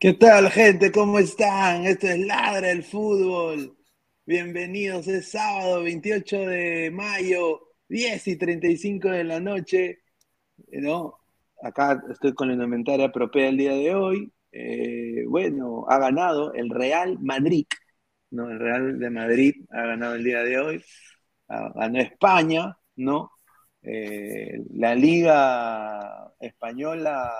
¿Qué 0.00 0.14
tal, 0.14 0.50
gente? 0.50 0.90
¿Cómo 0.90 1.18
están? 1.18 1.84
Esto 1.84 2.06
es 2.06 2.18
Ladra 2.20 2.70
el 2.70 2.82
Fútbol. 2.84 3.76
Bienvenidos, 4.24 5.06
es 5.08 5.30
sábado 5.30 5.82
28 5.82 6.38
de 6.38 6.90
mayo, 6.90 7.60
10 7.88 8.28
y 8.28 8.36
35 8.36 9.10
de 9.10 9.24
la 9.24 9.40
noche. 9.40 9.98
¿no? 10.72 11.18
Acá 11.62 12.02
estoy 12.10 12.32
con 12.34 12.48
la 12.48 12.54
indumentaria 12.54 13.12
propia 13.12 13.48
el 13.48 13.58
día 13.58 13.74
de 13.74 13.94
hoy. 13.94 14.32
Eh, 14.52 15.24
bueno, 15.28 15.84
ha 15.88 15.98
ganado 15.98 16.54
el 16.54 16.70
Real 16.70 17.18
Madrid, 17.20 17.66
¿no? 18.30 18.50
El 18.50 18.58
Real 18.58 18.98
de 18.98 19.10
Madrid 19.10 19.54
ha 19.70 19.82
ganado 19.86 20.14
el 20.14 20.24
día 20.24 20.42
de 20.42 20.58
hoy. 20.60 20.84
Ah, 21.48 21.72
ganó 21.74 22.00
España, 22.00 22.78
¿no? 22.96 23.32
Eh, 23.82 24.62
la 24.70 24.94
Liga 24.94 26.32
Española 26.40 27.34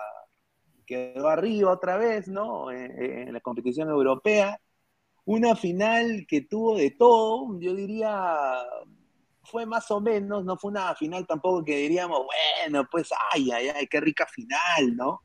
quedó 0.91 1.29
arriba 1.29 1.73
otra 1.73 1.97
vez, 1.97 2.27
¿no? 2.27 2.71
En, 2.73 3.33
la 3.33 3.41
competición 3.41 3.89
europea. 3.89 4.61
Una 5.25 5.55
final 5.55 6.27
que 6.29 6.43
tuvo 6.43 6.77
de 6.77 6.91
todo, 6.91 7.59
yo 7.61 7.75
diría, 7.75 8.57
fue 9.45 9.67
más 9.67 9.89
o 9.93 10.01
menos, 10.01 10.45
no 10.45 10.57
fue 10.57 10.73
una 10.73 10.95
final 10.97 11.27
tampoco 11.27 11.65
que 11.65 11.77
diríamos, 11.77 12.23
bueno, 12.67 12.89
pues, 12.91 13.11
ay, 13.33 13.51
ay, 13.53 13.69
ay, 13.69 13.87
qué 13.87 14.01
rica 14.01 14.27
final, 14.27 14.97
¿no? 14.97 15.21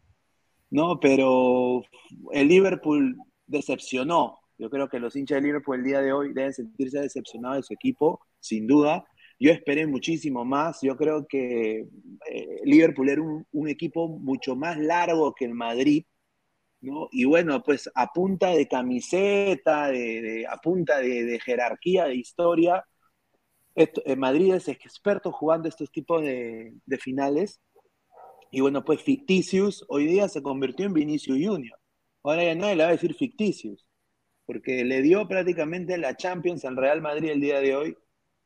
No, 0.70 1.00
pero 1.00 1.82
el 2.32 2.48
Liverpool 2.48 3.18
decepcionó. 3.48 4.40
Yo 4.58 4.70
creo 4.70 4.88
que 4.88 5.00
los 5.00 5.16
hinchas 5.16 5.38
de 5.38 5.48
Liverpool 5.48 5.78
el 5.78 5.84
día 5.84 6.02
de 6.02 6.14
hoy 6.14 6.34
deben 6.34 6.54
sentirse 6.54 7.00
decepcionados 7.00 7.58
de 7.58 7.64
su 7.64 7.74
equipo, 7.74 8.22
sin 8.40 8.68
duda. 8.68 9.06
Yo 9.40 9.52
esperé 9.52 9.86
muchísimo 9.88 10.46
más. 10.46 10.80
Yo 10.82 10.96
creo 10.96 11.26
que 11.28 11.88
eh, 12.30 12.60
Liverpool 12.64 13.10
era 13.10 13.22
un, 13.22 13.68
equipo 13.68 14.08
mucho 14.08 14.56
más 14.56 14.78
largo 14.78 15.34
que 15.34 15.46
el 15.46 15.54
Madrid. 15.54 16.06
¿no? 16.82 17.10
Y 17.12 17.26
bueno, 17.26 17.64
pues 17.64 17.90
a 17.96 18.08
punta 18.14 18.52
de 18.52 18.68
camiseta, 18.68 19.88
de, 19.90 20.46
a 20.50 20.58
punta 20.58 21.00
de, 21.00 21.40
jerarquía, 21.44 22.06
de 22.06 22.16
historia, 22.16 22.86
eh, 23.76 24.16
Madrid 24.16 24.54
es 24.54 24.68
experto 24.70 25.32
jugando 25.32 25.68
estos 25.68 25.92
tipos 25.92 26.22
de, 26.22 26.74
finales. 27.00 27.62
Y 28.52 28.62
bueno, 28.62 28.86
pues 28.86 29.02
Ficticius 29.02 29.86
hoy 29.90 30.06
día 30.08 30.30
se 30.30 30.42
convirtió 30.42 30.86
en 30.86 30.94
Vinicius 30.94 31.40
Junior. 31.42 31.78
Ahora 32.24 32.44
ya 32.44 32.56
nadie 32.56 32.76
le 32.76 32.84
va 32.84 32.90
a 32.90 32.94
decir 32.94 33.14
Ficticius, 33.16 33.86
porque 34.46 34.86
le 34.86 35.02
dio 35.02 35.28
prácticamente 35.28 35.98
la 35.98 36.16
Champions 36.16 36.66
al 36.66 36.78
Real 36.78 37.02
Madrid 37.02 37.32
el 37.32 37.42
día 37.42 37.60
de 37.60 37.76
hoy 37.76 37.98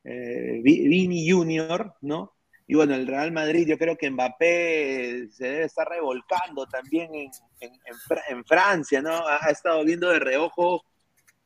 eh, 0.04 0.60
Vini 0.64 1.30
Junior, 1.30 1.96
¿no? 2.02 2.36
Y 2.68 2.76
bueno, 2.76 2.94
el 2.94 3.08
Real 3.08 3.32
Madrid, 3.32 3.68
yo 3.68 3.78
creo 3.80 3.98
que 3.98 4.12
Mbappé 4.12 5.28
se 5.32 5.44
debe 5.44 5.66
estar 5.66 5.88
revolcando 5.88 6.68
también 6.68 7.10
en, 7.16 8.46
Francia, 8.46 9.02
¿no? 9.02 9.28
Ha, 9.28 9.50
estado 9.50 9.84
viendo 9.84 10.10
de 10.10 10.20
reojo 10.20 10.84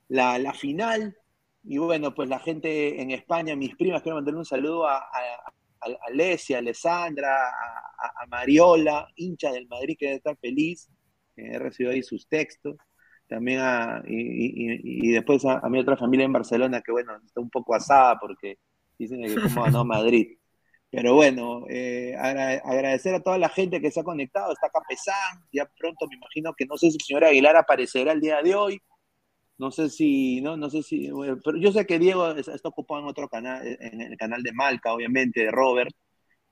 la, 0.10 0.54
final. 0.54 1.18
Y 1.64 1.78
bueno, 1.78 2.14
pues 2.14 2.28
la 2.28 2.40
gente 2.40 3.02
en 3.02 3.12
España, 3.12 3.56
mis 3.56 3.74
primas, 3.78 4.02
quiero 4.02 4.18
mandarle 4.18 4.40
un 4.40 4.46
saludo 4.46 4.86
a, 4.86 4.98
a, 4.98 5.54
a 5.80 6.58
Alessandra, 6.58 7.48
a, 7.48 8.26
Mariola, 8.28 9.08
hincha 9.16 9.54
del 9.54 9.68
Madrid, 9.68 9.96
que 9.98 10.08
debe 10.08 10.18
estar 10.18 10.38
feliz. 10.38 10.90
He 11.38 11.58
recibido 11.58 11.94
ahí 11.94 12.04
sus 12.04 12.28
textos 12.28 12.76
también 13.34 13.62
a, 13.62 14.04
y, 14.06 15.12
después 15.12 15.44
a, 15.44 15.68
mi 15.68 15.80
otra 15.80 15.98
familia 15.98 16.26
en 16.26 16.34
Barcelona, 16.34 16.82
que 16.82 16.92
bueno, 16.92 17.14
está 17.26 17.42
un 17.42 17.50
poco 17.50 17.74
asada 17.74 18.20
porque 18.20 18.60
dicen 19.00 19.24
que 19.24 19.34
como 19.42 19.64
ganó 19.64 19.84
Madrid. 19.86 20.38
Pero 20.92 21.16
bueno, 21.16 21.66
eh, 21.68 22.16
agradecer 22.16 23.16
a 23.16 23.24
toda 23.24 23.40
la 23.40 23.50
gente 23.50 23.82
que 23.82 23.90
se 23.90 24.02
ha 24.02 24.04
conectado. 24.04 24.54
Está 24.54 24.70
Capesán, 24.70 25.44
ya 25.52 25.68
pronto 25.80 26.06
me 26.08 26.16
imagino 26.16 26.54
que 26.56 26.68
no 26.68 26.78
sé 26.78 26.92
si 26.92 26.98
el 26.98 27.02
señor 27.02 27.24
Aguilar 27.24 27.56
aparecerá 27.56 28.12
el 28.12 28.22
día 28.22 28.40
de 28.44 28.54
hoy. 28.54 28.80
No 29.58 29.72
sé 29.72 29.90
si, 29.90 30.40
no, 30.42 30.56
no 30.56 30.70
sé 30.70 30.84
si, 30.84 31.10
pero 31.44 31.58
yo 31.58 31.72
sé 31.72 31.88
que 31.88 31.98
Diego 31.98 32.30
está 32.32 32.70
ocupado 32.70 33.02
en 33.02 33.08
otro 33.08 33.28
canal, 33.30 33.66
en 33.66 34.02
el 34.02 34.18
canal 34.18 34.44
de 34.44 34.52
Malca, 34.54 34.94
obviamente, 34.94 35.42
de 35.42 35.52
Robert. 35.52 35.92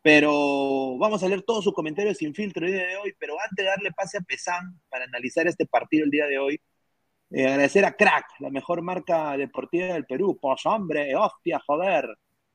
Pero 0.02 0.98
vamos 0.98 1.22
a 1.22 1.28
leer 1.28 1.44
todos 1.44 1.64
sus 1.64 1.74
comentarios 1.74 2.18
sin 2.18 2.34
filtro 2.34 2.66
el 2.66 2.74
día 2.74 2.88
de 2.88 2.98
hoy. 2.98 3.14
Pero 3.20 3.36
antes 3.40 3.58
de 3.58 3.66
darle 3.66 3.92
pase 3.92 4.18
a 4.18 4.22
Pesán 4.22 4.80
para 4.90 5.06
analizar 5.06 5.48
este 5.48 5.68
partido 5.68 6.06
el 6.06 6.12
día 6.12 6.26
de 6.26 6.40
hoy, 6.40 6.60
eh, 7.32 7.48
agradecer 7.48 7.86
a 7.86 7.94
Crack, 7.94 8.26
la 8.40 8.50
mejor 8.50 8.82
marca 8.82 9.36
deportiva 9.38 9.88
del 9.88 10.06
Perú. 10.06 10.38
Pues 10.42 10.66
hombre, 10.66 11.16
hostia, 11.16 11.60
joder. 11.66 12.10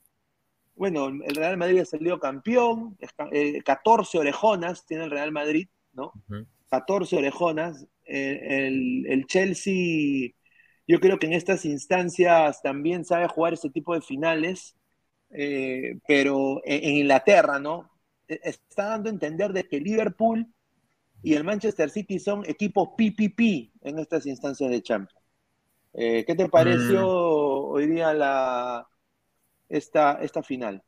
bueno, 0.75 1.07
el 1.07 1.35
Real 1.35 1.57
Madrid 1.57 1.79
ha 1.79 1.85
salido 1.85 2.19
campeón, 2.19 2.97
14 3.63 4.17
eh, 4.17 4.19
orejonas 4.19 4.85
tiene 4.85 5.05
el 5.05 5.11
Real 5.11 5.31
Madrid, 5.31 5.67
¿no? 5.93 6.11
14 6.69 7.17
orejonas, 7.17 7.87
el, 8.03 9.25
Chelsea, 9.27 10.31
yo 10.87 10.99
creo 10.99 11.17
que 11.17 11.27
en 11.27 11.33
estas 11.33 11.65
instancias 11.65 12.61
también 12.61 13.05
sabe 13.05 13.27
jugar 13.27 13.53
ese 13.53 13.69
tipo 13.69 13.93
de 13.93 14.01
finales, 14.01 14.75
eh, 15.31 15.97
pero 16.07 16.61
en, 16.65 16.97
Inglaterra, 16.97 17.59
¿no? 17.59 17.89
E, 18.27 18.39
está 18.43 18.89
dando 18.89 19.09
a 19.09 19.13
entender 19.13 19.53
de 19.53 19.67
que 19.67 19.79
Liverpool 19.79 20.45
y 21.23 21.33
el 21.33 21.43
Manchester 21.43 21.89
City 21.89 22.19
son 22.19 22.43
equipos 22.45 22.89
PPP 22.97 23.71
en 23.81 23.99
estas 23.99 24.25
instancias 24.25 24.69
de 24.69 24.81
Champions. 24.81 25.23
Eh, 25.93 26.25
¿Qué 26.27 26.35
te 26.35 26.49
pareció 26.49 27.01
mm. 27.01 27.71
hoy 27.71 27.87
día 27.87 28.13
la, 28.13 28.87
esta, 29.69 30.19
esta 30.21 30.43
final? 30.43 30.83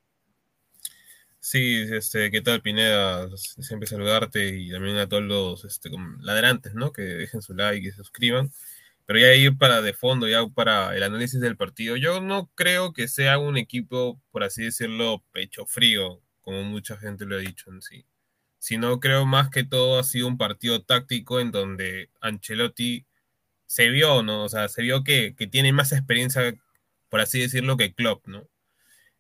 Sí, 1.40 1.86
este, 1.92 2.30
¿qué 2.32 2.42
tal 2.42 2.62
Pineda? 2.62 3.30
Siempre 3.38 3.88
saludarte 3.88 4.50
y 4.58 4.72
también 4.72 4.98
a 4.98 5.08
todos 5.08 5.24
los 5.24 5.66
este, 5.66 5.90
ladrantes, 6.20 6.74
¿no? 6.74 6.92
Que 6.92 7.04
dejen 7.04 7.42
su 7.42 7.54
like 7.54 7.88
y 7.88 7.92
se 7.92 7.98
suscriban. 7.98 8.52
Pero 9.06 9.20
ya 9.20 9.34
ir 9.36 9.58
para 9.58 9.82
de 9.82 9.94
fondo, 9.94 10.28
ya 10.28 10.46
para 10.48 10.96
el 10.98 11.04
análisis 11.04 11.40
del 11.40 11.56
partido, 11.58 11.96
yo 11.96 12.22
no 12.22 12.52
creo 12.56 12.94
que 12.94 13.08
sea 13.08 13.38
un 13.40 13.58
equipo, 13.58 14.22
por 14.32 14.44
así 14.44 14.64
decirlo, 14.64 15.24
pecho 15.32 15.66
frío, 15.66 16.22
como 16.42 16.64
mucha 16.64 16.98
gente 16.98 17.26
lo 17.26 17.36
ha 17.38 17.40
dicho 17.40 17.72
en 17.72 17.82
sí. 17.82 18.06
Sino 18.60 19.00
creo 19.00 19.26
más 19.26 19.50
que 19.50 19.64
todo 19.64 20.00
ha 20.00 20.04
sido 20.04 20.28
un 20.28 20.38
partido 20.38 20.84
táctico 20.84 21.40
en 21.40 21.52
donde 21.52 22.10
Ancelotti 22.22 23.06
se 23.68 23.90
vio, 23.90 24.24
¿no? 24.24 24.44
O 24.46 24.50
sea, 24.50 24.68
se 24.70 24.82
vio 24.82 25.04
que, 25.04 25.36
que 25.36 25.48
tiene 25.48 25.72
más 25.74 25.94
experiencia, 25.94 26.54
por 27.10 27.22
así 27.22 27.40
decirlo, 27.40 27.78
que 27.78 27.94
Klopp, 27.94 28.28
¿no? 28.28 28.50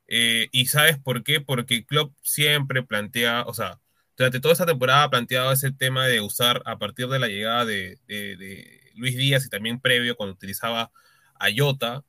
Eh, 0.07 0.47
y 0.51 0.67
sabes 0.67 0.97
por 0.97 1.23
qué? 1.23 1.41
Porque 1.41 1.85
Klopp 1.85 2.13
siempre 2.21 2.83
plantea, 2.83 3.43
o 3.45 3.53
sea, 3.53 3.79
durante 4.17 4.39
toda 4.39 4.53
esta 4.53 4.65
temporada 4.65 5.03
ha 5.03 5.09
planteado 5.09 5.51
ese 5.51 5.71
tema 5.71 6.07
de 6.07 6.21
usar 6.21 6.61
a 6.65 6.77
partir 6.79 7.07
de 7.07 7.19
la 7.19 7.27
llegada 7.27 7.65
de, 7.65 7.99
Luis 8.95 9.15
Díaz 9.15 9.45
y 9.45 9.49
también 9.49 9.79
previo 9.79 10.15
cuando 10.17 10.33
utilizaba 10.33 10.91
a 11.35 11.47
Jota 11.55 12.03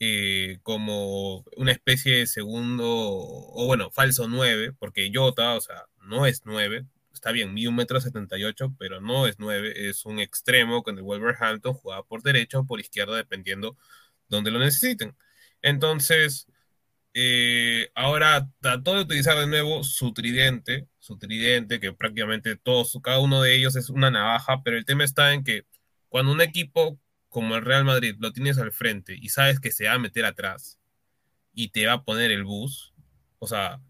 eh, 0.00 0.58
como 0.62 1.44
una 1.56 1.72
especie 1.72 2.18
de 2.18 2.26
segundo, 2.26 2.86
o 2.86 3.66
bueno, 3.66 3.90
falso 3.90 4.28
9, 4.28 4.72
porque 4.78 5.10
Jota, 5.12 5.54
o 5.54 5.60
sea, 5.60 5.86
no 6.02 6.26
es 6.26 6.42
9, 6.44 6.86
está 7.12 7.32
bien, 7.32 7.52
mide 7.54 7.68
un 7.68 7.76
metro 7.76 8.00
78, 8.00 8.74
pero 8.78 9.00
no 9.00 9.26
es 9.26 9.36
9, 9.38 9.88
es 9.88 10.06
un 10.06 10.20
extremo 10.20 10.82
con 10.84 10.96
el 10.98 11.02
Wolverhampton 11.02 11.74
jugaba 11.74 12.04
por 12.04 12.22
derecha 12.22 12.60
o 12.60 12.66
por 12.66 12.80
izquierda, 12.80 13.16
dependiendo 13.16 13.76
donde 14.28 14.50
lo 14.52 14.60
necesiten. 14.60 15.16
Entonces, 15.62 16.46
eh, 17.20 17.90
ahora 17.96 18.48
trató 18.60 18.94
de 18.94 19.00
utilizar 19.00 19.36
de 19.36 19.48
nuevo 19.48 19.82
su 19.82 20.14
tridente, 20.14 20.86
su 21.00 21.18
tridente, 21.18 21.80
que 21.80 21.92
prácticamente 21.92 22.54
todos, 22.54 22.96
cada 23.02 23.18
uno 23.18 23.42
de 23.42 23.56
ellos 23.56 23.74
es 23.74 23.90
una 23.90 24.08
navaja, 24.08 24.62
pero 24.62 24.76
el 24.78 24.84
tema 24.84 25.02
está 25.02 25.34
en 25.34 25.42
que 25.42 25.66
cuando 26.08 26.30
un 26.30 26.40
equipo 26.40 27.00
como 27.28 27.56
el 27.56 27.64
Real 27.64 27.84
Madrid 27.84 28.14
lo 28.20 28.32
tienes 28.32 28.56
al 28.58 28.70
frente 28.70 29.16
y 29.20 29.30
sabes 29.30 29.58
que 29.58 29.72
se 29.72 29.86
va 29.86 29.94
a 29.94 29.98
meter 29.98 30.24
atrás 30.24 30.78
y 31.52 31.70
te 31.70 31.86
va 31.86 31.94
a 31.94 32.04
poner 32.04 32.30
el 32.30 32.44
bus, 32.44 32.94
o 33.40 33.48
sea, 33.48 33.80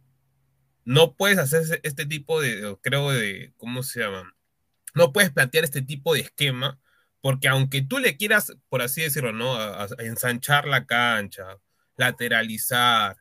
no 0.86 1.14
puedes 1.14 1.36
hacer 1.36 1.80
este 1.82 2.06
tipo 2.06 2.40
de, 2.40 2.78
creo, 2.80 3.10
de, 3.10 3.52
¿cómo 3.58 3.82
se 3.82 4.00
llama? 4.00 4.34
No 4.94 5.12
puedes 5.12 5.30
plantear 5.32 5.64
este 5.64 5.82
tipo 5.82 6.14
de 6.14 6.20
esquema, 6.20 6.80
porque 7.20 7.48
aunque 7.48 7.82
tú 7.82 7.98
le 7.98 8.16
quieras, 8.16 8.56
por 8.70 8.80
así 8.80 9.02
decirlo, 9.02 9.32
¿no? 9.34 9.58
ensanchar 9.98 10.66
la 10.66 10.86
cancha, 10.86 11.58
lateralizar, 11.98 13.16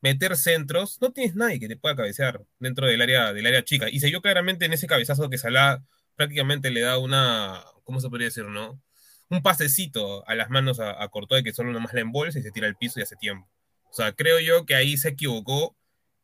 meter 0.00 0.36
centros, 0.36 0.98
no 1.02 1.12
tienes 1.12 1.34
nadie 1.36 1.60
que 1.60 1.68
te 1.68 1.76
pueda 1.76 1.96
cabecear 1.96 2.42
dentro 2.58 2.86
del 2.86 3.02
área, 3.02 3.34
del 3.34 3.46
área 3.46 3.64
chica. 3.64 3.90
Y 3.90 4.00
se 4.00 4.06
vio 4.08 4.22
claramente 4.22 4.64
en 4.64 4.72
ese 4.72 4.86
cabezazo 4.86 5.28
que 5.28 5.36
Salah 5.36 5.84
prácticamente 6.16 6.70
le 6.70 6.80
da 6.80 6.98
una, 6.98 7.62
¿cómo 7.84 8.00
se 8.00 8.08
podría 8.08 8.28
decir, 8.28 8.44
no? 8.46 8.80
Un 9.28 9.42
pasecito 9.42 10.26
a 10.28 10.34
las 10.34 10.48
manos 10.48 10.80
a, 10.80 11.02
a 11.02 11.10
y 11.38 11.42
que 11.42 11.52
solo 11.52 11.72
nomás 11.72 11.92
le 11.92 12.00
embolsa 12.00 12.38
y 12.38 12.42
se 12.42 12.50
tira 12.52 12.66
al 12.66 12.76
piso 12.76 12.98
y 12.98 13.02
hace 13.02 13.16
tiempo. 13.16 13.48
O 13.90 13.92
sea, 13.92 14.12
creo 14.12 14.40
yo 14.40 14.64
que 14.66 14.74
ahí 14.74 14.96
se 14.96 15.10
equivocó. 15.10 15.76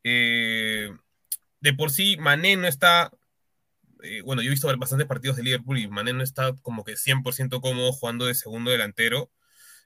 Eh, 0.04 0.90
de 1.60 1.74
por 1.74 1.90
sí, 1.90 2.16
Mané 2.18 2.56
no 2.56 2.68
está. 2.68 3.10
Eh, 4.02 4.22
bueno, 4.22 4.42
yo 4.42 4.48
he 4.48 4.50
visto 4.50 4.68
bastantes 4.78 5.08
partidos 5.08 5.36
de 5.36 5.42
Liverpool 5.42 5.78
y 5.78 5.88
Mané 5.88 6.12
no 6.12 6.22
está 6.22 6.54
como 6.62 6.84
que 6.84 6.96
100% 6.96 7.60
cómodo 7.60 7.92
jugando 7.92 8.26
de 8.26 8.34
segundo 8.34 8.70
delantero 8.70 9.30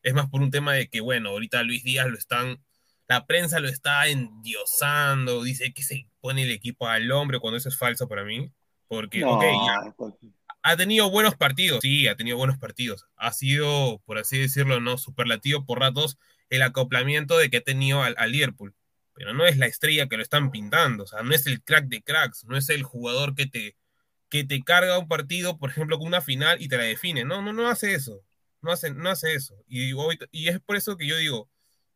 es 0.03 0.15
más 0.15 0.29
por 0.29 0.43
un 0.43 0.51
tema 0.51 0.73
de 0.75 0.89
que, 0.89 1.01
bueno, 1.01 1.31
ahorita 1.31 1.63
Luis 1.63 1.85
Díaz 1.85 2.09
lo 2.09 2.19
están, 2.19 2.63
la 3.09 3.27
prensa 3.27 3.61
lo 3.61 3.69
está 3.69 4.07
endiosando, 4.09 5.43
dice 5.43 5.73
que 5.73 5.83
se 5.83 6.07
pone 6.21 6.43
el 6.43 6.51
equipo 6.51 6.87
al 6.87 7.11
hombre 7.13 7.41
cuando 7.41 7.59
eso 7.59 7.69
es 7.69 7.77
falso 7.77 8.09
para 8.09 8.25
mí, 8.25 8.53
porque, 8.89 9.25
ok, 9.25 9.43
ya, 9.43 9.95
pues, 9.97 10.15
ha 10.63 10.77
tenido 10.77 11.11
buenos 11.11 11.37
partidos, 11.37 11.81
sí, 11.83 12.07
ha 12.07 12.17
tenido 12.17 12.37
buenos 12.37 12.59
partidos, 12.59 13.07
ha 13.17 13.33
sido, 13.33 14.01
por 14.05 14.19
así 14.19 14.39
decirlo, 14.39 14.81
no 14.81 14.99
superlativo 14.99 15.65
por 15.65 15.81
ratos 15.81 16.19
el 16.51 16.63
acoplamiento 16.63 17.39
de 17.39 17.51
que 17.51 17.59
ha 17.59 17.63
tenido 17.63 18.03
al, 18.03 18.15
Liverpool, 18.31 18.75
pero 19.15 19.33
no 19.33 19.47
es 19.47 19.57
la 19.57 19.67
estrella 19.67 20.09
que 20.09 20.17
lo 20.17 20.23
están 20.23 20.51
pintando, 20.51 21.05
o 21.05 21.07
sea, 21.07 21.23
no 21.23 21.35
es 21.35 21.47
el 21.47 21.63
crack 21.63 21.87
de 21.87 22.03
cracks, 22.03 22.45
no 22.45 22.57
es 22.57 22.69
el 22.69 22.83
jugador 22.83 23.35
que 23.35 23.47
te, 23.47 23.77
que 24.29 24.45
te 24.45 24.63
carga 24.63 24.99
un 24.99 25.09
partido, 25.09 25.59
por 25.59 25.71
ejemplo, 25.71 25.99
con 25.99 26.09
una 26.09 26.21
final 26.21 26.61
y 26.61 26.69
te 26.69 26.77
la 26.77 26.85
define, 26.85 27.25
no, 27.25 27.43
no, 27.43 27.53
no 27.53 27.69
hace 27.69 27.95
eso. 27.95 28.23
No 28.63 28.73
hace, 28.73 28.91
no 28.93 29.09
hace 29.09 29.35
eso. 29.35 29.55
Y, 29.67 29.93
y 30.33 30.49
es 30.49 30.61
por 30.61 30.77
eso 30.77 30.97
que 30.97 31.07
yo 31.07 31.17
digo, 31.17 31.49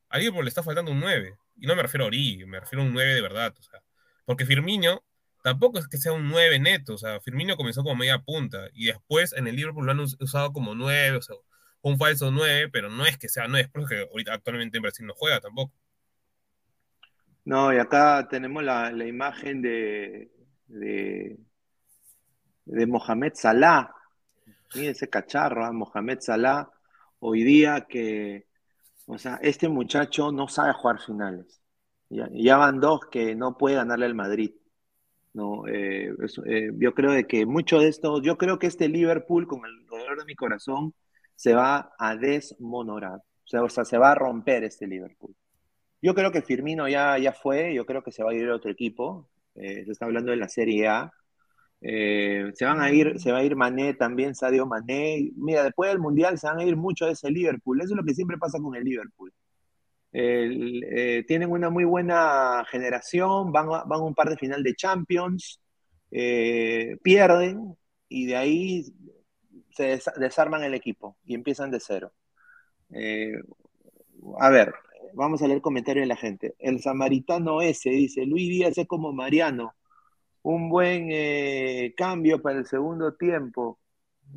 a 0.09 0.18
Liverpool 0.18 0.44
le 0.44 0.49
está 0.49 0.62
faltando 0.62 0.92
un 0.92 1.00
9. 1.00 1.37
Y 1.56 1.66
no 1.66 1.76
me 1.76 1.83
refiero 1.83 2.04
a 2.04 2.09
Ori, 2.09 2.44
me 2.47 2.61
refiero 2.61 2.83
a 2.83 2.87
un 2.87 2.92
9 2.92 3.14
de 3.14 3.21
verdad. 3.21 3.54
O 3.59 3.62
sea, 3.62 3.83
porque 4.25 4.47
Firmino 4.47 5.04
tampoco 5.42 5.78
es 5.78 5.88
que 5.88 5.99
sea 5.99 6.12
un 6.12 6.28
9 6.28 6.59
neto. 6.59 6.94
O 6.94 6.99
sea, 6.99 7.21
Firmino 7.21 7.56
comenzó 7.56 7.83
como 7.83 7.97
media 7.97 8.18
punta. 8.18 8.68
Y 8.73 8.87
después 8.87 9.33
en 9.35 9.47
el 9.47 9.56
Liverpool 9.56 9.87
lo 9.87 9.92
han 9.92 10.00
usado 10.00 10.52
como 10.52 10.75
9, 10.75 11.18
o 11.18 11.23
sea, 11.23 11.37
un 11.83 11.99
falso 11.99 12.30
9, 12.30 12.71
pero 12.73 12.90
no 12.90 13.04
es 13.04 13.18
que 13.18 13.28
sea 13.28 13.47
9, 13.47 13.71
porque 13.73 14.09
ahorita 14.11 14.33
actualmente 14.33 14.78
en 14.78 14.83
Brasil 14.83 15.06
no 15.06 15.14
juega 15.14 15.40
tampoco. 15.40 15.73
No, 17.44 17.75
y 17.75 17.78
acá 17.78 18.26
tenemos 18.30 18.62
la, 18.62 18.90
imagen 19.06 19.61
de, 19.61 20.30
de, 20.66 21.38
de 22.64 22.87
Mohamed 22.87 23.33
Salah, 23.35 23.92
Ese 24.75 25.09
cacharro, 25.09 25.66
¿eh? 25.66 25.73
Mohamed 25.73 26.19
Salah, 26.21 26.71
hoy 27.21 27.45
día 27.45 27.87
que, 27.88 28.47
o 29.07 29.19
sea, 29.19 29.38
este 29.43 29.69
muchacho 29.69 30.33
no 30.33 30.49
sabe 30.49 30.73
jugar 30.73 31.00
finales. 31.00 31.61
Ya, 32.11 32.57
van 32.57 32.81
dos 32.81 33.07
que 33.11 33.35
no 33.35 33.57
puede 33.57 33.76
ganarle 33.76 34.07
al 34.07 34.14
Madrid. 34.14 34.52
No, 35.33 35.66
eh, 35.66 36.12
eh, 36.47 36.71
yo 36.76 36.95
creo 36.95 37.11
de 37.12 37.26
que 37.26 37.45
mucho 37.47 37.81
de 37.81 37.88
esto, 37.88 38.23
yo 38.23 38.38
creo 38.38 38.59
que 38.59 38.69
este 38.69 38.88
Liverpool, 38.88 39.47
con 39.49 39.64
el 39.64 39.87
dolor 39.87 40.19
de 40.19 40.25
mi 40.25 40.35
corazón, 40.37 40.95
se 41.35 41.54
va 41.54 41.93
a 41.99 42.16
desmonorar. 42.16 43.16
O 43.19 43.47
sea, 43.47 43.62
o 43.62 43.69
sea, 43.69 43.85
se 43.85 43.99
va 43.99 44.12
a 44.12 44.14
romper 44.14 44.64
este 44.64 44.87
Liverpool. 44.87 45.35
Yo 46.02 46.14
creo 46.14 46.31
que 46.31 46.43
Firmino 46.43 46.88
ya, 46.88 47.19
ya 47.19 47.33
fue, 47.33 47.75
yo 47.75 47.85
creo 47.87 48.02
que 48.02 48.12
se 48.12 48.23
va 48.23 48.31
a 48.31 48.35
ir 48.35 48.49
a 48.49 48.57
otro 48.57 48.71
equipo. 48.71 49.28
se 49.54 49.90
está 49.90 50.04
hablando 50.07 50.31
de 50.31 50.37
la 50.37 50.49
Serie 50.49 50.88
A. 50.88 51.12
Eh, 51.87 52.50
se 52.55 52.64
van 52.64 52.81
a 52.81 52.91
ir, 52.91 53.21
se 53.21 53.31
va 53.31 53.38
a 53.38 53.45
ir 53.45 53.57
Mané 53.57 53.93
también, 53.93 54.35
Sadio 54.35 54.64
Mané. 54.64 55.31
Mira, 55.37 55.62
después 55.62 55.91
del 55.91 55.99
Mundial 55.99 56.38
se 56.38 56.47
van 56.47 56.59
a 56.59 56.64
ir 56.64 56.76
mucho 56.76 57.05
de 57.05 57.12
ese 57.12 57.31
Liverpool. 57.31 57.79
Eso 57.81 57.93
es 57.93 57.97
lo 57.99 58.05
que 58.05 58.14
siempre 58.14 58.38
pasa 58.38 58.59
con 58.59 58.75
el 58.75 58.85
Liverpool. 58.85 59.31
Eh, 60.11 61.25
tienen 61.29 61.50
una 61.50 61.69
muy 61.69 61.85
buena 61.85 62.64
generación, 62.71 63.53
van 63.53 63.67
a, 63.71 63.85
van 63.85 64.00
un 64.00 64.14
par 64.14 64.31
de 64.31 64.38
final 64.38 64.62
de 64.62 64.75
Champions, 64.75 65.61
eh, 66.11 66.97
pierden 67.03 67.76
y 68.09 68.26
de 68.26 68.37
ahí 68.37 68.85
se 69.71 70.00
desarman 70.17 70.62
el 70.62 70.73
equipo 70.73 71.19
y 71.26 71.35
empiezan 71.35 71.71
de 71.71 71.81
cero. 71.81 72.12
A 74.38 74.49
ver, 74.49 74.73
vamos 75.12 75.43
a 75.43 75.49
leer 75.49 75.61
comentarios 75.61 76.05
de 76.05 76.09
la 76.09 76.17
gente. 76.17 76.55
El 76.59 76.81
samaritano 76.81 77.61
ese 77.61 77.91
dice, 77.91 78.25
Luis 78.25 78.49
Díaz 78.49 78.79
es 78.79 78.87
como 78.87 79.12
Mariano, 79.12 79.75
un 80.44 80.68
buen 80.68 81.08
eh, 81.10 81.94
cambio 81.96 82.40
para 82.42 82.58
el 82.58 82.66
segundo 82.66 83.14
tiempo. 83.16 83.80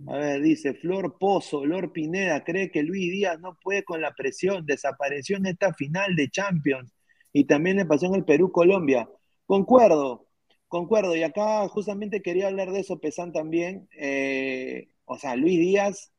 A 0.07 0.17
ver, 0.17 0.41
dice 0.41 0.73
Flor 0.73 1.17
Pozo, 1.19 1.65
Lor 1.65 1.91
Pineda, 1.91 2.43
cree 2.43 2.71
que 2.71 2.83
Luis 2.83 3.11
Díaz 3.11 3.39
no 3.41 3.57
puede 3.61 3.83
con 3.83 4.01
la 4.01 4.13
presión, 4.13 4.65
desapareció 4.65 5.37
en 5.37 5.47
esta 5.47 5.73
final 5.73 6.15
de 6.15 6.29
Champions 6.29 6.93
y 7.33 7.45
también 7.45 7.77
le 7.77 7.85
pasó 7.85 8.05
en 8.07 8.15
el 8.15 8.25
Perú-Colombia. 8.25 9.09
Concuerdo, 9.45 10.27
concuerdo, 10.67 11.15
y 11.15 11.23
acá 11.23 11.67
justamente 11.67 12.21
quería 12.21 12.47
hablar 12.47 12.71
de 12.71 12.81
eso, 12.81 12.99
Pesan 12.99 13.33
también. 13.33 13.89
Eh, 13.97 14.89
o 15.05 15.17
sea, 15.17 15.35
Luis 15.35 15.59
Díaz, 15.59 16.13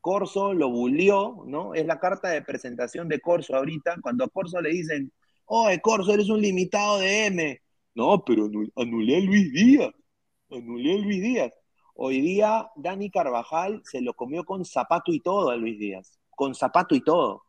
Corso 0.00 0.54
lo 0.54 0.70
bulió, 0.70 1.44
¿no? 1.46 1.74
Es 1.74 1.86
la 1.86 2.00
carta 2.00 2.30
de 2.30 2.42
presentación 2.42 3.08
de 3.08 3.20
Corso 3.20 3.54
ahorita, 3.56 3.96
cuando 4.02 4.24
a 4.24 4.28
Corso 4.28 4.60
le 4.62 4.70
dicen, 4.70 5.12
oye, 5.46 5.80
Corso, 5.80 6.14
eres 6.14 6.30
un 6.30 6.40
limitado 6.40 6.98
de 7.00 7.26
M. 7.26 7.60
No, 7.96 8.22
pero 8.24 8.50
anulé 8.76 9.16
a 9.16 9.20
Luis 9.20 9.50
Díaz, 9.52 9.94
anulé 10.50 10.94
a 10.94 10.98
Luis 10.98 11.22
Díaz. 11.22 11.52
Hoy 11.94 12.20
día 12.20 12.70
Dani 12.76 13.10
Carvajal 13.10 13.80
se 13.84 14.02
lo 14.02 14.12
comió 14.12 14.44
con 14.44 14.66
zapato 14.66 15.14
y 15.14 15.20
todo 15.20 15.48
a 15.48 15.56
Luis 15.56 15.78
Díaz, 15.78 16.20
con 16.30 16.54
zapato 16.54 16.94
y 16.94 17.00
todo. 17.00 17.44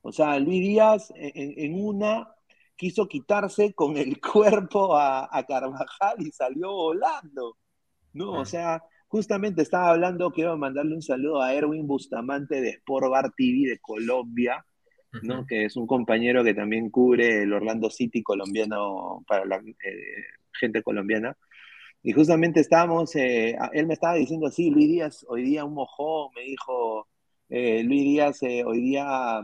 O 0.00 0.10
sea, 0.10 0.38
Luis 0.38 0.62
Díaz 0.62 1.12
en, 1.16 1.74
una 1.74 2.34
quiso 2.76 3.06
quitarse 3.08 3.74
con 3.74 3.98
el 3.98 4.18
cuerpo 4.32 4.96
a, 4.96 5.28
Carvajal 5.46 6.26
y 6.26 6.30
salió 6.30 6.72
volando. 6.72 7.58
No, 8.14 8.32
o 8.32 8.46
sea, 8.46 8.82
justamente 9.06 9.60
estaba 9.60 9.90
hablando, 9.90 10.30
quiero 10.32 10.56
mandarle 10.56 10.94
un 10.94 11.02
saludo 11.02 11.42
a 11.42 11.52
Erwin 11.52 11.86
Bustamante 11.86 12.62
de 12.62 12.70
Sport 12.70 13.10
Bar 13.10 13.32
TV 13.36 13.68
de 13.68 13.78
Colombia, 13.80 14.64
¿no? 15.22 15.46
que 15.46 15.64
es 15.66 15.76
un 15.76 15.86
compañero 15.86 16.44
que 16.44 16.54
también 16.54 16.90
cubre 16.90 17.42
el 17.42 17.52
Orlando 17.52 17.90
City 17.90 18.22
colombiano 18.22 19.24
para 19.26 19.44
la 19.44 19.56
eh, 19.56 20.24
gente 20.52 20.82
colombiana. 20.82 21.36
Y 22.02 22.12
justamente 22.12 22.60
estábamos, 22.60 23.14
eh, 23.16 23.56
él 23.72 23.86
me 23.86 23.94
estaba 23.94 24.14
diciendo 24.14 24.46
así, 24.46 24.70
Luis 24.70 24.88
Díaz, 24.88 25.26
hoy 25.28 25.42
día 25.42 25.64
un 25.64 25.74
mojón, 25.74 26.32
me 26.34 26.42
dijo, 26.42 27.08
eh, 27.48 27.82
Luis 27.84 28.02
Díaz 28.02 28.40
hoy 28.42 28.80
día 28.80 29.42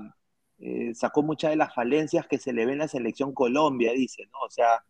sacó 0.94 1.22
muchas 1.22 1.50
de 1.50 1.56
las 1.56 1.74
falencias 1.74 2.26
que 2.26 2.38
se 2.38 2.52
le 2.52 2.64
ven 2.64 2.74
en 2.74 2.78
la 2.78 2.88
selección 2.88 3.34
Colombia, 3.34 3.92
dice, 3.92 4.24
¿no? 4.32 4.38
O 4.46 4.50
sea, 4.50 4.84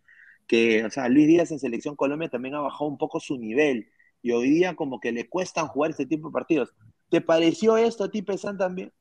que, 0.47 0.85
o 0.85 0.91
sea, 0.91 1.09
Luis 1.09 1.27
Díaz 1.27 1.51
en 1.51 1.59
selección 1.59 1.97
Colombia 1.97 2.29
también 2.29 2.55
ha 2.55 2.61
bajado 2.61 2.87
un 2.87 2.99
poco 2.99 3.19
su 3.21 3.37
nivel 3.39 3.89
y 4.23 4.33
hoy 4.33 4.51
día 4.51 4.75
como 4.77 5.01
que 5.01 5.13
le 5.13 5.29
cuestan 5.29 5.69
jugar 5.69 5.91
este 5.91 6.07
tipo 6.07 6.29
de 6.29 6.33
partidos. 6.33 6.75
¿Te 7.09 7.21
pareció 7.21 7.77
esto 7.77 8.05
a 8.05 8.11
ti, 8.11 8.23
Pesan, 8.23 8.59
también? 8.59 8.93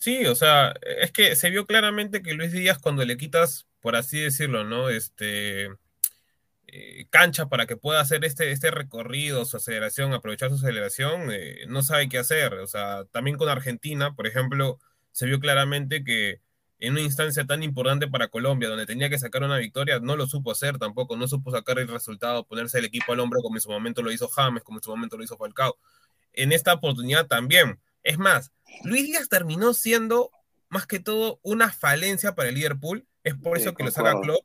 Sí, 0.00 0.24
o 0.26 0.34
sea, 0.34 0.72
es 0.82 1.12
que 1.12 1.36
se 1.36 1.50
vio 1.50 1.66
claramente 1.66 2.22
que 2.22 2.32
Luis 2.32 2.52
Díaz 2.52 2.78
cuando 2.78 3.04
le 3.04 3.18
quitas, 3.18 3.66
por 3.80 3.96
así 3.96 4.18
decirlo, 4.18 4.64
¿no? 4.64 4.88
Este 4.88 5.68
eh, 6.68 7.06
cancha 7.10 7.48
para 7.48 7.66
que 7.66 7.76
pueda 7.76 8.00
hacer 8.00 8.24
este, 8.24 8.52
este 8.52 8.70
recorrido, 8.70 9.44
su 9.44 9.56
aceleración, 9.58 10.12
aprovechar 10.14 10.50
su 10.50 10.56
aceleración, 10.56 11.30
eh, 11.32 11.66
no 11.68 11.82
sabe 11.82 12.08
qué 12.08 12.18
hacer. 12.18 12.54
O 12.54 12.66
sea, 12.66 13.04
también 13.12 13.36
con 13.36 13.48
Argentina, 13.48 14.14
por 14.14 14.26
ejemplo, 14.26 14.78
se 15.12 15.26
vio 15.26 15.40
claramente 15.40 16.04
que 16.04 16.40
en 16.78 16.92
una 16.92 17.02
instancia 17.02 17.44
tan 17.46 17.62
importante 17.62 18.08
para 18.08 18.28
Colombia, 18.28 18.68
donde 18.70 18.86
tenía 18.86 19.10
que 19.10 19.18
sacar 19.18 19.42
una 19.44 19.58
victoria, 19.58 20.00
no 20.00 20.16
lo 20.16 20.26
supo 20.26 20.52
hacer 20.52 20.78
tampoco, 20.78 21.16
no 21.16 21.28
supo 21.28 21.50
sacar 21.50 21.78
el 21.78 21.88
resultado, 21.88 22.44
ponerse 22.46 22.78
el 22.78 22.86
equipo 22.86 23.12
al 23.12 23.20
hombro 23.20 23.42
como 23.42 23.56
en 23.56 23.60
su 23.60 23.70
momento 23.70 24.02
lo 24.02 24.12
hizo 24.12 24.28
James, 24.28 24.62
como 24.62 24.78
en 24.78 24.82
su 24.84 24.90
momento 24.90 25.16
lo 25.18 25.24
hizo 25.24 25.36
Falcao. 25.36 25.76
En 26.32 26.52
esta 26.52 26.74
oportunidad 26.74 27.26
también. 27.26 27.80
Es 28.02 28.18
más, 28.18 28.52
Luis 28.84 29.04
Díaz 29.04 29.28
terminó 29.28 29.74
siendo 29.74 30.30
más 30.68 30.86
que 30.86 31.00
todo 31.00 31.40
una 31.42 31.70
falencia 31.72 32.34
para 32.34 32.48
el 32.48 32.54
Liverpool. 32.54 33.06
Es 33.24 33.34
por 33.34 33.58
eso 33.58 33.74
que 33.74 33.84
lo 33.84 33.90
saca 33.90 34.20
Klopp 34.20 34.44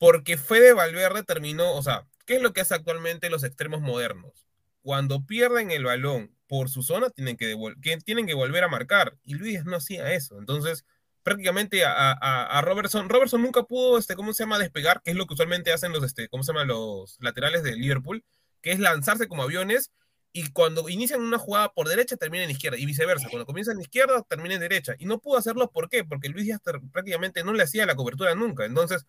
porque 0.00 0.38
Fede 0.38 0.72
Valverde 0.72 1.24
terminó, 1.24 1.74
o 1.74 1.82
sea, 1.82 2.06
¿qué 2.24 2.36
es 2.36 2.42
lo 2.42 2.54
que 2.54 2.62
hace 2.62 2.74
actualmente 2.74 3.28
los 3.28 3.44
extremos 3.44 3.82
modernos? 3.82 4.46
Cuando 4.80 5.26
pierden 5.26 5.70
el 5.70 5.84
balón 5.84 6.34
por 6.46 6.70
su 6.70 6.82
zona, 6.82 7.10
tienen 7.10 7.36
que, 7.36 7.54
tienen 8.02 8.26
que 8.26 8.32
volver 8.32 8.64
a 8.64 8.68
marcar. 8.68 9.18
Y 9.24 9.34
Luis 9.34 9.62
no 9.66 9.76
hacía 9.76 10.10
eso. 10.14 10.38
Entonces, 10.38 10.86
prácticamente 11.22 11.84
a, 11.84 12.62
Robertson, 12.64 13.10
Robertson 13.10 13.42
nunca 13.42 13.64
pudo, 13.64 13.98
este, 13.98 14.16
¿cómo 14.16 14.32
se 14.32 14.44
llama? 14.44 14.58
Despegar, 14.58 15.02
que 15.02 15.10
es 15.10 15.18
lo 15.18 15.26
que 15.26 15.34
usualmente 15.34 15.70
hacen 15.70 15.92
los, 15.92 16.02
este, 16.02 16.30
¿cómo 16.30 16.44
se 16.44 16.54
llama? 16.54 16.64
Los 16.64 17.18
laterales 17.20 17.62
de 17.62 17.76
Liverpool, 17.76 18.24
que 18.62 18.72
es 18.72 18.78
lanzarse 18.78 19.28
como 19.28 19.42
aviones 19.42 19.92
y 20.32 20.50
cuando 20.50 20.88
inician 20.88 21.20
una 21.20 21.38
jugada 21.38 21.72
por 21.72 21.88
derecha 21.88 22.16
termina 22.16 22.44
en 22.44 22.50
izquierda 22.50 22.78
y 22.78 22.86
viceversa. 22.86 23.28
Cuando 23.28 23.46
comienza 23.46 23.72
en 23.72 23.80
izquierda 23.80 24.22
termina 24.28 24.58
derecha. 24.58 24.94
Y 24.98 25.06
no 25.06 25.18
pudo 25.18 25.38
hacerlo, 25.38 25.70
¿por 25.70 25.88
qué? 25.88 26.04
Porque 26.04 26.28
Luis 26.28 26.44
Díaz 26.44 26.60
prácticamente 26.92 27.42
no 27.42 27.52
le 27.52 27.64
hacía 27.64 27.86
la 27.86 27.96
cobertura 27.96 28.34
nunca. 28.34 28.64
Entonces, 28.64 29.06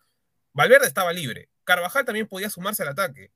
Valverde 0.54 0.88
estaba 0.88 1.14
libre. 1.14 1.50
Carvajal 1.64 2.06
también 2.06 2.28
podía 2.28 2.50
sumarse 2.50 2.84
al 2.84 2.90
ataque. 2.90 3.32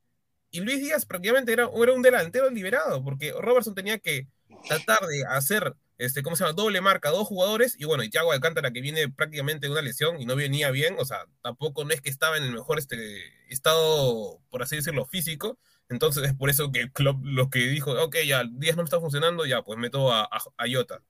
Y 0.49 0.61
Luis 0.61 0.79
Díaz 0.79 1.05
prácticamente 1.05 1.53
era, 1.53 1.69
era 1.75 1.93
un 1.93 2.01
delantero 2.01 2.49
liberado, 2.49 3.03
porque 3.03 3.33
Robertson 3.37 3.75
tenía 3.75 3.99
que 3.99 4.27
tratar 4.67 5.05
de 5.07 5.25
hacer, 5.25 5.75
este, 5.97 6.23
¿cómo 6.23 6.35
se 6.35 6.43
llama? 6.43 6.53
Doble 6.53 6.81
marca, 6.81 7.09
dos 7.09 7.27
jugadores, 7.27 7.75
y 7.77 7.85
bueno, 7.85 8.03
y 8.03 8.09
Thiago 8.09 8.31
Alcántara 8.31 8.71
que 8.71 8.81
viene 8.81 9.09
prácticamente 9.09 9.67
de 9.67 9.73
una 9.73 9.81
lesión 9.81 10.19
y 10.21 10.25
no 10.25 10.35
venía 10.35 10.71
bien, 10.71 10.95
o 10.97 11.05
sea, 11.05 11.25
tampoco 11.41 11.83
no 11.83 11.91
es 11.91 12.01
que 12.01 12.09
estaba 12.09 12.37
en 12.37 12.43
el 12.43 12.53
mejor 12.53 12.79
este, 12.79 12.97
estado, 13.49 14.39
por 14.49 14.63
así 14.63 14.77
decirlo, 14.77 15.05
físico. 15.05 15.59
Entonces 15.89 16.23
es 16.23 16.33
por 16.33 16.49
eso 16.49 16.71
que 16.71 16.91
club 16.91 17.19
lo 17.23 17.49
que 17.49 17.59
dijo, 17.59 17.91
ok, 17.91 18.17
ya, 18.27 18.43
Díaz 18.43 18.75
no 18.75 18.83
me 18.83 18.87
está 18.87 18.99
funcionando, 18.99 19.45
ya, 19.45 19.61
pues 19.63 19.77
meto 19.77 20.11
a, 20.11 20.23
a, 20.23 20.37
a 20.57 20.65
Jota. 20.71 21.01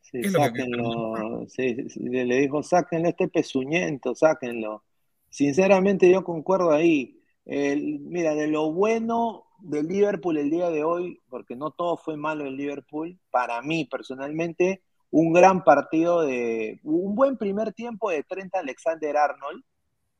Sí, 0.00 0.22
sáquenlo, 0.24 1.46
sí, 1.48 1.74
le 1.98 2.36
dijo, 2.36 2.62
sáquenlo 2.62 3.08
este 3.08 3.28
pezuñento, 3.28 4.14
sáquenlo. 4.14 4.84
Sinceramente 5.30 6.10
yo 6.10 6.22
concuerdo 6.22 6.70
ahí. 6.70 7.20
mira, 7.44 8.34
de 8.34 8.46
lo 8.46 8.72
bueno 8.72 9.46
del 9.58 9.88
Liverpool 9.88 10.36
el 10.36 10.50
día 10.50 10.70
de 10.70 10.84
hoy, 10.84 11.20
porque 11.28 11.56
no 11.56 11.70
todo 11.70 11.96
fue 11.96 12.16
malo 12.16 12.44
el 12.44 12.56
Liverpool, 12.56 13.18
para 13.30 13.60
mí 13.62 13.86
personalmente, 13.86 14.82
un 15.10 15.32
gran 15.32 15.64
partido 15.64 16.22
de, 16.22 16.80
un 16.84 17.14
buen 17.14 17.36
primer 17.36 17.72
tiempo 17.72 18.10
de 18.10 18.22
30 18.22 18.58
Alexander 18.58 19.16
Arnold. 19.16 19.64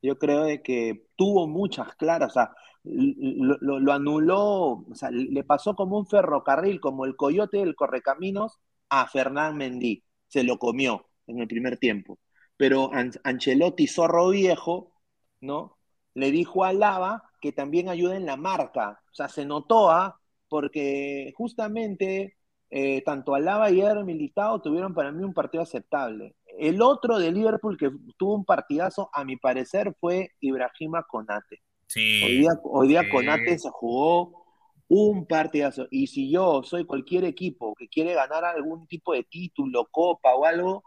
Yo 0.01 0.17
creo 0.19 0.43
de 0.43 0.61
que 0.61 1.07
tuvo 1.15 1.47
muchas 1.47 1.95
claras, 1.95 2.31
o 2.31 2.33
sea, 2.33 2.51
lo, 2.85 3.91
anuló, 3.91 4.85
o 4.89 4.95
sea, 4.95 5.09
le 5.11 5.43
pasó 5.43 5.75
como 5.75 5.97
un 5.97 6.05
ferrocarril, 6.07 6.79
como 6.79 7.05
el 7.05 7.15
coyote 7.15 7.57
del 7.57 7.75
correcaminos 7.75 8.59
a 8.89 9.07
Fernán 9.07 9.57
Mendy, 9.57 10.03
se 10.27 10.43
lo 10.43 10.57
comió 10.57 11.07
en 11.27 11.39
el 11.39 11.47
primer 11.47 11.77
tiempo. 11.77 12.19
Pero 12.57 12.91
Ancelotti, 13.23 13.87
zorro 13.87 14.29
viejo, 14.29 14.93
¿no? 15.41 15.77
Le 16.13 16.31
dijo 16.31 16.63
a 16.63 16.73
Lava 16.73 17.23
que 17.41 17.51
también 17.51 17.89
ayuda 17.89 18.15
en 18.15 18.25
la 18.25 18.37
marca. 18.37 19.01
O 19.11 19.15
sea, 19.15 19.27
se 19.29 19.45
notó, 19.45 19.91
¿ah? 19.91 20.19
Porque 20.47 21.33
justamente 21.35 22.37
eh, 22.69 23.01
tanto 23.03 23.35
Alaba 23.35 23.71
y 23.71 23.81
Eder 23.81 24.03
Militao 24.03 24.61
tuvieron 24.61 24.93
para 24.93 25.11
mí 25.11 25.23
un 25.23 25.33
partido 25.33 25.63
aceptable. 25.63 26.35
El 26.57 26.81
otro 26.81 27.19
de 27.19 27.31
Liverpool 27.31 27.77
que 27.77 27.91
tuvo 28.17 28.35
un 28.35 28.45
partidazo, 28.45 29.09
a 29.13 29.23
mi 29.23 29.37
parecer, 29.37 29.95
fue 29.99 30.31
Ibrahima 30.39 31.03
Conate. 31.03 31.61
Sí, 31.87 32.45
hoy 32.63 32.87
día, 32.87 33.09
Conate 33.09 33.57
se 33.57 33.69
jugó 33.69 34.45
un 34.87 35.25
partidazo. 35.25 35.87
Y 35.91 36.07
si 36.07 36.31
yo 36.31 36.63
soy 36.63 36.85
cualquier 36.85 37.23
equipo 37.25 37.73
que 37.75 37.87
quiere 37.87 38.13
ganar 38.13 38.43
algún 38.43 38.87
tipo 38.87 39.13
de 39.13 39.23
título, 39.23 39.87
copa 39.91 40.35
o 40.35 40.45
algo, 40.45 40.83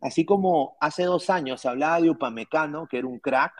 así 0.00 0.24
como 0.24 0.76
hace 0.80 1.04
dos 1.04 1.28
años 1.30 1.60
se 1.60 1.68
hablaba 1.68 2.00
de 2.00 2.10
Upamecano, 2.10 2.86
que 2.86 2.98
era 2.98 3.06
un 3.06 3.18
crack, 3.18 3.52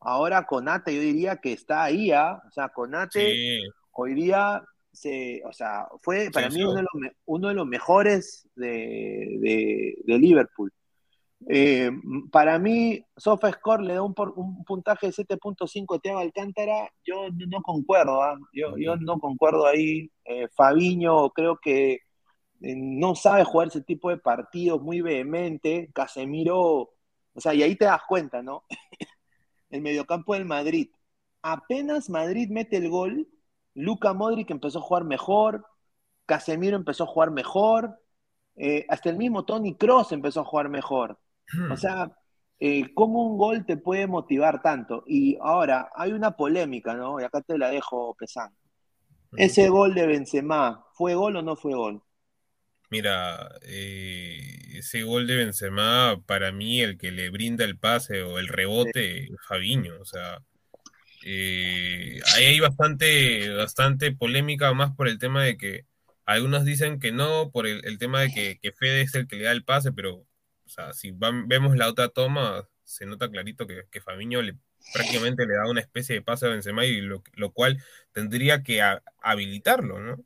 Ahora 0.00 0.46
Conate 0.46 0.94
yo 0.94 1.00
diría 1.00 1.36
que 1.36 1.52
está 1.52 1.84
ahí, 1.84 2.12
¿ah? 2.12 2.40
O 2.46 2.50
sea, 2.52 2.68
Conate 2.68 3.60
hoy 3.92 4.14
día 4.14 4.62
se, 4.92 5.42
o 5.44 5.52
sea, 5.52 5.86
fue 6.02 6.30
para 6.32 6.48
mí 6.50 6.62
Uno, 6.62 7.48
de 7.48 7.54
los, 7.54 7.66
mejores 7.66 8.48
de, 8.54 9.96
Liverpool. 10.06 10.72
Eh, 11.46 11.90
para 12.32 12.58
mí, 12.58 13.04
SofaScore 13.16 13.84
le 13.84 13.94
da 13.94 14.02
un, 14.02 14.14
un 14.36 14.64
puntaje 14.64 15.06
de 15.06 15.12
7.5 15.12 15.96
a 15.96 15.98
Thiago 16.00 16.18
Alcántara. 16.18 16.90
Yo 17.04 17.28
no 17.30 17.62
concuerdo, 17.62 18.22
¿ah? 18.22 18.36
yo, 18.52 18.76
yo, 18.76 18.96
no 18.96 19.18
concuerdo 19.18 19.66
ahí. 19.66 20.10
Eh, 20.24 20.48
Fabiño 20.48 21.30
creo 21.30 21.58
que 21.58 21.92
eh, 22.62 22.74
no 22.76 23.14
sabe 23.14 23.44
jugar 23.44 23.68
ese 23.68 23.82
tipo 23.82 24.10
de 24.10 24.18
partidos 24.18 24.82
muy 24.82 25.00
vehemente. 25.00 25.90
Casemiro, 25.94 26.90
o 27.34 27.40
sea, 27.40 27.54
y 27.54 27.62
ahí 27.62 27.76
te 27.76 27.84
das 27.86 28.02
cuenta, 28.08 28.42
¿no? 28.42 28.64
el 29.70 29.82
mediocampo 29.82 30.34
del 30.34 30.44
Madrid. 30.44 30.90
Apenas 31.42 32.10
Madrid 32.10 32.50
mete 32.50 32.76
el 32.78 32.90
gol, 32.90 33.28
Luca 33.74 34.12
Modric 34.12 34.50
empezó 34.50 34.80
a 34.80 34.82
jugar 34.82 35.04
mejor, 35.04 35.66
Casemiro 36.26 36.76
empezó 36.76 37.04
a 37.04 37.06
jugar 37.06 37.30
mejor, 37.30 38.00
hasta 38.88 39.10
el 39.10 39.16
mismo 39.16 39.44
Tony 39.44 39.76
Cross 39.76 40.12
empezó 40.12 40.40
a 40.40 40.44
jugar 40.44 40.68
mejor. 40.68 41.18
O 41.70 41.76
sea, 41.76 42.10
eh, 42.60 42.92
¿cómo 42.94 43.24
un 43.24 43.38
gol 43.38 43.64
te 43.64 43.76
puede 43.76 44.06
motivar 44.06 44.62
tanto? 44.62 45.04
Y 45.06 45.38
ahora, 45.40 45.90
hay 45.94 46.12
una 46.12 46.32
polémica, 46.32 46.94
¿no? 46.94 47.20
Y 47.20 47.24
acá 47.24 47.40
te 47.40 47.58
la 47.58 47.70
dejo 47.70 48.14
pesando. 48.18 48.56
Ese 49.36 49.68
gol 49.68 49.94
de 49.94 50.06
Benzema, 50.06 50.84
¿fue 50.94 51.14
gol 51.14 51.36
o 51.36 51.42
no 51.42 51.56
fue 51.56 51.74
gol? 51.74 52.02
Mira, 52.90 53.50
eh, 53.62 54.40
ese 54.74 55.02
gol 55.02 55.26
de 55.26 55.36
Benzema, 55.36 56.22
para 56.26 56.52
mí, 56.52 56.80
el 56.80 56.96
que 56.96 57.12
le 57.12 57.28
brinda 57.28 57.64
el 57.64 57.78
pase 57.78 58.22
o 58.22 58.38
el 58.38 58.48
rebote, 58.48 59.28
Fabiño, 59.46 60.00
o 60.00 60.06
sea, 60.06 60.38
eh, 61.24 62.20
ahí 62.34 62.44
hay 62.44 62.60
bastante, 62.60 63.54
bastante 63.54 64.12
polémica 64.12 64.72
más 64.72 64.94
por 64.94 65.08
el 65.08 65.18
tema 65.18 65.44
de 65.44 65.58
que 65.58 65.84
algunos 66.24 66.64
dicen 66.64 66.98
que 67.00 67.12
no, 67.12 67.50
por 67.50 67.66
el, 67.66 67.98
tema 67.98 68.20
de 68.20 68.30
que, 68.30 68.58
que, 68.60 68.72
Fede 68.72 69.02
es 69.02 69.14
el 69.14 69.26
que 69.26 69.36
le 69.36 69.44
da 69.44 69.52
el 69.52 69.64
pase, 69.64 69.92
pero, 69.92 70.24
o 70.68 70.70
sea, 70.70 70.92
si 70.92 71.12
vemos 71.12 71.76
la 71.76 71.88
otra 71.88 72.10
toma, 72.10 72.68
se 72.84 73.06
nota 73.06 73.30
clarito 73.30 73.66
que, 73.66 73.86
que 73.90 74.02
Fabiño 74.02 74.42
le, 74.42 74.54
prácticamente 74.92 75.46
le 75.46 75.54
da 75.54 75.66
una 75.66 75.80
especie 75.80 76.14
de 76.14 76.20
pase 76.20 76.44
a 76.44 76.50
Benzema 76.50 76.84
y 76.84 77.00
lo, 77.00 77.22
lo 77.32 77.52
cual 77.52 77.82
tendría 78.12 78.62
que 78.62 78.82
habilitarlo, 79.22 79.98
¿no? 79.98 80.22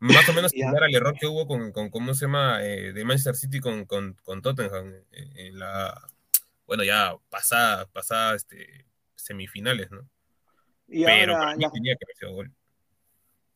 Más 0.00 0.28
o 0.28 0.34
menos 0.34 0.50
similar 0.50 0.84
al 0.84 0.94
error 0.94 1.14
que 1.18 1.26
hubo 1.26 1.46
con, 1.46 1.72
con 1.72 1.88
¿cómo 1.88 2.12
se 2.12 2.26
llama? 2.26 2.62
Eh, 2.62 2.92
de 2.92 3.04
Manchester 3.06 3.36
City 3.36 3.58
con, 3.58 3.86
con, 3.86 4.18
con 4.22 4.42
Tottenham 4.42 4.94
en, 5.12 5.58
la, 5.58 5.98
bueno, 6.66 6.84
ya 6.84 7.14
pasada, 7.30 7.86
pasada 7.86 8.34
este, 8.34 8.84
semifinales, 9.14 9.90
¿no? 9.90 10.06
Pero 10.88 11.36
ahora, 11.36 11.70
tenía 11.72 11.96
que 11.96 12.04
haber 12.04 12.16
sido 12.16 12.32
gol. 12.32 12.52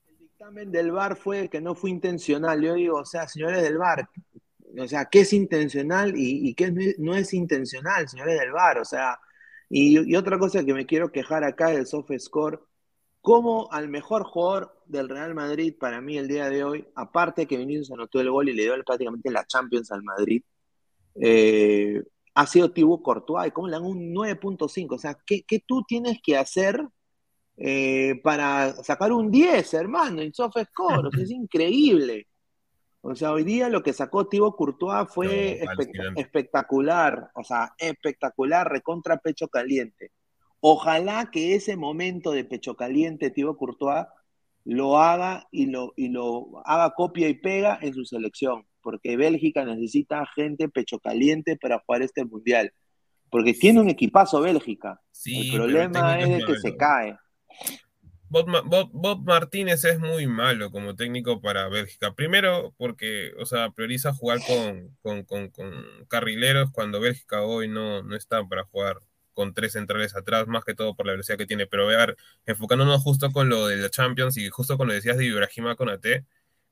El 0.07 0.19
dictamen 0.19 0.73
del 0.73 0.91
VAR 0.91 1.17
fue 1.17 1.51
que 1.51 1.61
no 1.61 1.75
fue 1.75 1.91
intencional. 1.91 2.63
Yo 2.63 2.75
digo, 2.75 2.99
o 2.99 3.05
sea, 3.05 3.29
señores 3.29 3.63
del 3.63 3.77
VAR, 3.77 4.09
o 4.79 4.89
sea, 4.89 5.07
¿qué 5.07 5.21
es 5.21 5.33
intencional 5.33 6.15
y, 6.17 6.55
qué 6.55 6.73
no 6.99 7.15
es 7.15 7.35
intencional, 7.35 8.09
señores 8.09 8.39
del 8.39 8.53
VAR? 8.53 8.79
O 8.79 8.85
sea, 8.85 9.19
y, 9.69 10.15
otra 10.17 10.39
cosa 10.39 10.65
que 10.65 10.75
me 10.75 10.87
quiero 10.87 11.13
quejar 11.13 11.45
acá 11.45 11.69
del 11.69 11.87
soft 11.87 12.11
score 12.19 12.61
como 13.21 13.73
al 13.73 13.89
mejor 13.89 14.25
jugador 14.25 14.83
del 14.87 15.09
Real 15.09 15.35
Madrid 15.35 15.75
para 15.79 16.01
mí 16.01 16.19
el 16.19 16.29
día 16.29 16.51
de 16.51 16.63
hoy, 16.63 16.87
aparte 16.95 17.47
que 17.47 17.57
Vinicius 17.57 17.91
anotó 17.91 18.21
el 18.21 18.31
gol 18.31 18.49
y 18.49 18.53
le 18.53 18.65
dio 18.65 18.75
prácticamente 18.85 19.31
la 19.31 19.47
Champions 19.47 19.91
al 19.93 20.03
Madrid, 20.03 20.43
eh, 21.15 22.03
ha 22.35 22.47
sido 22.47 22.73
Thibaut 22.73 23.03
Courtois, 23.03 23.49
y 23.49 23.51
cómo 23.53 23.69
le 23.69 23.75
dan 23.75 23.85
un 23.85 24.13
9.5, 24.13 24.95
o 24.95 24.99
sea, 24.99 25.17
¿qué, 25.27 25.45
tú 25.67 25.85
tienes 25.89 26.19
que 26.23 26.37
hacer 26.37 26.87
eh, 27.57 28.21
para 28.23 28.75
sacar 28.83 29.13
un 29.13 29.31
10, 29.31 29.75
hermano, 29.75 30.21
en 30.21 30.35
soft 30.35 30.57
score? 30.71 31.09
es 31.19 31.31
increíble. 31.31 32.27
O 33.07 33.15
sea, 33.15 33.33
hoy 33.33 33.45
día 33.45 33.69
lo 33.69 33.83
que 33.83 33.93
sacó 33.93 34.29
Thibaut 34.29 34.57
Courtois 34.57 35.07
fue 35.11 35.61
espectacular, 36.17 37.31
o 37.35 37.45
sea, 37.45 37.75
espectacular, 37.77 38.67
recontra 38.67 39.19
pecho 39.19 39.49
caliente. 39.49 40.11
Ojalá 40.61 41.31
que 41.31 41.55
ese 41.55 41.77
momento 41.77 42.33
de 42.33 42.47
pecho 42.47 42.77
caliente, 42.77 43.29
Thibaut 43.29 43.59
Courtois, 43.59 44.07
lo 44.65 44.99
haga 44.99 45.47
y 45.51 45.67
lo, 45.67 45.93
y 45.97 46.09
lo 46.09 46.63
haga 46.65 46.95
copia 46.95 47.29
y 47.29 47.35
pega 47.35 47.79
en 47.83 47.93
su 47.93 48.07
selección, 48.07 48.67
porque 48.81 49.19
Bélgica 49.19 49.67
necesita 49.67 50.25
gente 50.35 50.71
pecho 50.71 50.99
caliente 50.99 51.59
para 51.59 51.81
jugar 51.81 52.01
este 52.01 52.25
mundial, 52.25 52.73
porque 53.29 53.53
tiene 53.53 53.83
un 53.83 53.91
equipazo 53.91 54.41
Bélgica. 54.41 54.99
el 55.27 55.53
problema 55.53 56.19
es 56.21 56.43
que 56.47 56.57
se 56.57 56.75
cae. 56.75 57.19
Bob, 58.43 59.23
Martínez 59.25 59.85
es 59.85 60.01
muy 60.01 60.27
malo 60.27 60.73
como 60.73 60.97
técnico 60.97 61.41
para 61.41 61.69
Bélgica. 61.69 62.15
Primero, 62.15 62.75
porque, 62.77 63.33
o 63.39 63.47
sea, 63.47 63.71
prioriza 63.71 64.13
jugar 64.13 64.41
con, 65.03 65.25
carrileros 66.09 66.73
cuando 66.73 66.99
Bélgica 66.99 67.43
hoy 67.43 67.69
no, 67.69 68.03
no 68.03 68.17
está 68.17 68.45
para 68.49 68.65
jugar 68.65 68.99
con 69.35 69.55
tres 69.55 69.73
centrales 69.73 70.17
atrás, 70.17 70.49
más 70.49 70.65
que 70.65 70.75
todo 70.75 70.97
por 70.97 71.07
la 71.07 71.13
velocidad 71.13 71.39
que 71.39 71.47
tiene. 71.47 71.69
Pero 71.69 71.85
a 71.85 71.97
ver, 71.97 72.17
enfocándonos 72.47 73.03
justo 73.03 73.31
con 73.31 73.49
lo 73.49 73.69
de 73.69 73.77
la 73.77 73.91
Champions 73.91 74.37
y 74.37 74.49
justo 74.49 74.77
con 74.77 74.89
lo 74.89 74.93
que 74.93 74.97
decías 74.97 75.17
de 75.17 75.27
Ibrahima 75.27 75.77
Conate, 75.77 76.25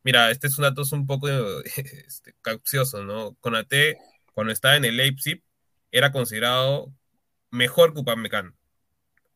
mira, 0.03 0.31
este 0.33 0.49
es 0.49 0.59
un 0.59 0.63
dato 0.63 0.83
un 0.93 1.07
poco 1.07 1.29
este, 1.65 2.35
capcioso, 2.43 3.05
¿no? 3.05 3.37
Conate, 3.41 3.99
cuando 4.35 4.53
estaba 4.53 4.77
en 4.77 4.85
el 4.85 4.97
Leipzig, 4.97 5.45
era 5.93 6.11
considerado 6.13 6.93
mejor 7.51 7.95
que 7.95 8.01
Upamecano. 8.01 8.55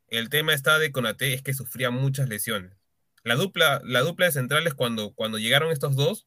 El 0.08 0.28
tema 0.30 0.54
está 0.54 0.78
de 0.78 0.92
Conate 0.92 1.34
es 1.34 1.42
que 1.42 1.54
sufría 1.54 1.90
muchas 1.90 2.28
lesiones. 2.28 2.72
La 3.24 3.34
dupla, 3.34 3.80
la 3.84 4.00
dupla 4.00 4.26
de 4.26 4.32
centrales, 4.32 4.74
cuando, 4.74 5.12
cuando 5.14 5.38
llegaron 5.38 5.72
estos 5.72 5.96
dos, 5.96 6.26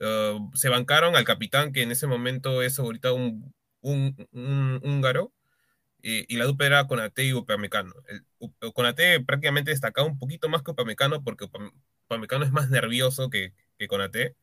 eh, 0.00 0.38
se 0.54 0.68
bancaron 0.70 1.16
al 1.16 1.24
capitán, 1.24 1.72
que 1.72 1.82
en 1.82 1.90
ese 1.92 2.06
momento 2.06 2.62
es 2.62 2.78
ahorita 2.78 3.12
un, 3.12 3.54
un, 3.82 4.28
un 4.32 4.80
húngaro, 4.82 5.32
y, 6.02 6.36
la 6.36 6.44
dupla 6.46 6.66
era 6.66 6.86
Conate 6.86 7.24
y 7.24 7.32
Upamecano. 7.34 7.92
Conate 8.74 9.20
prácticamente 9.20 9.70
destacaba 9.70 10.06
un 10.06 10.18
poquito 10.18 10.48
más 10.48 10.62
que 10.62 10.70
Upamecano 10.70 11.22
porque 11.22 11.46
Upamecano 12.06 12.44
es 12.44 12.52
más 12.52 12.70
nervioso 12.70 13.30
que, 13.30 13.52
que 13.78 13.88
Conate, 13.88 14.36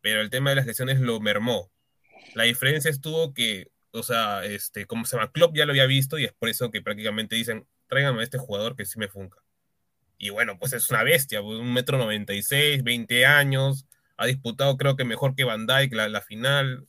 pero 0.00 0.20
el 0.20 0.30
tema 0.30 0.50
de 0.50 0.56
las 0.56 0.66
lesiones 0.66 1.00
lo 1.00 1.20
mermó. 1.20 1.70
La 2.34 2.44
diferencia 2.44 2.90
estuvo 2.90 3.34
que, 3.34 3.70
o 3.92 4.02
sea, 4.02 4.44
este, 4.44 4.86
como 4.86 5.04
se 5.06 5.16
llama, 5.16 5.32
Klopp 5.32 5.56
ya 5.56 5.66
lo 5.66 5.72
había 5.72 5.86
visto 5.86 6.18
y 6.18 6.24
es 6.24 6.32
por 6.32 6.48
eso 6.48 6.70
que 6.70 6.82
prácticamente 6.82 7.36
dicen, 7.36 7.66
tráigame 7.90 8.20
a 8.20 8.24
este 8.24 8.38
jugador 8.38 8.76
que 8.76 8.86
sí 8.86 8.98
me 8.98 9.08
funca. 9.08 9.38
Y 10.16 10.30
bueno, 10.30 10.58
pues 10.58 10.72
es 10.72 10.88
una 10.90 11.02
bestia, 11.02 11.42
pues, 11.42 11.58
un 11.58 11.72
metro 11.72 11.98
noventa 11.98 12.32
y 12.32 12.42
seis, 12.42 12.82
20 12.82 13.26
años, 13.26 13.86
ha 14.16 14.26
disputado 14.26 14.76
creo 14.76 14.96
que 14.96 15.04
mejor 15.04 15.34
que 15.34 15.44
Van 15.44 15.66
Dijk 15.66 15.92
la, 15.94 16.08
la 16.08 16.20
final, 16.20 16.86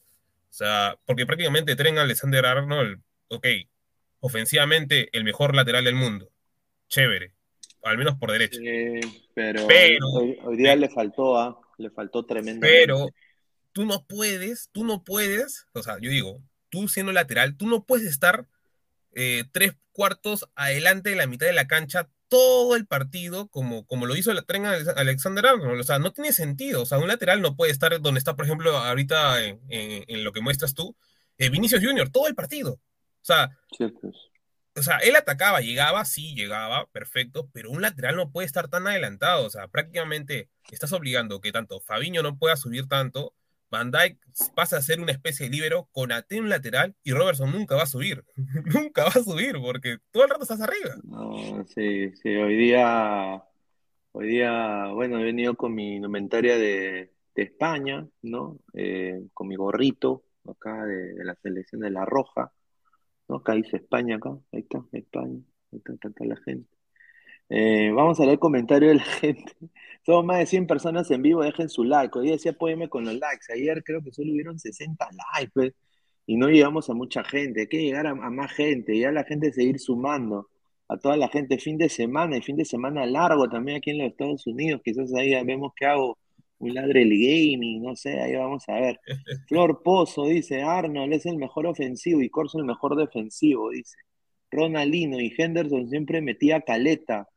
o 0.51 0.53
sea, 0.53 0.97
porque 1.05 1.25
prácticamente 1.25 1.75
Tren 1.75 1.97
Alexander 1.97 2.45
Arnold, 2.45 3.01
ok, 3.29 3.47
ofensivamente 4.19 5.09
el 5.13 5.23
mejor 5.23 5.55
lateral 5.55 5.85
del 5.85 5.95
mundo. 5.95 6.29
Chévere, 6.89 7.33
al 7.83 7.97
menos 7.97 8.15
por 8.17 8.31
derecha. 8.31 8.59
pero, 9.33 9.65
hoy, 9.65 10.57
día 10.57 10.75
le 10.75 10.89
faltó, 10.89 11.37
¿ah? 11.37 11.59
le 11.77 11.89
faltó 11.89 12.25
tremendo. 12.25 12.61
Pero 12.61 13.09
tú 13.71 13.85
no 13.85 14.05
puedes, 14.05 14.69
tú 14.71 14.83
no 14.83 15.03
puedes, 15.03 15.67
o 15.73 15.81
sea, 15.81 15.97
yo 15.99 16.09
digo, 16.09 16.41
tú 16.69 16.87
siendo 16.87 17.11
lateral, 17.11 17.55
tú 17.55 17.67
no 17.67 17.85
puedes 17.85 18.07
estar 18.07 18.45
eh, 19.13 19.45
tres 19.51 19.73
cuartos 19.91 20.47
adelante 20.55 21.09
de 21.09 21.15
la 21.15 21.27
mitad 21.27 21.45
de 21.47 21.53
la 21.53 21.67
cancha 21.67 22.09
todo 22.31 22.77
el 22.77 22.87
partido 22.87 23.49
como, 23.49 23.85
como 23.85 24.05
lo 24.05 24.15
hizo 24.15 24.31
el 24.31 24.45
tren 24.45 24.65
Alexander 24.65 25.45
Arnold. 25.45 25.81
O 25.81 25.83
sea, 25.83 25.99
no 25.99 26.13
tiene 26.13 26.31
sentido. 26.31 26.83
O 26.83 26.85
sea, 26.85 26.97
un 26.97 27.09
lateral 27.09 27.41
no 27.41 27.57
puede 27.57 27.73
estar 27.73 27.99
donde 27.99 28.19
está, 28.19 28.37
por 28.37 28.45
ejemplo, 28.45 28.77
ahorita 28.77 29.43
en, 29.43 30.23
lo 30.23 30.31
que 30.31 30.39
muestras 30.39 30.73
tú, 30.73 30.95
eh, 31.37 31.49
Vinicius 31.49 31.83
Junior, 31.83 32.09
todo 32.09 32.27
el 32.27 32.35
partido. 32.35 32.75
O 32.75 32.79
sea, 33.23 33.49
o 34.75 34.81
sea, 34.81 34.97
él 34.99 35.17
atacaba, 35.17 35.59
llegaba, 35.59 36.05
sí, 36.05 36.33
llegaba, 36.33 36.87
perfecto, 36.93 37.49
pero 37.51 37.69
un 37.69 37.81
lateral 37.81 38.15
no 38.15 38.31
puede 38.31 38.45
estar 38.45 38.69
tan 38.69 38.87
adelantado. 38.87 39.45
O 39.45 39.49
sea, 39.49 39.67
prácticamente 39.67 40.49
estás 40.71 40.93
obligando 40.93 41.41
que 41.41 41.51
tanto 41.51 41.81
Fabiño 41.81 42.23
no 42.23 42.37
pueda 42.37 42.55
subir 42.55 42.87
tanto, 42.87 43.33
Van 43.71 43.89
Dyke 43.89 44.19
pasa 44.53 44.77
a 44.77 44.81
ser 44.81 44.99
una 44.99 45.13
especie 45.13 45.45
de 45.45 45.55
líbero 45.55 45.87
con 45.93 46.11
Ate 46.11 46.41
un 46.41 46.49
lateral 46.49 46.93
y 47.03 47.13
Robertson 47.13 47.49
nunca 47.51 47.75
va 47.75 47.83
a 47.83 47.87
subir. 47.87 48.25
nunca 48.65 49.05
va 49.05 49.11
a 49.11 49.23
subir 49.23 49.55
porque 49.61 49.97
todo 50.11 50.25
el 50.25 50.29
rato 50.29 50.43
estás 50.43 50.59
arriba. 50.59 50.95
No, 51.03 51.65
sí, 51.67 52.11
sí, 52.21 52.35
hoy 52.35 52.57
día, 52.57 53.41
hoy 54.11 54.27
día, 54.27 54.87
bueno, 54.87 55.19
he 55.19 55.23
venido 55.23 55.55
con 55.55 55.73
mi 55.73 55.95
indumentaria 55.95 56.57
de, 56.57 57.13
de 57.33 57.43
España, 57.43 58.05
¿no? 58.21 58.59
Eh, 58.73 59.21
con 59.33 59.47
mi 59.47 59.55
gorrito 59.55 60.25
acá 60.45 60.85
de, 60.85 61.13
de 61.13 61.23
la 61.23 61.35
selección 61.35 61.79
de 61.81 61.91
La 61.91 62.03
Roja. 62.03 62.51
Acá 63.29 63.53
dice 63.53 63.77
España, 63.77 64.17
acá, 64.17 64.31
ahí 64.51 64.61
está, 64.61 64.83
España, 64.91 65.39
ahí 65.71 65.81
está, 65.85 66.25
la 66.25 66.35
gente. 66.35 66.80
Eh, 67.53 67.91
vamos 67.93 68.17
a 68.21 68.25
leer 68.25 68.39
comentarios 68.39 68.93
de 68.93 68.95
la 68.99 69.03
gente. 69.19 69.53
Somos 70.05 70.25
más 70.25 70.39
de 70.39 70.45
100 70.45 70.67
personas 70.67 71.11
en 71.11 71.21
vivo, 71.21 71.43
dejen 71.43 71.67
su 71.69 71.83
like. 71.83 72.17
Hoy 72.17 72.31
decía 72.31 72.51
apóyeme 72.53 72.87
con 72.89 73.03
los 73.03 73.13
likes. 73.13 73.51
Ayer 73.53 73.83
creo 73.83 74.01
que 74.01 74.11
solo 74.13 74.31
hubieron 74.31 74.57
60 74.57 75.09
likes, 75.35 75.51
pues, 75.53 75.73
y 76.25 76.37
no 76.37 76.47
llegamos 76.49 76.89
a 76.89 76.93
mucha 76.93 77.23
gente. 77.25 77.61
Hay 77.61 77.67
que 77.67 77.81
llegar 77.83 78.07
a, 78.07 78.15
más 78.15 78.51
gente, 78.53 78.97
ya 78.97 79.11
la 79.11 79.25
gente 79.25 79.51
seguir 79.51 79.79
sumando. 79.79 80.47
A 80.87 80.97
toda 80.97 81.17
la 81.17 81.29
gente, 81.29 81.57
fin 81.57 81.77
de 81.77 81.89
semana 81.89 82.37
y 82.37 82.41
fin 82.41 82.55
de 82.57 82.65
semana 82.65 83.05
largo 83.05 83.49
también 83.49 83.77
aquí 83.77 83.91
en 83.91 83.99
los 83.99 84.07
Estados 84.07 84.47
Unidos. 84.47 84.81
Quizás 84.83 85.13
ahí 85.13 85.31
vemos 85.45 85.73
que 85.75 85.85
hago 85.85 86.17
un 86.59 86.73
ladre 86.73 87.01
el 87.03 87.09
gaming, 87.09 87.81
no 87.81 87.95
sé, 87.95 88.19
ahí 88.19 88.35
vamos 88.35 88.67
a 88.69 88.73
ver. 88.79 88.99
Flor 89.47 89.81
Pozo 89.83 90.25
dice, 90.25 90.61
Arnold 90.61 91.13
es 91.13 91.25
el 91.25 91.37
mejor 91.37 91.67
ofensivo 91.67 92.21
y 92.21 92.29
Corso 92.29 92.59
el 92.59 92.65
mejor 92.65 92.95
defensivo, 92.95 93.71
dice. 93.71 93.97
Ronaldino 94.51 95.19
y 95.19 95.33
Henderson 95.37 95.89
siempre 95.89 96.21
metía 96.21 96.61
caleta. 96.61 97.27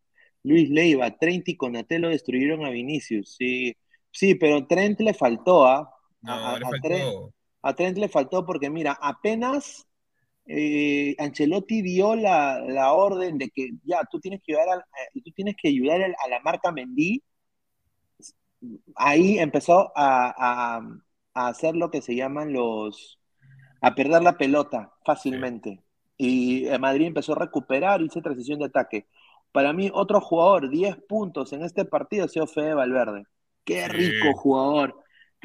Luis 0.45 0.71
Leiva, 0.71 1.11
Trent 1.19 1.49
y 1.49 1.57
Conatelo 1.57 2.09
destruyeron 2.11 2.65
a 2.65 2.71
Vinicius. 2.71 3.35
Sí, 3.37 3.77
sí, 4.11 4.35
pero 4.37 4.67
Trent 4.67 5.01
le 5.01 5.15
faltó, 5.15 5.67
¿ah? 5.67 5.91
a, 6.23 7.75
Trent, 7.75 7.99
le 7.99 8.09
faltó 8.09 8.47
porque, 8.47 8.71
mira, 8.71 8.99
apenas 9.01 9.87
eh, 10.47 11.17
Ancelotti 11.19 11.83
dio 11.83 12.15
la, 12.15 12.93
orden 12.93 13.39
de 13.39 13.51
que 13.51 13.71
ya 13.85 14.05
tú 14.11 14.21
tienes 14.21 14.41
que 14.45 14.53
ayudar 14.55 14.79
a, 14.79 14.81
eh, 14.81 15.21
tú 15.25 15.33
tienes 15.33 15.57
que 15.61 15.69
ayudar 15.69 16.03
a 16.03 16.29
la 16.29 16.41
marca 16.41 16.71
Mendy 16.71 17.23
ahí 18.97 19.39
empezó 19.39 19.93
a, 19.95 20.81
hacer 21.35 21.75
lo 21.75 21.91
que 21.91 22.01
se 22.01 22.15
llaman 22.15 22.53
los, 22.53 23.19
a 23.81 23.95
perder 23.95 24.23
la 24.23 24.39
pelota 24.39 24.93
fácilmente. 25.05 25.83
Y 26.17 26.67
Madrid 26.79 27.07
empezó 27.07 27.33
a 27.33 27.41
recuperar 27.41 28.01
y 28.01 28.07
hizo 28.07 28.23
transición 28.23 28.61
de 28.61 28.67
ataque. 28.67 29.07
Para 29.55 29.73
mí, 29.73 29.89
otro 29.95 30.21
jugador, 30.21 30.69
10 30.69 30.97
puntos 31.09 31.53
en 31.53 31.63
este 31.63 31.85
partido 31.85 32.25
ha 32.25 32.29
sido 32.29 32.49
Fede 32.49 32.75
Valverde. 32.75 33.23
Qué 33.65 33.87
rico 33.87 34.33
jugador. 34.35 34.97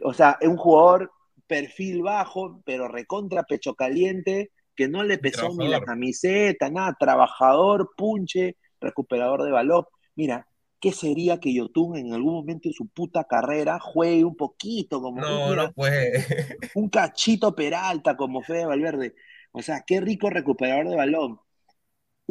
O 0.04 0.15
sea, 0.15 0.36
es 0.41 0.48
un 0.48 0.58
jugador 0.58 1.12
perfil 1.45 2.02
bajo, 2.02 2.60
pero 2.65 2.88
recontra 2.88 3.43
pecho 3.43 3.76
caliente, 3.76 4.50
que 4.76 4.88
no 4.88 5.04
le 5.04 5.19
pesó 5.19 5.50
ni 5.56 5.67
la 5.67 5.82
camiseta, 5.82 6.72
nada, 6.72 6.98
trabajador, 7.00 7.91
punche, 7.95 8.58
recuperador 8.82 9.43
de 9.43 9.52
balón. 9.52 9.86
Mira, 10.15 10.48
¿qué 10.80 10.91
sería 10.91 11.39
que 11.39 11.54
Yotun 11.54 11.95
en 11.95 12.12
algún 12.12 12.34
momento 12.34 12.67
de 12.67 12.74
su 12.74 12.88
puta 12.88 13.26
carrera 13.26 13.80
juegue 13.80 14.26
un 14.26 14.36
poquito 14.36 15.04
como 15.04 15.22
no, 15.22 15.56
no 15.56 15.72
puede. 15.72 16.26
un 16.74 16.89
cachito 16.89 17.54
peralta 17.54 18.17
como 18.17 18.41
Fede 18.41 18.65
Valverde? 18.65 19.13
O 19.52 19.62
sea, 19.62 19.84
qué 19.86 20.02
rico 20.02 20.32
recuperador 20.32 20.89
de 20.89 20.95
balón. 20.95 21.39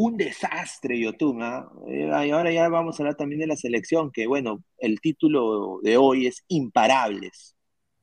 Un 0.01 0.17
desastre, 0.17 0.97
Yotun. 0.97 1.43
¿ah? 1.43 1.69
Eh, 1.89 2.09
y 2.29 2.31
ahora 2.31 2.53
ya 2.53 2.69
vamos 2.69 2.99
a 2.99 3.03
hablar 3.03 3.17
también 3.17 3.41
de 3.41 3.49
la 3.49 3.57
selección, 3.57 4.13
que 4.13 4.29
bueno, 4.29 4.63
el 4.79 5.01
título 5.01 5.81
de 5.83 5.97
hoy 5.97 6.29
es 6.29 6.45
Imparables. 6.47 7.57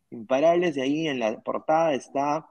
Imparables, 0.10 0.76
y 0.76 0.82
ahí 0.82 1.08
en 1.08 1.20
la 1.20 1.42
portada 1.42 1.94
está, 1.94 2.46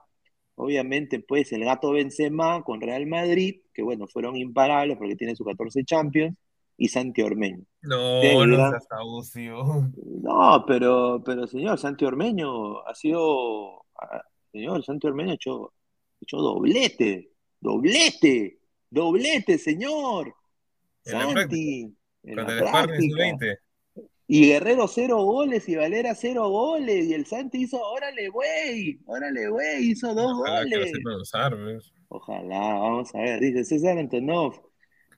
obviamente, 0.55 1.19
pues 1.19 1.51
el 1.51 1.63
gato 1.63 1.91
Benzema 1.91 2.63
con 2.63 2.81
Real 2.81 3.05
Madrid, 3.05 3.61
que 3.71 3.83
bueno, 3.83 4.07
fueron 4.07 4.35
imparables 4.35 4.97
porque 4.97 5.15
tiene 5.15 5.35
su 5.35 5.45
14 5.45 5.83
Champions 5.85 6.35
y 6.75 6.87
Santi 6.87 7.21
Ormeño. 7.21 7.65
No, 7.83 8.47
no 8.47 8.71
No, 10.23 10.65
pero, 10.65 11.21
pero 11.23 11.45
señor, 11.45 11.77
Santi 11.77 12.03
Ormeño 12.03 12.79
ha 12.79 12.95
sido, 12.95 13.85
ah, 14.01 14.23
señor, 14.51 14.83
Santi 14.83 15.05
Ormeño 15.05 15.33
ha 15.33 15.35
hecho, 15.35 15.71
hecho 16.19 16.37
doblete, 16.37 17.29
doblete, 17.59 18.64
doblete, 18.89 19.57
señor. 19.57 20.33
Santi, 21.01 21.95
en 22.23 22.35
la 22.35 23.47
Y 24.27 24.47
Guerrero 24.47 24.87
cero 24.87 25.23
goles 25.23 25.69
y 25.69 25.75
Valera 25.75 26.15
cero 26.15 26.49
goles. 26.49 27.05
Y 27.05 27.13
el 27.13 27.25
Santi 27.25 27.63
hizo, 27.63 27.79
órale, 27.81 28.29
güey, 28.29 28.99
órale, 29.05 29.49
güey, 29.49 29.91
hizo 29.91 30.13
dos 30.13 30.37
goles. 30.37 30.91
Ojalá, 32.07 32.59
vamos 32.79 33.13
a 33.13 33.19
ver, 33.19 33.39
dice 33.39 33.63
César 33.63 33.97
Antonov. 33.97 34.61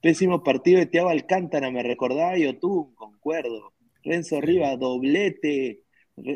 Pésimo 0.01 0.43
partido 0.43 0.79
de 0.79 0.85
Tiago 0.85 1.09
Alcántara, 1.09 1.71
me 1.71 1.83
recordaba 1.83 2.37
yo 2.37 2.57
tú, 2.59 2.93
concuerdo. 2.95 3.73
Renzo 4.03 4.41
Rivas, 4.41 4.79
doblete. 4.79 5.83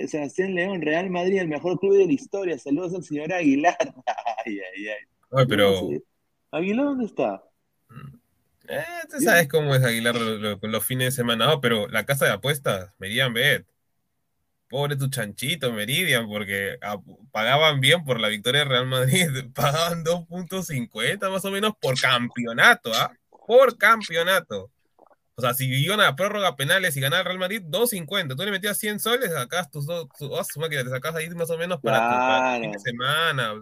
Sebastián 0.08 0.54
León, 0.54 0.82
Real 0.82 1.10
Madrid, 1.10 1.40
el 1.40 1.48
mejor 1.48 1.80
club 1.80 1.98
de 1.98 2.06
la 2.06 2.14
historia. 2.14 2.58
Saludos 2.58 2.94
al 2.94 3.04
señor 3.04 3.34
Aguilar. 3.34 3.76
ay, 4.46 4.60
ay, 4.60 4.88
ay. 4.88 5.46
pero... 5.48 5.90
¿Aguilar 6.52 6.86
dónde 6.86 7.06
está? 7.06 7.44
Eh, 8.68 8.84
tú 9.10 9.20
sabes 9.20 9.48
cómo 9.48 9.74
es 9.74 9.84
Aguilar 9.84 10.16
los, 10.16 10.86
fines 10.86 11.08
de 11.08 11.12
semana, 11.12 11.60
pero 11.62 11.88
la 11.88 12.06
casa 12.06 12.26
de 12.26 12.32
apuestas, 12.32 12.94
Meridian 13.00 13.34
Bet. 13.34 13.66
Pobre 14.70 14.96
tu 14.96 15.10
chanchito, 15.10 15.74
Meridian, 15.74 16.28
porque 16.28 16.78
pagaban 17.32 17.82
bien 17.82 18.06
por 18.06 18.22
la 18.22 18.30
victoria 18.30 18.62
de 18.62 18.70
Real 18.70 18.88
Madrid, 18.88 19.28
pagaban 19.54 20.06
2.50 20.06 21.30
más 21.30 21.44
o 21.44 21.52
menos 21.52 21.74
por 21.82 22.00
campeonato, 22.00 22.94
¿ah? 22.94 23.12
por 23.30 23.78
campeonato. 23.78 24.72
O 25.36 25.42
sea, 25.42 25.54
si 25.54 25.66
iban 25.66 26.00
a 26.00 26.16
prórroga 26.16 26.56
penales 26.56 26.96
y 26.96 27.02
ganar 27.02 27.22
el 27.22 27.26
Real 27.26 27.40
Madrid, 27.40 27.64
2.50. 27.64 28.36
Tú 28.38 28.44
le 28.44 28.52
metías 28.52 28.78
100 28.78 29.00
soles, 29.00 29.34
sacas 29.34 29.72
tus 29.72 29.86
dos, 29.86 30.08
tu, 30.18 30.32
oh, 30.32 30.44
máquina, 30.58 30.84
te 30.84 30.90
sacas 30.90 31.16
ahí 31.16 31.30
más 31.32 31.50
o 31.50 31.58
menos 31.58 31.82
para, 31.82 32.56
tu, 32.56 32.62
fin 32.62 32.72
de 32.72 32.80
semana, 32.80 33.54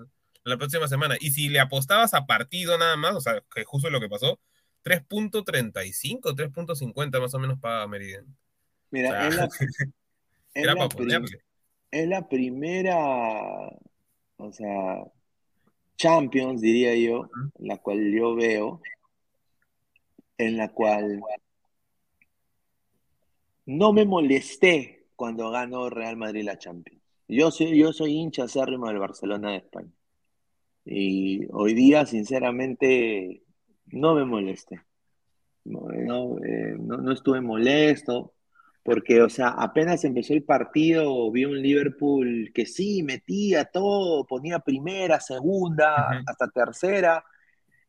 la 0.50 0.58
próxima 0.58 0.88
semana. 0.88 1.16
Y 1.20 1.32
si 1.32 1.50
le 1.50 1.60
apostabas 1.60 2.14
a 2.14 2.26
partido 2.26 2.78
nada 2.78 2.96
más, 2.98 3.16
o 3.16 3.22
sea, 3.22 3.44
que 3.54 3.64
justo 3.64 3.90
lo 3.90 4.00
que 4.00 4.10
pasó, 4.10 4.40
3.35, 4.84 6.36
3.50 6.36 7.20
más 7.20 7.34
o 7.34 7.40
menos 7.40 7.60
para 7.60 7.88
Meridian. 7.88 8.26
Mira, 8.92 9.28
es, 9.28 9.36
la, 9.36 9.50
es 11.92 12.08
la 12.08 12.28
primera, 12.28 12.98
o 14.38 14.52
sea, 14.52 15.04
Champions, 15.98 16.62
diría 16.62 16.96
yo, 16.96 17.30
la 17.60 17.78
cual 17.78 18.12
yo 18.12 18.36
veo, 18.36 18.82
en 20.38 20.58
la 20.58 20.70
cual 20.70 21.22
no 23.66 23.94
me 23.94 24.06
molesté 24.06 25.06
cuando 25.16 25.52
ganó 25.52 25.90
Real 25.90 26.18
Madrid 26.18 26.44
la 26.44 26.58
Champions. 26.58 27.02
Yo 27.28 27.52
soy, 27.52 27.78
yo 27.78 27.94
soy 27.94 28.14
hincha 28.14 28.46
acérrimo 28.46 28.88
del 28.88 28.98
Barcelona 28.98 29.52
de 29.52 29.58
España. 29.58 29.92
Y 30.86 31.48
hoy 31.52 31.74
día, 31.74 32.06
sinceramente, 32.06 33.44
no 33.88 34.16
me 34.16 34.26
molesté. 34.26 34.82
No, 35.66 36.38
eh, 36.44 36.76
no, 36.80 37.12
estuve 37.12 37.42
molesto, 37.42 38.34
porque, 38.84 39.22
o 39.22 39.30
sea, 39.30 39.50
apenas 39.50 40.04
empezó 40.04 40.34
el 40.34 40.44
partido, 40.44 41.30
vi 41.32 41.46
un 41.46 41.62
Liverpool 41.62 42.52
que 42.54 42.66
sí, 42.66 43.04
metía 43.04 43.66
todo, 43.66 44.26
ponía 44.26 44.60
primera, 44.60 45.20
segunda, 45.20 46.24
hasta 46.26 46.48
tercera, 46.48 47.24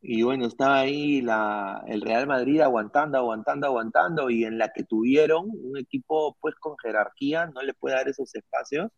y 0.03 0.23
bueno, 0.23 0.47
estaba 0.47 0.79
ahí 0.79 1.21
la, 1.21 1.83
el 1.87 2.01
Real 2.01 2.25
Madrid 2.25 2.59
aguantando, 2.61 3.19
aguantando, 3.19 3.67
aguantando, 3.67 4.29
y 4.31 4.45
en 4.45 4.57
la 4.57 4.73
que 4.73 4.83
tuvieron 4.83 5.47
un 5.51 5.77
equipo 5.77 6.37
pues 6.41 6.55
con 6.55 6.75
jerarquía, 6.77 7.45
no 7.47 7.61
le 7.61 7.75
puede 7.75 7.95
dar 7.95 8.07
esos 8.07 8.33
espacios, 8.33 8.91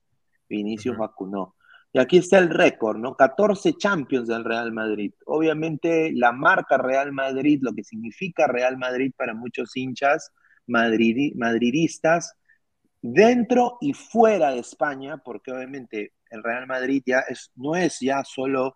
Vinicius 0.47 0.97
vacunó. 0.97 1.55
Y 1.93 1.99
aquí 1.99 2.17
está 2.17 2.39
el 2.39 2.49
récord, 2.49 2.97
¿no? 2.97 3.15
14 3.15 3.75
Champions 3.77 4.27
del 4.27 4.43
Real 4.43 4.71
Madrid. 4.71 5.13
Obviamente 5.27 6.11
la 6.11 6.31
marca 6.31 6.77
Real 6.77 7.11
Madrid, 7.11 7.59
lo 7.61 7.71
que 7.73 7.83
significa 7.83 8.47
Real 8.47 8.77
Madrid 8.77 9.13
para 9.15 9.35
muchos 9.35 9.77
hinchas 9.77 10.31
madridistas, 10.65 12.35
dentro 13.01 13.77
y 13.81 13.93
fuera 13.93 14.51
de 14.51 14.59
España, 14.59 15.17
porque 15.17 15.51
obviamente 15.51 16.13
el 16.31 16.41
Real 16.41 16.65
Madrid 16.67 17.03
ya 17.05 17.19
es, 17.19 17.51
no 17.55 17.75
es 17.75 17.99
ya 17.99 18.23
solo 18.23 18.75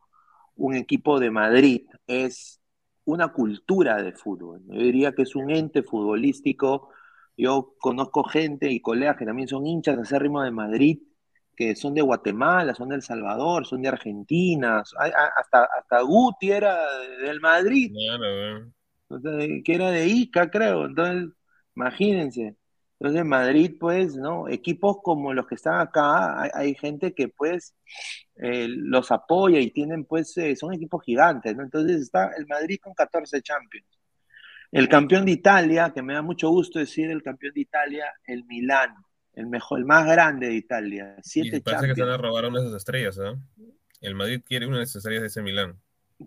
un 0.55 0.75
equipo 0.75 1.19
de 1.19 1.31
Madrid, 1.31 1.87
es 2.05 2.61
una 3.05 3.29
cultura 3.29 4.01
de 4.03 4.11
fútbol. 4.11 4.61
Yo 4.67 4.79
diría 4.79 5.13
que 5.13 5.23
es 5.23 5.35
un 5.35 5.49
ente 5.49 5.81
futbolístico. 5.81 6.89
Yo 7.37 7.73
conozco 7.79 8.23
gente 8.23 8.69
y 8.71 8.81
colegas 8.81 9.17
que 9.17 9.25
también 9.25 9.47
son 9.47 9.65
hinchas 9.65 9.97
acérrimos 9.97 10.43
de 10.43 10.51
Madrid, 10.51 10.99
que 11.57 11.75
son 11.75 11.95
de 11.95 12.01
Guatemala, 12.03 12.75
son 12.75 12.89
de 12.89 12.95
El 12.95 13.01
Salvador, 13.01 13.65
son 13.65 13.81
de 13.81 13.89
Argentina, 13.89 14.79
hasta, 14.79 15.63
hasta 15.63 16.01
Guti 16.01 16.51
era 16.51 16.77
del 17.23 17.41
Madrid, 17.41 17.91
que 19.65 19.73
era 19.73 19.89
de 19.89 20.07
Ica, 20.07 20.51
creo. 20.51 20.85
Entonces, 20.85 21.33
imagínense. 21.75 22.55
Entonces, 22.99 23.25
Madrid, 23.25 23.75
pues, 23.79 24.15
¿no? 24.15 24.47
Equipos 24.47 24.97
como 25.03 25.33
los 25.33 25.47
que 25.47 25.55
están 25.55 25.79
acá, 25.79 26.49
hay, 26.53 26.75
gente 26.75 27.13
que, 27.13 27.27
pues, 27.29 27.75
eh, 28.35 28.67
los 28.69 29.11
apoya 29.11 29.59
y 29.59 29.71
tienen, 29.71 30.05
pues, 30.05 30.37
eh, 30.37 30.55
son 30.55 30.73
equipos 30.73 31.03
gigantes, 31.03 31.55
¿no? 31.55 31.63
Entonces 31.63 32.01
está 32.01 32.31
el 32.37 32.45
Madrid 32.47 32.79
con 32.81 32.93
14 32.93 33.41
Champions. 33.41 33.87
El 34.71 34.89
campeón 34.89 35.25
de 35.25 35.31
Italia, 35.31 35.91
que 35.93 36.01
me 36.01 36.13
da 36.13 36.21
mucho 36.21 36.49
gusto 36.49 36.79
decir 36.79 37.09
el 37.09 37.23
campeón 37.23 37.53
de 37.53 37.61
Italia, 37.61 38.13
el 38.25 38.45
Milán, 38.45 38.95
el 39.37 39.45
mejor, 39.47 39.79
el 39.79 39.85
más 39.85 40.05
grande 40.07 40.47
de 40.47 40.55
Italia. 40.55 41.15
Siete 41.21 41.57
y 41.57 41.59
parece 41.59 41.87
que 41.87 41.95
se 41.95 42.01
van 42.01 42.09
a 42.09 42.17
robar 42.17 42.45
una 42.45 42.59
de 42.59 42.65
esas 42.65 42.77
estrellas, 42.77 43.19
¿eh? 43.19 43.35
El 44.01 44.15
Madrid 44.15 44.41
quiere 44.43 44.65
una 44.65 44.77
de 44.77 44.83
esas 44.83 44.97
estrellas 44.97 45.21
de 45.21 45.27
ese 45.27 45.43
Milán. 45.43 45.79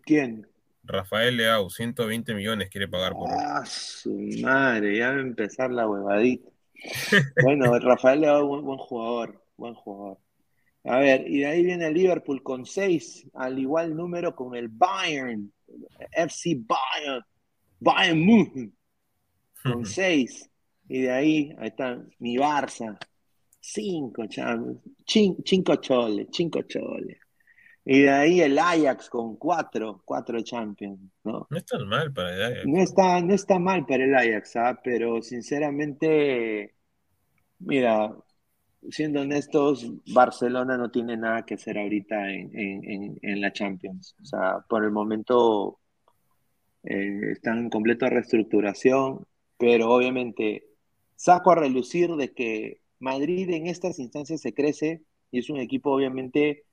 ¿Quién? 0.03 0.47
Rafael 0.85 1.37
Leao, 1.37 1.69
120 1.71 2.35
millones 2.35 2.71
quiere 2.71 2.89
pagar 2.89 3.13
por 3.13 3.29
Ah, 3.31 3.65
su 3.67 4.17
madre, 4.43 4.97
ya 4.97 5.11
va 5.11 5.17
a 5.17 5.21
empezar 5.21 5.71
la 5.71 5.89
huevadita. 5.89 6.49
Bueno, 7.43 7.79
Rafael 7.79 8.21
Leao, 8.21 8.47
buen, 8.47 8.65
buen 8.65 8.79
jugador, 8.79 9.45
buen 9.57 9.75
jugador. 9.75 10.19
A 10.85 10.99
ver, 10.99 11.29
y 11.29 11.41
de 11.41 11.47
ahí 11.47 11.65
viene 11.65 11.89
el 11.89 11.95
Liverpool 11.95 12.43
con 12.43 12.65
seis, 12.65 13.27
al 13.35 13.59
igual 13.59 13.95
número 13.95 14.35
con 14.35 14.55
el 14.55 14.69
Bayern, 14.69 15.53
FC 16.13 16.57
Bayern, 16.67 17.25
Bayern 17.81 18.21
München, 18.21 18.75
con 19.63 19.85
seis. 19.85 20.50
Y 20.93 21.03
de 21.03 21.13
ahí, 21.13 21.55
ahí 21.57 21.69
está 21.69 22.03
mi 22.19 22.37
Barça, 22.37 22.99
cinco, 23.61 24.25
cinco 25.45 25.77
choles, 25.77 26.27
cinco 26.33 26.63
choles. 26.63 27.17
Y 27.85 28.01
de 28.01 28.11
ahí 28.11 28.41
el 28.41 28.59
Ajax 28.59 29.09
con 29.09 29.37
cuatro, 29.37 30.03
cuatro 30.05 30.43
Champions, 30.43 30.99
¿no? 31.23 31.47
No 31.49 31.57
está 31.57 31.79
mal 31.85 32.13
para 32.13 32.35
el 32.35 32.43
Ajax. 32.43 32.67
No 32.67 32.83
está, 32.83 33.21
no 33.21 33.35
está 33.35 33.59
mal 33.61 33.87
para 33.87 34.05
el 34.05 34.15
Ajax, 34.17 34.57
¿ah? 34.57 34.81
pero 34.83 35.23
sinceramente, 35.23 36.75
mira, 37.61 38.13
siendo 38.91 39.21
honestos, 39.21 39.87
Barcelona 40.13 40.77
no 40.77 40.91
tiene 40.91 41.17
nada 41.17 41.45
que 41.45 41.55
hacer 41.55 41.79
ahorita 41.79 42.33
en, 42.33 43.41
la 43.41 43.53
Champions. 43.53 44.17
O 44.21 44.25
sea, 44.25 44.59
por 44.69 44.83
el 44.83 44.91
momento 44.91 45.79
eh, 46.83 47.31
están 47.31 47.59
en 47.59 47.71
completa 47.71 48.11
reestructuración, 48.11 49.25
pero 49.57 49.93
obviamente 49.93 50.70
saco 51.21 51.51
a 51.51 51.55
relucir 51.55 52.17
de 52.17 52.33
que 52.33 52.81
Madrid 52.99 53.51
en 53.51 53.67
estas 53.67 53.99
instancias 53.99 54.41
se 54.41 54.55
crece 54.55 55.03
y 55.31 55.41
es 55.41 55.51
un 55.51 55.59
equipo 55.59 55.93
obviamente 55.93 56.65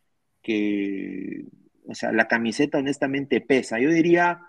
que, 0.42 1.44
o 1.86 1.94
sea, 1.94 2.14
la 2.14 2.30
camiseta 2.30 2.78
honestamente 2.78 3.42
pesa. 3.42 3.78
Yo 3.78 3.90
diría, 3.90 4.40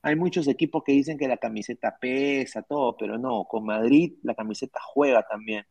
hay 0.00 0.14
muchos 0.14 0.46
equipos 0.46 0.84
que 0.84 0.92
dicen 0.92 1.18
que 1.18 1.26
la 1.26 1.38
camiseta 1.38 1.98
pesa, 2.00 2.62
todo, 2.62 2.96
pero 2.96 3.18
no, 3.18 3.46
con 3.50 3.64
Madrid 3.64 4.12
la 4.22 4.36
camiseta 4.36 4.78
juega 4.80 5.26
también. 5.26 5.66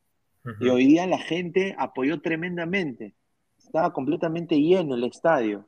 Y 0.60 0.68
hoy 0.68 0.86
día 0.88 1.08
la 1.08 1.20
gente 1.20 1.74
apoyó 1.78 2.22
tremendamente. 2.22 3.16
Estaba 3.58 3.94
completamente 3.94 4.56
lleno 4.58 4.96
el 4.96 5.06
estadio. 5.06 5.66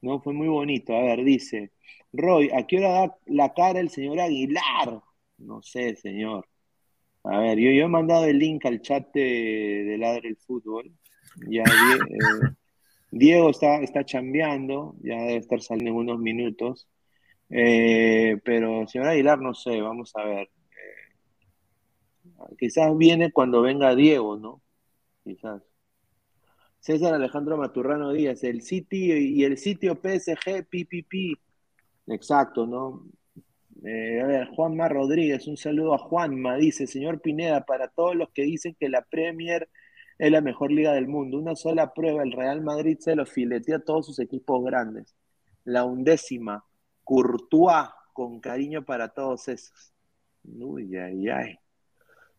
¿no? 0.00 0.20
Fue 0.20 0.32
muy 0.32 0.48
bonito. 0.48 0.92
A 0.92 1.02
ver, 1.02 1.22
dice, 1.24 1.70
Roy, 2.12 2.50
¿a 2.50 2.66
qué 2.66 2.78
hora 2.78 2.90
da 2.90 3.18
la 3.26 3.54
cara 3.54 3.78
el 3.78 3.90
señor 3.90 4.20
Aguilar? 4.20 5.02
No 5.38 5.62
sé, 5.62 5.94
señor. 5.96 6.46
A 7.24 7.38
ver, 7.38 7.58
yo, 7.58 7.70
yo 7.70 7.84
he 7.84 7.88
mandado 7.88 8.26
el 8.26 8.38
link 8.38 8.64
al 8.66 8.82
chat 8.82 9.12
de, 9.14 9.84
de 9.84 9.98
Ladre 9.98 10.28
el 10.28 10.36
Fútbol. 10.36 10.92
Ya, 11.48 11.62
eh, 11.62 12.54
Diego 13.10 13.50
está, 13.50 13.80
está 13.80 14.04
chambeando, 14.04 14.94
ya 15.02 15.16
debe 15.16 15.36
estar 15.36 15.60
saliendo 15.62 15.92
en 15.92 16.08
unos 16.08 16.18
minutos. 16.20 16.86
Eh, 17.48 18.38
pero 18.44 18.86
señor 18.88 19.08
Aguilar, 19.08 19.40
no 19.40 19.54
sé, 19.54 19.80
vamos 19.80 20.12
a 20.16 20.24
ver. 20.24 20.50
Eh, 22.26 22.56
quizás 22.58 22.96
viene 22.96 23.32
cuando 23.32 23.62
venga 23.62 23.94
Diego, 23.94 24.36
¿no? 24.36 24.62
Quizás. 25.24 25.62
César 26.80 27.14
Alejandro 27.14 27.56
Maturrano 27.56 28.12
Díaz, 28.12 28.44
el 28.44 28.60
sitio 28.60 29.16
y 29.16 29.44
el 29.44 29.56
sitio 29.56 29.94
PSG 29.94 30.66
PPP. 30.68 31.40
Exacto, 32.08 32.66
¿no? 32.66 33.06
Eh, 33.84 34.20
a 34.22 34.26
ver, 34.26 34.46
Juanma 34.48 34.88
Rodríguez, 34.88 35.46
un 35.46 35.58
saludo 35.58 35.94
a 35.94 35.98
Juanma, 35.98 36.56
dice, 36.56 36.86
señor 36.86 37.20
Pineda, 37.20 37.66
para 37.66 37.88
todos 37.88 38.16
los 38.16 38.30
que 38.30 38.42
dicen 38.42 38.74
que 38.80 38.88
la 38.88 39.02
Premier 39.02 39.68
es 40.18 40.30
la 40.30 40.40
mejor 40.40 40.72
liga 40.72 40.92
del 40.94 41.06
mundo, 41.06 41.38
una 41.38 41.54
sola 41.54 41.92
prueba, 41.92 42.22
el 42.22 42.32
Real 42.32 42.62
Madrid 42.62 42.96
se 42.98 43.14
lo 43.14 43.26
filetea 43.26 43.76
a 43.76 43.80
todos 43.80 44.06
sus 44.06 44.18
equipos 44.20 44.64
grandes. 44.64 45.14
La 45.64 45.84
undécima, 45.84 46.64
Courtois, 47.04 47.88
con 48.14 48.40
cariño 48.40 48.84
para 48.84 49.08
todos 49.08 49.48
esos. 49.48 49.92
Uy, 50.44 50.96
ay, 50.96 51.28
ay. 51.28 51.58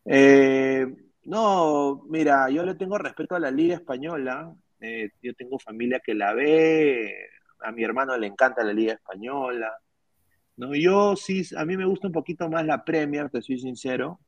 Eh, 0.06 0.88
no, 1.26 2.04
mira, 2.10 2.50
yo 2.50 2.64
le 2.66 2.76
tengo 2.76 2.98
respeto 2.98 3.36
a 3.36 3.40
la 3.40 3.52
Liga 3.52 3.76
Española. 3.76 4.54
Eh, 4.80 5.10
yo 5.22 5.34
tengo 5.36 5.60
familia 5.60 6.00
que 6.04 6.14
la 6.16 6.34
ve. 6.34 7.14
A 7.60 7.72
mi 7.72 7.84
hermano 7.84 8.18
le 8.18 8.28
encanta 8.28 8.64
la 8.64 8.74
Liga 8.74 8.94
Española. 8.94 9.72
No, 10.58 10.74
yo 10.76 11.16
sí, 11.16 11.44
a 11.58 11.66
mí 11.66 11.76
me 11.76 11.86
gusta 11.86 12.08
un 12.08 12.14
poquito 12.14 12.50
más 12.50 12.66
la 12.66 12.84
Premier, 12.84 13.30
te 13.30 13.42
soy 13.42 13.60
sincero. 13.60 14.20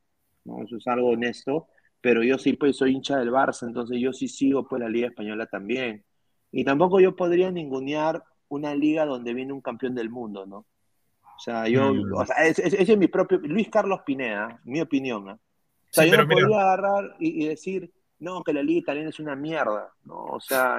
¿no? 0.44 0.62
Eso 0.62 0.76
es 0.76 0.86
algo 0.86 1.10
honesto. 1.10 1.68
Pero 2.00 2.22
yo 2.22 2.38
sí, 2.38 2.52
pues 2.52 2.76
soy 2.76 2.92
hincha 2.92 3.18
del 3.18 3.30
Barça, 3.30 3.66
entonces 3.66 3.98
yo 4.00 4.12
sí 4.12 4.28
sigo 4.28 4.66
pues 4.66 4.80
la 4.80 4.88
Liga 4.88 5.08
Española 5.08 5.46
también. 5.46 6.04
Y 6.52 6.64
tampoco 6.64 7.00
yo 7.00 7.16
podría 7.16 7.50
ningunear 7.50 8.22
una 8.48 8.74
liga 8.74 9.04
donde 9.04 9.34
viene 9.34 9.52
un 9.52 9.60
campeón 9.60 9.94
del 9.94 10.08
mundo, 10.08 10.46
¿no? 10.46 10.58
O 10.58 11.40
sea, 11.40 11.68
yo, 11.68 11.92
mm. 11.92 12.14
o 12.14 12.26
sea, 12.26 12.36
ese, 12.46 12.82
es 12.82 12.98
mi 12.98 13.08
propio, 13.08 13.38
Luis 13.38 13.68
Carlos 13.68 14.00
Pineda, 14.06 14.60
mi 14.64 14.80
opinión, 14.80 15.24
¿no? 15.24 15.32
O 15.32 15.40
sea, 15.90 16.06
yo 16.06 16.16
no 16.16 16.28
podría 16.28 16.60
agarrar 16.60 17.16
y, 17.18 17.46
decir, 17.46 17.92
no, 18.18 18.42
que 18.42 18.52
la 18.52 18.62
liga 18.62 18.80
italiana 18.80 19.08
es 19.08 19.20
una 19.20 19.34
mierda, 19.34 19.92
¿no? 20.04 20.24
O 20.24 20.40
sea, 20.40 20.78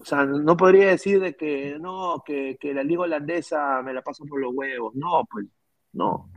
o 0.00 0.04
sea, 0.04 0.24
no 0.24 0.56
podría 0.56 0.88
decir 0.88 1.20
de 1.20 1.36
que 1.36 1.78
no, 1.80 2.22
que, 2.24 2.56
la 2.74 2.82
liga 2.82 3.02
holandesa 3.02 3.82
me 3.82 3.94
la 3.94 4.02
paso 4.02 4.24
por 4.24 4.40
los 4.40 4.52
huevos. 4.54 4.94
No, 4.94 5.24
pues, 5.30 5.46
no. 5.92 6.30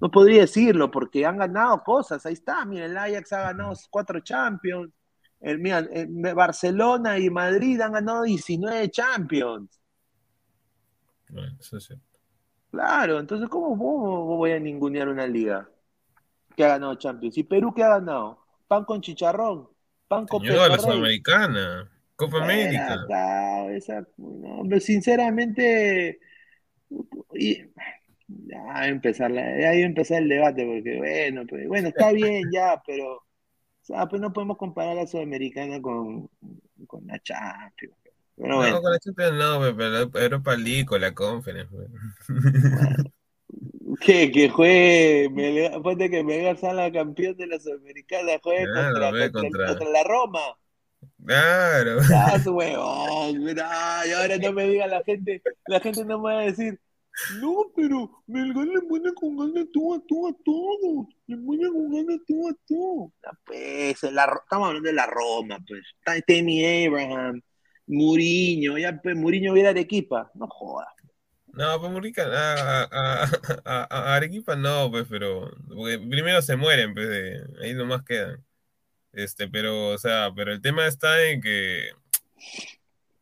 No 0.00 0.10
podría 0.10 0.42
decirlo 0.42 0.90
porque 0.90 1.26
han 1.26 1.38
ganado 1.38 1.82
cosas. 1.82 2.24
Ahí 2.24 2.32
está, 2.32 2.64
miren, 2.64 2.90
el 2.90 2.96
Ajax 2.96 3.32
ha 3.32 3.42
ganado 3.42 3.74
cuatro 3.90 4.20
Champions. 4.20 4.92
El, 5.40 5.58
mira, 5.58 5.86
Barcelona 6.34 7.18
y 7.18 7.30
Madrid 7.30 7.80
han 7.80 7.92
ganado 7.92 8.22
19 8.22 8.90
Champions. 8.90 9.80
Bueno, 11.28 11.56
eso 11.60 11.78
sí. 11.80 11.94
Claro, 12.70 13.18
entonces, 13.18 13.48
¿cómo, 13.48 13.70
¿cómo 13.70 14.36
voy 14.36 14.52
a 14.52 14.60
ningunear 14.60 15.08
una 15.08 15.26
liga? 15.26 15.68
que 16.56 16.64
ha 16.64 16.68
ganado 16.68 16.94
Champions. 16.96 17.36
¿Y 17.38 17.44
Perú 17.44 17.72
qué 17.74 17.82
ha 17.82 17.88
ganado? 17.88 18.44
Pan 18.68 18.84
con 18.84 19.00
chicharrón, 19.00 19.68
pan 20.06 20.26
con 20.26 20.42
Señor, 20.42 20.70
la 20.70 20.78
Sudamericana, 20.78 21.89
Copa 22.20 22.42
América. 22.42 23.06
no, 24.18 24.80
sinceramente, 24.80 26.18
y, 27.34 27.62
ya 28.28 28.86
empezar, 28.86 29.32
ya 29.32 29.72
empezar 29.72 30.22
el 30.22 30.28
debate, 30.28 30.66
porque 30.66 30.98
bueno, 30.98 31.46
pues, 31.48 31.66
bueno, 31.66 31.88
está 31.88 32.12
bien 32.12 32.44
ya, 32.52 32.80
pero 32.86 33.14
o 33.14 33.24
sea, 33.82 34.06
pues 34.06 34.20
no 34.20 34.32
podemos 34.32 34.58
comparar 34.58 34.96
la 34.96 35.06
Sudamericana 35.06 35.80
con, 35.80 36.28
con 36.86 37.06
la 37.06 37.18
Champions. 37.20 37.96
Pero 38.36 38.56
bueno. 38.56 38.76
No, 38.76 38.82
con 38.82 38.92
la 38.92 38.98
Champions 38.98 39.32
no, 39.32 39.76
pero 39.76 40.20
Europa 40.22 40.56
League 40.56 40.84
con 40.84 41.00
la 41.00 41.14
Conference. 41.14 41.74
Bueno. 41.74 41.94
Que, 44.00 44.30
que 44.30 44.48
juegue, 44.48 45.28
ponte 45.82 46.08
que 46.08 46.22
Melgar 46.22 46.56
la 46.74 46.92
campeón 46.92 47.36
de 47.36 47.48
la 47.48 47.58
Sudamericana, 47.58 48.32
juegue 48.42 48.66
contra, 48.66 49.32
contra, 49.32 49.90
la 49.90 50.04
Roma. 50.04 50.40
Claro. 51.24 52.00
Ah, 52.14 52.38
huevón, 52.46 53.42
y 53.42 54.12
ahora 54.12 54.38
no 54.38 54.52
me 54.52 54.68
diga 54.68 54.86
la 54.86 55.02
gente, 55.04 55.42
la 55.66 55.80
gente 55.80 56.04
no 56.04 56.18
me 56.18 56.34
va 56.34 56.40
a 56.40 56.44
decir, 56.44 56.78
no, 57.40 57.66
pero 57.76 58.22
Melgar 58.26 58.66
le 58.66 58.80
pone 58.82 59.12
con 59.14 59.36
ganas 59.36 59.66
tú 59.72 59.94
a 59.94 60.00
tú 60.06 60.28
a 60.28 60.32
todos, 60.44 61.06
le 61.26 61.36
pone 61.36 61.68
con 61.68 61.92
ganas 61.92 62.20
tú 62.26 62.48
a 62.48 62.52
tú. 62.66 63.12
Pues, 63.44 64.02
estamos 64.02 64.68
hablando 64.68 64.88
de 64.88 64.94
la 64.94 65.06
Roma, 65.06 65.58
pues. 65.66 65.82
Tammy 66.26 66.86
Abraham, 66.86 67.40
Muriño, 67.86 68.78
ya 68.78 68.98
pues 69.02 69.16
Muriño 69.16 69.52
viene 69.52 69.74
de 69.74 69.80
equipa, 69.80 70.30
no 70.34 70.46
jodas. 70.48 70.88
No, 71.52 71.80
pues 71.80 71.92
Murica, 71.92 72.24
a, 72.32 73.26
a, 73.64 74.14
Arequipa 74.14 74.54
no, 74.54 74.90
pues, 74.90 75.06
pero 75.08 75.50
porque 75.68 75.98
primero 75.98 76.40
se 76.42 76.56
mueren, 76.56 76.94
pues, 76.94 77.08
de, 77.08 77.42
ahí 77.62 77.74
nomás 77.74 78.04
quedan. 78.04 78.44
Este, 79.12 79.48
pero, 79.48 79.88
o 79.88 79.98
sea, 79.98 80.32
pero 80.34 80.52
el 80.52 80.62
tema 80.62 80.86
está 80.86 81.24
en 81.26 81.40
que 81.40 81.90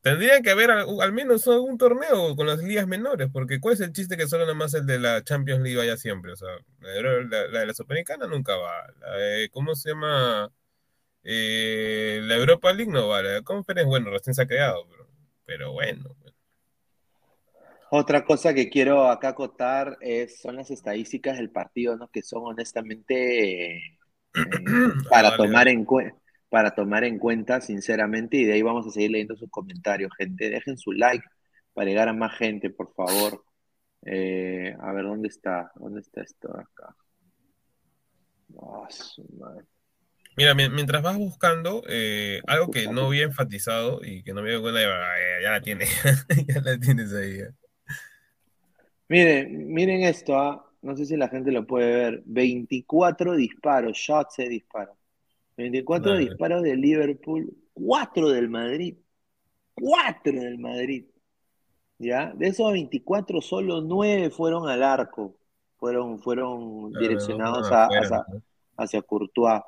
tendría 0.03 0.41
que 0.43 0.51
haber 0.51 0.71
al, 0.71 1.13
menos 1.13 1.47
algún 1.49 1.79
torneo 1.79 2.37
con 2.37 2.47
las 2.47 2.59
ligas 2.63 2.87
menores, 2.87 3.29
porque 3.33 3.61
¿cuál 3.61 3.75
es 3.75 3.81
el 3.81 3.93
chiste 3.93 4.17
que 4.17 4.29
solo 4.29 4.45
nada 4.45 4.55
más 4.55 4.75
el 4.75 4.87
de 4.87 4.99
la 4.99 5.23
Champions 5.25 5.63
League 5.63 5.79
vaya 5.79 5.97
siempre? 5.97 6.33
O 6.33 6.37
sea, 6.37 6.49
la, 6.81 7.59
de 7.61 7.67
la 7.67 7.75
Sudamericana 7.75 8.27
nunca 8.27 8.57
va. 8.57 8.87
¿Cómo 9.53 9.75
se 9.75 9.91
llama? 9.91 10.51
Eh, 11.25 12.21
la 12.23 12.37
Europa 12.37 12.73
League 12.73 12.91
no 12.91 13.09
va. 13.09 13.23
La 13.23 13.43
Conference, 13.43 13.87
bueno, 13.87 14.11
recién 14.11 14.35
se 14.35 14.43
ha 14.43 14.47
creado, 14.47 14.87
pero, 15.45 15.73
bueno. 15.73 16.17
Otra 17.91 18.25
cosa 18.25 18.53
que 18.53 18.69
quiero 18.69 19.09
acá 19.11 19.29
acotar 19.29 19.97
es, 20.01 20.41
son 20.41 20.57
las 20.57 20.71
estadísticas 20.71 21.39
del 21.39 21.51
partido, 21.51 21.97
¿no? 21.97 22.09
Que 22.09 22.23
son 22.23 22.43
honestamente 22.45 23.98
para, 25.11 25.37
tomar 25.37 25.69
en 25.69 25.87
para 26.49 26.71
tomar 26.75 27.05
en 27.05 27.19
cuenta, 27.19 27.61
sinceramente, 27.61 28.37
y 28.37 28.45
de 28.45 28.55
ahí 28.55 28.63
vamos 28.63 28.87
a 28.87 28.91
seguir 28.91 29.11
leyendo 29.11 29.37
sus 29.37 29.51
comentarios, 29.51 30.11
gente. 30.17 30.51
Dejen 30.51 30.79
su 30.79 30.93
like 30.93 31.25
para 31.75 31.89
llegar 31.89 32.09
a 32.09 32.13
más 32.13 32.37
gente, 32.37 32.71
por 32.71 32.95
favor. 32.95 33.45
Eh, 34.05 34.75
a 34.81 34.93
ver, 34.93 35.05
¿dónde 35.05 35.29
está? 35.29 35.71
¿Dónde 35.77 36.01
está 36.01 36.23
esto 36.23 36.49
acá? 36.57 36.95
Mira, 40.37 40.55
mientras 40.55 41.03
vas 41.03 41.17
buscando, 41.17 41.83
eh, 41.89 42.41
algo 42.47 42.71
que 42.71 42.87
no 42.87 43.07
había 43.07 43.25
enfatizado 43.25 44.01
y 44.05 44.23
que 44.23 44.33
no 44.33 44.43
me 44.43 44.51
dio 44.51 44.63
cuenta, 44.63 44.81
ya, 44.81 45.43
ya 45.43 45.51
la 45.51 45.61
tienes, 45.61 45.91
ya 46.47 46.61
la 46.61 46.79
tienes 46.79 47.13
ahí. 47.13 47.41
Miren, 49.09 49.73
miren 49.73 50.03
esto, 50.03 50.39
¿ah? 50.39 50.68
No 50.83 50.97
sé 50.97 51.07
si 51.07 51.17
la 51.17 51.29
gente 51.29 51.53
lo 51.53 51.67
puede 51.67 51.91
ver. 51.91 52.23
24 52.27 53.37
disparos, 53.37 53.97
shots 53.97 54.37
de 54.37 54.49
disparos. 54.49 54.97
24 55.57 56.17
disparos 56.17 56.63
de 56.63 56.77
Liverpool, 56.77 57.53
4 57.75 58.29
del 58.31 58.49
Madrid. 58.49 58.97
4 59.75 60.33
del 60.33 60.59
Madrid. 60.59 61.05
¿Ya? 61.99 62.33
De 62.35 62.49
esos 62.49 62.71
24, 62.73 63.41
solo 63.41 63.81
9 63.81 64.31
fueron 64.31 64.69
al 64.69 64.83
arco. 64.83 65.37
Fueron, 65.77 66.21
fueron 66.21 66.93
direccionados 66.93 67.69
hacia, 68.77 69.03
Courtois. 69.03 69.63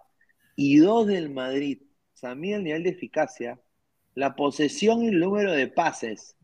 Y 0.56 0.78
2 0.78 1.06
del 1.06 1.30
Madrid. 1.30 1.82
O 2.14 2.16
sea, 2.16 2.34
mira 2.34 2.58
el 2.58 2.64
nivel 2.64 2.84
de 2.84 2.90
eficacia. 2.90 3.60
La 4.14 4.34
posesión 4.36 5.02
y 5.02 5.08
el 5.08 5.18
número 5.18 5.52
de 5.52 5.68
pases. 5.68 6.36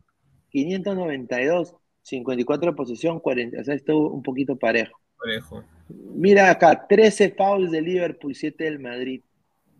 592 0.51 1.77
54 2.07 2.71
de 2.71 2.77
posesión, 2.77 3.19
40. 3.19 3.61
O 3.61 3.65
sea, 3.65 3.75
esto 3.75 3.99
un 3.99 4.23
poquito 4.23 4.57
parejo. 4.57 5.01
Parejo. 5.19 5.65
Mira 5.89 6.51
acá, 6.51 6.87
13 6.87 7.35
fouls 7.37 7.73
de 7.73 7.83
Liverpool, 7.83 8.35
7 8.35 8.63
del 8.63 8.79
Madrid. 8.79 9.23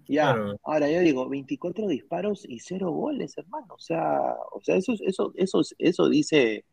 Ya, 0.09 0.37
ahora 0.63 0.91
yo 0.91 1.01
digo, 1.01 1.29
24 1.29 1.87
disparos 1.89 2.45
y 2.49 2.59
0 2.59 2.91
goles, 2.91 3.39
hermano. 3.39 3.75
O 3.75 3.79
sea, 3.79 4.35
o 4.53 4.61
sea, 4.61 4.77
eso, 4.77 4.95
eso, 5.05 5.33
eso, 5.37 5.61
eso 5.79 6.09
dice, 6.09 6.65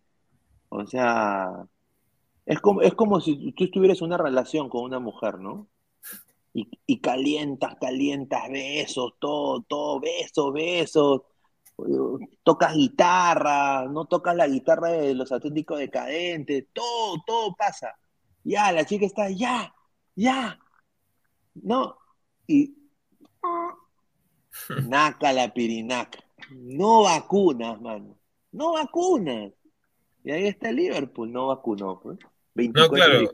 o 0.69 0.85
sea, 0.87 1.65
es 2.45 2.59
como, 2.59 2.81
es 2.81 2.93
como 2.95 3.21
si 3.21 3.51
tú 3.51 3.65
estuvieras 3.65 4.01
en 4.01 4.07
una 4.07 4.17
relación 4.17 4.69
con 4.69 4.83
una 4.83 4.99
mujer, 4.99 5.39
¿no? 5.39 5.67
Y, 6.53 6.67
y 6.85 6.99
calientas, 6.99 7.75
calientas, 7.79 8.49
besos, 8.49 9.13
todo, 9.19 9.61
todo, 9.61 9.99
besos, 9.99 10.53
besos 10.53 11.21
tocas 12.43 12.73
guitarra, 12.73 13.85
no 13.87 14.05
tocas 14.05 14.35
la 14.35 14.47
guitarra 14.47 14.89
de 14.89 15.13
los 15.15 15.31
auténticos 15.31 15.79
decadentes, 15.79 16.67
todo, 16.73 17.21
todo 17.25 17.55
pasa. 17.55 17.95
Ya, 18.43 18.71
la 18.71 18.85
chica 18.85 19.05
está, 19.05 19.29
ya, 19.29 19.73
ya, 20.15 20.59
no, 21.55 21.97
y 22.47 22.75
naca 24.87 25.33
la 25.33 25.53
pirinaca, 25.53 26.19
no 26.51 27.03
vacunas, 27.03 27.79
mano, 27.81 28.17
no 28.51 28.73
vacunas. 28.73 29.51
Y 30.23 30.31
ahí 30.31 30.47
está 30.47 30.71
Liverpool, 30.71 31.31
no 31.31 31.47
vacunó, 31.47 31.99
pues. 31.99 32.17
No, 32.55 32.87
claro. 32.89 33.29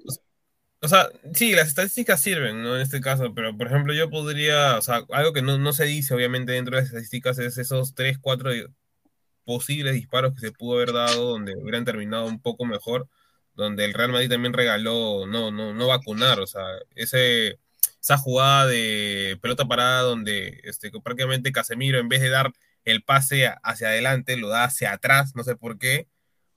O 0.82 0.88
sea, 0.88 1.10
sí, 1.34 1.54
las 1.56 1.68
estadísticas 1.68 2.22
sirven, 2.22 2.64
¿no? 2.64 2.76
En 2.76 2.82
este 2.82 3.02
caso, 3.02 3.34
pero 3.34 3.56
por 3.58 3.68
ejemplo, 3.68 3.94
yo 3.94 4.10
podría, 4.10 4.78
o 4.78 4.82
sea, 4.82 5.06
algo 5.12 5.34
que 5.34 5.42
no, 5.42 5.58
no 5.58 5.74
se 5.74 5.86
dice 5.86 6.14
obviamente 6.14 6.54
dentro 6.54 6.76
de 6.76 6.82
las 6.84 6.90
estadísticas 6.90 7.38
es 7.40 7.58
esos 7.58 7.96
3, 7.96 8.18
4 8.20 8.52
posibles 9.44 9.94
disparos 9.96 10.34
que 10.36 10.42
se 10.42 10.52
pudo 10.52 10.76
haber 10.78 10.94
dado 10.94 11.32
donde 11.32 11.56
hubieran 11.56 11.84
terminado 11.86 12.26
un 12.28 12.42
poco 12.42 12.66
mejor, 12.66 13.10
donde 13.56 13.84
el 13.86 13.94
Real 13.94 14.12
Madrid 14.12 14.30
también 14.30 14.54
regaló 14.54 15.26
no, 15.28 15.52
no, 15.52 15.74
no 15.74 15.88
vacunar, 15.88 16.40
o 16.40 16.48
sea, 16.48 16.64
ese, 16.96 17.60
esa 18.02 18.18
jugada 18.18 18.68
de 18.68 19.38
pelota 19.42 19.66
parada 19.66 20.04
donde 20.04 20.62
este, 20.64 20.92
prácticamente 20.92 21.52
Casemiro 21.52 22.00
en 22.00 22.10
vez 22.10 22.22
de 22.22 22.30
dar 22.30 22.54
el 22.86 23.04
pase 23.04 23.52
hacia 23.64 23.90
adelante, 23.90 24.38
lo 24.38 24.50
da 24.50 24.66
hacia 24.66 24.94
atrás, 24.94 25.36
no 25.36 25.44
sé 25.44 25.56
por 25.56 25.78
qué, 25.78 26.08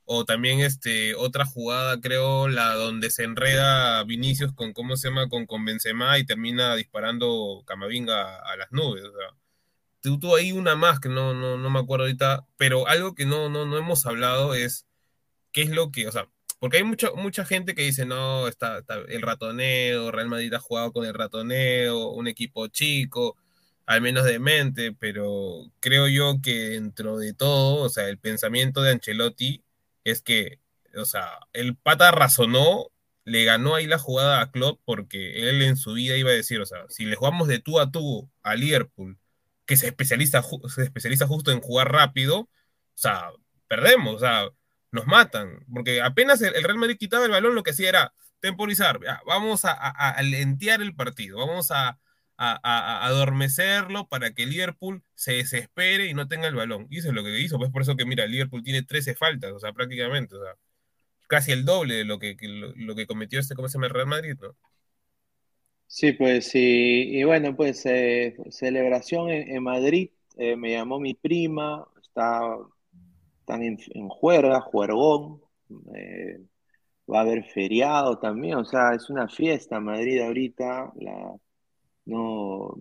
o 0.05 0.24
también 0.24 0.61
este, 0.61 1.14
otra 1.14 1.44
jugada, 1.44 2.00
creo, 2.00 2.48
la 2.48 2.74
donde 2.74 3.11
se 3.11 3.24
enreda 3.24 4.03
Vinicius 4.05 4.53
con, 4.53 4.72
¿cómo 4.72 4.96
se 4.96 5.09
llama? 5.09 5.28
Con, 5.28 5.46
con 5.46 5.64
Benzema 5.64 6.18
y 6.18 6.24
termina 6.24 6.74
disparando 6.76 7.62
Camavinga 7.66 8.36
a, 8.38 8.57
las 8.57 8.72
nubes. 8.72 9.05
O 9.05 9.12
sea, 9.12 10.36
ahí 10.36 10.53
una 10.53 10.76
más 10.76 11.00
que 11.00 11.09
no, 11.09 11.34
no, 11.34 11.57
no 11.57 11.70
me 11.70 11.78
acuerdo 11.78 12.05
ahorita, 12.05 12.46
pero 12.57 12.88
algo 12.88 13.14
que 13.14 13.26
no, 13.26 13.48
no, 13.48 13.64
no 13.66 13.78
hemos 13.78 14.07
hablado 14.07 14.55
es 14.55 14.86
qué 15.53 15.62
es 15.62 15.70
lo 15.70 15.92
que, 15.92 16.09
o 16.09 16.12
sea, 16.12 16.28
porque 16.59 16.78
hay 16.78 16.84
mucha, 16.84 17.11
mucha 17.12 17.44
gente 17.44 17.74
que 17.74 17.82
dice, 17.82 18.07
no, 18.07 18.48
está, 18.48 18.78
está, 18.78 18.94
el 19.09 19.22
ratoneo, 19.22 20.11
Real 20.12 20.28
Madrid 20.28 20.55
ha 20.55 20.61
jugado 20.61 20.92
con 20.92 21.07
el 21.07 21.14
ratoneo, 21.14 22.11
un 22.11 22.28
equipo 22.28 22.68
chico, 22.68 23.36
al 23.86 24.00
menos 24.00 24.24
de 24.24 24.38
mente, 24.38 24.92
pero 24.92 25.70
creo 25.80 26.09
yo 26.09 26.40
que 26.42 26.70
dentro 26.70 27.18
de 27.18 27.34
todo, 27.34 27.82
o 27.82 27.88
sea, 27.88 28.09
el 28.09 28.18
pensamiento 28.18 28.82
de 28.82 28.92
Ancelotti 28.92 29.62
es 30.05 30.22
que, 30.22 30.61
o 30.96 31.05
sea, 31.05 31.38
el 31.53 31.76
pata 31.76 32.11
razonó, 32.11 32.88
le 33.24 33.44
ganó 33.44 33.74
ahí 33.74 33.86
la 33.86 33.98
jugada 33.98 34.40
a 34.40 34.50
Klopp 34.50 34.80
porque 34.84 35.48
él 35.48 35.62
en 35.62 35.76
su 35.76 35.94
vida 35.94 36.16
iba 36.16 36.30
a 36.30 36.34
decir, 36.34 36.61
o 36.61 36.66
sea, 36.66 36.84
si 36.88 37.05
le 37.05 37.16
jugamos 37.16 37.48
de 37.48 37.61
tú 37.61 37.78
a 37.80 37.90
tú 37.90 38.30
a 38.42 38.55
Liverpool, 38.57 39.18
que 39.66 39.76
se 39.76 39.86
especializa, 39.86 40.42
se 40.68 40.82
especializa 40.82 41.26
justo 41.26 41.53
en 41.53 41.61
jugar 41.61 41.92
rápido, 41.92 42.40
o 42.40 42.48
sea, 42.94 43.30
perdemos, 43.68 44.16
o 44.16 44.18
sea, 44.18 44.48
nos 44.90 45.07
matan, 45.07 45.64
porque 45.72 46.03
apenas 46.03 46.42
el, 46.42 46.62
Real 46.62 46.78
Madrid 46.78 46.98
quitaba 46.98 47.24
el 47.24 47.30
balón, 47.30 47.55
lo 47.55 47.62
que 47.62 47.70
hacía 47.70 47.88
era 47.88 48.14
temporizar, 48.40 49.00
vamos 49.26 49.64
a, 49.64 49.72
a, 49.72 50.20
lentear 50.22 50.82
el 50.82 50.94
partido, 50.94 51.38
vamos 51.38 51.70
a, 51.70 51.98
adormecerlo 52.43 54.09
para 54.09 54.32
que 54.32 54.47
Liverpool 54.47 55.03
se 55.14 55.32
desespere 55.34 56.07
y 56.07 56.14
no 56.14 56.28
tenga 56.28 56.49
el 56.49 56.55
balón. 56.55 56.86
Y 56.90 56.99
eso 56.99 57.09
es 57.09 57.14
lo 57.14 57.22
que 57.24 57.40
hizo, 57.40 57.59
pues 57.59 57.70
por 57.70 57.82
eso 57.82 57.97
que 57.97 58.05
mira, 58.05 58.26
Liverpool 58.26 58.62
tiene 58.62 58.82
13 58.82 59.14
faltas, 59.14 59.53
o 59.53 59.59
sea, 59.61 59.72
prácticamente, 59.72 60.34
o 60.36 60.43
sea, 60.43 60.55
casi 61.28 61.53
el 61.53 61.64
doble 61.64 61.95
de 61.95 62.05
lo 62.05 62.18
que, 62.18 62.36
lo, 62.43 62.95
que 62.95 63.07
cometió 63.07 63.40
este, 63.40 63.55
¿cómo 63.55 63.68
se 63.68 63.74
llama? 63.74 63.86
El 63.86 63.95
Real 63.95 64.07
Madrid, 64.09 64.36
¿no? 64.40 64.57
Sí, 65.86 66.12
pues 66.12 66.49
sí, 66.49 67.18
y 67.18 67.24
bueno, 67.24 67.55
pues 67.55 67.84
eh, 67.86 68.34
celebración 68.51 69.30
en, 69.30 69.62
Madrid, 69.62 70.11
eh, 70.38 70.57
me 70.57 70.72
llamó 70.72 70.99
mi 70.99 71.14
prima, 71.14 71.86
está, 72.03 72.40
están 73.40 73.62
en, 73.62 73.78
en 73.95 74.09
juerga, 74.09 74.61
juergón, 74.62 75.43
eh, 75.95 76.40
va 77.11 77.18
a 77.18 77.22
haber 77.22 77.45
feriado 77.45 78.18
también, 78.18 78.57
o 78.57 78.64
sea, 78.64 78.95
es 78.95 79.11
una 79.11 79.28
fiesta 79.28 79.80
Madrid 79.80 80.20
ahorita, 80.22 80.93
la, 80.97 81.34
no 82.05 82.76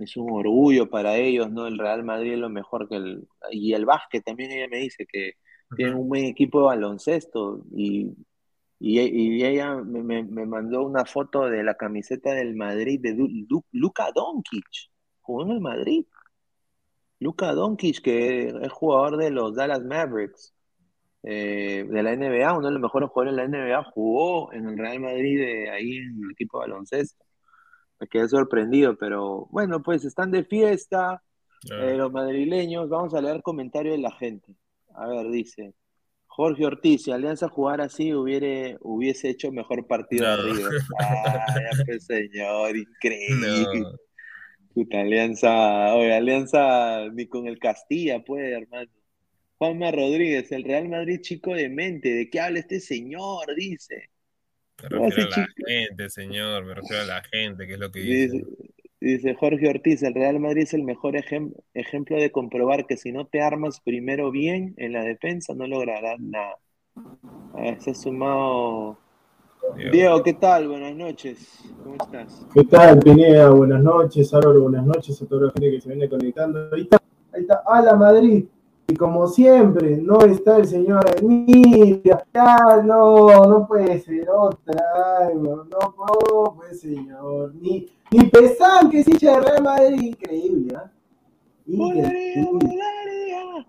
es 0.00 0.16
un 0.16 0.30
orgullo 0.30 0.88
para 0.90 1.16
ellos, 1.16 1.50
¿no? 1.50 1.66
El 1.66 1.78
Real 1.78 2.04
Madrid 2.04 2.34
es 2.34 2.38
lo 2.38 2.50
mejor 2.50 2.88
que 2.88 2.96
el... 2.96 3.28
Y 3.50 3.72
el 3.72 3.86
básquet 3.86 4.24
también 4.24 4.52
ella 4.52 4.68
me 4.70 4.78
dice 4.78 5.06
que 5.06 5.32
tiene 5.76 5.94
un 5.94 6.08
buen 6.08 6.24
equipo 6.24 6.60
de 6.60 6.66
baloncesto 6.66 7.64
y, 7.76 8.14
y, 8.78 9.44
ella 9.44 9.74
me, 9.76 10.22
mandó 10.46 10.82
una 10.82 11.04
foto 11.04 11.48
de 11.48 11.62
la 11.62 11.74
camiseta 11.74 12.32
del 12.32 12.54
Madrid 12.54 13.00
de 13.02 13.16
Luka 13.72 14.10
Doncic, 14.14 14.90
jugó 15.20 15.44
en 15.44 15.50
el 15.50 15.60
Madrid. 15.60 16.06
Luka 17.20 17.52
Doncic, 17.52 18.00
que 18.00 18.48
es 18.48 18.72
jugador 18.72 19.16
de 19.18 19.30
los 19.30 19.54
Dallas 19.56 19.82
Mavericks, 19.82 20.54
eh, 21.24 21.84
de 21.88 22.02
la 22.02 22.14
NBA, 22.14 22.56
uno 22.56 22.68
de 22.68 22.72
los 22.72 22.80
mejores 22.80 23.10
jugadores 23.10 23.36
de 23.36 23.42
la 23.42 23.48
NBA, 23.48 23.90
jugó 23.92 24.52
en 24.52 24.68
el 24.68 24.78
Real 24.78 25.00
Madrid, 25.00 25.38
de, 25.38 25.70
ahí 25.70 25.96
en 25.96 26.22
el 26.24 26.30
equipo 26.32 26.60
de 26.60 26.68
baloncesto 26.68 27.27
me 28.00 28.06
quedé 28.08 28.28
sorprendido, 28.28 28.96
pero 28.96 29.48
bueno, 29.50 29.82
pues 29.82 30.04
están 30.04 30.30
de 30.30 30.44
fiesta 30.44 31.22
eh, 31.70 31.94
los 31.96 32.12
madrileños. 32.12 32.88
Vamos 32.88 33.14
a 33.14 33.20
leer 33.20 33.42
comentarios 33.42 33.96
de 33.96 34.02
la 34.02 34.12
gente. 34.12 34.54
A 34.94 35.06
ver, 35.06 35.30
dice 35.30 35.74
Jorge 36.38 36.66
Ortiz, 36.66 37.02
si 37.02 37.10
Alianza 37.10 37.48
jugar 37.48 37.80
así, 37.80 38.14
hubiere, 38.14 38.78
hubiese 38.82 39.28
hecho 39.28 39.50
mejor 39.50 39.88
partido 39.88 40.28
arriba. 40.28 40.68
Ay, 41.00 41.84
pues, 41.84 42.04
señor, 42.04 42.76
increíble. 42.76 43.82
Puta 44.72 45.00
Alianza, 45.00 45.96
oye, 45.96 46.14
Alianza 46.14 47.08
ni 47.12 47.26
con 47.26 47.48
el 47.48 47.58
Castilla 47.58 48.22
puede, 48.22 48.52
hermano. 48.52 48.88
Juanma 49.56 49.90
Rodríguez, 49.90 50.52
el 50.52 50.62
Real 50.62 50.88
Madrid 50.88 51.20
chico 51.22 51.54
de 51.54 51.68
mente, 51.68 52.10
¿de 52.10 52.30
qué 52.30 52.38
habla 52.38 52.60
este 52.60 52.78
señor? 52.78 53.52
Dice. 53.56 54.10
Me 54.82 54.88
refiero 54.88 55.30
a 55.34 55.38
la 55.38 55.48
gente, 55.66 56.10
señor, 56.10 56.64
me 56.64 56.74
refiero 56.74 57.02
a 57.02 57.06
la 57.06 57.22
gente, 57.22 57.66
que 57.66 57.74
es 57.74 57.78
lo 57.80 57.90
que 57.90 58.00
dice. 58.00 58.44
Dice, 59.00 59.34
Jorge 59.34 59.68
Ortiz, 59.68 60.02
el 60.02 60.14
Real 60.14 60.40
Madrid 60.40 60.62
es 60.62 60.74
el 60.74 60.82
mejor 60.82 61.14
ejemplo 61.16 62.16
de 62.16 62.32
comprobar 62.32 62.86
que 62.86 62.96
si 62.96 63.12
no 63.12 63.26
te 63.26 63.40
armas 63.40 63.80
primero 63.80 64.32
bien 64.32 64.74
en 64.76 64.92
la 64.92 65.04
defensa 65.04 65.54
no 65.54 65.68
lograrás 65.68 66.18
nada. 66.18 66.56
A 67.54 67.60
ver, 67.60 67.80
se 67.80 67.92
ha 67.92 67.94
sumado... 67.94 68.98
Diego. 69.92 70.22
¿qué 70.22 70.32
tal? 70.32 70.68
Buenas 70.68 70.96
noches. 70.96 71.60
¿Cómo 71.82 71.96
estás? 71.96 72.46
¿Qué 72.54 72.64
tal, 72.64 72.98
Pineda? 73.00 73.50
Buenas 73.50 73.82
noches, 73.82 74.32
Álvaro, 74.32 74.62
buenas 74.62 74.86
noches 74.86 75.20
a 75.20 75.26
toda 75.26 75.46
la 75.46 75.52
gente 75.52 75.70
que 75.72 75.80
se 75.80 75.88
viene 75.88 76.08
conectando. 76.08 76.70
Ahí 76.72 76.82
está, 76.82 77.02
ahí 77.32 77.42
está, 77.42 77.62
a 77.66 77.82
la 77.82 77.94
Madrid. 77.94 78.44
Y 78.90 78.96
como 78.96 79.26
siempre, 79.26 79.98
no 79.98 80.18
está 80.22 80.56
el 80.56 80.66
señor 80.66 81.04
Emilia. 81.18 82.24
Ya, 82.32 82.82
no, 82.82 83.28
no 83.46 83.66
puede 83.68 84.00
ser 84.00 84.30
otra. 84.30 85.30
No, 85.34 85.64
no, 85.64 86.54
pues 86.56 86.80
señor. 86.80 87.54
Ni, 87.56 87.86
ni 88.10 88.24
Pesán, 88.30 88.88
que 88.88 89.00
es 89.00 89.08
hincha 89.08 89.32
de 89.32 89.40
Real 89.40 89.62
Madrid. 89.62 90.00
Increíble, 90.00 90.74
¿ah? 90.74 90.90
Increíble. 91.66 92.78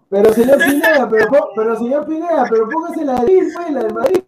Pero 0.10 0.34
señor 0.34 0.58
Pineda, 0.58 1.10
pero, 1.10 1.50
pero 1.54 1.76
señor 1.78 2.06
Pineda, 2.08 2.48
pero 2.50 2.70
póngase 2.70 3.04
la 3.04 3.16
de 3.26 3.52
pues, 3.54 3.72
la 3.72 3.84
de 3.84 3.94
Madrid. 3.94 4.24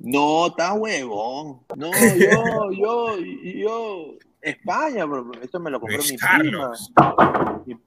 No, 0.00 0.48
está 0.48 0.72
huevón. 0.72 1.60
No, 1.76 1.92
yo, 2.18 2.72
yo, 2.72 3.16
yo. 3.54 4.06
España, 4.42 5.06
esto 5.40 5.60
me 5.60 5.70
lo 5.70 5.80
compró 5.80 5.98
mi 6.02 6.16
prima. 6.16 6.72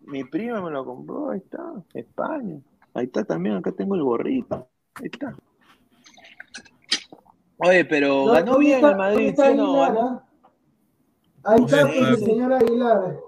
Mi, 0.06 0.24
prima 0.24 0.62
me 0.62 0.72
lo 0.72 0.86
compró, 0.86 1.32
ahí 1.32 1.39
está, 1.39 1.74
España. 1.93 2.62
Ahí 2.93 3.06
está 3.06 3.26
también, 3.26 3.58
acá 3.58 3.74
tengo 3.74 3.95
el 3.95 4.03
gorrito. 4.03 4.70
Ahí 4.95 5.10
está. 5.12 5.36
Oye, 7.58 7.84
pero 7.86 8.26
ganó 8.26 8.58
bien 8.58 8.86
el 8.86 8.95
Madrid, 8.95 9.36
¿sí 9.36 9.53
no? 9.56 9.84
¿ah? 9.84 10.26
Ahí 11.43 11.62
está 11.62 11.82
el 11.82 12.18
señor 12.18 12.53
Aguilar. 12.53 13.20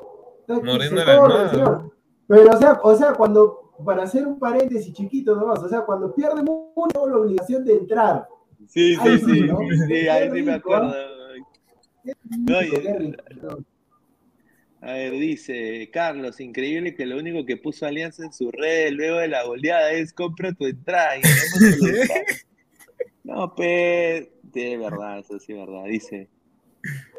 Pero, 2.27 2.51
o 2.51 2.57
sea, 2.57 2.79
o 2.81 2.95
sea, 2.95 3.13
cuando, 3.13 3.73
para 3.85 4.03
hacer 4.03 4.25
un 4.25 4.39
paréntesis 4.39 4.93
chiquito 4.93 5.35
nomás, 5.35 5.59
o 5.59 5.67
sea, 5.67 5.81
cuando 5.81 6.15
pierde 6.15 6.41
uno, 6.41 7.07
la 7.07 7.17
obligación 7.17 7.65
de 7.65 7.73
entrar. 7.73 8.25
Sí, 8.67 8.95
sí, 8.95 9.19
sí, 9.19 9.49
sí, 9.87 10.07
ahí 10.07 10.31
sí 10.31 10.43
me 10.43 10.53
acuerdo. 10.53 11.16
A 14.79 14.93
ver, 14.93 15.13
dice 15.13 15.89
Carlos, 15.91 16.39
increíble 16.39 16.95
que 16.95 17.05
lo 17.05 17.17
único 17.17 17.45
que 17.45 17.57
puso 17.57 17.85
Alianza 17.85 18.23
en 18.23 18.31
su 18.31 18.51
red 18.51 18.91
luego 18.91 19.17
de 19.17 19.27
la 19.27 19.43
goleada 19.43 19.91
es 19.91 20.13
compra 20.13 20.53
tu 20.53 20.65
entrada. 20.65 21.15
no, 23.23 23.53
pues, 23.55 24.27
de 24.43 24.77
verdad, 24.77 25.19
eso 25.19 25.39
sí 25.39 25.53
es 25.53 25.59
verdad. 25.59 25.85
Dice, 25.85 26.29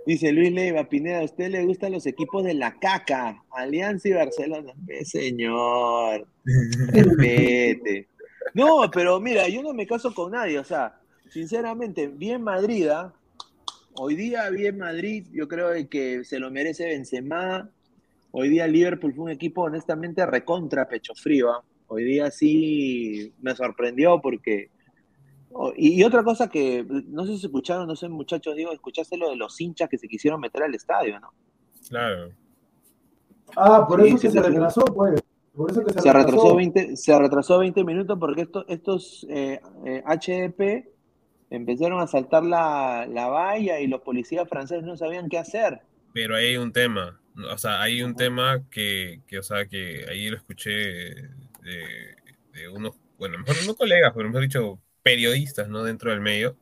dice 0.06 0.32
Luis 0.32 0.52
Leiva, 0.52 0.88
Pineda, 0.88 1.18
¿a 1.18 1.24
usted 1.24 1.50
le 1.50 1.64
gustan 1.64 1.92
los 1.92 2.06
equipos 2.06 2.44
de 2.44 2.54
la 2.54 2.78
caca? 2.78 3.42
Alianza 3.50 4.08
y 4.08 4.12
Barcelona. 4.12 4.72
señor, 5.04 6.28
respete. 6.92 8.08
No, 8.54 8.88
pero 8.92 9.20
mira, 9.20 9.48
yo 9.48 9.62
no 9.62 9.74
me 9.74 9.86
caso 9.86 10.14
con 10.14 10.32
nadie, 10.32 10.58
o 10.58 10.64
sea, 10.64 11.00
sinceramente, 11.28 12.06
bien 12.06 12.42
Madrid, 12.42 12.88
Hoy 14.00 14.14
día 14.14 14.48
vi 14.50 14.66
en 14.66 14.78
Madrid, 14.78 15.26
yo 15.32 15.48
creo 15.48 15.70
que 15.88 16.24
se 16.24 16.38
lo 16.38 16.50
merece 16.50 16.86
Benzema, 16.86 17.68
Hoy 18.30 18.50
día 18.50 18.66
Liverpool 18.66 19.14
fue 19.14 19.24
un 19.24 19.30
equipo 19.30 19.62
honestamente 19.62 20.24
recontra 20.26 20.86
pecho 20.86 21.14
frío. 21.14 21.50
¿ah? 21.50 21.62
Hoy 21.86 22.04
día 22.04 22.30
sí 22.30 23.32
me 23.40 23.56
sorprendió 23.56 24.20
porque... 24.20 24.70
oh, 25.50 25.72
Y, 25.74 25.94
y 25.98 26.04
otra 26.04 26.22
cosa 26.22 26.48
que, 26.48 26.84
no 26.86 27.24
sé 27.24 27.38
si 27.38 27.46
escucharon, 27.46 27.88
no 27.88 27.96
sé 27.96 28.06
muchachos, 28.08 28.54
digo, 28.54 28.70
escuchaste 28.70 29.16
lo 29.16 29.30
de 29.30 29.36
los 29.36 29.58
hinchas 29.60 29.88
que 29.88 29.96
se 29.96 30.06
quisieron 30.08 30.40
meter 30.40 30.62
al 30.62 30.74
estadio, 30.74 31.18
¿no? 31.18 31.32
Claro. 31.88 32.32
Ah, 33.56 33.86
por 33.88 34.02
eso 34.06 34.18
sí, 34.18 34.26
que 34.26 34.32
se 34.32 34.42
retrasó, 34.42 34.84
pues. 34.84 35.22
Por 35.56 35.70
eso 35.70 35.82
que 35.82 35.94
se, 35.94 36.00
Se 36.02 36.12
retrasó 36.12 36.54
20, 36.54 36.96
se 36.96 37.18
retrasó 37.18 37.58
20 37.58 37.82
minutos 37.82 38.18
porque 38.20 38.42
esto- 38.42 38.66
estos 38.68 39.26
eh, 39.30 39.58
eh, 39.86 40.02
HDP 40.04 40.86
empezaron 41.50 42.00
a 42.00 42.06
saltar 42.06 42.44
la, 42.44 43.06
la 43.08 43.28
valla 43.28 43.80
y 43.80 43.86
los 43.86 44.02
policías 44.02 44.48
franceses 44.48 44.84
no 44.84 44.96
sabían 44.96 45.28
qué 45.28 45.38
hacer. 45.38 45.82
Pero 46.12 46.36
ahí 46.36 46.46
hay 46.48 46.56
un 46.56 46.72
tema, 46.72 47.20
o 47.50 47.58
sea, 47.58 47.82
hay 47.82 48.02
un 48.02 48.16
tema 48.16 48.64
que, 48.70 49.20
que, 49.26 49.38
o 49.38 49.42
sea, 49.42 49.66
que 49.66 50.06
ahí 50.10 50.28
lo 50.30 50.36
escuché 50.36 50.70
de, 50.70 52.16
de 52.52 52.68
unos, 52.68 52.96
bueno, 53.18 53.38
mejor 53.46 53.62
no 53.66 53.74
colegas, 53.76 54.12
pero 54.14 54.28
mejor 54.28 54.42
dicho, 54.42 54.80
periodistas, 55.02 55.68
¿no? 55.68 55.84
Dentro 55.84 56.10
del 56.10 56.20
medio, 56.20 56.56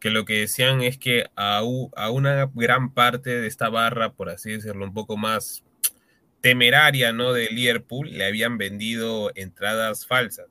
que 0.00 0.10
lo 0.10 0.24
que 0.26 0.40
decían 0.40 0.82
es 0.82 0.98
que 0.98 1.26
a, 1.36 1.64
u- 1.64 1.90
a 1.96 2.10
una 2.10 2.50
gran 2.54 2.94
parte 2.94 3.30
de 3.40 3.46
esta 3.48 3.70
barra, 3.70 4.14
por 4.14 4.30
así 4.30 4.52
decirlo, 4.52 4.84
un 4.86 4.94
poco 4.94 5.16
más 5.16 5.64
temeraria, 6.40 7.12
¿no? 7.12 7.32
De 7.32 7.48
Liverpool, 7.50 8.10
le 8.18 8.26
habían 8.26 8.58
vendido 8.58 9.32
entradas 9.36 10.06
falsas. 10.06 10.46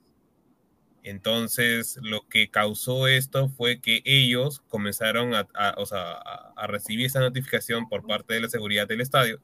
Entonces, 1.10 2.00
lo 2.02 2.28
que 2.28 2.50
causó 2.50 3.08
esto 3.08 3.50
fue 3.50 3.80
que 3.82 4.02
ellos 4.06 4.62
comenzaron 4.68 5.34
a, 5.34 5.48
a- 5.54 5.76
o 5.78 5.86
sea, 5.86 6.12
a- 6.14 6.54
a 6.56 6.68
recibir 6.68 7.06
esa 7.06 7.20
notificación 7.20 7.88
por 7.90 8.06
parte 8.06 8.34
de 8.34 8.42
la 8.42 8.50
seguridad 8.50 8.88
del 8.88 9.02
estadio 9.02 9.40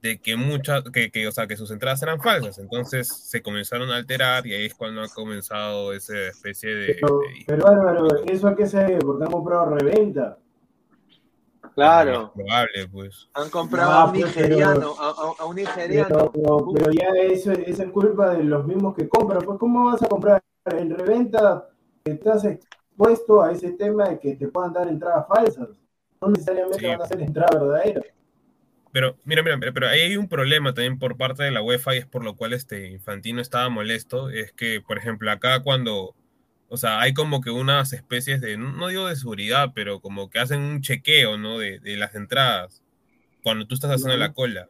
de 0.00 0.18
que 0.20 0.36
muchas, 0.36 0.84
que, 0.92 1.10
que, 1.10 1.26
o 1.26 1.32
sea, 1.32 1.48
que 1.48 1.56
sus 1.56 1.72
entradas 1.72 2.00
eran 2.02 2.20
falsas. 2.20 2.58
Entonces 2.58 3.08
se 3.08 3.42
comenzaron 3.42 3.90
a 3.90 3.96
alterar 3.96 4.46
y 4.46 4.54
ahí 4.54 4.64
es 4.66 4.74
cuando 4.74 5.02
ha 5.02 5.08
comenzado 5.08 5.92
esa 5.92 6.16
especie 6.28 6.72
de... 6.72 6.94
Pero, 7.00 7.18
de- 7.18 7.44
pero 7.46 7.66
Álvaro, 7.66 8.24
¿eso 8.26 8.46
a 8.46 8.54
qué 8.54 8.66
se 8.66 8.78
debe? 8.78 8.98
Porque 9.00 9.24
han 9.24 9.32
comprado 9.32 9.70
reventa. 9.76 10.38
Claro, 11.74 12.32
probable, 12.34 12.88
pues. 12.90 13.28
han 13.34 13.50
comprado 13.50 13.90
No, 13.92 13.98
a 13.98 14.04
un 14.06 14.10
pues, 14.12 14.32
pero- 14.34 14.48
nigeriano, 14.48 14.94
a, 14.98 15.08
a- 15.08 15.34
a 15.42 15.44
un 15.46 15.56
nigeriano. 15.56 16.32
Pero, 16.74 16.90
ya 16.92 17.08
eso, 17.20 17.52
eso 17.52 17.82
es 17.82 17.90
culpa 17.90 18.34
de 18.34 18.44
los 18.44 18.66
mismos 18.66 18.94
que 18.96 19.08
compran. 19.08 19.42
Pues, 19.42 19.58
¿cómo 19.58 19.84
vas 19.86 20.02
a 20.02 20.08
comprar 20.08 20.42
en 20.76 20.90
reventa? 20.96 21.68
Estás 22.04 22.44
expuesto 22.44 23.42
a 23.42 23.52
ese 23.52 23.72
tema 23.72 24.08
de 24.08 24.18
que 24.18 24.36
te 24.36 24.48
puedan 24.48 24.72
dar 24.72 24.88
entradas 24.88 25.26
falsas. 25.28 25.68
No 26.20 26.28
necesariamente 26.30 26.80
Sí. 26.80 26.86
van 26.86 27.02
a 27.02 27.06
ser 27.06 27.20
entradas 27.20 27.60
verdaderas. 27.60 28.04
Pero 28.92 29.16
mira, 29.24 29.42
mira, 29.42 29.58
pero, 29.72 29.88
ahí 29.88 30.00
hay 30.00 30.16
un 30.16 30.28
problema 30.28 30.72
también 30.72 30.98
por 30.98 31.16
parte 31.16 31.42
de 31.44 31.50
la 31.50 31.62
UEFA 31.62 31.94
y 31.94 31.98
es 31.98 32.06
por 32.06 32.24
lo 32.24 32.36
cual 32.36 32.52
este 32.54 32.88
Infantino 32.88 33.40
estaba 33.40 33.68
molesto. 33.68 34.30
Es 34.30 34.52
que, 34.52 34.80
por 34.80 34.98
ejemplo, 34.98 35.30
acá 35.30 35.62
cuando, 35.62 36.14
o 36.68 36.76
sea, 36.76 37.00
hay 37.00 37.12
como 37.12 37.40
que 37.40 37.50
unas 37.50 37.92
especies 37.92 38.40
de, 38.40 38.56
no 38.56 38.88
digo 38.88 39.06
de 39.06 39.16
seguridad, 39.16 39.72
pero 39.74 40.00
como 40.00 40.30
que 40.30 40.38
hacen 40.38 40.60
un 40.60 40.80
chequeo, 40.80 41.36
¿no? 41.36 41.58
De, 41.58 41.78
de 41.80 41.96
las 41.96 42.14
entradas 42.14 42.82
cuando 43.42 43.66
tú 43.66 43.74
estás 43.74 43.90
haciendo 43.90 44.16
la 44.16 44.32
cola. 44.32 44.68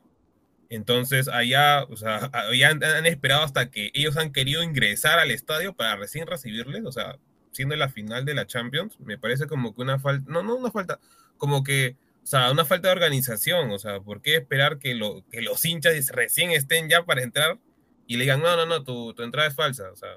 Entonces, 0.71 1.29
allá, 1.29 1.85
o 1.85 1.97
sea, 1.97 2.16
allá 2.33 2.71
han, 2.71 2.83
han 2.83 3.07
esperado 3.07 3.43
hasta 3.43 3.71
que 3.71 3.91
ellos 3.95 4.16
han 4.16 4.33
querido 4.33 4.62
ingresar 4.62 5.19
al 5.19 5.31
estadio 5.31 5.75
para 5.75 5.97
recién 5.97 6.27
recibirles, 6.27 6.85
o 6.85 6.93
sea, 6.93 7.19
siendo 7.53 7.77
la 7.77 7.89
final 7.89 8.25
de 8.25 8.35
la 8.35 8.47
Champions, 8.47 8.99
me 9.01 9.19
parece 9.19 9.47
como 9.47 9.75
que 9.75 9.83
una 9.83 9.99
falta, 9.99 10.31
no, 10.31 10.43
no 10.43 10.57
una 10.57 10.71
falta, 10.71 11.01
como 11.39 11.64
que, 11.64 11.97
o 12.23 12.27
sea, 12.27 12.53
una 12.53 12.64
falta 12.64 12.89
de 12.89 12.93
organización, 12.93 13.71
o 13.71 13.79
sea, 13.79 14.01
¿por 14.01 14.21
qué 14.21 14.37
esperar 14.37 14.79
que, 14.79 14.95
lo, 14.95 15.25
que 15.31 15.41
los 15.41 15.64
hinchas 15.64 16.11
recién 16.11 16.51
estén 16.51 16.89
ya 16.89 17.05
para 17.05 17.23
entrar 17.23 17.59
y 18.07 18.16
le 18.16 18.25
digan, 18.25 18.43
no, 18.43 18.57
no, 18.57 18.66
no, 18.66 18.85
tu, 18.85 19.14
tu 19.14 19.23
entrada 19.23 19.49
es 19.49 19.55
falsa, 19.55 19.91
o 19.91 19.97
sea, 19.97 20.16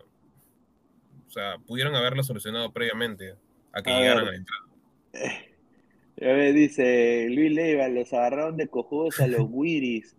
o 1.28 1.32
sea, 1.32 1.58
pudieron 1.66 1.96
haberlo 1.96 2.24
solucionado 2.24 2.74
previamente 2.74 3.36
a 3.72 3.82
que 3.82 3.90
A 3.90 4.00
llegaran 4.00 4.26
ver. 4.26 4.28
a 4.28 4.32
la 4.32 4.38
entrada. 4.38 6.52
Dice 6.52 7.28
Luis 7.30 7.54
Leiva, 7.54 7.88
los 7.88 8.14
agarraron 8.14 8.58
de 8.58 8.68
cojudos 8.68 9.20
a 9.22 9.28
los 9.28 9.42
Wiris. 9.50 10.16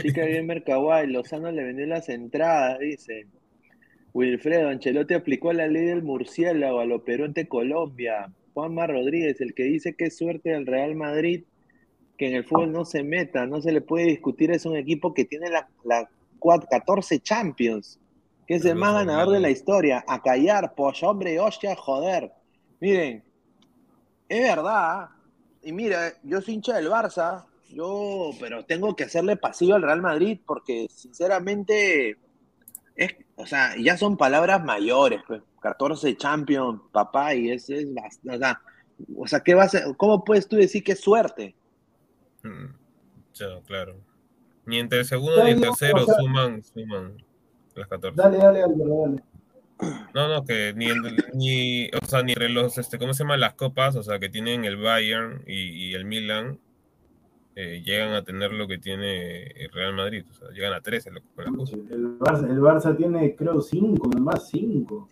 Chica 0.00 0.24
bien 0.24 0.46
Mercaguay, 0.46 1.06
Lozano 1.06 1.50
le 1.50 1.62
vendió 1.64 1.86
las 1.86 2.08
entradas, 2.08 2.78
dice. 2.78 3.26
Wilfredo 4.12 4.68
Ancelotti 4.68 5.14
aplicó 5.14 5.52
la 5.52 5.68
ley 5.68 5.84
del 5.84 6.02
murciélago 6.02 6.80
a 6.80 6.84
lo 6.84 7.04
Perú 7.04 7.24
ante 7.26 7.46
Colombia. 7.46 8.32
Juanma 8.54 8.86
Rodríguez, 8.88 9.40
el 9.40 9.54
que 9.54 9.64
dice 9.64 9.94
que 9.94 10.06
es 10.06 10.16
suerte 10.16 10.50
del 10.50 10.66
Real 10.66 10.94
Madrid, 10.96 11.44
que 12.18 12.28
en 12.28 12.34
el 12.34 12.44
fútbol 12.44 12.72
no 12.72 12.84
se 12.84 13.02
meta, 13.04 13.46
no 13.46 13.60
se 13.62 13.70
le 13.72 13.80
puede 13.80 14.06
discutir, 14.06 14.50
es 14.50 14.66
un 14.66 14.76
equipo 14.76 15.14
que 15.14 15.24
tiene 15.24 15.48
la, 15.48 15.68
la 15.84 16.08
cua- 16.40 16.66
14 16.68 17.20
Champions, 17.20 18.00
que 18.46 18.54
es 18.56 18.64
el 18.64 18.74
más 18.74 18.94
ganador 18.94 19.32
de 19.32 19.40
la 19.40 19.50
historia. 19.50 20.04
A 20.08 20.20
callar, 20.20 20.74
pues 20.74 21.02
hombre, 21.04 21.38
hostia, 21.38 21.76
joder. 21.76 22.32
Miren, 22.80 23.22
es 24.28 24.42
verdad, 24.42 25.08
y 25.62 25.72
mira, 25.72 26.12
yo 26.24 26.40
soy 26.40 26.54
hincha 26.54 26.74
del 26.76 26.88
Barça, 26.88 27.46
yo, 27.74 28.30
pero 28.40 28.64
tengo 28.64 28.94
que 28.96 29.04
hacerle 29.04 29.36
pasillo 29.36 29.74
al 29.74 29.82
Real 29.82 30.02
Madrid 30.02 30.38
porque 30.46 30.86
sinceramente, 30.90 32.16
es, 32.96 33.14
o 33.36 33.46
sea, 33.46 33.74
ya 33.78 33.96
son 33.96 34.16
palabras 34.16 34.62
mayores, 34.64 35.20
pues, 35.26 35.42
14 35.60 36.16
Champions, 36.16 36.80
papá, 36.92 37.34
y 37.34 37.50
es, 37.50 37.68
es 37.70 37.86
o 38.28 38.38
sea, 38.38 38.60
o 39.16 39.26
sea, 39.26 39.40
¿qué 39.40 39.54
vas 39.54 39.74
a- 39.74 39.94
¿cómo 39.96 40.24
puedes 40.24 40.48
tú 40.48 40.56
decir 40.56 40.82
que 40.84 40.92
es 40.92 41.00
suerte? 41.00 41.54
Mm, 42.42 42.66
claro. 43.66 43.96
Ni 44.66 44.78
entre 44.78 45.00
el 45.00 45.04
segundo 45.04 45.42
ni 45.44 45.50
el 45.50 45.60
tercero 45.60 46.02
o 46.02 46.06
sea- 46.06 46.14
suman, 46.16 46.62
suman 46.62 47.16
las 47.74 47.88
14. 47.88 48.16
Dale, 48.20 48.36
dale, 48.38 48.62
Álvaro, 48.62 49.02
dale. 49.06 49.22
No, 50.14 50.28
no, 50.28 50.44
que 50.44 50.74
ni, 50.76 50.86
en- 50.86 51.16
ni, 51.34 51.86
o 51.88 52.06
sea, 52.06 52.22
ni 52.22 52.32
entre 52.32 52.50
los, 52.50 52.76
este, 52.76 52.98
¿cómo 52.98 53.14
se 53.14 53.22
llaman 53.22 53.40
las 53.40 53.54
copas? 53.54 53.96
O 53.96 54.02
sea, 54.02 54.18
que 54.18 54.28
tienen 54.28 54.64
el 54.66 54.76
Bayern 54.76 55.42
y, 55.46 55.54
y 55.88 55.94
el 55.94 56.04
Milan, 56.04 56.58
eh, 57.56 57.82
llegan 57.84 58.12
a 58.14 58.22
tener 58.24 58.52
lo 58.52 58.66
que 58.68 58.78
tiene 58.78 59.42
el 59.42 59.70
Real 59.72 59.94
Madrid, 59.94 60.24
o 60.30 60.32
sea, 60.34 60.48
llegan 60.50 60.72
a 60.72 60.80
13 60.80 61.10
lo- 61.10 61.20
con 61.34 61.44
la 61.44 61.50
Copa. 61.50 61.70
El 61.90 62.18
Barça, 62.18 62.50
el 62.50 62.60
Barça 62.60 62.96
tiene, 62.96 63.34
creo, 63.34 63.60
cinco, 63.60 64.08
nomás 64.08 64.48
cinco. 64.48 65.08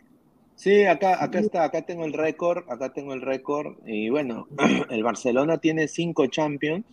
Sí, 0.55 0.85
acá, 0.85 1.23
acá 1.23 1.39
está, 1.39 1.65
acá 1.65 1.83
tengo 1.83 2.05
el 2.05 2.13
récord, 2.13 2.65
acá 2.69 2.93
tengo 2.93 3.15
el 3.15 3.23
récord, 3.23 3.77
y 3.87 4.09
bueno, 4.11 4.49
el 4.91 5.03
Barcelona 5.05 5.59
tiene 5.59 5.87
cinco 5.89 6.27
Champions, 6.27 6.85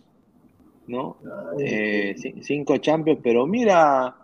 ¿no? 0.86 1.16
Eh, 1.58 2.14
ci- 2.16 2.42
cinco 2.42 2.76
Champions, 2.78 3.20
pero 3.22 3.44
mira, 3.46 4.14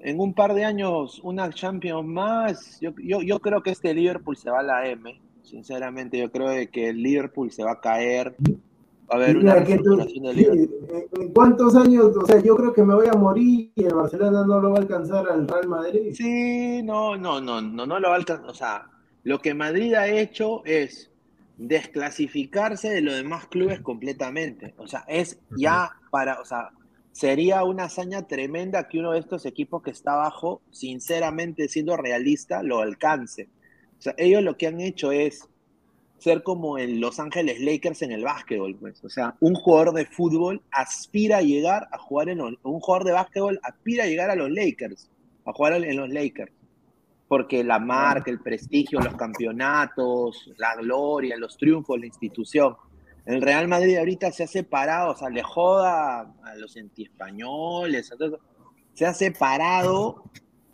en 0.00 0.20
un 0.20 0.34
par 0.34 0.54
de 0.54 0.64
años, 0.64 1.20
una 1.22 1.50
Champions 1.50 2.04
más, 2.06 2.78
yo, 2.80 2.92
yo, 3.02 3.22
yo 3.22 3.38
creo 3.40 3.62
que 3.62 3.70
este 3.70 3.94
Liverpool 3.94 4.36
se 4.36 4.50
va 4.50 4.60
a 4.60 4.62
la 4.64 4.88
M, 4.88 5.20
sinceramente, 5.42 6.18
yo 6.18 6.30
creo 6.30 6.48
de 6.48 6.68
que 6.68 6.88
el 6.88 7.02
Liverpool 7.02 7.50
se 7.52 7.62
va 7.64 7.72
a 7.72 7.80
caer, 7.80 8.34
va 9.10 9.14
a 9.14 9.16
haber 9.16 9.36
una 9.36 9.54
reestructuración 9.54 10.24
del 10.24 10.36
Liverpool. 10.36 10.86
eh, 10.90 11.08
¿En 11.20 11.32
cuántos 11.32 11.74
años? 11.76 12.16
O 12.16 12.26
sea, 12.26 12.40
yo 12.40 12.56
creo 12.56 12.72
que 12.72 12.82
me 12.82 12.94
voy 12.94 13.06
a 13.06 13.12
morir 13.12 13.72
y 13.74 13.84
el 13.84 13.94
Barcelona 13.94 14.44
no 14.46 14.60
lo 14.60 14.70
va 14.70 14.78
a 14.78 14.80
alcanzar 14.80 15.28
al 15.28 15.46
Real 15.46 15.68
Madrid. 15.68 16.12
Sí, 16.14 16.82
no, 16.82 17.16
no, 17.16 17.40
no, 17.40 17.60
no, 17.60 17.86
no 17.86 18.00
lo 18.00 18.08
va 18.08 18.14
a 18.14 18.18
alcanzar. 18.18 18.50
O 18.50 18.54
sea, 18.54 18.90
lo 19.22 19.40
que 19.40 19.54
Madrid 19.54 19.94
ha 19.94 20.08
hecho 20.08 20.64
es 20.64 21.10
desclasificarse 21.56 22.90
de 22.90 23.00
los 23.00 23.14
demás 23.14 23.46
clubes 23.46 23.80
completamente. 23.80 24.74
O 24.78 24.86
sea, 24.86 25.04
es 25.08 25.38
ya 25.56 25.90
para, 26.10 26.40
o 26.40 26.44
sea, 26.44 26.70
sería 27.12 27.64
una 27.64 27.84
hazaña 27.84 28.26
tremenda 28.26 28.88
que 28.88 28.98
uno 28.98 29.12
de 29.12 29.20
estos 29.20 29.46
equipos 29.46 29.82
que 29.82 29.90
está 29.90 30.14
abajo, 30.14 30.60
sinceramente 30.70 31.68
siendo 31.68 31.96
realista, 31.96 32.62
lo 32.62 32.80
alcance. 32.80 33.48
O 33.98 34.02
sea, 34.02 34.14
ellos 34.18 34.42
lo 34.42 34.56
que 34.56 34.66
han 34.66 34.80
hecho 34.80 35.12
es 35.12 35.48
ser 36.18 36.42
como 36.42 36.78
en 36.78 37.00
Los 37.00 37.20
Ángeles 37.20 37.60
Lakers 37.60 38.02
en 38.02 38.12
el 38.12 38.24
básquetbol, 38.24 38.76
pues. 38.76 39.02
O 39.04 39.08
sea, 39.08 39.36
un 39.40 39.54
jugador 39.54 39.94
de 39.94 40.06
fútbol 40.06 40.62
aspira 40.70 41.38
a 41.38 41.42
llegar 41.42 41.88
a 41.92 41.98
jugar 41.98 42.28
en 42.28 42.38
los, 42.38 42.54
un 42.62 42.80
jugador 42.80 43.06
de 43.06 43.12
básquetbol 43.12 43.60
aspira 43.62 44.04
a 44.04 44.06
llegar 44.06 44.30
a 44.30 44.36
los 44.36 44.50
Lakers, 44.50 45.10
a 45.44 45.52
jugar 45.52 45.74
en 45.74 45.96
los 45.96 46.08
Lakers. 46.08 46.52
Porque 47.28 47.64
la 47.64 47.78
marca, 47.78 48.30
el 48.30 48.40
prestigio, 48.40 49.00
los 49.00 49.14
campeonatos, 49.14 50.50
la 50.58 50.76
gloria, 50.76 51.36
los 51.36 51.56
triunfos, 51.56 51.98
la 51.98 52.06
institución. 52.06 52.76
El 53.24 53.42
Real 53.42 53.66
Madrid 53.66 53.96
ahorita 53.96 54.30
se 54.30 54.44
ha 54.44 54.46
separado, 54.46 55.10
o 55.12 55.16
sea, 55.16 55.28
le 55.28 55.42
joda 55.42 56.20
a 56.20 56.54
los 56.56 56.76
antiespañoles, 56.76 58.14
se 58.94 59.04
ha 59.04 59.12
separado 59.12 60.22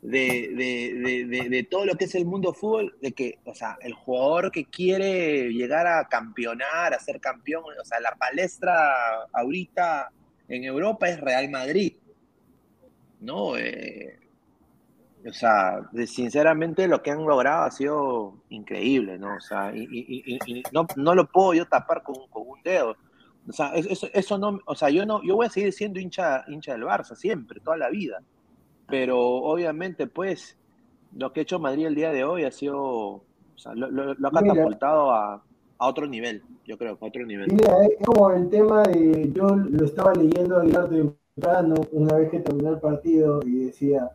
de, 0.03 0.51
de, 0.57 1.25
de, 1.27 1.49
de, 1.49 1.63
todo 1.63 1.87
lo 1.87 1.95
que 1.95 2.05
es 2.07 2.15
el 2.17 2.27
mundo 2.27 2.53
fútbol, 2.53 2.97
de 3.01 3.13
que, 3.13 3.39
o 3.45 3.55
sea, 3.55 3.79
el 3.81 3.95
jugador 3.95 4.51
que 4.51 4.65
quiere 4.65 5.53
llegar 5.53 5.87
a 5.87 6.09
campeonar, 6.09 6.93
a 6.93 6.99
ser 6.99 7.21
campeón, 7.21 7.63
o 7.81 7.85
sea, 7.85 8.01
la 8.01 8.15
palestra 8.17 8.93
ahorita 9.33 10.11
en 10.49 10.65
Europa 10.65 11.09
es 11.09 11.21
Real 11.21 11.49
Madrid, 11.51 11.95
¿no? 13.21 13.57
Eh, 13.57 14.19
o 15.25 15.33
sea, 15.33 15.89
sinceramente 16.07 16.89
lo 16.89 17.01
que 17.01 17.13
han 17.13 17.25
logrado 17.25 17.63
ha 17.63 17.71
sido 17.71 18.43
increíble, 18.49 19.19
¿no? 19.19 19.37
O 19.37 19.41
sea, 19.41 19.73
y, 19.75 20.41
no, 20.73 20.87
no 20.97 21.15
lo 21.15 21.29
puedo 21.29 21.55
yo 21.55 21.67
tapar 21.69 22.03
con, 22.03 22.17
con 22.29 22.49
un 22.49 22.61
dedo. 22.63 22.97
O 23.49 23.53
sea, 23.53 23.69
es- 23.75 23.87
eso, 23.87 24.09
eso 24.13 24.37
no, 24.39 24.59
o 24.67 24.75
sea, 24.75 24.91
yo 24.91 25.07
no, 25.07 25.23
yo 25.23 25.37
voy 25.37 25.47
a 25.47 25.51
seguir 25.51 25.73
siendo 25.73 26.01
hincha, 26.01 26.45
hincha 26.49 26.73
del 26.73 26.83
Barça 26.83 27.15
siempre, 27.15 27.61
toda 27.61 27.77
la 27.77 27.89
vida. 27.89 28.21
Pero 28.93 29.19
obviamente, 29.19 30.07
pues, 30.07 30.55
lo 31.17 31.33
que 31.33 31.41
ha 31.41 31.43
hecho 31.45 31.59
Madrid 31.59 31.87
el 31.87 31.95
día 31.95 32.13
de 32.13 32.25
hoy 32.25 32.45
ha 32.45 32.51
sido, 32.51 32.77
o 32.79 33.23
sea, 33.57 33.75
lo, 33.75 33.91
lo- 33.91 34.13
lo 34.13 34.29
ha 34.29 34.31
Mira. 34.33 34.53
catapultado 34.55 35.11
a, 35.13 35.43
a 35.79 35.87
otro 35.89 36.07
nivel, 36.07 36.43
yo 36.67 36.77
creo, 36.77 36.99
a 37.01 37.07
otro 37.07 37.25
nivel. 37.25 37.51
Mira, 37.51 37.75
es 37.87 38.05
como 38.05 38.31
el 38.33 38.51
tema 38.51 38.83
de, 38.83 39.33
yo 39.33 39.47
lo 39.57 39.87
estaba 39.87 40.13
leyendo 40.13 40.61
ayer 40.61 40.91
temprano, 40.91 41.75
una 41.93 42.17
vez 42.17 42.31
que 42.31 42.41
terminó 42.41 42.69
el 42.69 42.81
partido, 42.81 43.41
y 43.47 43.65
decía, 43.65 44.11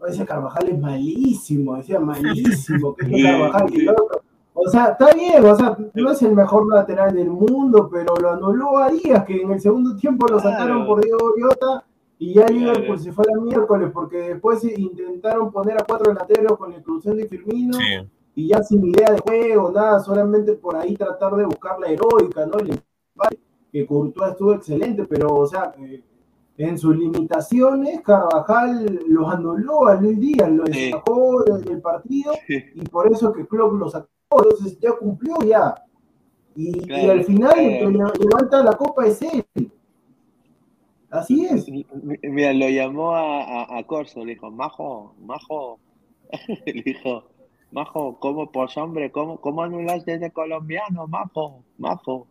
"Oye, 0.00 0.12
ese 0.14 0.26
Carvajal 0.26 0.68
es 0.68 0.80
malísimo, 0.80 1.76
decía 1.76 2.00
malísimo, 2.00 2.96
que 2.96 3.06
este 3.06 3.22
Carvajal, 3.22 3.70
que 3.70 3.78
el 3.82 3.88
otro". 3.90 4.20
O 4.54 4.68
sea, 4.68 4.86
está 4.86 5.14
bien, 5.14 5.44
o 5.44 5.54
sea, 5.54 5.76
no 5.94 6.10
es 6.10 6.22
el 6.22 6.34
mejor 6.34 6.66
lateral 6.74 7.14
del 7.14 7.30
mundo, 7.30 7.88
pero 7.92 8.16
lo 8.16 8.30
anuló 8.32 8.78
a 8.78 8.90
Díaz, 8.90 9.24
que 9.24 9.40
en 9.42 9.52
el 9.52 9.60
segundo 9.60 9.94
tiempo 9.94 10.26
lo 10.26 10.40
sacaron 10.40 10.78
Claro. 10.78 10.86
por 10.88 11.04
Diego 11.04 11.32
Llota, 11.38 11.84
y 12.18 12.34
ya. 12.34 12.46
Liverpool 12.46 12.98
se 12.98 13.12
fue 13.12 13.24
a 13.28 13.36
la 13.36 13.42
miércoles, 13.42 13.90
porque 13.92 14.16
después 14.18 14.62
intentaron 14.64 15.50
poner 15.52 15.80
a 15.80 15.84
cuatro 15.84 16.12
delanteros 16.12 16.58
con 16.58 16.70
la 16.70 16.78
inclusión 16.78 17.16
de 17.16 17.26
Firmino, 17.28 17.74
Sí. 17.74 18.08
y 18.34 18.48
ya 18.48 18.62
sin 18.62 18.84
idea 18.86 19.12
de 19.12 19.18
juego, 19.20 19.70
nada, 19.70 20.00
solamente 20.00 20.54
por 20.54 20.76
ahí 20.76 20.96
tratar 20.96 21.34
de 21.36 21.44
buscar 21.44 21.78
la 21.78 21.88
heroica, 21.88 22.46
¿no? 22.46 22.58
El 22.58 22.70
empate, 22.70 23.38
que 23.72 23.86
Courtois 23.86 24.32
estuvo 24.32 24.54
excelente, 24.54 25.04
pero, 25.04 25.34
o 25.34 25.46
sea, 25.46 25.74
eh, 25.78 26.02
en 26.56 26.76
sus 26.76 26.96
limitaciones, 26.96 28.00
Carvajal 28.00 29.00
los 29.06 29.32
anuló 29.32 29.86
a 29.86 29.94
Luis 29.94 30.18
Díaz, 30.18 30.50
lo 30.50 30.66
Sí. 30.66 30.90
sacó 30.90 31.44
del, 31.44 31.80
partido, 31.80 32.32
y 32.48 32.80
por 32.88 33.12
eso 33.12 33.32
que 33.32 33.46
Klopp 33.46 33.74
lo 33.74 33.88
sacó, 33.88 34.08
entonces 34.32 34.78
ya 34.80 34.92
cumplió 34.92 35.36
ya. 35.46 35.74
Y, 36.56 36.90
al 37.08 37.22
final, 37.22 37.56
el 37.56 37.92
que 37.92 38.24
levanta 38.24 38.64
la 38.64 38.72
copa 38.72 39.06
es 39.06 39.22
él. 39.22 39.44
Así 41.10 41.46
es. 41.50 41.66
Mira, 42.22 42.52
lo 42.52 42.68
llamó 42.68 43.14
a, 43.14 43.42
a, 43.42 43.78
a 43.78 43.82
Corso, 43.84 44.24
le 44.24 44.34
dijo, 44.34 44.50
Majo, 44.50 45.14
Majo, 45.20 45.78
le 46.66 46.82
dijo, 46.82 47.24
Majo, 47.70 48.18
¿cómo, 48.20 48.50
pues 48.50 48.76
hombre, 48.76 49.10
cómo, 49.10 49.40
cómo 49.40 49.62
anulaste 49.62 50.12
a 50.12 50.14
ese 50.16 50.30
colombiano, 50.30 51.06
Majo, 51.06 51.62
Majo? 51.78 52.26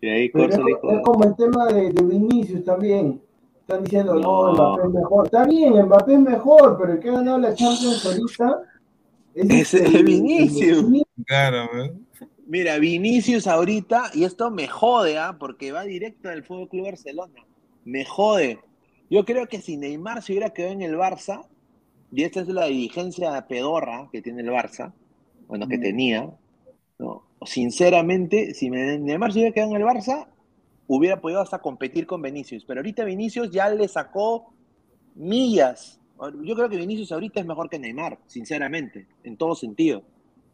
Y 0.00 0.08
ahí 0.08 0.28
Pero 0.30 0.44
es, 0.44 0.56
Corso 0.56 0.68
es 0.68 0.82
dijo, 0.82 1.02
como 1.02 1.24
el 1.24 1.36
tema 1.36 1.66
de, 1.66 1.92
de 1.92 2.02
Vinicius 2.02 2.64
también. 2.64 3.22
Están 3.60 3.84
diciendo, 3.84 4.14
no, 4.14 4.52
No. 4.52 4.74
Mbappé 4.74 4.88
es 4.88 4.94
mejor. 4.94 5.24
Está 5.26 5.44
bien, 5.46 5.86
Mbappé 5.86 6.12
es 6.14 6.20
mejor, 6.20 6.78
pero 6.80 6.92
el 6.92 7.00
que 7.00 7.08
ha 7.08 7.12
ganado 7.12 7.38
la 7.38 7.54
Champions 7.54 8.04
ahorita 8.04 8.62
Es 9.34 9.74
este, 9.74 9.96
el 9.98 10.04
Vinicius. 10.04 10.84
Claro, 11.26 11.68
¿ves? 11.72 11.92
mira, 12.46 12.78
Vinicius 12.78 13.46
ahorita, 13.46 14.10
y 14.14 14.24
esto 14.24 14.50
me 14.50 14.68
jode, 14.68 15.18
¿ah? 15.18 15.36
porque 15.38 15.72
va 15.72 15.84
directo 15.84 16.28
del 16.28 16.42
Fútbol 16.42 16.68
Club 16.68 16.84
Barcelona, 16.84 17.40
me 17.84 18.04
jode. 18.04 18.58
Yo 19.10 19.24
creo 19.24 19.46
que 19.46 19.60
si 19.60 19.76
Neymar 19.76 20.22
se 20.22 20.32
hubiera 20.32 20.50
quedado 20.50 20.72
en 20.72 20.82
el 20.82 20.94
Barça, 20.96 21.46
y 22.10 22.24
esta 22.24 22.40
es 22.40 22.48
la 22.48 22.66
dirigencia 22.66 23.46
pedorra 23.46 24.08
que 24.12 24.22
tiene 24.22 24.42
el 24.42 24.48
Barça, 24.48 24.92
bueno, 25.48 25.66
que 25.68 25.78
Mm. 25.78 25.82
tenía, 25.82 26.30
¿no? 26.98 27.24
sinceramente, 27.44 28.54
si 28.54 28.70
Neymar 28.70 29.32
se 29.32 29.40
hubiera 29.40 29.54
quedado 29.54 29.72
en 29.72 29.76
el 29.82 29.86
Barça, 29.86 30.28
hubiera 30.86 31.20
podido 31.20 31.40
hasta 31.40 31.58
competir 31.60 32.06
con 32.06 32.22
Vinicius, 32.22 32.64
pero 32.64 32.80
ahorita 32.80 33.04
Vinicius 33.04 33.50
ya 33.50 33.68
le 33.70 33.88
sacó 33.88 34.52
millas. 35.14 35.98
Yo 36.44 36.54
creo 36.54 36.68
que 36.68 36.76
Vinicius 36.76 37.10
ahorita 37.12 37.40
es 37.40 37.46
mejor 37.46 37.68
que 37.68 37.78
Neymar, 37.80 38.18
sinceramente, 38.26 39.08
en 39.24 39.36
todo 39.36 39.54
sentido. 39.56 40.02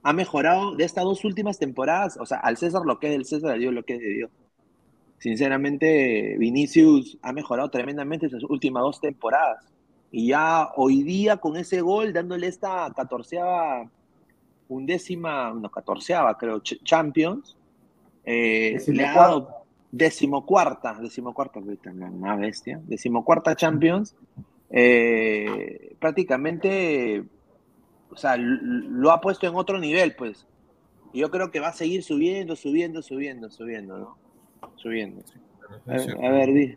Ha 0.03 0.12
mejorado 0.12 0.74
de 0.76 0.85
estas 0.85 1.05
dos 1.05 1.24
últimas 1.24 1.59
temporadas, 1.59 2.16
o 2.18 2.24
sea, 2.24 2.39
al 2.39 2.57
César 2.57 2.83
lo 2.87 2.99
que 2.99 3.09
es 3.09 3.12
del 3.12 3.24
César, 3.26 3.51
a 3.51 3.55
Dios 3.59 3.74
lo 3.74 3.85
que 3.85 3.95
es 3.95 4.01
de 4.01 4.09
Dios. 4.09 4.31
Sinceramente, 5.19 6.37
Vinicius 6.39 7.19
ha 7.23 7.33
mejorado 7.33 7.71
tremendamente 7.71 8.27
estas 8.27 8.45
últimas 8.45 8.83
dos 8.83 9.01
temporadas. 9.01 9.64
Y 10.11 10.29
ya 10.29 10.71
hoy 10.77 11.03
día 11.03 11.37
con 11.39 11.57
ese 11.57 11.81
gol, 11.81 12.12
dándole 12.12 12.47
esta 12.47 12.91
catorceava, 12.97 13.91
undécima, 14.69 15.53
no, 15.53 15.71
catorceava 15.71 16.37
creo, 16.39 16.61
ch- 16.62 16.81
Champions, 16.83 17.57
eh, 18.25 18.81
le 18.87 19.05
ha 19.07 19.14
dado 19.14 19.49
decimocuarta, 19.91 20.95
decimocuarta, 21.01 21.61
más 22.12 22.39
bestia, 22.39 22.81
decimocuarta 22.87 23.57
Champions, 23.57 24.14
eh, 24.71 25.95
prácticamente, 25.99 27.25
o 28.11 28.16
sea, 28.16 28.37
lo 28.39 29.11
ha 29.11 29.21
puesto 29.21 29.47
en 29.47 29.55
otro 29.55 29.79
nivel, 29.79 30.14
pues. 30.14 30.47
Y 31.12 31.21
yo 31.21 31.31
creo 31.31 31.51
que 31.51 31.61
va 31.61 31.69
a 31.69 31.73
seguir 31.73 32.03
subiendo, 32.03 32.55
subiendo, 32.55 33.03
subiendo, 33.03 33.51
subiendo, 33.51 33.99
¿no? 33.99 34.19
Subiendo. 34.77 35.23
Ver, 35.87 36.25
a 36.25 36.31
ver, 36.31 36.53
di. 36.53 36.77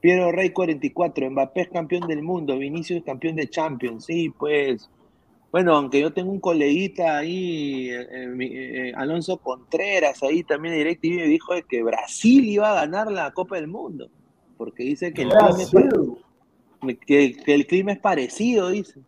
Piero 0.00 0.30
Rey 0.32 0.50
44, 0.50 1.30
Mbappé 1.30 1.62
es 1.62 1.68
campeón 1.70 2.06
del 2.06 2.22
mundo, 2.22 2.58
Vinicius 2.58 2.98
es 2.98 3.04
campeón 3.04 3.36
de 3.36 3.48
Champions, 3.48 4.04
sí, 4.04 4.30
pues. 4.38 4.90
Bueno, 5.50 5.74
aunque 5.76 6.00
yo 6.00 6.12
tengo 6.12 6.32
un 6.32 6.40
coleguita 6.40 7.16
ahí, 7.16 7.88
eh, 7.88 8.02
eh, 8.10 8.36
eh, 8.40 8.92
Alonso 8.96 9.38
Contreras, 9.38 10.22
ahí 10.22 10.42
también 10.42 10.74
de 10.74 10.78
DirecTV, 10.78 11.26
dijo 11.28 11.54
de 11.54 11.62
que 11.62 11.82
Brasil 11.82 12.44
iba 12.44 12.72
a 12.72 12.74
ganar 12.74 13.10
la 13.10 13.30
Copa 13.30 13.56
del 13.56 13.68
Mundo, 13.68 14.10
porque 14.56 14.82
dice 14.82 15.14
que 15.14 15.22
el, 15.22 15.28
clima 15.28 15.48
es, 15.62 15.70
Brasil. 15.70 16.12
pa- 16.80 16.94
que, 17.06 17.32
que 17.36 17.54
el 17.54 17.66
clima 17.66 17.92
es 17.92 17.98
parecido, 18.00 18.68
dice, 18.68 19.00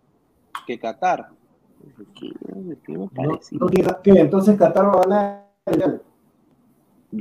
que 0.67 0.79
Qatar. 0.79 1.27
Dice, 1.85 2.11
"¿Qué? 2.15 2.29
El 2.71 2.77
clima 2.79 3.05
es 3.07 3.11
parecido. 3.11 3.67
no. 3.67 4.21
Entonces 4.21 4.57
Qatar 4.57 4.87
va 4.87 5.01
a 5.67 5.71
ganar. 5.73 6.01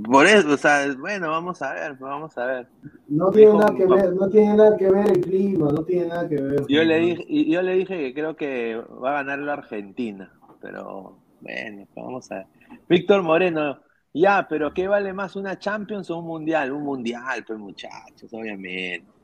Por 0.03 0.25
eso, 0.25 0.53
o 0.53 0.57
sea, 0.57 0.93
bueno, 0.97 1.29
vamos 1.29 1.61
a 1.61 1.73
ver, 1.73 1.97
pues, 1.97 2.09
vamos 2.09 2.37
a 2.37 2.45
ver. 2.45 2.67
No 3.07 3.29
tiene 3.31 3.51
Dijo 3.51 3.59
nada 3.59 3.75
que 3.75 3.85
ver, 3.85 4.13
no 4.13 4.29
tiene 4.29 4.55
nada 4.55 4.77
que 4.77 4.89
ver 4.89 5.07
el 5.09 5.21
clima, 5.21 5.71
no 5.71 5.83
tiene 5.83 6.07
nada 6.07 6.27
que 6.27 6.41
ver. 6.41 6.65
Yo 6.67 6.83
le 6.83 6.99
dije, 6.99 7.45
yo 7.49 7.61
le 7.61 7.73
dije 7.75 7.97
que 7.97 8.13
creo 8.13 8.35
que 8.35 8.81
va 9.03 9.11
a 9.11 9.23
ganar 9.23 9.39
la 9.39 9.53
Argentina, 9.53 10.31
pero 10.61 11.19
bueno, 11.41 11.87
vamos 11.95 12.31
a 12.31 12.35
ver. 12.35 12.47
Víctor 12.89 13.21
Moreno, 13.23 13.79
ya, 14.13 14.47
pero 14.49 14.73
¿qué 14.73 14.87
vale 14.87 15.13
más 15.13 15.35
una 15.35 15.59
Champions 15.59 16.09
o 16.09 16.17
un 16.17 16.25
Mundial? 16.25 16.71
Un 16.71 16.83
Mundial, 16.83 17.43
pues 17.45 17.59
muchachos, 17.59 18.33
obviamente. 18.33 19.14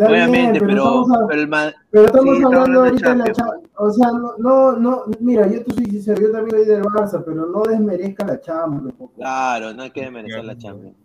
Está 0.00 0.12
bien, 0.12 0.30
obviamente, 0.30 0.60
pero, 0.60 0.72
estamos 0.76 1.10
a- 1.12 1.26
pero 1.28 1.40
el 1.42 1.48
Ma- 1.48 1.74
Pero 1.90 2.06
estamos 2.06 2.36
Sí, 2.38 2.42
hablando 2.44 2.80
ahorita 2.80 3.10
de 3.10 3.16
la 3.16 3.32
Champions. 3.32 3.68
O 3.76 3.90
sea, 3.90 4.08
no, 4.12 4.36
no, 4.38 4.76
no, 4.76 5.02
mira, 5.20 5.46
yo 5.50 5.62
te 5.64 5.74
soy 5.74 5.84
sincero, 5.86 6.20
yo 6.22 6.32
también 6.32 6.56
soy 6.58 6.66
del 6.66 6.82
Barça, 6.82 7.22
pero 7.24 7.46
no 7.46 7.62
desmerezca 7.62 8.26
la 8.26 8.40
Champions. 8.40 8.94
Claro, 9.16 9.74
no 9.74 9.82
hay 9.82 9.90
que 9.90 10.10
merecer 10.10 10.44
la 10.44 10.56
Champions. 10.56 10.96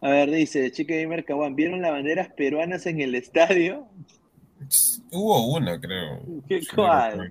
A 0.00 0.08
ver, 0.10 0.30
dice 0.30 0.70
Chique 0.72 1.02
Gamer 1.02 1.24
Caguán, 1.24 1.54
¿vieron 1.54 1.80
las 1.82 1.90
banderas 1.92 2.28
peruanas 2.28 2.86
en 2.86 3.00
el 3.00 3.14
estadio? 3.14 3.86
Hubo 5.12 5.46
una, 5.54 5.78
creo. 5.80 6.20
¿Qué 6.48 6.60
Sí, 6.62 6.68
cuál? 6.74 7.30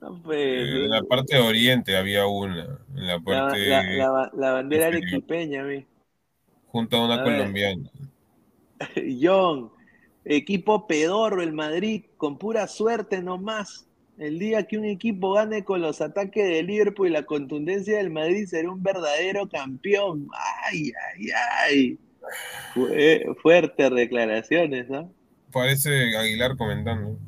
No, 0.00 0.20
pues, 0.22 0.38
Eh, 0.38 0.84
en 0.84 0.90
la 0.90 1.02
parte 1.02 1.36
de 1.36 1.42
Oriente 1.42 1.96
había 1.96 2.26
una. 2.26 2.78
En 2.94 3.06
la 3.06 3.14
la, 3.14 3.20
parte 3.20 3.68
la- 3.68 3.82
la- 3.82 4.30
la 4.34 4.52
bandera 4.52 4.86
inferior. 4.88 5.08
arequipeña, 5.08 5.62
vi. 5.64 5.86
junto 6.66 6.96
a 6.96 7.04
una 7.04 7.14
A 7.14 7.24
ver. 7.24 7.38
colombiana. 7.38 7.90
John, 9.22 9.70
equipo 10.24 10.86
pedorro 10.86 11.42
el 11.42 11.52
Madrid, 11.52 12.04
con 12.16 12.38
pura 12.38 12.66
suerte 12.66 13.22
nomás. 13.22 13.86
El 14.16 14.38
día 14.38 14.62
que 14.66 14.78
un 14.78 14.84
equipo 14.84 15.32
gane 15.32 15.64
con 15.64 15.80
los 15.80 16.00
ataques 16.00 16.46
de 16.48 16.62
Liverpool 16.62 17.08
y 17.08 17.12
la 17.12 17.24
contundencia 17.24 17.96
del 17.98 18.10
Madrid 18.10 18.46
será 18.46 18.70
un 18.70 18.82
verdadero 18.82 19.48
campeón. 19.48 20.28
Ay, 20.70 20.92
ay, 21.16 21.26
ay. 21.66 21.98
Fue- 22.74 23.26
fuertes 23.42 23.90
declaraciones, 23.90 24.88
¿no? 24.88 25.12
Parece 25.52 26.16
Aguilar 26.16 26.56
comentando. 26.56 27.18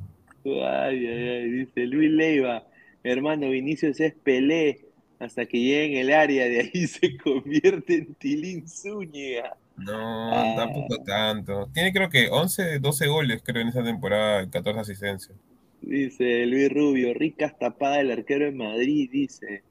Ay, 0.45 1.07
ay, 1.07 1.29
ay, 1.29 1.51
dice 1.51 1.87
Luis 1.87 2.11
Leiva, 2.11 2.65
hermano 3.03 3.51
Vinicius 3.51 3.99
es 4.01 4.15
Pelé, 4.15 4.85
hasta 5.19 5.45
que 5.47 5.59
llegue 5.59 5.87
en 5.87 6.07
el 6.07 6.13
área, 6.13 6.47
de 6.47 6.61
ahí 6.61 6.87
se 6.87 7.17
convierte 7.17 7.95
en 7.95 8.15
Tilín 8.15 8.69
Zúñiga. 8.69 9.57
No, 9.79 10.33
Ah. 10.33 10.55
tampoco 10.57 10.97
tanto. 11.05 11.69
Tiene 11.75 11.93
creo 11.93 12.09
que 12.09 12.29
11, 12.31 12.79
12 12.79 13.07
goles 13.07 13.43
creo 13.45 13.63
en 13.63 13.69
esa 13.69 13.85
temporada, 13.85 14.43
y 14.43 14.49
14 14.49 14.81
asistencias. 14.81 15.37
Dice 15.83 16.47
Luis 16.47 16.71
Rubio, 16.73 17.15
ricas 17.15 17.59
tapadas 17.59 17.99
del 17.99 18.11
arquero 18.11 18.47
de 18.47 18.53
Madrid, 18.53 19.09
dice. 19.13 19.63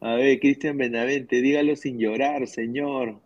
A 0.00 0.14
ver, 0.14 0.38
Cristian 0.40 0.76
Benavente, 0.76 1.40
dígalo 1.40 1.74
sin 1.74 1.98
llorar, 1.98 2.46
señor. 2.46 3.20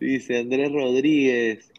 Dice 0.00 0.40
Andrés 0.40 0.72
Rodríguez, 0.72 1.70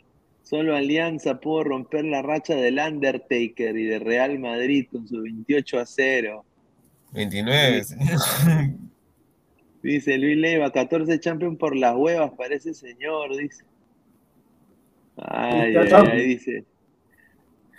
solo 0.42 0.76
Alianza 0.76 1.40
pudo 1.42 1.66
romper 1.66 2.06
la 2.06 2.22
racha 2.22 2.56
del 2.56 2.80
Undertaker 2.80 3.78
y 3.78 3.84
de 3.84 4.00
Real 4.00 4.40
Madrid 4.40 4.88
con 4.90 5.06
su 5.08 5.22
28 5.22 5.80
a 5.80 5.86
0. 5.86 6.46
29. 7.12 7.84
Dice 9.84 10.18
Luis 10.18 10.38
Leiva, 10.38 10.72
14 10.72 11.20
Champions 11.20 11.58
por 11.58 11.76
las 11.76 11.94
huevas 11.96 12.32
para 12.32 12.56
ese 12.56 12.74
señor, 12.74 13.36
dice. 13.36 13.66
Ay, 15.18 15.76
ay, 15.76 15.90
ay, 15.92 16.26
dice. 16.26 16.66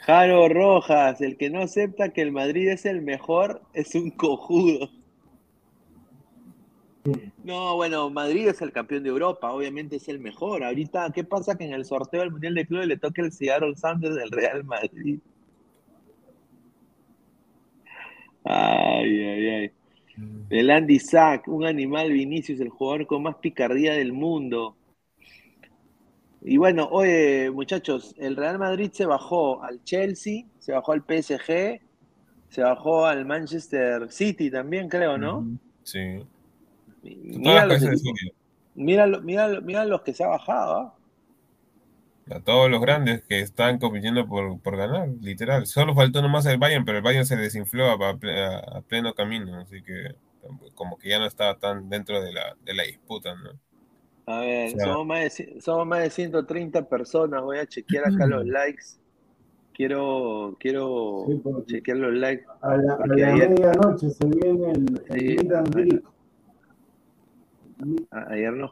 Jaro 0.01 0.51
Rojas, 0.51 1.23
el 1.23 1.39
que 1.39 1.49
no 1.49 1.63
acepta 1.63 2.11
que 2.11 2.21
el 2.21 2.31
Madrid 2.31 2.69
es 2.69 2.85
el 2.85 3.01
mejor 3.01 3.63
es 3.73 3.95
un 3.95 4.11
cojudo. 4.11 4.91
No, 7.43 7.77
bueno, 7.77 8.11
Madrid 8.11 8.49
es 8.49 8.61
el 8.61 8.71
campeón 8.71 9.03
de 9.03 9.09
Europa, 9.09 9.51
obviamente 9.51 9.97
es 9.97 10.07
el 10.09 10.19
mejor. 10.19 10.63
Ahorita, 10.63 11.11
¿qué 11.11 11.25
pasa 11.25 11.57
que 11.57 11.65
en 11.65 11.73
el 11.73 11.87
sorteo 11.87 12.21
del 12.21 12.33
Mundial 12.33 12.55
de 12.55 12.67
Clubes 12.67 12.87
le 12.87 12.99
toca 12.99 13.23
el 13.23 13.33
Seattle 13.33 13.77
Sanders 13.77 14.15
del 14.15 14.31
Real 14.31 14.63
Madrid? 14.65 15.21
Ay, 18.45 19.21
ay, 19.23 19.49
ay. 19.49 19.84
El 20.51 20.71
Andy 20.71 20.99
Sack, 20.99 21.49
un 21.49 21.65
animal 21.65 22.13
Vinicius, 22.13 22.61
el 22.61 22.69
jugador 22.69 23.07
con 23.07 23.23
más 23.23 23.37
picardía 23.37 23.95
del 23.95 24.13
mundo. 24.13 24.77
Y 26.43 26.59
bueno, 26.59 26.89
oye, 26.91 27.51
muchachos, 27.51 28.15
el 28.19 28.37
Real 28.37 28.59
Madrid 28.59 28.91
se 28.93 29.07
bajó 29.07 29.63
al 29.63 29.83
Chelsea, 29.83 30.45
se 30.59 30.73
bajó 30.73 30.93
al 30.93 31.01
PSG, 31.01 31.81
se 32.51 32.63
bajó 32.63 33.07
al 33.07 33.25
Manchester 33.25 34.13
City 34.13 34.51
también, 34.51 34.89
creo, 34.89 35.17
¿no? 35.17 35.59
Sí. 35.83 36.25
Mira 37.03 37.67
los, 37.67 37.83
mira, 38.75 39.07
mira, 39.07 39.61
mira 39.61 39.85
los 39.85 40.03
que 40.03 40.13
se 40.13 40.23
ha 40.23 40.29
bajado. 40.29 40.77
¿ah? 40.77 40.95
A 42.31 42.41
todos 42.41 42.71
los 42.71 42.81
grandes 42.81 43.23
que 43.23 43.41
están 43.41 43.79
compitiendo 43.79 44.27
por, 44.27 44.59
por 44.61 44.77
ganar, 44.77 45.09
literal. 45.21 45.67
Solo 45.67 45.95
faltó 45.95 46.23
nomás 46.23 46.47
el 46.47 46.57
Bayern, 46.59 46.85
pero 46.85 46.99
el 46.99 47.05
Bayern 47.05 47.27
se 47.27 47.37
desinfló 47.37 47.85
a, 47.87 47.95
a- 47.95 48.79
a 48.79 48.81
pleno 48.83 49.13
camino, 49.15 49.59
así 49.61 49.83
que 49.83 50.15
como 50.75 50.97
que 50.99 51.11
ya 51.11 51.19
no 51.19 51.27
estaba 51.27 51.59
tan 51.59 51.89
dentro 51.91 52.23
de 52.23 52.33
la, 52.33 52.57
de 52.65 52.75
la 52.75 52.83
disputa, 52.85 53.35
¿no? 53.35 53.51
A 54.27 54.41
ver, 54.41 54.69
O 54.75 54.77
sea- 54.79 54.85
somos, 54.87 55.07
más 55.07 55.21
de, 55.37 55.61
somos 55.61 55.87
más 55.87 56.01
de 56.01 56.11
130 56.11 56.89
personas. 56.89 57.43
Voy 57.43 57.59
a 57.59 57.67
chequear 57.67 58.07
acá 58.07 58.27
los 58.27 58.47
likes. 58.47 58.85
Quiero, 59.75 60.57
quiero 60.61 61.25
Sí, 61.27 61.41
porque 61.43 61.73
chequear 61.75 61.99
los 61.99 62.15
likes. 62.15 62.45
a 62.63 62.77
la, 62.77 62.95
a 62.95 63.07
la 63.07 63.15
ayer- 63.35 63.51
medianoche 63.51 64.09
se 64.09 64.25
viene 64.27 64.71
el, 64.71 65.03
el 65.11 65.21
Sí, 65.21 65.27
meet 65.37 65.53
and 65.53 65.75
greet. 65.75 66.03
A- 68.11 68.33
Ayer 68.33 68.53
nos. 68.53 68.71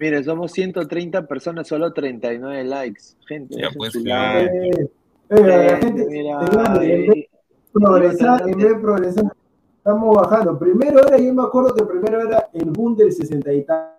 Mire, 0.00 0.22
somos 0.22 0.52
130 0.52 1.26
personas, 1.26 1.66
solo 1.66 1.92
39 1.92 2.64
likes. 2.64 3.02
Gente, 3.26 3.56
Ya, 3.60 3.68
pues, 3.76 3.92
su 3.92 4.02
claro. 4.02 4.44
like. 4.46 4.80
Eh, 4.80 4.88
eh, 5.30 5.40
la 5.40 5.76
Gente, 5.76 5.86
gente, 5.86 6.06
mira, 6.08 6.46
señores, 6.46 6.68
en 6.68 7.06
vez 7.06 7.16
eh, 7.16 7.28
de 7.28 7.28
progresar, 7.72 8.48
en 8.48 8.56
vez 8.58 8.68
de 8.68 8.74
progresar, 8.76 9.24
estamos 9.78 10.16
bajando. 10.16 10.58
Primero 10.58 11.06
era, 11.06 11.18
yo 11.18 11.34
me 11.34 11.42
acuerdo 11.42 11.74
que 11.74 11.84
primero 11.84 12.20
era 12.20 12.48
el 12.52 12.70
boom 12.70 12.96
del 12.96 13.12
60 13.12 13.52
y 13.52 13.64
tal. 13.64 13.92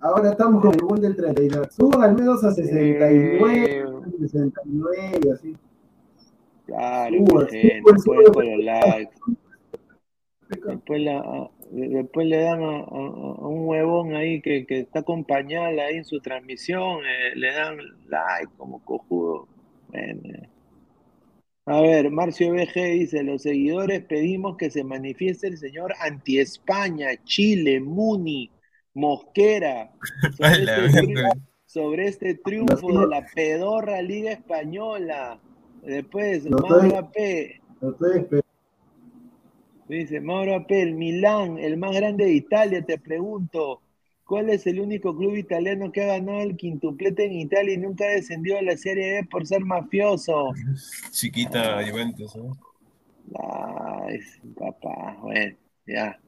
Ahora 0.00 0.30
estamos 0.30 0.62
con 0.62 0.72
el 0.72 0.80
boom 0.80 1.00
del 1.00 1.16
30 1.16 1.42
y 1.42 1.48
tal. 1.48 1.70
Suban 1.70 2.02
al 2.02 2.14
menos 2.14 2.42
a 2.44 2.52
69, 2.52 3.64
eh, 3.64 3.84
69, 4.20 5.20
así. 5.34 5.56
Claro, 6.66 7.16
pues, 7.26 7.50
gente, 7.50 7.82
suba. 7.98 8.32
con 8.32 8.46
los 8.50 8.64
likes. 8.64 9.10
Después, 10.48 11.00
la- 11.02 11.50
después 11.70 12.26
le 12.26 12.38
dan 12.42 12.62
a, 12.62 12.76
a- 12.78 12.80
a 12.80 13.46
un 13.48 13.66
huevón 13.68 14.14
ahí 14.14 14.40
que, 14.40 14.66
que 14.66 14.80
está 14.80 15.02
con 15.02 15.24
pañal 15.24 15.78
ahí 15.78 15.96
en 15.96 16.04
su 16.04 16.20
transmisión, 16.20 17.00
eh, 17.04 17.34
le 17.36 17.52
dan 17.52 17.76
like 18.08 18.52
como 18.56 18.84
cojudo. 18.84 19.48
Bueno, 19.88 20.22
eh. 20.34 20.48
A 21.66 21.80
ver, 21.82 22.10
Marcio 22.10 22.52
BG 22.52 22.72
dice, 22.92 23.22
los 23.22 23.42
seguidores 23.42 24.02
pedimos 24.02 24.56
que 24.56 24.70
se 24.70 24.84
manifieste 24.84 25.48
el 25.48 25.58
señor 25.58 25.92
anti-España, 26.00 27.08
Chile, 27.24 27.78
Muni, 27.80 28.50
Mosquera, 28.94 29.90
sobre 30.38 30.86
este, 30.86 31.22
sobre 31.66 32.06
este 32.06 32.34
triunfo 32.36 33.00
de 33.00 33.06
la 33.06 33.26
pedorra 33.34 34.00
Liga 34.00 34.32
Española. 34.32 35.38
Después, 35.82 36.46
AP, 36.46 37.60
Lo 37.82 37.90
estoy 37.90 38.40
Dice 39.88 40.20
Mauro 40.20 40.54
Apel, 40.54 40.94
Milán, 40.94 41.58
el 41.58 41.78
más 41.78 41.94
grande 41.94 42.26
de 42.26 42.32
Italia, 42.32 42.84
te 42.84 42.98
pregunto, 42.98 43.80
¿cuál 44.24 44.50
es 44.50 44.66
el 44.66 44.80
único 44.80 45.16
club 45.16 45.34
italiano 45.36 45.90
que 45.90 46.04
ha 46.04 46.18
ganado 46.18 46.40
el 46.42 46.56
quintuplete 46.56 47.24
en 47.24 47.32
Italia 47.32 47.72
y 47.72 47.78
nunca 47.78 48.04
ha 48.04 48.08
descendido 48.08 48.58
a 48.58 48.62
la 48.62 48.76
Serie 48.76 49.14
B 49.14 49.28
por 49.30 49.46
ser 49.46 49.64
mafioso? 49.64 50.52
Chiquita 51.10 51.80
Juventus, 51.88 52.36
¿no? 52.36 52.54
Ay, 53.34 54.20
papá, 54.58 55.16
bueno, 55.22 55.56
ya. 55.86 56.18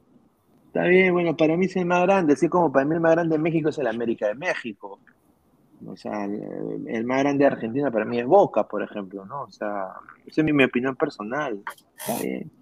Está 0.67 0.85
bien, 0.85 1.13
bueno, 1.13 1.37
para 1.37 1.55
mí 1.55 1.65
es 1.65 1.75
el 1.75 1.85
más 1.85 2.01
grande, 2.03 2.33
así 2.33 2.49
como 2.49 2.71
para 2.71 2.85
mí 2.85 2.95
el 2.95 3.01
más 3.01 3.11
grande 3.11 3.37
de 3.37 3.43
México 3.43 3.69
es 3.69 3.77
el 3.77 3.87
América 3.87 4.27
de 4.27 4.35
México. 4.35 4.99
O 5.85 5.95
sea, 5.95 6.25
el, 6.25 6.87
el 6.87 7.05
más 7.05 7.19
grande 7.19 7.43
de 7.43 7.51
Argentina 7.51 7.91
para 7.91 8.05
mí 8.05 8.17
es 8.19 8.25
Boca, 8.25 8.67
por 8.67 8.81
ejemplo, 8.81 9.25
¿no? 9.25 9.43
O 9.43 9.51
sea, 9.51 9.87
esa 10.25 10.41
es 10.41 10.45
mi, 10.45 10.53
mi 10.53 10.63
opinión 10.63 10.95
personal. 10.95 11.61
Está 11.97 12.23
bien. 12.23 12.60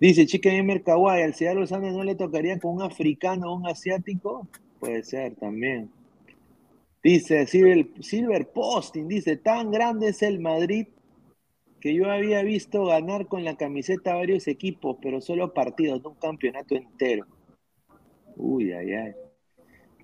Dice 0.00 0.24
Chica 0.24 0.48
Gamer 0.48 0.82
Kawaii, 0.82 1.22
al 1.22 1.34
Seattle 1.34 1.66
Sanders 1.66 1.94
no 1.94 2.04
le 2.04 2.14
tocaría 2.14 2.58
con 2.58 2.76
un 2.76 2.82
africano 2.82 3.52
o 3.52 3.56
un 3.56 3.66
asiático. 3.66 4.48
Puede 4.78 5.02
ser 5.02 5.34
también. 5.34 5.90
Dice 7.02 7.46
Silver, 7.46 7.86
Silver 8.00 8.48
Posting, 8.48 9.08
dice, 9.08 9.36
tan 9.36 9.70
grande 9.70 10.08
es 10.08 10.22
el 10.22 10.40
Madrid 10.40 10.86
que 11.80 11.94
yo 11.94 12.10
había 12.10 12.42
visto 12.42 12.86
ganar 12.86 13.26
con 13.26 13.44
la 13.44 13.56
camiseta 13.56 14.14
varios 14.14 14.48
equipos, 14.48 14.96
pero 15.02 15.20
solo 15.20 15.52
partidos, 15.52 16.02
no 16.02 16.10
un 16.10 16.16
campeonato 16.16 16.76
entero. 16.76 17.26
Uy, 18.36 18.72
ay, 18.72 18.92
ay. 18.92 19.12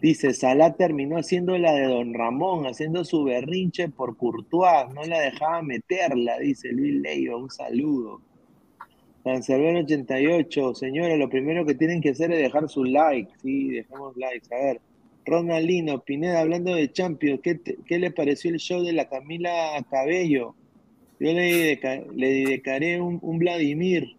Dice, 0.01 0.35
Salah 0.35 0.75
terminó 0.75 1.17
haciendo 1.17 1.57
la 1.57 1.73
de 1.73 1.85
Don 1.85 2.13
Ramón, 2.13 2.67
haciendo 2.67 3.03
su 3.05 3.25
berrinche 3.25 3.89
por 3.89 4.19
Courtois, 4.19 4.93
no 4.95 5.03
la 5.05 5.21
dejaba 5.21 5.63
meterla, 5.63 6.39
dice 6.39 6.71
Luis 6.73 6.95
Leiva, 6.95 7.37
un 7.37 7.51
saludo. 7.51 8.21
Cancerbero 9.27 9.81
88, 9.81 10.75
señores, 10.77 11.19
lo 11.19 11.29
primero 11.29 11.67
que 11.67 11.75
tienen 11.75 12.01
que 12.01 12.11
hacer 12.11 12.31
es 12.31 12.39
dejar 12.39 12.69
su 12.69 12.85
like, 12.85 13.29
sí, 13.43 13.71
dejamos 13.71 14.17
likes. 14.17 14.55
A 14.55 14.57
ver, 14.57 14.81
Ronaldino, 15.25 15.99
Pineda, 15.99 16.43
hablando 16.43 16.73
de 16.73 16.93
Champions, 16.93 17.41
¿qué, 17.43 17.61
qué 17.61 17.99
le 17.99 18.13
pareció 18.13 18.53
el 18.53 18.59
show 18.59 18.85
de 18.85 18.93
la 18.93 19.09
Camila 19.09 19.85
Cabello? 19.91 20.55
Yo 21.19 21.33
le, 21.33 21.81
le 22.15 22.29
dedicaré 22.29 23.01
un, 23.01 23.19
un 23.21 23.41
Vladimir. 23.41 24.17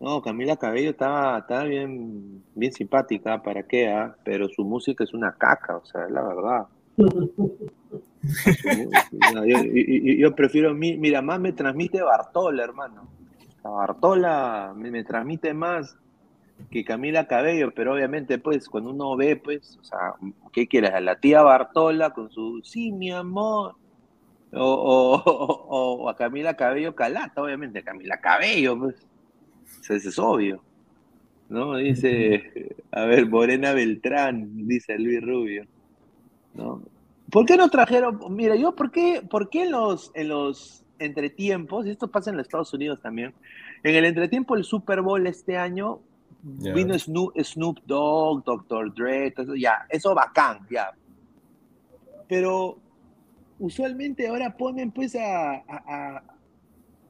No, 0.00 0.20
Camila 0.20 0.56
Cabello 0.56 0.90
estaba, 0.90 1.38
estaba 1.38 1.62
bien, 1.66 2.42
bien 2.56 2.72
simpática, 2.72 3.40
¿para 3.40 3.62
qué? 3.62 3.86
ah? 3.86 4.16
Pero 4.24 4.48
su 4.48 4.64
música 4.64 5.04
es 5.04 5.14
una 5.14 5.36
caca, 5.38 5.76
o 5.76 5.84
sea, 5.86 6.06
es 6.06 6.10
la 6.10 6.22
verdad. 6.22 6.66
Yo, 10.18 10.34
prefiero, 10.34 10.74
mi- 10.74 10.96
mira, 10.96 11.22
más 11.22 11.40
me 11.40 11.52
transmite 11.52 12.02
Bartola, 12.02 12.62
hermano. 12.64 13.08
La 13.62 13.70
Bartola 13.70 14.72
me, 14.76 15.04
transmite 15.04 15.54
más 15.54 15.96
que 16.70 16.84
Camila 16.84 17.26
Cabello, 17.26 17.72
pero 17.74 17.94
obviamente, 17.94 18.38
pues, 18.38 18.68
cuando 18.68 18.90
uno 18.90 19.16
ve, 19.16 19.36
pues, 19.36 19.78
o 19.80 19.84
sea, 19.84 20.14
¿qué 20.52 20.66
quieres? 20.68 20.92
A 20.92 21.00
la 21.00 21.16
tía 21.16 21.42
Bartola 21.42 22.10
con 22.10 22.30
su 22.30 22.60
sí, 22.62 22.92
mi 22.92 23.10
amor. 23.10 23.74
O, 24.52 24.62
o- 24.62 25.22
o- 25.24 25.94
o 26.04 26.08
a 26.08 26.16
Camila 26.16 26.54
Cabello 26.54 26.94
Calata, 26.94 27.42
obviamente, 27.42 27.82
Camila 27.82 28.20
Cabello, 28.20 28.78
pues. 28.78 28.94
Eso 29.82 29.94
es 29.94 30.18
obvio. 30.18 30.62
¿No? 31.48 31.76
Dice, 31.76 32.74
a 32.90 33.04
ver, 33.04 33.28
Morena 33.28 33.72
Beltrán, 33.74 34.66
dice 34.66 34.98
Luis 34.98 35.20
Rubio. 35.22 35.66
¿No? 36.54 36.80
¿Por 37.34 37.46
qué 37.46 37.56
no 37.56 37.68
trajeron? 37.68 38.20
Mira, 38.30 38.54
yo, 38.54 38.76
¿por 38.76 38.92
qué, 38.92 39.20
por 39.28 39.50
qué 39.50 39.64
en 39.64 39.72
los, 39.72 40.12
en 40.14 40.28
los 40.28 40.84
entretiempos, 41.00 41.84
y 41.84 41.90
esto 41.90 42.06
pasa 42.08 42.30
en 42.30 42.36
los 42.36 42.46
Estados 42.46 42.72
Unidos 42.72 43.00
también, 43.02 43.34
en 43.82 43.94
el 43.96 44.04
entretiempo 44.04 44.54
del 44.54 44.62
Super 44.62 45.02
Bowl 45.02 45.26
este 45.26 45.56
año 45.58 45.98
Ya. 46.60 46.72
vino 46.72 46.96
Snoop, 46.96 47.36
Snoop 47.42 47.78
Dogg, 47.86 48.44
Dr. 48.44 48.94
Dre, 48.94 49.32
todo 49.32 49.46
eso, 49.46 49.54
ya, 49.56 49.84
eso 49.88 50.14
bacán, 50.14 50.60
ya. 50.70 50.92
Pero 52.28 52.78
usualmente 53.58 54.28
ahora 54.28 54.56
ponen 54.56 54.92
pues 54.92 55.16
a, 55.16 55.54
a- 55.54 55.62
a- 55.68 56.22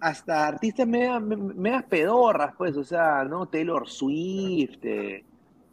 hasta 0.01 0.47
artistas 0.49 0.87
media, 0.87 1.21
me- 1.21 1.37
medias 1.37 1.85
pedorras, 1.85 2.55
pues, 2.57 2.77
o 2.77 2.85
sea, 2.85 3.25
¿no? 3.25 3.47
Taylor 3.47 3.89
Swift, 3.89 4.79
eh, 4.85 5.23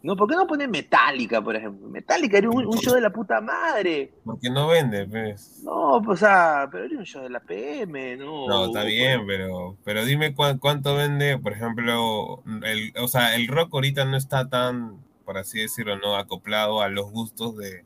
¿no? 0.04 0.16
¿Por 0.16 0.28
qué 0.30 0.36
no 0.36 0.47
ponen 0.47 0.72
Metallica, 0.72 1.41
por 1.41 1.56
ejemplo? 1.56 1.88
Metallica 1.88 2.38
era 2.38 2.49
un, 2.49 2.66
un 2.66 2.78
show 2.80 2.95
de 2.95 3.02
la 3.02 3.12
puta 3.12 3.39
madre. 3.41 4.12
Porque 4.24 4.49
no 4.49 4.68
vende, 4.68 5.06
pues. 5.08 5.62
No, 5.64 6.02
pues, 6.04 6.22
o 6.22 6.26
sea, 6.26 6.68
pero 6.72 6.86
era 6.86 6.97
un 6.97 7.06
show 7.06 7.22
de 7.24 7.30
la 7.30 7.39
PM, 7.39 8.18
¿no? 8.18 8.47
No, 8.47 8.66
está 8.66 8.84
bien, 8.84 9.22
pero, 9.28 9.78
pero 9.84 10.04
dime 10.06 10.34
cuán- 10.34 10.58
cuánto 10.58 10.95
vende, 10.95 11.38
por 11.38 11.54
ejemplo, 11.54 12.41
el, 12.64 12.93
o 12.99 13.08
sea, 13.08 13.36
el 13.36 13.47
rock 13.47 13.74
ahorita 13.74 14.06
no 14.06 14.18
está 14.18 14.49
tan, 14.49 14.97
por 15.26 15.38
así 15.38 15.60
decirlo, 15.60 15.97
no 15.99 16.16
acoplado 16.16 16.82
a 16.82 16.89
los 16.89 17.12
gustos 17.12 17.56
de, 17.58 17.84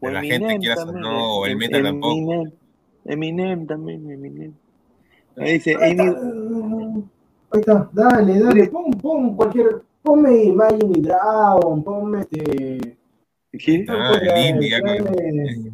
la 0.00 0.20
gente, 0.22 0.36
Eminem 0.36 0.60
quieras 0.60 0.78
o 0.80 0.86
también, 0.86 1.02
no, 1.02 1.34
o 1.36 1.46
el 1.46 1.52
Em- 1.52 1.58
metal 1.58 1.82
tampoco. 1.82 2.14
Eminem, 2.14 2.52
Eminem 3.04 3.66
también, 3.66 4.10
Eminem. 4.10 4.52
Ahí 5.36 5.52
dice, 5.54 5.76
Ahí 5.80 5.90
está, 5.92 6.02
Amy, 6.04 7.04
ahí 7.52 7.60
está, 7.60 7.90
dale, 7.92 8.40
dale, 8.40 8.66
pon, 8.68 8.90
pon 8.92 9.36
cualquier, 9.36 9.82
ponme 10.02 10.44
Imagine 10.44 11.00
Dragon, 11.00 11.82
ponme 11.82 12.20
este, 12.20 12.96
¿qué? 13.52 13.84
Ah, 13.88 14.12
el 14.20 14.46
indie, 14.56 14.70
ya 14.70 14.80
con- 14.80 15.04
tráeme, 15.14 15.70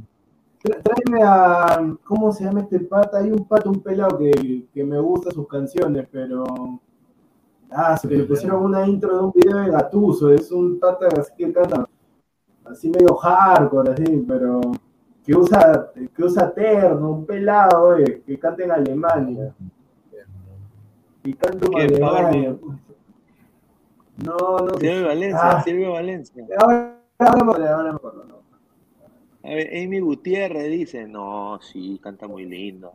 tráeme 0.83 1.23
a, 1.23 1.97
¿cómo 2.05 2.33
se 2.33 2.45
llama 2.45 2.61
este 2.61 2.81
pata? 2.81 3.19
Hay 3.19 3.31
un 3.31 3.47
pato, 3.47 3.71
un 3.71 3.81
pelado 3.81 4.19
que, 4.19 4.67
que 4.73 4.85
me 4.85 4.99
gusta 5.01 5.31
sus 5.31 5.47
canciones, 5.49 6.07
pero 6.11 6.45
Ah, 7.69 7.97
se 7.97 8.07
le 8.09 8.23
pusieron 8.25 8.63
una 8.63 8.87
intro 8.87 9.17
de 9.17 9.25
un 9.25 9.33
video 9.33 9.57
de 9.59 9.71
Gatuso, 9.71 10.31
es 10.31 10.53
un 10.53 10.79
tata 10.79 11.09
así 11.19 11.33
que 11.37 11.53
canta 11.53 11.89
así 12.65 12.89
medio 12.89 13.15
hardcore, 13.17 13.91
así, 13.93 14.25
pero 14.27 14.61
que 15.25 15.35
usa, 15.37 15.91
que 16.15 16.23
usa 16.25 16.55
terno, 16.55 17.11
un 17.11 17.27
pelado, 17.27 17.99
eh, 17.99 18.23
que 18.25 18.39
canta 18.39 18.63
en 18.63 18.71
Alemania. 18.71 19.53
Y 21.25 21.33
canta 21.35 21.67
en 21.67 21.75
Alemania. 21.93 22.57
No, 24.25 24.59
no. 24.59 24.79
Silvio 24.79 25.07
Valencia, 25.07 25.41
Ah. 25.43 25.63
Silvio 25.63 25.93
Valencia. 25.93 26.45
Ahora, 26.59 26.99
ahora 27.19 27.35
me 27.37 27.43
acuerdo, 27.43 27.69
ahora 27.75 27.91
me 27.93 27.97
acuerdo, 27.97 28.25
no. 28.25 28.37
A 29.43 29.55
ver, 29.55 29.71
Amy 29.77 30.01
Gutiérrez 30.01 30.71
dice, 30.71 31.07
no, 31.07 31.61
sí, 31.63 32.01
canta 32.03 32.27
muy 32.27 32.47
lindo. 32.47 32.93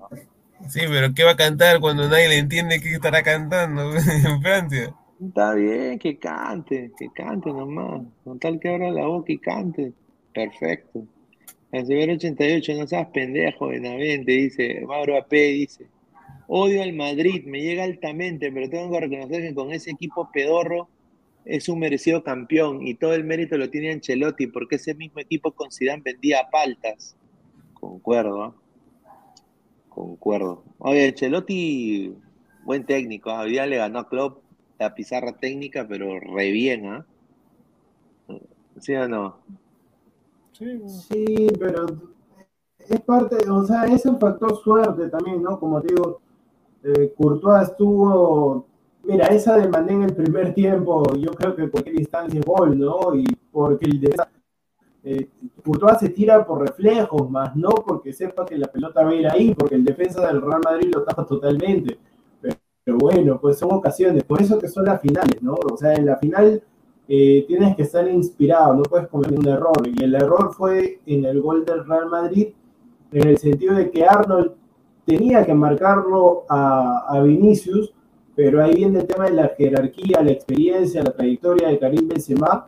Sí, 0.67 0.81
pero 0.87 1.13
¿qué 1.13 1.23
va 1.23 1.31
a 1.31 1.35
cantar 1.37 1.79
cuando 1.79 2.07
nadie 2.09 2.27
le 2.27 2.37
entiende 2.37 2.79
qué 2.81 2.93
estará 2.93 3.23
cantando 3.23 3.93
en 3.95 4.41
Francia? 4.41 4.93
Está 5.23 5.53
bien, 5.53 5.97
que 5.99 6.17
cante, 6.17 6.91
que 6.97 7.09
cante 7.13 7.51
nomás. 7.51 8.01
Con 8.23 8.39
tal 8.39 8.59
que 8.59 8.69
abra 8.69 8.91
la 8.91 9.05
boca 9.05 9.31
y 9.31 9.37
cante. 9.37 9.93
Perfecto. 10.33 11.03
El 11.71 11.85
señor 11.85 12.09
88, 12.09 12.73
no 12.77 12.87
seas 12.87 13.07
pendejo, 13.13 13.67
Benavente, 13.67 14.31
dice. 14.31 14.81
Mauro 14.85 15.17
AP 15.17 15.31
dice. 15.31 15.85
Odio 16.47 16.81
al 16.83 16.91
Madrid, 16.93 17.45
me 17.45 17.61
llega 17.61 17.83
altamente, 17.85 18.51
pero 18.51 18.69
tengo 18.69 18.91
que 18.91 18.99
reconocer 18.99 19.41
que 19.41 19.55
con 19.55 19.71
ese 19.71 19.91
equipo 19.91 20.29
pedorro 20.33 20.89
es 21.45 21.69
un 21.69 21.79
merecido 21.79 22.23
campeón 22.23 22.85
y 22.85 22.95
todo 22.95 23.13
el 23.13 23.23
mérito 23.23 23.57
lo 23.57 23.69
tiene 23.69 23.91
Ancelotti 23.91 24.47
porque 24.47 24.75
ese 24.75 24.93
mismo 24.93 25.19
equipo 25.19 25.51
con 25.51 25.71
Zidane 25.71 26.03
vendía 26.03 26.47
paltas. 26.51 27.15
Concuerdo, 27.73 28.43
¿ah? 28.43 28.55
Concuerdo. 29.89 30.63
Oye, 30.77 31.09
Ancelotti, 31.09 32.15
buen 32.63 32.85
técnico, 32.85 33.29
¿ah? 33.29 33.41
hoy 33.41 33.51
día 33.51 33.65
le 33.65 33.77
ganó 33.77 33.99
a 33.99 34.09
Klopp 34.09 34.43
la 34.79 34.93
pizarra 34.95 35.33
técnica, 35.33 35.87
pero 35.87 36.19
re 36.19 36.51
bien, 36.51 36.87
¿ah? 36.87 37.05
¿Sí 38.79 38.93
o 38.93 39.07
no? 39.07 39.37
Sí, 40.53 41.47
pero 41.59 41.85
es 42.89 43.01
parte, 43.01 43.49
o 43.49 43.63
sea, 43.63 43.85
es 43.85 44.05
un 44.05 44.19
factor 44.19 44.55
suerte 44.63 45.09
también, 45.09 45.41
¿no? 45.41 45.59
Como 45.59 45.81
digo, 45.81 46.21
eh, 46.83 47.13
Courtois 47.17 47.69
estuvo, 47.69 48.65
mira, 49.03 49.27
esa 49.27 49.57
de 49.57 49.67
Mané 49.67 49.93
en 49.93 50.03
el 50.03 50.13
primer 50.13 50.53
tiempo, 50.53 51.15
yo 51.15 51.31
creo 51.31 51.55
que 51.55 51.69
cualquier 51.69 51.99
instancia 51.99 52.39
es 52.39 52.45
gol, 52.45 52.77
¿no? 52.79 53.15
Y 53.15 53.25
porque 53.51 53.85
el 53.85 53.99
defensa, 53.99 54.29
eh, 55.03 55.29
Courtois 55.63 55.99
se 55.99 56.09
tira 56.09 56.45
por 56.45 56.61
reflejos, 56.61 57.29
más 57.29 57.55
no 57.55 57.69
porque 57.69 58.13
sepa 58.13 58.45
que 58.45 58.57
la 58.57 58.67
pelota 58.67 59.03
va 59.03 59.11
a 59.11 59.15
ir 59.15 59.27
ahí, 59.27 59.55
porque 59.55 59.75
el 59.75 59.83
defensa 59.85 60.27
del 60.27 60.41
Real 60.41 60.61
Madrid 60.63 60.91
lo 60.93 61.03
tapa 61.03 61.25
totalmente. 61.25 61.97
Pero, 62.41 62.55
pero 62.83 62.97
bueno, 62.97 63.39
pues 63.39 63.57
son 63.59 63.73
ocasiones, 63.73 64.23
por 64.23 64.41
eso 64.41 64.59
que 64.59 64.67
son 64.67 64.85
las 64.85 65.01
finales, 65.01 65.41
¿no? 65.41 65.53
O 65.53 65.77
sea, 65.77 65.93
en 65.93 66.05
la 66.05 66.17
final 66.17 66.61
eh, 67.07 67.43
tienes 67.47 67.75
que 67.75 67.83
estar 67.83 68.07
inspirado, 68.07 68.73
no 68.75 68.83
puedes 68.83 69.07
cometer 69.07 69.37
un 69.37 69.47
error. 69.47 69.85
Y 69.85 70.03
el 70.03 70.15
error 70.15 70.53
fue 70.53 71.01
en 71.05 71.25
el 71.25 71.41
gol 71.41 71.65
del 71.65 71.85
Real 71.85 72.07
Madrid, 72.09 72.49
en 73.11 73.27
el 73.27 73.37
sentido 73.37 73.75
de 73.75 73.91
que 73.91 74.05
Arnold 74.05 74.53
tenía 75.05 75.45
que 75.45 75.53
marcarlo 75.53 76.45
a, 76.47 77.05
a 77.09 77.21
Vinicius, 77.21 77.93
pero 78.43 78.63
ahí 78.63 78.73
viene 78.73 79.01
el 79.01 79.05
tema 79.05 79.25
de 79.25 79.33
la 79.33 79.49
jerarquía, 79.49 80.23
la 80.23 80.31
experiencia, 80.31 81.03
la 81.03 81.11
trayectoria 81.11 81.67
de 81.67 81.77
Karim 81.77 82.07
Benzema. 82.07 82.67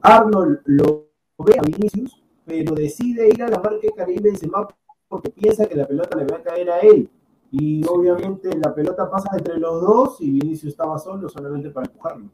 Arnold 0.00 0.60
lo 0.64 1.10
ve 1.36 1.58
a 1.58 1.62
Vinicius, 1.62 2.22
pero 2.46 2.74
decide 2.74 3.28
ir 3.28 3.42
a 3.42 3.48
la 3.48 3.58
marca 3.58 3.80
de 3.82 3.92
Karim 3.94 4.22
Benzema 4.22 4.66
porque 5.08 5.28
piensa 5.28 5.66
que 5.66 5.74
la 5.74 5.86
pelota 5.86 6.16
le 6.16 6.24
va 6.24 6.38
a 6.38 6.42
caer 6.42 6.70
a 6.70 6.78
él. 6.78 7.10
Y 7.50 7.84
obviamente 7.86 8.48
la 8.56 8.74
pelota 8.74 9.10
pasa 9.10 9.28
entre 9.36 9.58
los 9.58 9.82
dos 9.82 10.16
y 10.22 10.30
Vinicius 10.30 10.72
estaba 10.72 10.98
solo 10.98 11.28
solamente 11.28 11.68
para 11.68 11.86
empujarlo. 11.86 12.30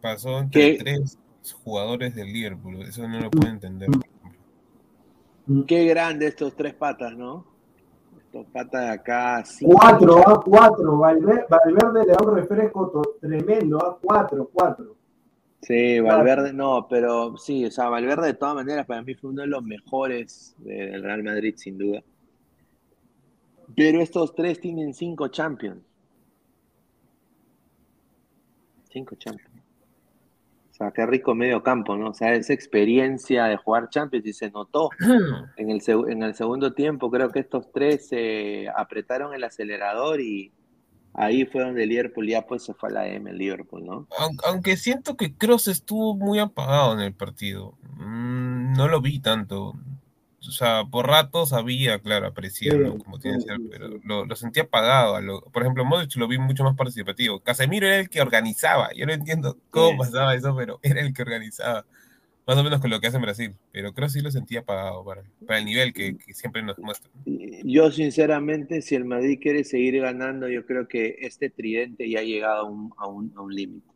Pasó 0.00 0.38
entre 0.38 0.78
¿Qué? 0.78 0.82
tres 0.82 1.18
jugadores 1.62 2.14
del 2.14 2.32
Liverpool, 2.32 2.80
eso 2.80 3.06
no 3.06 3.20
lo 3.20 3.30
puedo 3.30 3.52
entender. 3.52 3.90
Qué 5.66 5.84
grande 5.84 6.28
estos 6.28 6.56
tres 6.56 6.72
patas, 6.72 7.14
¿no? 7.14 7.51
Estos 8.32 8.46
patas 8.46 8.80
de 8.80 8.88
acá. 8.88 9.44
cinco 9.44 9.76
Cuatro, 9.78 10.26
a 10.26 10.42
cuatro. 10.42 10.96
Valverde, 10.96 11.44
Valverde 11.50 12.06
le 12.06 12.12
da 12.14 12.18
un 12.24 12.34
refresco 12.34 13.02
tremendo, 13.20 13.76
a 13.78 13.98
cuatro, 13.98 14.48
cuatro. 14.50 14.96
Sí, 15.60 16.00
Valverde, 16.00 16.54
no, 16.54 16.86
pero 16.88 17.36
sí, 17.36 17.66
o 17.66 17.70
sea, 17.70 17.90
Valverde 17.90 18.28
de 18.28 18.34
todas 18.34 18.54
maneras 18.54 18.86
para 18.86 19.02
mí 19.02 19.14
fue 19.14 19.28
uno 19.28 19.42
de 19.42 19.48
los 19.48 19.62
mejores 19.62 20.54
del 20.56 21.02
Real 21.02 21.22
Madrid, 21.22 21.56
sin 21.58 21.76
duda. 21.76 22.02
Pero 23.76 24.00
estos 24.00 24.34
tres 24.34 24.58
tienen 24.58 24.94
cinco 24.94 25.28
Champions. 25.28 25.82
Cinco 28.88 29.14
Champions. 29.16 29.51
Sea, 30.82 30.90
qué 30.92 31.06
rico 31.06 31.34
medio 31.34 31.62
campo, 31.62 31.96
¿no? 31.96 32.10
O 32.10 32.14
sea, 32.14 32.34
esa 32.34 32.52
experiencia 32.52 33.44
de 33.44 33.56
jugar 33.56 33.88
Champions 33.90 34.26
y 34.26 34.32
se 34.32 34.50
notó 34.50 34.90
en 35.56 35.70
el, 35.70 35.80
en 36.08 36.22
el 36.22 36.34
segundo 36.34 36.72
tiempo. 36.74 37.10
Creo 37.10 37.30
que 37.30 37.40
estos 37.40 37.70
tres 37.72 38.08
eh, 38.10 38.66
apretaron 38.76 39.34
el 39.34 39.44
acelerador 39.44 40.20
y 40.20 40.52
ahí 41.14 41.44
fue 41.44 41.62
donde 41.62 41.86
Liverpool 41.86 42.26
ya 42.26 42.46
pues 42.46 42.64
se 42.64 42.74
fue 42.74 42.88
a 42.88 42.92
la 42.92 43.08
M, 43.08 43.30
el 43.30 43.38
Liverpool, 43.38 43.84
¿no? 43.84 44.06
Aun- 44.18 44.38
Aunque 44.46 44.76
siento 44.76 45.16
que 45.16 45.34
Cross 45.36 45.68
estuvo 45.68 46.16
muy 46.16 46.38
apagado 46.38 46.94
en 46.94 47.00
el 47.00 47.12
partido. 47.14 47.74
Mm, 47.96 48.72
no 48.72 48.88
lo 48.88 49.00
vi 49.00 49.20
tanto. 49.20 49.74
O 50.48 50.50
sea, 50.50 50.84
por 50.90 51.06
ratos 51.06 51.52
había, 51.52 52.00
claro, 52.00 52.26
aparecía, 52.26 52.74
¿no? 52.74 52.92
Sí, 52.94 52.98
Como 53.04 53.18
tiene 53.20 53.36
que 53.38 53.42
sí, 53.42 53.48
ser, 53.48 53.56
sí, 53.58 53.68
pero 53.70 53.88
lo, 54.04 54.24
lo 54.26 54.36
sentí 54.36 54.60
apagado. 54.60 55.20
lo- 55.20 55.40
por 55.42 55.62
ejemplo, 55.62 55.84
Modric 55.84 56.16
lo 56.16 56.26
vi 56.28 56.38
mucho 56.38 56.64
más 56.64 56.76
participativo. 56.76 57.40
Casemiro 57.40 57.86
era 57.86 57.98
el 58.00 58.08
que 58.10 58.20
organizaba. 58.20 58.90
Yo 58.94 59.06
no 59.06 59.12
entiendo 59.12 59.56
cómo 59.70 59.90
Sí. 59.92 59.98
pasaba 59.98 60.34
eso, 60.34 60.54
pero 60.56 60.80
era 60.82 61.00
el 61.00 61.14
que 61.14 61.22
organizaba. 61.22 61.84
Más 62.44 62.56
o 62.58 62.64
menos 62.64 62.80
con 62.80 62.90
lo 62.90 63.00
que 63.00 63.06
hace 63.06 63.16
en 63.18 63.22
Brasil. 63.22 63.54
Pero 63.70 63.94
Cross 63.94 64.14
sí 64.14 64.20
lo 64.20 64.30
sentía 64.32 64.60
apagado 64.60 65.04
para, 65.04 65.22
para 65.46 65.60
el 65.60 65.64
nivel 65.64 65.92
que, 65.92 66.16
que 66.16 66.34
siempre 66.34 66.60
nos 66.62 66.76
muestra. 66.78 67.08
Yo 67.62 67.92
sinceramente, 67.92 68.82
si 68.82 68.96
el 68.96 69.04
Madrid 69.04 69.38
quiere 69.40 69.62
seguir 69.62 70.00
ganando, 70.00 70.48
yo 70.48 70.66
creo 70.66 70.88
que 70.88 71.18
este 71.20 71.50
tridente 71.50 72.10
ya 72.10 72.18
ha 72.18 72.24
llegado 72.24 72.66
a 72.66 72.68
un, 72.68 72.92
a 72.98 73.06
un, 73.06 73.32
a 73.36 73.42
un 73.42 73.54
límite. 73.54 73.86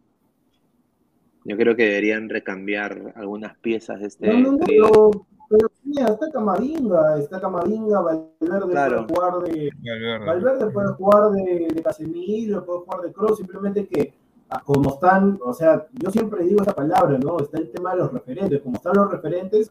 Yo 1.44 1.56
creo 1.56 1.76
que 1.76 1.84
deberían 1.84 2.28
recambiar 2.28 3.12
algunas 3.16 3.56
piezas 3.58 4.00
de 4.00 4.06
este 4.06 4.26
No, 4.28 4.52
no, 4.52 4.58
no. 4.58 5.26
Pero, 5.48 5.68
mira, 5.84 6.08
está 6.08 6.30
Camavinga, 6.30 7.18
está 7.18 7.40
Camavinga, 7.40 8.00
Valverde 8.00 8.70
Claro. 8.70 9.06
puede 9.06 9.20
jugar 9.20 9.42
de, 9.42 9.70
Valverde. 9.82 10.26
Valverde 10.26 10.70
puede 10.70 10.88
jugar 10.94 11.30
de, 11.32 11.68
de 11.74 11.82
Casemiro, 11.82 12.64
puede 12.64 12.80
jugar 12.80 13.00
de 13.02 13.12
Kroos, 13.12 13.38
simplemente 13.38 13.86
que 13.86 14.14
ah, 14.50 14.62
como 14.64 14.90
están, 14.90 15.38
o 15.44 15.52
sea, 15.52 15.86
yo 15.92 16.10
siempre 16.10 16.44
digo 16.44 16.62
esa 16.62 16.74
palabra, 16.74 17.18
¿no? 17.18 17.38
Está 17.38 17.58
el 17.58 17.70
tema 17.70 17.92
de 17.92 17.98
los 17.98 18.12
referentes, 18.12 18.60
como 18.60 18.76
están 18.76 18.96
los 18.96 19.10
referentes, 19.10 19.70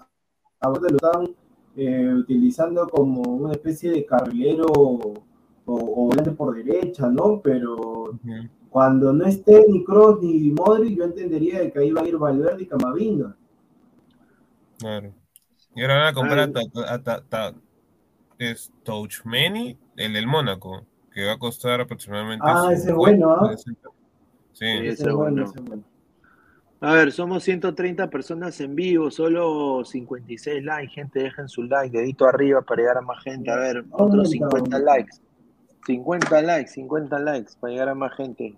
ahora 0.60 0.82
lo 0.90 0.96
están 0.96 1.36
eh, 1.76 2.14
utilizando 2.14 2.88
como 2.88 3.22
una 3.22 3.52
especie 3.52 3.92
de 3.92 4.06
carrilero 4.06 4.66
o, 4.68 5.14
o 5.66 6.06
volante 6.06 6.32
por 6.32 6.56
derecha, 6.56 7.10
¿no? 7.10 7.42
Pero 7.44 8.12
cuando 8.70 9.14
no 9.14 9.26
esté 9.26 9.66
ni 9.68 9.84
Kroos 9.84 10.22
ni 10.22 10.52
Modric, 10.52 10.98
yo 10.98 11.06
entendería 11.06 11.60
de 11.60 11.72
que 11.72 11.80
ahí 11.80 11.92
va 11.92 12.02
a 12.02 12.08
ir 12.08 12.18
Valverde 12.18 12.64
y 12.64 12.68
Camavinga. 12.68 13.36
Claro. 14.80 15.14
Y 15.76 15.82
ahora 15.82 15.96
van 15.98 16.08
a 16.08 16.14
comprar 16.14 16.40
a, 16.40 16.94
a 16.94 17.04
Ta- 17.04 17.24
Ta- 17.28 17.54
es 18.40 18.72
el 19.96 20.14
del 20.14 20.28
Mónaco, 20.28 20.86
que 21.14 21.26
va 21.26 21.34
a 21.34 21.38
costar 21.40 21.80
aproximadamente. 21.82 22.46
Ah, 22.48 22.66
ese 22.72 22.74
es 22.74 22.84
50, 22.88 22.96
bueno, 22.96 23.32
¿ah? 23.32 23.50
60. 23.56 23.90
Sí, 24.54 24.66
Sí. 24.66 24.66
Ese 24.88 24.90
es 24.90 25.14
bueno, 25.14 25.16
bueno. 25.16 25.44
ese 25.46 25.60
es 25.60 25.66
bueno. 25.66 25.84
A 26.82 26.94
ver, 26.94 27.12
somos 27.12 27.44
130 27.44 28.10
personas 28.10 28.60
en 28.62 28.76
vivo, 28.76 29.10
solo 29.10 29.84
56 29.86 30.64
likes, 30.64 30.94
gente, 30.94 31.20
dejen 31.22 31.48
su 31.48 31.64
like, 31.64 31.98
dedito 31.98 32.26
arriba 32.28 32.62
para 32.62 32.82
llegar 32.82 32.98
a 32.98 33.02
más 33.02 33.24
gente. 33.24 33.50
A 33.50 33.56
ver, 33.56 33.80
otros 33.92 34.28
Aumenta, 34.28 34.30
50 34.30 34.58
aumenta. 34.78 34.80
likes. 34.80 35.18
50 35.88 36.42
likes, 36.42 36.72
50 36.72 37.20
likes 37.20 37.52
para 37.60 37.72
llegar 37.74 37.90
a 37.90 37.96
más 37.96 38.14
gente. 38.16 38.56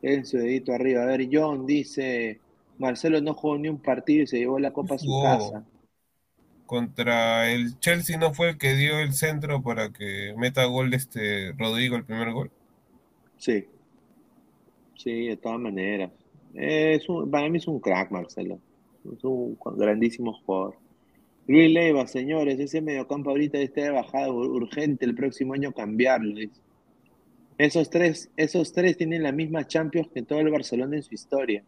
Dejen 0.00 0.24
su 0.24 0.38
dedito 0.38 0.72
arriba. 0.72 1.02
A 1.02 1.06
ver, 1.06 1.28
John 1.30 1.66
dice, 1.66 2.40
Marcelo 2.78 3.20
no 3.20 3.34
jugó 3.34 3.58
ni 3.58 3.68
un 3.68 3.78
partido 3.78 4.22
y 4.22 4.26
se 4.28 4.38
llevó 4.38 4.58
la 4.58 4.72
copa 4.72 4.94
a 4.94 4.98
su 4.98 5.08
casa. 5.22 5.64
Contra 6.68 7.50
el 7.50 7.80
Chelsea 7.80 8.18
no 8.18 8.34
fue 8.34 8.50
el 8.50 8.58
que 8.58 8.74
dio 8.74 8.98
el 8.98 9.14
centro 9.14 9.62
para 9.62 9.90
que 9.90 10.34
meta 10.36 10.66
gol 10.66 10.92
este 10.92 11.52
Rodrigo 11.52 11.96
el 11.96 12.04
primer 12.04 12.30
gol. 12.32 12.50
Sí. 13.38 13.64
Sí, 14.94 15.28
de 15.28 15.36
todas 15.38 15.58
maneras. 15.58 16.10
Es 16.52 17.06
para 17.30 17.48
mí 17.48 17.56
es 17.56 17.66
un 17.66 17.80
crack, 17.80 18.10
Marcelo. 18.10 18.58
Es 19.10 19.24
un 19.24 19.56
grandísimo 19.76 20.34
jugador. 20.44 20.76
Luis 21.46 21.72
Leiva, 21.72 22.06
señores, 22.06 22.60
ese 22.60 22.82
mediocampo 22.82 23.30
ahorita 23.30 23.56
está 23.56 23.80
de 23.84 23.90
bajada 23.90 24.28
ur- 24.28 24.50
urgente 24.50 25.06
el 25.06 25.14
próximo 25.14 25.54
año 25.54 25.72
cambiarlo. 25.72 26.34
Esos 27.56 27.88
tres, 27.88 28.30
esos 28.36 28.74
tres 28.74 28.98
tienen 28.98 29.22
la 29.22 29.32
misma 29.32 29.66
Champions 29.66 30.08
que 30.12 30.20
todo 30.20 30.40
el 30.40 30.50
Barcelona 30.50 30.96
en 30.96 31.02
su 31.02 31.14
historia. 31.14 31.64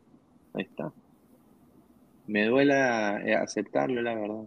Ahí 0.53 0.65
está. 0.65 0.93
Me 2.27 2.45
duele 2.45 2.75
eh, 2.75 3.35
aceptarlo, 3.35 4.03
la 4.03 4.15
verdad. 4.15 4.45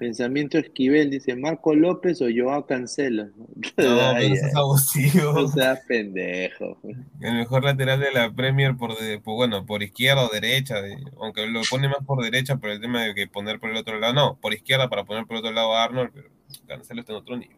Pensamiento 0.00 0.56
Esquivel 0.58 1.10
dice 1.10 1.36
Marco 1.36 1.74
López 1.74 2.20
o 2.22 2.26
Joao 2.34 2.66
Cancelo. 2.66 3.26
No, 3.76 4.12
pero 4.16 4.34
eso 4.34 4.46
es 4.46 4.56
abusivo. 4.56 5.32
no 5.34 5.46
seas 5.48 5.80
pendejo. 5.86 6.78
El 7.20 7.34
mejor 7.34 7.62
lateral 7.64 8.00
de 8.00 8.10
la 8.10 8.32
Premier 8.32 8.76
por, 8.76 8.98
de- 8.98 9.20
por- 9.20 9.36
bueno, 9.36 9.66
por 9.66 9.82
izquierda 9.82 10.24
o 10.26 10.30
derecha, 10.32 10.80
de- 10.80 10.96
aunque 11.20 11.46
lo 11.46 11.60
pone 11.70 11.86
más 11.88 12.02
por 12.06 12.22
derecha 12.24 12.56
por 12.56 12.70
el 12.70 12.80
tema 12.80 13.02
de 13.04 13.14
que 13.14 13.28
poner 13.28 13.60
por 13.60 13.70
el 13.70 13.76
otro 13.76 13.98
lado, 14.00 14.14
no, 14.14 14.38
por 14.40 14.54
izquierda 14.54 14.88
para 14.88 15.04
poner 15.04 15.26
por 15.26 15.36
el 15.36 15.40
otro 15.40 15.52
lado 15.52 15.76
a 15.76 15.84
Arnold, 15.84 16.10
pero 16.14 16.30
Cancelo 16.66 17.00
está 17.00 17.12
en 17.12 17.18
otro 17.18 17.36
nivel. 17.36 17.56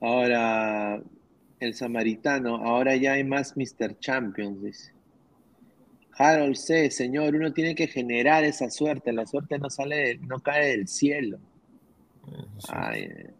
Ahora, 0.00 1.02
el 1.58 1.74
samaritano, 1.74 2.56
ahora 2.56 2.96
ya 2.96 3.14
hay 3.14 3.24
más 3.24 3.56
Mr. 3.56 3.98
Champions, 3.98 4.62
dice. 4.62 4.92
Harold 6.20 6.56
C, 6.56 6.90
señor, 6.90 7.34
uno 7.34 7.52
tiene 7.52 7.74
que 7.74 7.88
generar 7.88 8.44
esa 8.44 8.68
suerte, 8.68 9.10
la 9.12 9.26
suerte 9.26 9.58
no 9.58 9.70
sale, 9.70 10.18
no 10.18 10.38
cae 10.40 10.76
del 10.76 10.86
cielo. 10.86 11.38
Ay, 12.68 13.02
eh. 13.04 13.30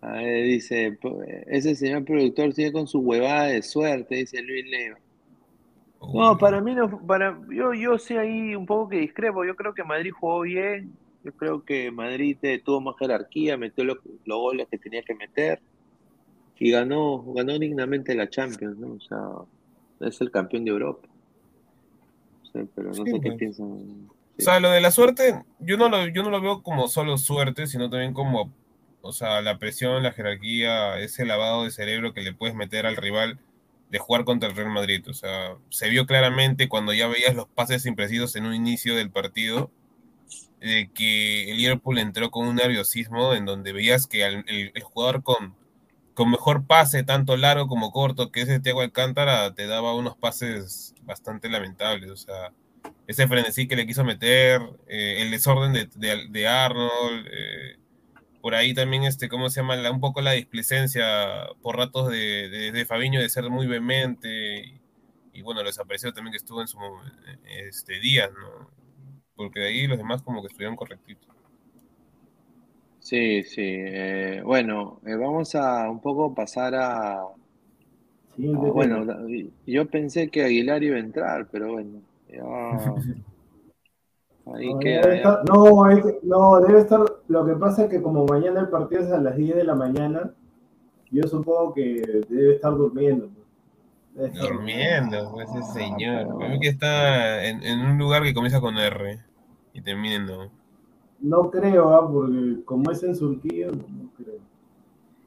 Ahí 0.00 0.42
dice, 0.42 0.92
po- 0.92 1.20
ese 1.48 1.74
señor 1.74 2.04
productor 2.04 2.52
sigue 2.52 2.72
con 2.72 2.86
su 2.86 3.00
huevada 3.00 3.46
de 3.46 3.62
suerte, 3.62 4.14
dice 4.14 4.40
Luis 4.40 4.64
Leo. 4.70 4.96
No, 6.14 6.38
para 6.38 6.60
mí 6.60 6.74
no, 6.74 7.04
para, 7.06 7.36
yo, 7.50 7.74
yo 7.74 7.98
sí 7.98 8.16
ahí 8.16 8.54
un 8.54 8.66
poco 8.66 8.90
que 8.90 8.98
discrepo, 8.98 9.44
yo 9.44 9.56
creo 9.56 9.74
que 9.74 9.82
Madrid 9.82 10.12
jugó 10.12 10.42
bien, 10.42 10.92
yo 11.24 11.32
creo 11.32 11.64
que 11.64 11.90
Madrid 11.90 12.36
eh, 12.42 12.62
tuvo 12.64 12.80
más 12.80 12.94
jerarquía, 12.98 13.56
metió 13.56 13.82
lo- 13.84 13.98
los 14.24 14.38
goles 14.38 14.68
que 14.70 14.78
tenía 14.78 15.02
que 15.02 15.14
meter 15.14 15.60
y 16.58 16.70
ganó, 16.70 17.22
ganó 17.34 17.58
dignamente 17.58 18.14
la 18.14 18.30
Champions, 18.30 18.78
¿no? 18.78 18.92
O 18.94 19.00
sea, 19.00 20.08
es 20.08 20.20
el 20.20 20.30
campeón 20.30 20.64
de 20.64 20.70
Europa. 20.70 21.08
Pero 22.74 22.88
no 22.88 22.94
Sí, 22.94 23.04
sé 23.04 23.12
qué 23.20 23.28
pues. 23.28 23.38
piensan. 23.38 23.66
O 23.68 24.42
sea, 24.42 24.60
lo 24.60 24.70
de 24.70 24.80
la 24.80 24.90
suerte, 24.90 25.42
yo 25.60 25.76
no 25.76 25.88
lo, 25.88 26.06
yo 26.08 26.22
no 26.22 26.30
lo 26.30 26.40
veo 26.40 26.62
como 26.62 26.88
solo 26.88 27.16
suerte, 27.16 27.66
sino 27.66 27.88
también 27.88 28.12
como, 28.12 28.52
o 29.00 29.12
sea, 29.12 29.40
la 29.40 29.58
presión, 29.58 30.02
la 30.02 30.12
jerarquía, 30.12 30.98
ese 30.98 31.24
lavado 31.24 31.64
de 31.64 31.70
cerebro 31.70 32.12
que 32.12 32.20
le 32.20 32.34
puedes 32.34 32.54
meter 32.54 32.84
al 32.86 32.96
rival 32.96 33.38
de 33.90 33.98
jugar 33.98 34.24
contra 34.24 34.48
el 34.48 34.56
Real 34.56 34.70
Madrid. 34.70 35.02
O 35.08 35.14
sea, 35.14 35.56
se 35.70 35.88
vio 35.88 36.06
claramente 36.06 36.68
cuando 36.68 36.92
ya 36.92 37.06
veías 37.06 37.34
los 37.34 37.48
pases 37.48 37.86
imprecisos 37.86 38.36
en 38.36 38.44
un 38.46 38.54
inicio 38.54 38.94
del 38.94 39.10
partido, 39.10 39.70
de 40.60 40.90
que 40.92 41.50
el 41.50 41.56
Liverpool 41.58 41.98
entró 41.98 42.30
con 42.30 42.46
un 42.48 42.56
nerviosismo 42.56 43.32
en 43.34 43.44
donde 43.44 43.72
veías 43.72 44.06
que 44.06 44.24
el 44.24 44.82
jugador 44.82 45.22
con, 45.22 45.54
con 46.16 46.32
mejor 46.32 46.66
pase, 46.66 47.04
tanto 47.04 47.38
largo 47.38 47.68
como 47.68 47.92
corto, 47.92 48.32
que 48.32 48.42
ese 48.42 48.60
Thiago 48.60 48.82
Alcántara, 48.82 49.54
te 49.54 49.68
daba 49.68 49.94
unos 49.96 50.16
pases 50.18 50.94
bastante 51.04 51.50
lamentables. 51.50 52.10
O 52.10 52.16
sea, 52.16 52.52
ese 53.06 53.28
frenesí 53.28 53.68
que 53.68 53.76
le 53.76 53.86
quiso 53.86 54.04
meter, 54.04 54.60
eh, 54.88 55.22
el 55.22 55.30
desorden 55.32 55.72
de, 55.74 55.88
de- 56.30 56.48
Arnold, 56.48 57.26
eh, 57.30 57.78
por 58.42 58.54
ahí 58.54 58.74
también, 58.74 59.04
este, 59.04 59.28
¿cómo 59.28 59.50
se 59.50 59.60
llama? 59.60 59.76
La- 59.76 59.90
un 59.92 60.00
poco 60.00 60.20
la 60.22 60.32
displicencia 60.32 61.06
por 61.62 61.76
ratos 61.76 62.10
de, 62.10 62.70
de, 62.72 62.86
Fabiño 62.86 63.20
de 63.20 63.28
ser 63.30 63.50
muy 63.50 63.66
vehemente 63.66 64.80
y, 65.32 65.42
bueno, 65.42 65.62
lo 65.62 65.68
desaparecido 65.68 66.12
también 66.12 66.32
que 66.32 66.38
estuvo 66.38 66.60
en 66.62 66.68
su 66.68 66.78
este, 67.46 68.00
días, 68.00 68.30
¿no? 68.32 68.70
Porque 69.36 69.60
de 69.60 69.68
ahí 69.68 69.86
los 69.88 69.98
demás 69.98 70.22
como 70.22 70.42
que 70.42 70.48
estuvieron 70.48 70.76
correctitos. 70.76 71.35
Sí, 73.08 73.44
sí. 73.44 73.62
eh, 73.64 74.42
bueno, 74.44 74.98
eh, 75.06 75.14
vamos 75.14 75.54
a 75.54 75.88
un 75.88 76.00
poco 76.00 76.34
pasar 76.34 76.74
a, 76.74 77.22
bueno, 78.36 79.06
yo 79.64 79.86
pensé 79.88 80.28
que 80.28 80.42
Aguilar 80.42 80.82
iba 80.82 80.96
a 80.96 81.00
entrar, 81.00 81.46
pero 81.52 81.74
bueno, 81.74 82.00
ya 82.28 82.42
ahí 84.54 84.74
No, 84.74 84.78
queda, 84.80 85.02
debe 85.02 85.22
ya. 85.22 85.22
estar- 85.22 85.44
no, 85.48 85.88
es 85.88 86.04
no, 86.24 86.60
debe 86.60 86.80
estar. 86.80 87.00
Lo 87.28 87.46
que 87.46 87.52
pasa 87.54 87.84
es 87.84 87.90
que 87.90 88.02
como 88.02 88.26
mañana 88.26 88.58
el 88.60 88.70
partido 88.70 89.02
es 89.02 89.12
a 89.12 89.20
las 89.20 89.36
10 89.36 89.54
de 89.54 89.62
la 89.64 89.76
mañana, 89.76 90.32
yo 91.12 91.22
supongo 91.28 91.74
que 91.74 92.02
debe 92.28 92.56
estar 92.56 92.74
durmiendo. 92.74 93.28
pues. 93.28 93.46
Debe 94.14 94.28
estar- 94.34 94.52
Durmiendo, 94.52 95.30
pues 95.32 95.48
ese 95.50 95.62
señor. 95.74 96.24
pero- 96.26 96.38
Para 96.38 96.50
mí 96.50 96.58
que 96.58 96.68
está 96.70 97.44
en, 97.44 97.62
en 97.62 97.78
un 97.86 97.98
lugar 97.98 98.24
que 98.24 98.34
comienza 98.34 98.60
con 98.60 98.76
R 98.76 99.20
y 99.74 99.80
termina 99.80 100.16
en 100.16 100.28
O. 100.30 100.50
No 101.20 101.50
creo, 101.50 101.88
ah, 101.90 102.10
porque 102.10 102.64
como 102.64 102.90
es 102.90 103.02
en 103.02 103.16
Surquía, 103.16 103.68
no, 103.68 104.10
creo. 104.16 104.38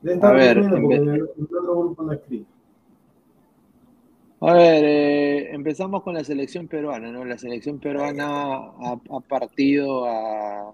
Debe 0.02 0.16
estar 0.16 0.34
A 0.34 0.38
ver, 0.38 0.62
porque 0.70 0.96
en 0.96 1.10
el, 1.10 1.24
otro 1.24 1.80
grupo 1.80 2.04
no 2.04 2.14
escribe. 2.14 2.46
A 4.42 4.54
ver, 4.54 4.86
eh, 4.86 5.54
empezamos 5.54 6.02
con 6.04 6.14
la 6.14 6.24
selección 6.24 6.68
peruana, 6.68 7.12
¿no? 7.12 7.26
La 7.26 7.38
selección 7.38 7.80
peruana 7.80 8.26
ha, 8.28 9.00
ha 9.10 9.20
partido 9.20 10.06
a, 10.06 10.74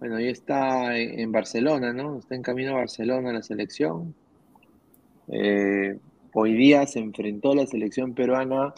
bueno, 0.00 0.18
ya 0.18 0.30
está 0.30 0.96
en, 0.96 1.30
Barcelona, 1.30 1.92
¿no? 1.92 2.18
Está 2.18 2.34
en 2.34 2.42
camino 2.42 2.72
a 2.72 2.78
Barcelona 2.78 3.34
la 3.34 3.42
selección. 3.42 4.14
Eh, 5.28 5.98
hoy 6.32 6.54
día 6.54 6.86
se 6.86 7.00
enfrentó 7.00 7.54
la 7.54 7.66
selección 7.66 8.14
peruana 8.14 8.72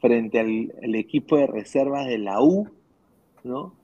frente 0.00 0.38
al, 0.38 0.72
al 0.80 0.94
equipo 0.94 1.36
de 1.36 1.48
reservas 1.48 2.06
de 2.06 2.18
la 2.18 2.40
U, 2.40 2.68
¿no? 3.42 3.74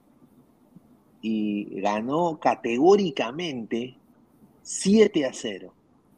Y 1.21 1.79
ganó 1.81 2.39
categóricamente 2.39 3.95
7 4.63 5.25
a 5.25 5.33
0, 5.33 5.73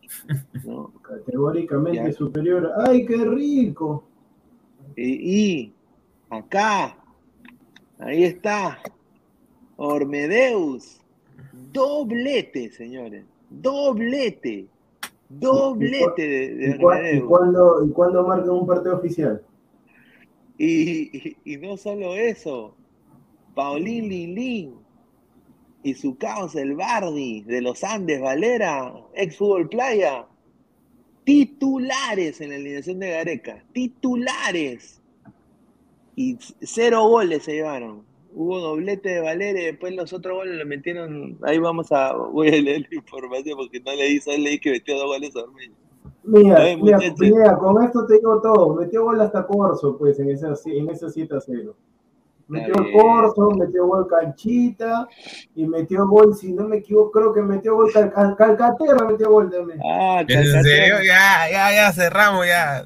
¿no? 0.65 0.91
Categóricamente 1.01 2.11
Ya. 2.11 2.13
superior. 2.13 2.71
¡Ay, 2.87 3.05
qué 3.05 3.17
rico! 3.17 4.05
Y, 4.95 5.63
y 5.63 5.73
acá, 6.29 6.97
ahí 7.99 8.23
está, 8.23 8.79
Ormedeus, 9.77 11.01
doblete, 11.73 12.71
señores, 12.71 13.25
doblete, 13.49 14.67
doblete 15.29 16.21
de, 16.27 16.55
de 16.55 16.67
¿Y, 16.67 17.17
y 17.17 17.21
cuándo, 17.21 17.85
¿Y 17.85 17.89
cuándo 17.91 18.25
marcan 18.27 18.49
un 18.51 18.67
partido 18.67 18.97
oficial? 18.97 19.41
Y, 20.57 21.17
y- 21.17 21.37
y 21.43 21.57
no 21.57 21.75
solo 21.77 22.15
eso, 22.15 22.75
Paulín 23.55 24.07
Lin 24.09 24.82
y 25.83 25.93
su 25.93 26.17
caos 26.17 26.55
el 26.55 26.75
Bardi 26.75 27.41
de 27.41 27.61
los 27.61 27.83
Andes 27.83 28.21
Valera, 28.21 28.93
ex 29.13 29.37
Fútbol 29.37 29.69
Playa, 29.69 30.25
titulares 31.25 32.41
en 32.41 32.49
la 32.49 32.55
alineación 32.55 32.99
de 32.99 33.11
Gareca, 33.11 33.63
titulares. 33.73 35.01
Y 36.15 36.37
cero 36.61 37.07
goles 37.07 37.43
se 37.43 37.53
llevaron. 37.53 38.03
Hubo 38.35 38.59
doblete 38.59 39.09
de 39.09 39.21
Valera 39.21 39.59
y 39.59 39.65
después 39.65 39.93
los 39.95 40.13
otros 40.13 40.37
goles 40.37 40.57
lo 40.57 40.65
metieron. 40.65 41.37
Ahí 41.43 41.59
vamos 41.59 41.91
a. 41.91 42.13
Voy 42.13 42.47
a 42.47 42.61
leer 42.61 42.87
la 42.89 42.97
información 42.97 43.57
porque 43.57 43.79
no 43.79 43.93
leí, 43.93 44.19
solo 44.19 44.37
leí 44.37 44.59
que 44.59 44.71
metió 44.71 44.95
dos 44.95 45.05
goles 45.05 45.35
a 45.35 45.43
Ormeño. 45.43 45.75
Mira, 46.23 47.57
con 47.57 47.83
esto 47.83 48.05
te 48.05 48.15
digo 48.15 48.41
todo. 48.41 48.75
Metió 48.75 49.03
gol 49.03 49.19
hasta 49.21 49.45
Corso, 49.45 49.97
pues, 49.97 50.19
en 50.19 50.29
ese, 50.29 50.47
en 50.65 50.89
ese 50.89 51.09
7 51.09 51.35
a 51.35 51.41
0. 51.41 51.75
Metió 52.47 52.73
bien. 52.83 52.97
Corso, 52.99 53.51
metió 53.51 53.87
gol 53.87 54.07
Canchita 54.07 55.07
y 55.55 55.65
metió 55.67 56.07
gol, 56.07 56.35
si 56.35 56.51
no 56.53 56.67
me 56.67 56.77
equivoco, 56.77 57.11
creo 57.11 57.33
que 57.33 57.41
metió 57.41 57.75
gol 57.75 57.91
Cal- 57.91 58.11
Cal- 58.11 58.35
Calcaterra, 58.35 59.07
metió 59.07 59.31
gol 59.31 59.49
también. 59.49 59.79
Ah, 59.83 60.23
¿En 60.27 60.63
serio? 60.63 60.95
Ya, 61.05 61.49
ya, 61.49 61.71
ya, 61.73 61.91
cerramos 61.93 62.45
ya. 62.45 62.83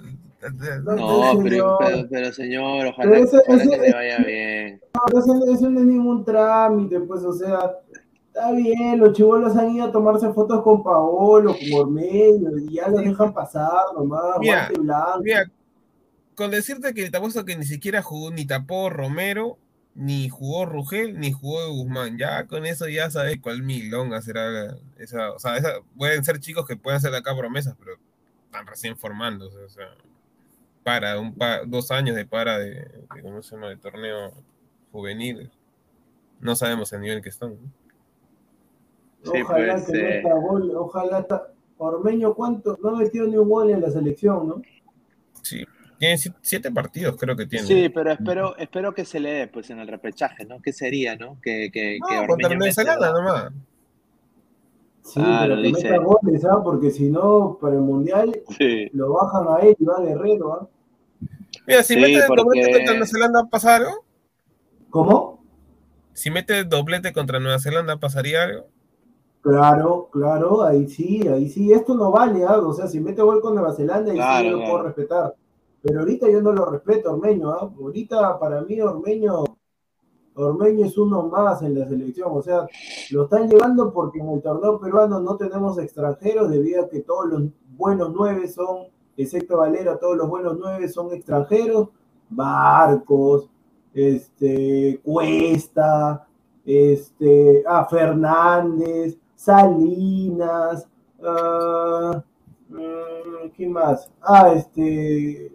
No, 0.83 0.95
pero, 0.95 1.41
señor. 1.41 1.77
pero, 1.79 2.07
pero, 2.09 2.31
señor, 2.33 2.85
ojalá, 2.87 3.09
Pero 3.11 3.23
ese- 3.25 3.37
ojalá 3.39 3.63
ese- 3.63 3.69
que 3.71 3.77
le 3.77 3.93
vaya 3.93 4.17
bien. 4.19 4.81
No, 4.93 5.19
eso, 5.19 5.53
eso 5.53 5.69
no 5.69 5.79
es 5.79 5.85
ningún 5.85 6.23
trámite, 6.23 6.99
pues, 7.01 7.23
o 7.23 7.33
sea, 7.33 7.71
está 8.27 8.51
bien, 8.51 8.99
los 8.99 9.13
chivolos 9.13 9.57
han 9.57 9.71
ido 9.71 9.85
a 9.87 9.91
tomarse 9.91 10.31
fotos 10.33 10.61
con 10.61 10.83
Paolo, 10.83 11.53
con 11.55 11.81
Ormeño, 11.81 12.51
y 12.59 12.75
ya 12.75 12.87
los 12.87 13.03
dejan 13.03 13.33
pasar 13.33 13.71
nomás, 13.95 14.37
Mira, 14.39 14.57
guante 14.69 14.79
blanco. 14.81 15.19
Mira, 15.23 15.51
con 16.37 16.51
decirte 16.51 16.93
que 16.93 17.09
te 17.09 17.17
apuesto 17.17 17.43
que 17.45 17.57
ni 17.57 17.65
siquiera 17.65 18.03
jugó, 18.03 18.29
ni 18.29 18.45
tapó 18.45 18.91
Romero, 18.91 19.57
ni 19.95 20.29
jugó 20.29 20.67
Rugel, 20.67 21.19
ni 21.19 21.31
jugó 21.31 21.67
Guzmán. 21.73 22.19
Ya 22.19 22.45
con 22.45 22.67
eso 22.67 22.87
ya 22.87 23.09
sabes 23.09 23.39
cuál 23.41 23.63
milonga 23.63 24.21
será 24.21 24.47
la- 24.51 24.77
esa. 24.99 25.31
O 25.31 25.39
sea, 25.39 25.57
esa- 25.57 25.79
pueden 25.97 26.23
ser 26.23 26.39
chicos 26.39 26.67
que 26.67 26.75
pueden 26.77 26.97
hacer 26.97 27.13
acá 27.15 27.35
promesas, 27.35 27.75
pero 27.79 27.97
están 28.45 28.67
recién 28.67 28.95
formándose. 28.95 29.57
O 29.57 29.69
sea, 29.69 29.87
para, 30.83 31.19
un 31.19 31.33
pa- 31.33 31.63
dos 31.65 31.89
años 31.89 32.15
de 32.15 32.25
para 32.27 32.59
de, 32.59 32.69
de, 32.75 33.21
¿cómo 33.23 33.41
se 33.41 33.55
llama? 33.55 33.69
de 33.69 33.77
torneo 33.77 34.31
juvenil. 34.91 35.49
No 36.39 36.55
sabemos 36.55 36.93
el 36.93 37.01
nivel 37.01 37.23
que 37.23 37.29
están. 37.29 37.57
¿no? 39.23 39.31
Sí, 39.33 39.41
Ojalá 39.41 39.73
pues, 39.73 39.85
que 39.87 39.99
eh. 39.99 40.21
meta 40.23 40.35
gol, 40.35 40.71
ojalá. 40.75 41.23
ta- 41.25 41.47
Ormeño, 41.79 42.33
¿cuánto? 42.35 42.77
No 42.83 42.89
ha 42.89 42.99
metido 42.99 43.27
ni 43.27 43.37
un 43.37 43.49
gol 43.49 43.69
en 43.71 43.81
la 43.81 43.89
selección, 43.91 44.47
¿no? 44.47 44.61
Sí, 45.43 45.63
tiene 45.97 46.17
si- 46.17 46.31
siete 46.41 46.71
partidos, 46.71 47.15
creo 47.17 47.35
que 47.35 47.45
tiene. 47.45 47.65
Sí, 47.65 47.89
pero 47.89 48.11
espero, 48.11 48.55
espero 48.57 48.93
que 48.93 49.05
se 49.05 49.19
le 49.19 49.31
dé 49.31 49.47
pues 49.47 49.69
en 49.69 49.79
el 49.79 49.87
repechaje, 49.87 50.45
¿no? 50.45 50.61
¿Qué 50.61 50.71
sería, 50.73 51.15
no? 51.15 51.37
Que, 51.41 51.69
que, 51.71 51.97
No, 51.99 52.07
que 52.07 52.27
contra 52.27 52.49
dos. 52.49 53.13
nomás. 53.13 53.51
Sí, 55.03 55.21
Claro, 55.21 55.55
pero 55.55 55.61
que 55.61 55.67
dice. 55.69 55.83
meta 55.91 56.03
goles, 56.03 56.45
¿ah? 56.45 56.61
Porque 56.63 56.91
si 56.91 57.09
no, 57.09 57.57
para 57.61 57.75
el 57.75 57.81
Mundial 57.81 58.41
Sí. 58.57 58.89
lo 58.93 59.13
bajan 59.13 59.45
a 59.47 59.59
él, 59.65 59.75
Iván 59.79 60.05
Guerrero, 60.05 60.53
¿ah? 60.53 60.67
Mira, 61.65 61.81
si 61.83 61.93
Sí, 61.93 61.99
mete, 61.99 62.19
porque- 62.27 62.43
mete 62.59 62.71
contra 62.73 62.91
Nueva 62.93 63.05
Zelanda, 63.07 63.45
¿pasa 63.49 63.75
algo? 63.77 64.03
¿Cómo? 64.89 65.43
Si 66.13 66.29
mete 66.29 66.63
doblete 66.65 67.13
contra 67.13 67.39
Nueva 67.39 67.59
Zelanda, 67.59 67.97
¿pasaría 67.97 68.43
algo? 68.43 68.67
Claro, 69.41 70.09
claro, 70.11 70.63
ahí 70.63 70.87
sí, 70.89 71.25
ahí 71.27 71.47
sí. 71.47 71.71
Esto 71.71 71.95
no 71.95 72.11
vale, 72.11 72.43
¿ah? 72.43 72.57
o 72.57 72.73
sea, 72.73 72.87
si 72.87 72.99
mete 72.99 73.21
gol 73.21 73.39
con 73.41 73.55
Nueva 73.55 73.73
Zelanda, 73.73 74.11
ahí 74.11 74.17
sí 74.17 74.21
Claro, 74.23 74.43
yo 74.45 74.51
lo 74.51 74.57
claro. 74.57 74.71
puedo 74.73 74.83
respetar. 74.87 75.35
Pero 75.81 75.99
ahorita 75.99 76.29
yo 76.29 76.41
no 76.41 76.51
lo 76.51 76.65
respeto, 76.65 77.13
Ormeño. 77.13 77.51
¿ah? 77.51 77.71
Ahorita 77.79 78.39
para 78.39 78.61
mí 78.61 78.79
Ormeño, 78.81 79.43
Ormeño 80.35 80.85
es 80.85 80.97
uno 80.97 81.23
más 81.23 81.61
en 81.61 81.79
la 81.79 81.87
selección. 81.87 82.29
O 82.31 82.41
sea, 82.41 82.67
lo 83.11 83.23
están 83.23 83.49
llevando 83.49 83.93
porque 83.93 84.19
en 84.19 84.29
el 84.29 84.41
torneo 84.41 84.79
peruano 84.79 85.19
no 85.19 85.37
tenemos 85.37 85.77
extranjeros 85.77 86.49
debido 86.49 86.83
a 86.83 86.89
que 86.89 87.01
todos 87.01 87.27
los 87.27 87.43
buenos 87.77 88.11
nueve 88.13 88.47
son, 88.47 88.87
excepto 89.15 89.57
Valera, 89.57 89.97
todos 89.97 90.17
los 90.17 90.29
buenos 90.29 90.57
nueve 90.59 90.87
son 90.89 91.13
extranjeros. 91.13 91.89
Barcos, 92.29 93.49
este, 93.93 94.99
Cuesta, 95.03 96.27
este, 96.65 97.63
ah, 97.65 97.87
Fernández, 97.89 99.17
Salinas, 99.35 100.87
mm, 102.69 103.49
¿qué 103.55 103.67
más? 103.67 104.11
Ah, 104.21 104.53
este, 104.53 105.51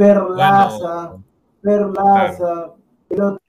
Perlaza, 0.00 1.16
Bueno, 1.62 1.92
Perlaza, 1.92 2.72
el 3.10 3.20
otro 3.20 3.40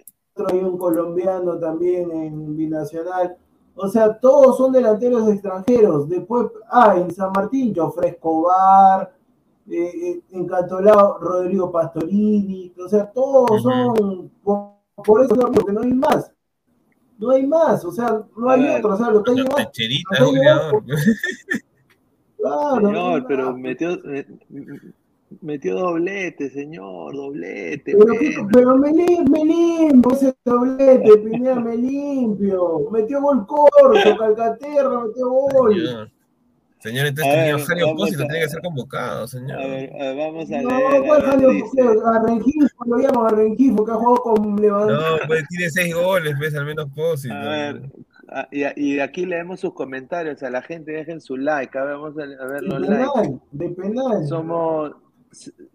hay 0.51 0.59
un 0.59 0.77
colombiano 0.77 1.57
también 1.57 2.11
en 2.11 2.57
Binacional. 2.57 3.37
O 3.75 3.87
sea, 3.87 4.19
todos 4.19 4.57
son 4.57 4.73
delanteros 4.73 5.29
extranjeros. 5.29 6.09
Después, 6.09 6.47
ah, 6.69 6.95
en 6.97 7.09
San 7.13 7.31
Martín, 7.31 7.73
Jofre 7.73 8.09
Escobar, 8.09 9.13
eh, 9.69 9.91
eh, 9.93 10.21
en 10.31 10.45
Cantolao, 10.45 11.19
Rodrigo 11.19 11.71
Pastorini. 11.71 12.73
O 12.83 12.89
sea, 12.89 13.09
todos 13.09 13.61
son. 13.61 14.29
Por, 14.43 14.71
por 15.05 15.23
eso 15.23 15.35
digo 15.35 15.65
que 15.65 15.71
no 15.71 15.81
hay 15.81 15.93
más. 15.93 16.31
No 17.17 17.29
hay 17.31 17.47
más. 17.47 17.85
O 17.85 17.91
sea, 17.93 18.21
no 18.35 18.49
hay 18.49 18.67
otro. 18.75 18.93
O 18.93 18.97
sea, 18.97 19.09
lo 19.09 19.23
llevando- 19.23 19.71
goleador. 20.19 20.83
Claro, 22.37 22.91
no 22.91 23.15
hay 23.15 23.21
pero 23.27 23.51
más. 23.51 23.59
metió, 23.61 23.91
eh, 24.11 24.25
metió 25.41 25.75
doblete, 25.77 26.49
señor, 26.49 27.15
doblete. 27.15 27.93
Pero, 27.97 28.05
pero. 28.19 28.47
pero 28.51 28.77
me, 28.77 28.89
lim- 28.91 29.29
me 29.29 29.45
limpio 29.45 30.11
ese 30.11 30.35
doblete, 30.43 31.17
Pineda, 31.23 31.55
me 31.59 31.77
limpio. 31.77 32.89
Metió 32.91 33.21
gol 33.21 33.45
corto, 33.47 34.17
Calcaterra, 34.19 35.05
metió 35.05 35.29
gol. 35.29 35.75
Señor, 35.75 36.11
Señor, 36.79 37.05
entonces 37.07 37.33
tenía 37.35 37.59
Jario 37.59 37.95
Pósito, 37.95 38.25
tenía 38.25 38.41
que 38.41 38.49
ser 38.49 38.61
convocado, 38.63 39.27
señor. 39.27 39.61
A 39.61 39.67
ver, 39.67 39.93
a 39.93 39.97
ver, 39.97 40.17
vamos 40.17 40.51
a 40.51 40.61
No, 40.61 40.69
leer. 40.69 40.85
a 40.95 41.05
¿cuál 41.05 41.21
ver, 41.21 41.29
Jaleo 41.29 41.49
dice. 41.51 41.81
A 41.81 42.23
Rengifo, 42.25 42.85
lo 42.87 42.97
llaman 42.97 43.25
a 43.27 43.29
Rengifo, 43.37 43.85
que 43.85 43.91
ha 43.91 43.95
jugado 43.95 44.15
con 44.23 44.55
Levante. 44.59 44.93
No, 44.93 44.99
pues 45.27 45.47
tiene 45.49 45.69
seis 45.69 45.93
goles, 45.93 46.33
ves, 46.39 46.55
al 46.55 46.65
menos 46.65 46.87
Pósito. 46.95 47.35
A 47.35 47.43
ver, 47.43 47.81
a- 48.29 48.47
y, 48.51 48.63
a- 48.63 48.73
y 48.75 48.99
aquí 48.99 49.27
leemos 49.27 49.59
sus 49.59 49.73
comentarios. 49.75 50.41
A 50.41 50.49
la 50.49 50.63
gente 50.63 50.91
dejen 50.91 51.21
su 51.21 51.37
like. 51.37 51.77
A 51.77 51.83
ver, 51.83 51.93
vamos 51.97 52.17
a, 52.17 52.23
a 52.23 52.47
ver 52.47 52.61
de 52.61 52.67
los 52.67 52.79
likes. 52.81 53.11
penal, 53.13 53.41
de 53.51 53.69
penal. 53.69 54.25
Somos, 54.27 54.91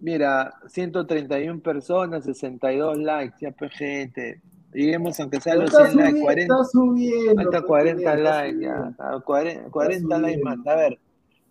mira, 0.01 0.55
131 0.69 1.61
personas, 1.61 2.25
62 2.25 2.99
likes. 2.99 3.37
Ya, 3.41 3.51
pues, 3.53 3.73
gente. 3.73 4.41
Lleguemos 4.73 5.19
aunque 5.21 5.41
sea 5.41 5.55
los 5.55 5.73
está 5.73 5.87
100 5.87 5.97
likes, 5.97 6.11
subiendo, 6.11 6.25
40. 6.27 6.55
está 6.55 6.65
subiendo. 6.65 7.51
Pues, 7.51 7.63
40 7.63 7.97
Pineda, 7.97 8.15
está 8.15 8.43
likes, 8.43 8.61
ya. 8.61 8.77
subiendo. 8.77 9.03
a 9.03 9.21
40, 9.21 9.71
40 9.71 10.19
likes 10.19 10.43
más. 10.43 10.67
A 10.67 10.75
ver, 10.75 10.99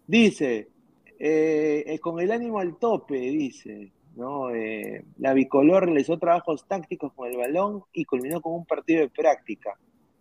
dice, 0.06 0.70
eh, 1.18 1.84
eh, 1.88 2.00
con 2.00 2.20
el 2.20 2.32
ánimo 2.32 2.60
al 2.60 2.78
tope, 2.78 3.16
dice, 3.16 3.92
¿no? 4.16 4.52
Eh, 4.54 5.06
la 5.18 5.34
bicolor 5.34 5.86
realizó 5.86 6.20
trabajos 6.20 6.68
tácticos 6.68 7.14
con 7.14 7.30
el 7.30 7.38
balón 7.38 7.84
y 7.94 8.06
culminó 8.06 8.42
con 8.42 8.54
un 8.54 8.66
partido 8.66 9.02
de 9.02 9.10
práctica. 9.10 9.78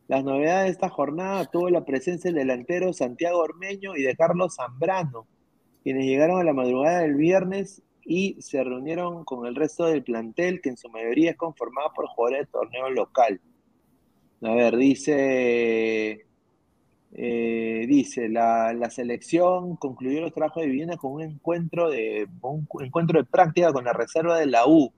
Las 0.07 0.22
novedades 0.22 0.66
de 0.66 0.70
esta 0.72 0.89
jornada 0.89 1.47
tuvo 1.47 1.70
la 1.70 1.85
presencia 1.85 2.30
del 2.30 2.41
delantero 2.41 2.93
Santiago 2.93 3.39
Ormeño 3.41 3.97
y 3.97 4.03
de 4.03 4.14
Carlos 4.14 4.57
Zambrano, 4.57 5.26
quienes 5.85 6.07
llegaron 6.07 6.41
a 6.41 6.45
la 6.45 6.55
madrugada 6.55 7.01
del 7.01 7.14
viernes 7.14 7.82
y 8.07 8.41
se 8.41 8.64
reunieron 8.64 9.24
con 9.24 9.47
el 9.47 9.55
resto 9.55 9.85
del 9.85 10.03
plantel, 10.03 10.62
que 10.62 10.70
en 10.70 10.78
su 10.78 10.89
mayoría 10.89 11.32
es 11.32 11.37
conformado 11.37 11.93
por 11.95 12.07
jugadores 12.09 12.47
de 12.47 12.53
torneo 12.53 12.91
local. 12.91 13.39
A 14.43 14.55
ver, 14.55 14.76
dice, 14.76 16.26
eh, 17.12 17.87
dice 17.87 18.30
la, 18.30 18.72
la 18.72 18.89
selección 18.89 19.76
concluyó 19.76 20.22
los 20.22 20.32
trabajos 20.32 20.62
de 20.62 20.68
vivienda 20.68 20.97
con 20.97 21.12
un 21.12 21.22
encuentro 21.22 21.91
de, 21.91 22.26
un 22.41 22.66
encuentro 22.80 23.20
de 23.20 23.26
práctica 23.26 23.72
con 23.72 23.85
la 23.85 23.93
reserva 23.93 24.39
de 24.39 24.47
la 24.47 24.66
U. 24.66 24.91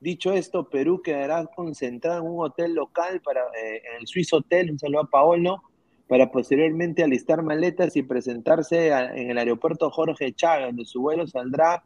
Dicho 0.00 0.32
esto, 0.32 0.70
Perú 0.70 1.02
quedará 1.02 1.44
concentrado 1.46 2.22
en 2.22 2.30
un 2.30 2.44
hotel 2.44 2.74
local 2.74 3.20
para, 3.20 3.42
eh, 3.42 3.82
en 3.90 4.00
el 4.00 4.06
Swiss 4.06 4.32
Hotel, 4.32 4.70
un 4.70 4.78
saludo 4.78 5.02
a 5.02 5.10
Paolo, 5.10 5.62
para 6.08 6.30
posteriormente 6.30 7.02
alistar 7.02 7.42
maletas 7.42 7.96
y 7.96 8.02
presentarse 8.02 8.88
en 8.88 9.30
el 9.30 9.38
aeropuerto 9.38 9.90
Jorge 9.90 10.32
Chávez, 10.32 10.66
donde 10.66 10.84
su 10.84 11.00
vuelo 11.00 11.26
saldrá 11.26 11.82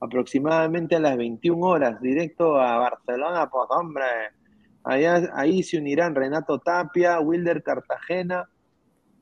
aproximadamente 0.00 0.96
a 0.96 1.00
las 1.00 1.16
21 1.16 1.64
horas, 1.64 2.00
directo 2.00 2.60
a 2.60 2.76
Barcelona, 2.78 3.48
pues 3.50 3.66
hombre, 3.70 4.04
Allá, 4.84 5.30
ahí 5.34 5.62
se 5.62 5.78
unirán 5.78 6.14
Renato 6.14 6.58
Tapia, 6.58 7.20
Wilder 7.20 7.62
Cartagena 7.62 8.48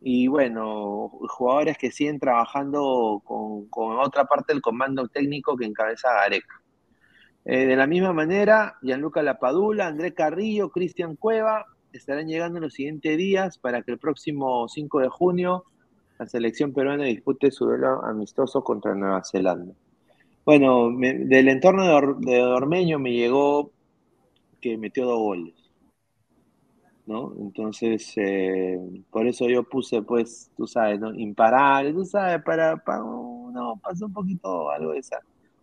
y 0.00 0.26
bueno, 0.26 1.10
jugadores 1.28 1.76
que 1.76 1.90
siguen 1.90 2.18
trabajando 2.18 3.20
con, 3.24 3.66
con 3.68 3.98
otra 3.98 4.24
parte 4.24 4.54
del 4.54 4.62
comando 4.62 5.08
técnico 5.08 5.56
que 5.56 5.66
encabeza 5.66 6.14
Gareca. 6.14 6.62
Eh, 7.44 7.66
de 7.66 7.76
la 7.76 7.86
misma 7.86 8.14
manera, 8.14 8.78
Gianluca 8.80 9.22
Lapadula, 9.22 9.86
André 9.86 10.14
Carrillo, 10.14 10.70
Cristian 10.70 11.16
Cueva 11.16 11.66
estarán 11.92 12.28
llegando 12.28 12.58
en 12.58 12.64
los 12.64 12.74
siguientes 12.74 13.16
días 13.18 13.58
para 13.58 13.82
que 13.82 13.92
el 13.92 13.98
próximo 13.98 14.68
5 14.68 15.00
de 15.00 15.08
junio 15.08 15.64
la 16.18 16.26
selección 16.26 16.72
peruana 16.72 17.04
dispute 17.04 17.50
su 17.50 17.66
duelo 17.66 18.04
amistoso 18.04 18.62
contra 18.62 18.94
Nueva 18.94 19.22
Zelanda. 19.24 19.74
Bueno, 20.44 20.90
me- 20.90 21.14
del 21.14 21.48
entorno 21.48 21.84
de, 21.84 21.92
Or- 21.92 22.18
de 22.20 22.42
Ormeño 22.42 22.98
me 22.98 23.12
llegó 23.12 23.72
que 24.60 24.78
metió 24.78 25.06
dos 25.06 25.18
goles, 25.18 25.54
¿no? 27.06 27.32
Entonces, 27.38 28.12
eh, 28.16 28.78
por 29.10 29.26
eso 29.26 29.48
yo 29.48 29.64
puse, 29.64 30.02
pues, 30.02 30.50
tú 30.56 30.66
sabes, 30.66 31.00
¿no? 31.00 31.14
Imparable, 31.14 31.92
tú 31.92 32.04
sabes, 32.04 32.42
para, 32.44 32.76
para 32.76 33.00
no, 33.00 33.80
pasó 33.82 34.06
un 34.06 34.12
poquito 34.12 34.70
algo 34.70 34.92
de 34.92 34.98
esa 35.00 35.18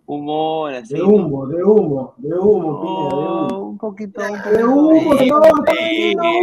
humor, 0.07 0.73
así, 0.73 0.93
De 0.95 0.99
¿no? 1.01 1.07
humo, 1.09 1.45
de 1.47 1.63
humo, 1.63 2.13
de 2.17 2.33
humo, 2.39 2.81
Pineda, 2.81 3.09
de 3.09 3.25
No, 3.25 3.55
humo. 3.57 3.65
un 3.69 3.77
poquito, 3.77 4.21
un 4.21 4.53
De 4.57 4.63
humo, 4.65 4.91
no, 4.91 5.13
está 5.13 5.73
vendiendo 5.73 6.23
humo. 6.23 6.41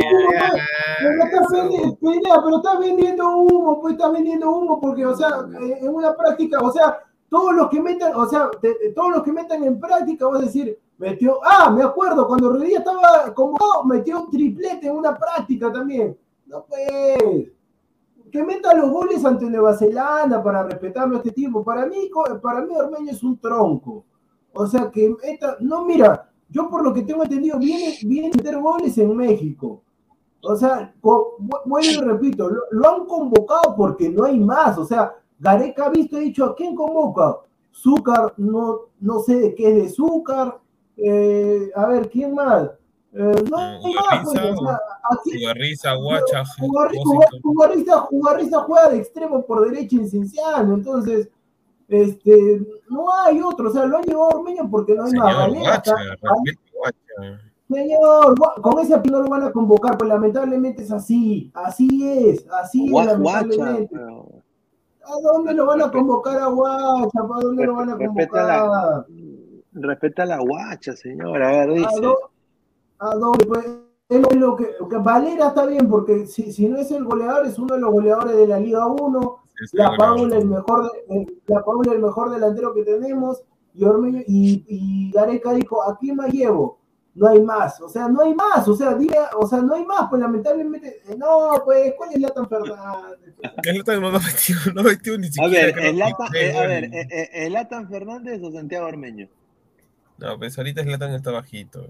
Pero 1.00 1.24
está 1.24 1.62
vendiendo, 1.62 1.96
Pineda, 1.96 2.42
pero 2.44 2.56
está 2.58 2.78
vendiendo 2.78 3.36
humo, 3.38 3.80
pues 3.80 3.94
está 3.94 4.08
vendiendo 4.10 4.50
humo 4.50 4.80
porque, 4.80 5.06
o 5.06 5.16
sea, 5.16 5.46
eh, 5.62 5.78
en 5.80 5.94
una 5.94 6.14
práctica, 6.14 6.60
o 6.60 6.70
sea, 6.70 6.98
todos 7.28 7.54
los 7.54 7.68
que 7.68 7.80
metan, 7.80 8.14
o 8.14 8.26
sea, 8.26 8.50
te- 8.60 8.90
todos 8.94 9.10
los 9.10 9.22
que 9.22 9.32
metan 9.32 9.64
en 9.64 9.80
práctica, 9.80 10.26
vas 10.28 10.42
a 10.42 10.44
decir, 10.44 10.78
metió, 10.98 11.40
ah, 11.42 11.70
me 11.70 11.82
acuerdo, 11.82 12.28
cuando 12.28 12.50
Rodríguez 12.50 12.78
estaba 12.80 13.32
convocado, 13.34 13.84
metió 13.84 14.20
un 14.20 14.30
triplete 14.30 14.86
en 14.86 14.96
una 14.96 15.16
práctica 15.18 15.72
también. 15.72 16.16
No, 16.46 16.64
pues, 16.68 17.48
que 18.30 18.42
meta 18.42 18.74
los 18.74 18.90
goles 18.90 19.24
ante 19.24 19.46
Nueva 19.46 19.76
Zelanda 19.76 20.42
para 20.42 20.64
respetarlo 20.64 21.16
a 21.16 21.18
este 21.18 21.32
tipo. 21.32 21.64
Para 21.64 21.86
mí, 21.86 22.10
para 22.42 22.62
mí 22.62 22.74
Ormeño 22.74 23.10
es 23.10 23.22
un 23.22 23.38
tronco. 23.38 24.04
O 24.52 24.66
sea 24.66 24.90
que 24.90 25.14
meta, 25.22 25.56
no, 25.60 25.84
mira, 25.84 26.30
yo 26.48 26.68
por 26.68 26.82
lo 26.84 26.92
que 26.92 27.02
tengo 27.02 27.24
entendido, 27.24 27.58
viene, 27.58 27.96
viene 28.02 28.28
a 28.28 28.36
meter 28.36 28.58
goles 28.58 28.96
en 28.98 29.16
México. 29.16 29.82
O 30.42 30.56
sea, 30.56 30.94
vuelvo 31.00 31.80
y 31.80 31.96
repito, 31.96 32.50
lo, 32.70 32.88
han 32.88 33.06
convocado 33.06 33.74
porque 33.76 34.10
no 34.10 34.24
hay 34.24 34.38
más. 34.38 34.76
O 34.78 34.84
sea, 34.84 35.14
Gareca 35.38 35.86
ha 35.86 35.90
visto 35.90 36.20
y 36.20 36.26
dicho, 36.26 36.44
¿a 36.44 36.54
quién 36.54 36.74
convoca? 36.74 37.38
Zúcar, 37.72 38.34
no, 38.36 38.80
no 39.00 39.20
sé 39.20 39.36
de 39.36 39.54
qué 39.54 39.68
es 39.68 39.74
de 39.82 39.88
Zúcar. 39.88 40.60
Eh, 40.96 41.70
a 41.74 41.86
ver, 41.86 42.08
¿quién 42.10 42.34
más? 42.34 42.70
Eh, 43.16 43.44
no 43.48 43.56
hay 43.58 43.80
más, 43.94 44.24
pues, 44.24 44.38
o 44.40 44.56
sea, 44.66 44.80
aquí, 45.10 45.30
Cigarriza, 45.30 45.94
Guacha, 45.94 46.42
Jugarri- 46.58 46.96
Pósito. 46.96 47.04
Jugar- 47.04 47.30
Jugarrista, 47.42 47.98
Jugarrista 48.00 48.60
juega 48.60 48.88
de 48.88 48.96
extremo 48.98 49.46
por 49.46 49.70
derecha 49.70 49.96
en 49.96 50.08
Cienciano, 50.08 50.74
entonces 50.74 51.28
este, 51.86 52.60
no 52.88 53.06
hay 53.24 53.40
otro, 53.40 53.68
o 53.68 53.72
sea, 53.72 53.84
lo 53.86 53.98
han 53.98 54.04
llevado 54.04 54.30
a 54.32 54.36
Ormeño 54.36 54.68
porque 54.68 54.94
no 54.96 55.04
hay 55.04 55.12
más. 55.12 55.32
Señor 55.46 55.58
Guacha, 55.60 55.94
respete 55.96 56.60
Guacha. 56.72 57.40
Señor, 57.70 58.34
con 58.60 58.78
ese 58.80 59.00
no 59.10 59.20
lo 59.22 59.28
van 59.28 59.42
a 59.44 59.52
convocar, 59.52 59.96
pues 59.96 60.08
lamentablemente 60.08 60.82
es 60.82 60.90
así, 60.90 61.50
así 61.54 61.88
es, 62.28 62.46
así 62.50 62.86
es, 62.86 62.90
Gua- 62.92 63.04
lamentablemente. 63.06 63.88
pero- 63.92 64.26
¿A 65.06 65.20
dónde 65.22 65.52
lo 65.54 65.66
van 65.66 65.82
a 65.82 65.90
convocar 65.92 66.38
a 66.38 66.46
Guacha? 66.46 67.10
¿Para 67.28 67.40
dónde 67.42 67.64
lo 67.66 67.74
van 67.74 67.90
a 67.90 67.96
Respeta 67.96 68.42
la, 68.42 68.58
convocar? 68.60 69.06
respeta 69.74 70.24
la 70.26 70.38
guacha, 70.40 70.96
señor. 70.96 71.42
A 71.42 71.50
ver, 71.50 71.70
¿A, 71.70 71.72
dice. 71.74 72.00
A 72.98 73.14
dónde? 73.14 73.46
Pues, 73.46 73.64
es 74.08 74.20
lo, 74.20 74.28
es 74.30 74.36
lo 74.36 74.56
que, 74.56 74.68
que 74.90 74.96
Valera 74.98 75.48
está 75.48 75.66
bien, 75.66 75.88
porque 75.88 76.26
si, 76.26 76.52
si 76.52 76.68
no 76.68 76.76
es 76.78 76.90
el 76.90 77.04
goleador, 77.04 77.46
es 77.46 77.58
uno 77.58 77.74
de 77.74 77.80
los 77.80 77.90
goleadores 77.90 78.36
de 78.36 78.46
la 78.46 78.60
Liga 78.60 78.86
1. 78.86 79.38
Este 79.64 79.78
La. 79.78 79.96
Paula, 79.96 80.36
el 80.36 80.46
mejor, 80.46 80.90
de- 80.90 81.16
eh, 81.16 81.26
la 81.46 81.62
Paula, 81.64 81.92
el 81.92 82.00
mejor 82.00 82.30
delantero 82.30 82.74
que 82.74 82.82
tenemos. 82.84 83.42
Y, 83.74 83.84
Ormeño, 83.84 84.20
y, 84.26 84.64
y 84.68 85.10
Gareca 85.12 85.52
dijo: 85.52 85.82
¿a 85.82 85.96
quién 85.98 86.16
más 86.16 86.32
llevo? 86.32 86.78
no 87.16 87.28
hay 87.28 87.40
más, 87.40 87.80
o 87.80 87.88
sea, 87.88 88.08
no 88.08 88.22
hay 88.22 88.34
más, 88.34 88.66
o 88.66 88.74
sea, 88.74 88.92
dime, 88.94 89.14
o 89.40 89.46
sea, 89.46 89.62
no 89.62 89.74
hay 89.74 89.84
más, 89.84 90.08
pues 90.10 90.20
lamentablemente, 90.20 91.00
eh, 91.08 91.14
no, 91.16 91.62
pues, 91.64 91.94
¿cuál 91.96 92.10
es 92.12 92.20
Latan 92.20 92.48
Fernández? 92.48 93.34
El 93.62 93.78
Latan 93.78 94.02
no 94.02 94.10
metió, 94.10 94.56
no 94.74 94.82
metió 94.82 95.16
ni 95.16 95.28
A 95.28 95.30
siquiera. 95.30 95.66
ver, 95.76 95.78
¿el 95.78 95.98
Latan, 96.00 96.28
eh, 96.34 96.56
a 96.58 96.66
ver, 96.66 96.84
eh, 96.86 97.06
eh, 97.08 97.28
¿el 97.46 97.52
Latan 97.52 97.88
Fernández 97.88 98.42
o 98.42 98.50
Santiago 98.50 98.88
Ormeño? 98.88 99.28
No, 100.18 100.36
pues 100.38 100.58
ahorita 100.58 100.80
el 100.80 100.90
Latan 100.90 101.12
está 101.14 101.30
bajito. 101.30 101.86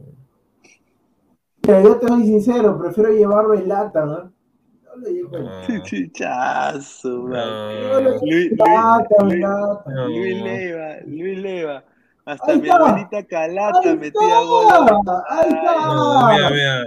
Mira, 1.66 1.82
yo 1.82 1.97
te 1.99 2.09
soy 2.09 2.23
sincero, 2.24 2.78
prefiero 2.78 3.11
llevarlo 3.11 3.55
en 3.55 3.69
lata, 3.69 4.05
¿no? 4.05 4.16
No 4.24 4.97
lo 4.97 5.09
llevo 5.09 5.36
en 5.69 5.82
Chichazo, 5.85 7.09
no, 7.09 8.01
Luis, 8.23 8.53
en 8.53 8.57
lata, 8.59 9.24
Luis- 9.24 9.41
lata. 9.41 9.91
no. 9.91 10.09
Luis 10.09 10.43
Leiva, 10.43 10.97
Luis 11.07 11.39
Leiva. 11.39 11.85
Hasta 12.27 12.53
Ahí 12.53 12.61
mi 12.61 12.69
está. 12.69 12.77
abuelita 12.77 13.23
Calata 13.24 13.81
Ahí 13.85 13.97
metía 13.99 14.41
gol. 14.41 14.65
está, 14.66 15.24
ahí 15.28 15.49
está. 15.49 15.86
no, 15.86 16.28
mira, 16.32 16.51
mira. 16.51 16.86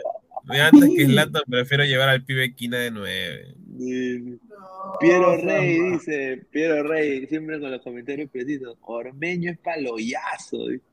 Mira, 0.50 0.68
antes 0.68 0.90
que 0.96 1.04
el 1.04 1.16
Latan 1.16 1.42
prefiero 1.50 1.84
llevar 1.84 2.08
al 2.10 2.24
pibe 2.24 2.56
Quina 2.56 2.78
de 2.78 2.90
9. 2.92 3.56
Sí. 3.78 4.40
No, 4.50 4.98
Piero 5.00 5.36
Rey 5.36 5.92
dice, 5.92 6.46
Piero 6.50 6.84
Rey, 6.84 7.28
siempre 7.28 7.60
con 7.60 7.70
los 7.70 7.82
comentarios 7.82 8.30
precisos, 8.32 8.78
Ormeño 8.82 9.52
es 9.52 9.58
paloyazo. 9.60 10.68
dice. 10.70 10.84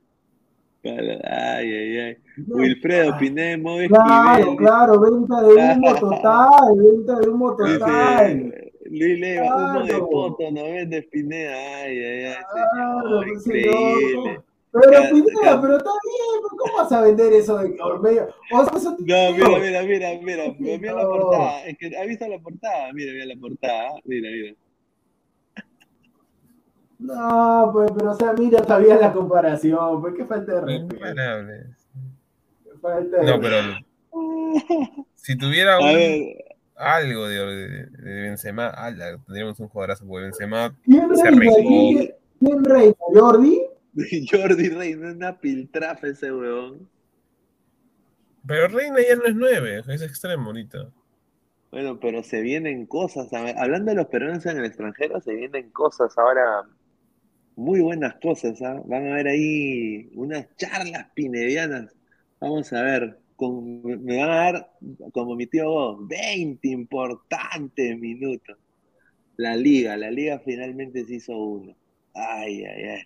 Ay, 0.85 1.73
ay, 1.73 1.99
ay. 1.99 2.17
Wilfredo 2.47 3.15
modo 3.59 3.79
Claro, 3.89 4.57
claro, 4.57 5.01
venta 5.01 5.43
de 5.43 5.55
humo 5.55 5.95
total, 5.99 6.77
venta 6.77 7.19
de 7.21 7.29
humo 7.29 7.57
total. 7.57 8.55
Luis 8.91 9.19
Leiva, 9.19 9.57
humo 9.57 9.81
de 9.81 9.89
Claro. 9.89 10.09
poto, 10.11 10.51
no 10.51 10.63
vende 10.65 11.03
Pineda. 11.03 11.55
Ay, 11.55 11.99
ay, 11.99 12.25
ay, 12.25 12.35
Claro, 12.53 13.01
señor, 13.11 13.25
pues, 13.25 13.47
increíble. 13.47 14.41
Pero 14.73 14.91
Pineda, 14.91 15.61
pero 15.63 15.77
está 15.79 15.91
bien, 15.91 16.41
pues, 16.41 16.53
¿cómo 16.59 16.77
vas 16.77 16.93
a 16.93 17.01
vender 17.01 17.33
eso 17.33 17.59
de 17.59 17.77
Ormeño? 17.81 18.27
O 18.53 18.65
sea, 18.65 18.73
eso 18.77 18.91
No, 18.91 18.97
mira, 18.99 19.59
mira, 19.59 19.83
mira, 19.83 19.83
mira, 20.23 20.55
mira, 20.59 20.79
mira 20.79 20.93
la 20.95 21.03
No. 21.03 21.11
portada. 21.11 21.65
Es 21.67 21.79
que, 21.79 21.97
¿has 21.97 22.07
visto 22.07 22.29
la 22.29 22.39
portada? 22.41 22.93
Mira, 22.93 23.13
mira 23.13 23.25
la 23.27 23.37
portada. 23.37 23.91
Mira, 24.05 24.29
mira. 24.31 24.55
No, 27.05 27.71
pues, 27.73 27.91
pero 27.97 28.13
o 28.13 28.15
sea, 28.15 28.33
mira 28.33 28.63
todavía 28.63 28.97
la 28.97 29.13
comparación, 29.13 30.01
pues 30.01 30.15
qué 30.17 30.25
falta 30.25 30.55
de 30.55 30.61
respeto. 30.63 31.05
Falta 32.81 33.19
de 33.19 33.27
No, 33.27 33.41
pero 33.41 33.57
si 35.15 35.37
tuviera 35.37 35.79
un, 35.79 36.35
algo 36.77 37.27
de, 37.29 37.39
de, 37.47 37.87
de 37.87 38.23
Benzema, 38.23 38.69
ala, 38.69 39.19
tendríamos 39.27 39.59
un 39.61 39.69
jugadorazo 39.69 40.07
porque 40.07 40.25
Benzema 40.25 40.75
¿Quién 40.85 41.15
se 41.17 41.25
reina? 41.31 41.53
arregló. 41.53 42.15
¿Quién, 42.41 42.65
reina? 42.65 42.95
¿Jordi? 43.15 43.63
Jordi 44.31 44.69
Reyna 44.71 45.07
es 45.09 45.15
una 45.15 45.39
piltrafa 45.39 46.07
ese 46.09 46.33
weón. 46.33 46.89
Pero 48.47 48.69
Reina 48.69 48.97
ya 49.09 49.17
no 49.17 49.25
es 49.25 49.35
9, 49.35 49.83
es 49.89 50.03
extremo 50.03 50.47
ahorita. 50.47 50.91
Bueno, 51.71 51.99
pero 52.01 52.23
se 52.23 52.41
vienen 52.41 52.87
cosas. 52.87 53.33
Hablando 53.33 53.91
de 53.91 53.97
los 53.97 54.07
peruanos 54.07 54.45
en 54.47 54.59
el 54.59 54.65
extranjero, 54.65 55.21
se 55.21 55.35
vienen 55.35 55.71
cosas 55.71 56.17
ahora, 56.19 56.63
muy 57.57 57.81
buenas 57.81 58.15
cosas. 58.17 58.61
¿ah? 58.63 58.83
Van 58.87 59.07
a 59.07 59.13
haber 59.13 59.29
ahí 59.29 60.11
unas 60.15 60.47
charlas 60.57 61.07
pinedianas. 61.15 61.95
Vamos 62.41 62.73
a 62.73 62.83
ver, 62.83 63.19
con- 63.37 63.83
me 64.05 64.17
van 64.19 64.31
a 64.31 64.37
dar, 64.37 64.71
como 65.13 65.35
mi 65.37 65.47
tío 65.47 65.69
Bob, 65.69 66.09
20 66.09 66.69
importantes 66.69 67.99
minutos. 67.99 68.57
La 69.37 69.57
liga, 69.57 69.97
la 69.97 70.11
liga 70.11 70.39
finalmente 70.45 71.05
se 71.05 71.17
hizo 71.17 71.37
uno. 71.37 71.75
Ay, 72.13 72.65
ay, 72.65 72.83
ay. 72.85 73.03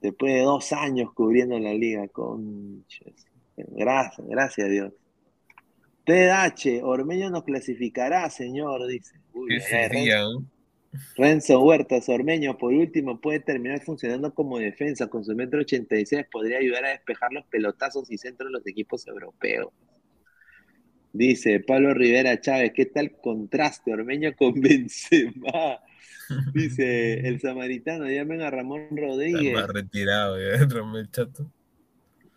Después 0.00 0.32
de 0.32 0.40
dos 0.40 0.72
años 0.72 1.12
cubriendo 1.12 1.58
la 1.58 1.74
liga, 1.74 2.06
conches. 2.08 3.26
Gracias, 3.56 4.26
gracias 4.26 4.66
a 4.66 4.70
Dios. 4.70 4.92
TDH, 6.04 6.82
Ormeño 6.82 7.30
nos 7.30 7.44
clasificará, 7.44 8.28
señor, 8.30 8.86
dice. 8.86 9.16
Uy. 9.34 9.54
Renzo 11.16 11.60
Huertas, 11.60 12.08
Ormeño, 12.08 12.58
por 12.58 12.72
último, 12.72 13.20
puede 13.20 13.40
terminar 13.40 13.80
funcionando 13.80 14.34
como 14.34 14.58
defensa. 14.58 15.06
Con 15.08 15.24
su 15.24 15.34
metro 15.34 15.60
86 15.60 16.26
podría 16.30 16.58
ayudar 16.58 16.84
a 16.84 16.90
despejar 16.90 17.32
los 17.32 17.44
pelotazos 17.46 18.10
y 18.10 18.18
centros 18.18 18.48
de 18.48 18.58
los 18.58 18.66
equipos 18.66 19.06
europeos. 19.06 19.72
Dice 21.12 21.60
Pablo 21.60 21.92
Rivera 21.94 22.40
Chávez, 22.40 22.72
¿qué 22.74 22.86
tal 22.86 23.12
contraste? 23.20 23.92
Ormeño 23.92 24.34
con 24.36 24.60
Benzema. 24.60 25.80
Dice 26.54 27.26
el 27.26 27.40
samaritano, 27.40 28.08
llamen 28.08 28.40
a 28.40 28.50
Ramón 28.50 28.82
Está 28.90 29.00
Rodríguez. 29.00 29.54
más 29.54 29.68
retirado, 29.68 30.38
ya, 30.38 30.64
Romel 30.66 31.10
Chato. 31.10 31.50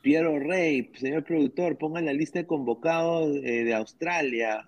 Piero 0.01 0.37
Rey, 0.39 0.91
señor 0.95 1.23
productor, 1.23 1.77
pongan 1.77 2.05
la 2.05 2.13
lista 2.13 2.39
de 2.39 2.47
convocados 2.47 3.35
eh, 3.37 3.63
de 3.63 3.73
Australia. 3.73 4.65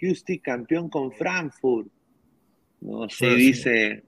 Houston 0.00 0.38
campeón 0.38 0.88
con 0.88 1.12
Frankfurt. 1.12 1.88
No 2.82 3.08
sé, 3.08 3.30
sí. 3.30 3.36
dice 3.36 4.04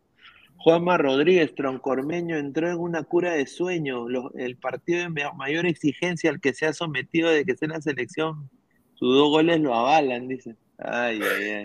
Juanma 0.56 0.96
Rodríguez, 0.96 1.54
Troncormeño 1.54 2.36
entró 2.36 2.70
en 2.70 2.78
una 2.78 3.02
cura 3.04 3.32
de 3.34 3.46
sueño. 3.46 4.08
Los- 4.08 4.34
el 4.34 4.56
partido 4.56 5.00
de 5.00 5.08
ma- 5.10 5.32
mayor 5.34 5.66
exigencia 5.66 6.30
al 6.30 6.40
que 6.40 6.54
se 6.54 6.66
ha 6.66 6.72
sometido 6.72 7.30
de 7.30 7.44
que 7.44 7.56
sea 7.56 7.68
la 7.68 7.80
selección, 7.80 8.48
sus 8.94 9.14
dos 9.14 9.28
goles 9.28 9.60
lo 9.60 9.74
avalan, 9.74 10.26
dice. 10.26 10.56
Ay, 10.78 11.20
ay, 11.22 11.50
ay. 11.50 11.64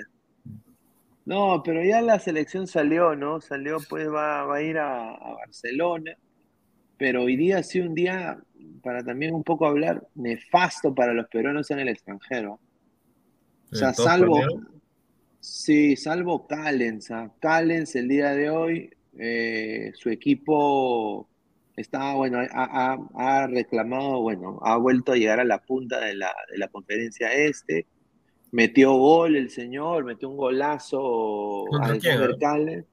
No, 1.26 1.62
pero 1.64 1.84
ya 1.84 2.02
la 2.02 2.20
selección 2.20 2.68
salió, 2.68 3.16
¿no? 3.16 3.40
Salió, 3.40 3.78
pues 3.88 4.08
va, 4.10 4.46
va 4.46 4.56
a 4.58 4.62
ir 4.64 4.78
a, 4.80 5.12
a 5.12 5.34
Barcelona. 5.36 6.16
Pero 6.98 7.24
hoy 7.24 7.38
día 7.38 7.64
sido 7.64 7.88
un 7.88 7.96
día, 7.96 8.40
para 8.84 9.04
también 9.04 9.34
un 9.34 9.44
poco 9.44 9.66
hablar, 9.66 10.06
nefasto 10.16 10.94
para 10.94 11.14
los 11.14 11.28
peruanos 11.28 11.72
en 11.72 11.80
el 11.80 11.88
extranjero. 11.88 12.60
O 13.72 13.76
sea, 13.76 13.94
¿Todos 13.94 14.10
salvo? 14.10 14.42
Sí, 15.40 15.96
salvo 15.96 16.48
Callens. 16.48 17.12
¿ah? 17.12 17.32
Callens 17.40 17.96
el 17.96 18.08
día 18.08 18.32
de 18.34 18.50
hoy, 18.50 18.90
eh, 19.18 19.92
su 19.96 20.10
equipo 20.10 21.28
está, 21.76 22.14
bueno, 22.14 22.40
ha, 22.40 22.48
ha- 22.54 23.00
ha 23.44 23.48
reclamado, 23.48 24.22
bueno, 24.22 24.60
ha 24.64 24.78
vuelto 24.78 25.14
a 25.14 25.16
llegar 25.16 25.40
a 25.40 25.46
la 25.46 25.60
punta 25.60 26.00
de 26.00 26.16
la, 26.16 26.32
de 26.52 26.58
la 26.58 26.68
conferencia 26.68 27.32
este. 27.34 27.88
Metió 28.52 28.94
gol 28.94 29.36
el 29.36 29.50
señor, 29.50 30.04
metió 30.06 30.28
un 30.30 30.38
golazo 30.38 31.66
¿Contra 31.70 31.98
quién, 32.00 32.14
Alexander 32.14 32.32
ah? 32.32 32.38
Callens 32.40 32.86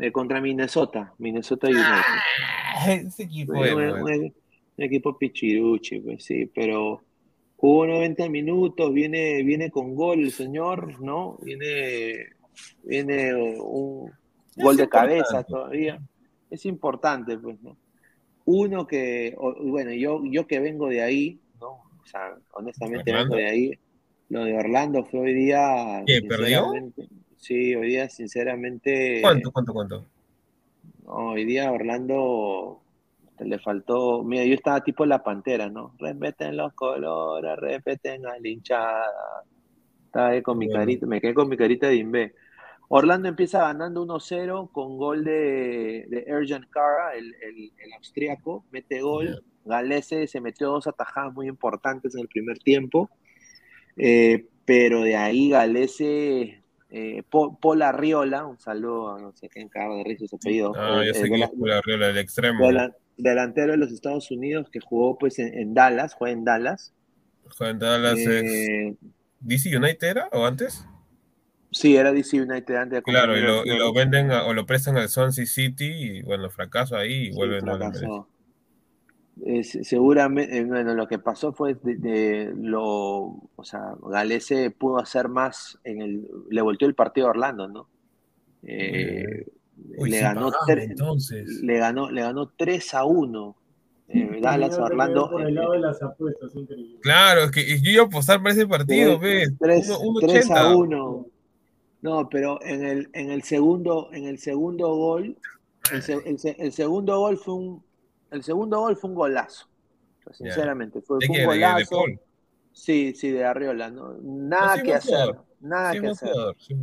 eh, 0.00 0.12
contra 0.12 0.40
Minnesota, 0.40 1.12
Minnesota 1.18 1.66
United. 1.68 1.82
Ah, 2.74 2.92
ese 2.92 3.22
equipo 3.24 3.64
es, 3.64 3.72
bueno. 3.74 3.94
un- 4.04 4.34
un 4.76 4.84
equipo 4.84 5.18
pichiruchi, 5.18 6.00
pues 6.00 6.24
sí, 6.24 6.46
pero 6.54 7.02
jugó 7.62 7.86
90 7.86 8.28
minutos, 8.28 8.92
viene, 8.92 9.44
viene 9.44 9.70
con 9.70 9.94
gol 9.94 10.18
el 10.18 10.32
señor, 10.32 11.00
¿no? 11.00 11.38
Viene, 11.42 12.26
viene 12.82 13.36
un 13.36 14.10
Es 14.56 14.64
gol 14.64 14.76
de 14.76 14.88
cabeza 14.88 15.44
todavía. 15.44 16.02
Es 16.50 16.66
importante, 16.66 17.38
pues, 17.38 17.62
¿no? 17.62 17.76
Uno 18.46 18.84
que, 18.84 19.36
bueno, 19.60 19.92
yo, 19.92 20.22
yo 20.24 20.44
que 20.48 20.58
vengo 20.58 20.88
de 20.88 21.02
ahí, 21.02 21.38
¿no? 21.60 21.68
O 21.68 22.04
sea, 22.04 22.34
honestamente 22.54 23.12
¿Orlando? 23.12 23.36
vengo 23.36 23.46
de 23.46 23.48
ahí. 23.48 23.78
Lo 24.28 24.44
de 24.44 24.58
Orlando 24.58 25.04
fue 25.04 25.20
hoy 25.20 25.34
día, 25.34 26.02
¿Qué, 26.04 26.20
perdió? 26.22 26.72
sí, 27.36 27.76
hoy 27.76 27.90
día, 27.90 28.08
sinceramente, 28.08 29.20
¿Cuánto, 29.22 29.52
cuánto, 29.52 29.72
cuánto? 29.72 30.06
no, 31.04 31.30
hoy 31.30 31.44
día 31.44 31.70
Orlando 31.70 32.81
le 33.44 33.58
faltó. 33.58 34.22
Mira, 34.22 34.44
yo 34.44 34.54
estaba 34.54 34.80
tipo 34.82 35.04
la 35.06 35.22
pantera, 35.22 35.68
¿no? 35.68 35.94
Respeten 35.98 36.56
los 36.56 36.72
colores, 36.74 37.56
respeten 37.58 38.26
a 38.26 38.38
la 38.38 38.48
hinchada. 38.48 39.04
Estaba 40.06 40.28
ahí 40.28 40.42
con 40.42 40.58
mi 40.58 40.66
carita, 40.78 41.06
me 41.06 41.20
quedé 41.20 41.34
con 41.34 41.48
mi 41.48 41.56
carita 41.56 41.88
de 41.88 41.96
Invé. 41.96 42.34
Orlando 42.88 43.28
empieza 43.28 43.60
ganando 43.62 44.02
1-0 44.04 44.70
con 44.70 44.98
gol 44.98 45.24
de, 45.24 46.04
de 46.08 46.24
Erjan 46.26 46.66
Kara, 46.70 47.14
el, 47.14 47.34
el, 47.42 47.72
el 47.78 47.92
austriaco, 47.94 48.64
mete 48.70 49.00
gol. 49.00 49.42
Galese 49.64 50.26
se 50.26 50.40
metió 50.40 50.68
dos 50.68 50.86
atajadas 50.86 51.32
muy 51.32 51.46
importantes 51.48 52.14
en 52.14 52.20
el 52.22 52.28
primer 52.28 52.58
tiempo. 52.58 53.08
Eh, 53.96 54.46
pero 54.64 55.02
de 55.02 55.16
ahí 55.16 55.50
Galese, 55.50 56.62
eh, 56.90 57.22
Po- 57.30 57.58
Paul 57.58 57.80
Arriola, 57.82 58.44
un 58.44 58.58
saludo 58.58 59.14
a 59.16 59.20
no 59.20 59.32
sé 59.32 59.48
quién 59.48 59.68
cago 59.68 59.96
de 59.96 60.04
risa 60.04 60.26
su 60.26 60.36
apellido. 60.36 60.72
Ah, 60.76 60.98
el- 61.00 61.06
yo 61.06 61.14
sé 61.14 61.22
el 61.22 61.28
que 61.30 61.34
es 61.44 61.50
la 61.56 61.80
Riola 61.80 62.06
del 62.08 62.18
extremo. 62.18 62.66
dela- 62.66 62.94
delantero 63.16 63.72
de 63.72 63.78
los 63.78 63.92
Estados 63.92 64.30
Unidos 64.30 64.68
que 64.70 64.80
jugó 64.80 65.18
pues 65.18 65.38
en, 65.38 65.52
en 65.58 65.74
Dallas, 65.74 66.14
juega 66.14 66.32
en 66.32 66.44
Dallas. 66.44 66.92
Juega 67.56 67.70
en 67.70 67.78
Dallas 67.78 68.18
es 68.26 68.42
Eh, 68.42 68.96
DC 69.40 69.76
United 69.76 70.08
era 70.08 70.28
o 70.32 70.44
antes? 70.46 70.84
sí, 71.70 71.96
era 71.96 72.12
DC 72.12 72.40
United 72.40 72.74
antes 72.76 72.96
de 72.98 73.02
Claro, 73.02 73.36
y 73.36 73.40
lo, 73.40 73.56
compañero 73.58 73.74
y 73.76 73.78
lo 73.78 73.92
venden 73.92 74.30
a- 74.30 74.44
o 74.46 74.54
lo 74.54 74.66
prestan 74.66 74.96
al 74.96 75.08
Swansea 75.08 75.46
City 75.46 75.86
y 75.86 76.22
bueno, 76.22 76.50
fracasa 76.50 76.98
ahí 76.98 77.26
y 77.28 77.30
Sí, 77.30 77.36
vuelven 77.36 77.68
a 77.68 77.78
la. 77.78 77.90
Eh, 79.46 79.64
se- 79.64 79.82
seguramente, 79.84 80.58
eh, 80.58 80.64
bueno, 80.64 80.94
lo 80.94 81.06
que 81.08 81.18
pasó 81.18 81.52
fue 81.54 81.74
de, 81.82 81.96
de 81.96 82.52
lo, 82.54 82.82
o 83.56 83.64
sea, 83.64 83.94
Galese 84.10 84.70
pudo 84.70 84.98
hacer 84.98 85.28
más 85.28 85.78
en 85.84 86.02
el, 86.02 86.28
le 86.50 86.60
volteó 86.62 86.86
el 86.86 86.94
partido 86.94 87.26
a 87.28 87.30
Orlando, 87.30 87.66
¿no? 87.68 87.88
Eh, 88.62 89.46
Uy, 89.98 90.10
le 90.10 90.20
ganó 90.20 90.50
entonces. 90.68 91.48
le 91.62 91.78
ganó, 91.78 92.10
le 92.10 92.22
ganó 92.22 92.48
3 92.56 92.94
a 92.94 93.04
1 93.04 93.56
Eh, 94.08 94.40
Dallas, 94.42 94.74
Señor, 94.74 94.88
te 94.88 94.92
Orlando. 94.94 95.14
quedó 95.26 95.30
Por 95.30 95.46
el 95.48 95.54
lado 95.54 95.72
de 95.72 95.78
las 95.80 96.02
apuestas, 96.02 96.54
increíble. 96.54 96.98
Claro, 97.00 97.44
es 97.44 97.50
que 97.50 97.80
yo 97.80 97.90
iba 97.90 98.02
a 98.02 98.06
apostar 98.06 98.42
para 98.42 98.52
ese 98.54 98.66
partido, 98.66 99.18
Tres- 99.18 99.48
¿ves? 99.48 99.52
tres- 99.58 99.88
Uno- 99.88 100.00
uno 100.00 100.20
3 100.20 100.50
a 100.50 100.54
80. 100.70 100.76
1. 100.76 101.26
No, 102.02 102.28
pero 102.28 102.60
en 102.62 102.84
el, 102.84 103.08
en 103.14 103.30
el 103.30 103.42
segundo, 103.42 104.08
en 104.12 104.24
el 104.26 104.38
segundo 104.38 104.88
gol, 104.94 105.36
el, 105.92 106.02
se- 106.02 106.20
el 106.28 106.38
se- 106.38 106.56
el 106.58 106.72
segundo 106.72 107.18
gol 107.20 107.38
fue 107.38 107.54
un, 107.54 107.82
el 108.32 108.42
segundo 108.42 108.80
gol 108.80 108.96
fue 108.96 109.10
un 109.10 109.16
golazo. 109.16 109.66
Sinceramente, 110.32 111.00
fue, 111.00 111.16
un 111.16 111.20
¿De- 111.20 111.38
de 111.38 111.46
golazo. 111.46 112.04
Sí, 112.72 113.14
sí, 113.14 113.30
de 113.30 113.44
Arriola, 113.44 113.90
¿no? 113.90 114.14
Nada 114.22 114.76
sí, 114.76 114.82
que 114.82 114.94
hacer. 114.94 115.34
Nada 115.62 115.92
Sí, 115.92 116.00
que 116.00 116.08
hacer. 116.08 116.28
jugador, 116.28 116.56
sí. 116.58 116.76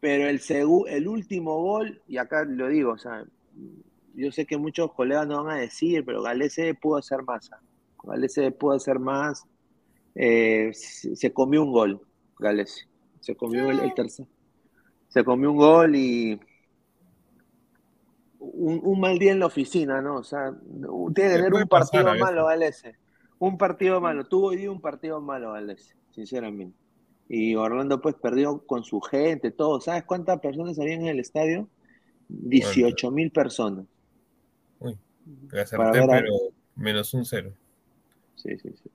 Pero 0.00 0.28
el, 0.28 0.40
el 0.88 1.08
último 1.08 1.60
gol, 1.62 2.02
y 2.06 2.18
acá 2.18 2.44
lo 2.44 2.68
digo, 2.68 2.92
o 2.92 2.98
sea, 2.98 3.24
yo 4.14 4.32
sé 4.32 4.46
que 4.46 4.56
muchos 4.56 4.92
colegas 4.92 5.26
no 5.26 5.44
van 5.44 5.58
a 5.58 5.60
decir, 5.60 6.04
pero 6.04 6.22
Galese 6.22 6.74
pudo 6.74 6.96
hacer 6.96 7.22
más. 7.22 7.50
Galese 8.02 8.50
pudo 8.52 8.74
hacer 8.76 8.98
más. 8.98 9.44
Eh, 10.14 10.70
se, 10.72 11.32
comió 11.32 11.62
un 11.62 11.72
gol, 11.72 12.00
Galese. 12.38 12.88
Se 13.20 13.34
comió 13.36 13.70
el, 13.70 13.80
el 13.80 13.94
tercer. 13.94 14.26
Se 15.08 15.24
comió 15.24 15.50
un 15.50 15.56
gol 15.58 15.96
y 15.96 16.40
un, 18.38 18.80
un 18.82 19.00
mal 19.00 19.18
día 19.18 19.32
en 19.32 19.40
la 19.40 19.46
oficina, 19.46 20.00
¿no? 20.00 20.16
O 20.16 20.24
sea, 20.24 20.52
tiene 21.14 21.30
que 21.30 21.36
tener 21.36 21.54
un 21.54 21.68
partido 21.68 22.14
malo, 22.14 22.46
Galese. 22.46 22.96
Un 23.38 23.58
partido 23.58 24.00
malo. 24.00 24.24
Tuvo 24.26 24.48
hoy 24.48 24.56
día 24.56 24.70
un 24.70 24.80
partido 24.80 25.20
malo, 25.20 25.52
Galese, 25.52 25.94
sinceramente. 26.10 26.85
Y 27.28 27.54
Orlando 27.56 28.00
pues 28.00 28.14
perdió 28.14 28.64
con 28.66 28.84
su 28.84 29.00
gente, 29.00 29.50
todo. 29.50 29.80
¿Sabes 29.80 30.04
cuántas 30.04 30.40
personas 30.40 30.78
habían 30.78 31.02
en 31.02 31.08
el 31.08 31.20
estadio? 31.20 31.68
18 32.28 33.10
mil 33.10 33.30
personas. 33.30 33.86
Uy, 34.78 34.96
acerté, 35.52 36.06
pero 36.06 36.32
menos 36.76 37.12
un 37.14 37.24
cero. 37.24 37.52
Sí, 38.36 38.56
sí, 38.58 38.70
sí. 38.82 38.90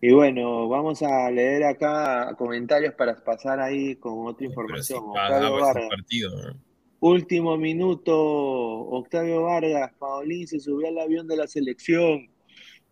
Y 0.00 0.12
bueno, 0.12 0.68
vamos 0.68 1.02
a 1.02 1.30
leer 1.30 1.64
acá 1.64 2.34
comentarios 2.36 2.92
para 2.94 3.14
pasar 3.16 3.60
ahí 3.60 3.96
con 3.96 4.26
otra 4.26 4.40
sí 4.40 4.44
información. 4.46 5.02
Octavio 5.02 5.56
ese 5.56 5.64
Vargas. 5.64 5.88
partido. 5.88 6.42
¿no? 6.42 6.60
Último 7.00 7.56
minuto, 7.56 8.14
Octavio 8.14 9.44
Vargas, 9.44 9.92
Paolín 9.98 10.46
se 10.46 10.60
subió 10.60 10.88
al 10.88 10.98
avión 10.98 11.26
de 11.26 11.36
la 11.36 11.46
selección. 11.46 12.28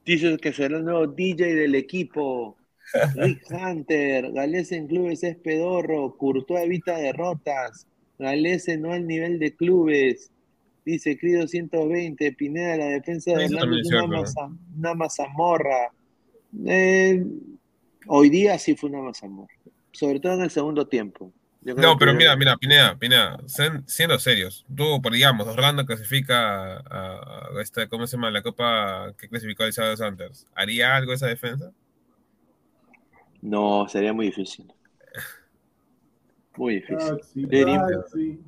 Dice 0.05 0.37
que 0.39 0.53
será 0.53 0.79
el 0.79 0.85
nuevo 0.85 1.07
DJ 1.07 1.55
del 1.55 1.75
equipo. 1.75 2.57
Rick 3.15 3.43
Hunter, 3.51 4.33
Galese 4.33 4.77
en 4.77 4.87
clubes 4.87 5.23
es 5.25 5.37
pedorro, 5.37 6.17
Courtois 6.17 6.65
evita 6.65 6.97
derrotas, 6.97 7.87
Galese 8.19 8.77
no 8.77 8.93
al 8.93 9.07
nivel 9.07 9.39
de 9.39 9.55
clubes. 9.55 10.31
Dice 10.85 11.17
Crido 11.17 11.47
120, 11.47 12.33
Pineda, 12.33 12.77
la 12.77 12.87
defensa 12.87 13.31
de 13.33 13.37
Orlando 13.57 13.77
es 13.81 13.87
una, 13.87 14.07
masa- 14.23 14.51
una 14.79 14.95
mazamorra. 14.95 15.91
Eh, 16.67 17.25
hoy 18.09 18.31
día 18.31 18.59
sí 18.59 18.75
fue 18.75 18.91
una 18.91 19.01
mazamorra, 19.01 19.55
sobre 19.93 20.21
todo 20.21 20.35
en 20.35 20.43
el 20.43 20.51
segundo 20.51 20.87
tiempo. 20.89 21.33
No, 21.65 21.97
pero 21.97 22.11
que- 22.13 22.19
mira, 22.19 22.35
mira, 22.37 22.57
Pineda, 22.57 22.97
Pineda, 22.99 23.37
sen- 23.47 23.85
siendo 23.87 24.19
serios, 24.19 24.67
tú, 24.77 25.01
por 25.01 25.13
digamos, 25.13 25.47
Orlando 25.47 25.87
clasifica 25.87 26.79
a, 26.79 27.49
a 27.57 27.63
esta, 27.63 27.87
¿cómo 27.87 28.09
se 28.09 28.17
llama? 28.17 28.33
La 28.33 28.43
copa 28.43 29.15
que 29.17 29.29
clasificó 29.29 29.63
el 29.63 29.73
Seattle 29.73 29.97
Sanders. 29.97 30.47
¿Haría 30.57 30.97
algo 30.97 31.13
esa 31.13 31.29
defensa? 31.29 31.71
No, 33.43 33.87
sería 33.89 34.13
muy 34.13 34.27
difícil. 34.27 34.73
Muy 36.57 36.77
difícil. 36.77 36.99
Taxi, 36.99 37.47
taxi. 37.47 38.41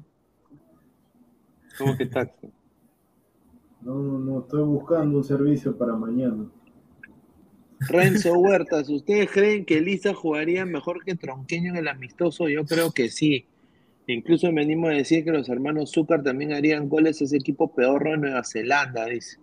¿Cómo 1.76 1.96
que 1.96 2.06
taxi? 2.06 2.52
No, 3.82 3.94
no, 4.18 4.40
estoy 4.40 4.62
buscando 4.62 5.18
un 5.18 5.24
servicio 5.24 5.76
para 5.76 5.94
mañana. 5.94 6.46
Renzo 7.80 8.32
Huertas, 8.34 8.88
¿ustedes 8.88 9.30
creen 9.30 9.64
que 9.66 9.80
Lisa 9.80 10.14
jugaría 10.14 10.64
mejor 10.64 11.04
que 11.04 11.16
Tronqueño 11.16 11.70
en 11.70 11.76
el 11.76 11.88
amistoso? 11.88 12.48
Yo 12.48 12.64
creo 12.64 12.92
que 12.92 13.10
sí. 13.10 13.46
Incluso 14.06 14.52
me 14.52 14.62
animo 14.62 14.88
a 14.88 14.92
decir 14.92 15.24
que 15.24 15.32
los 15.32 15.48
hermanos 15.48 15.90
Zúcar 15.92 16.22
también 16.22 16.52
harían 16.52 16.88
goles 16.88 17.20
a 17.20 17.24
ese 17.24 17.36
equipo 17.36 17.74
pedorro 17.74 18.12
de 18.12 18.18
Nueva 18.18 18.44
Zelanda, 18.44 19.06
dice. 19.06 19.38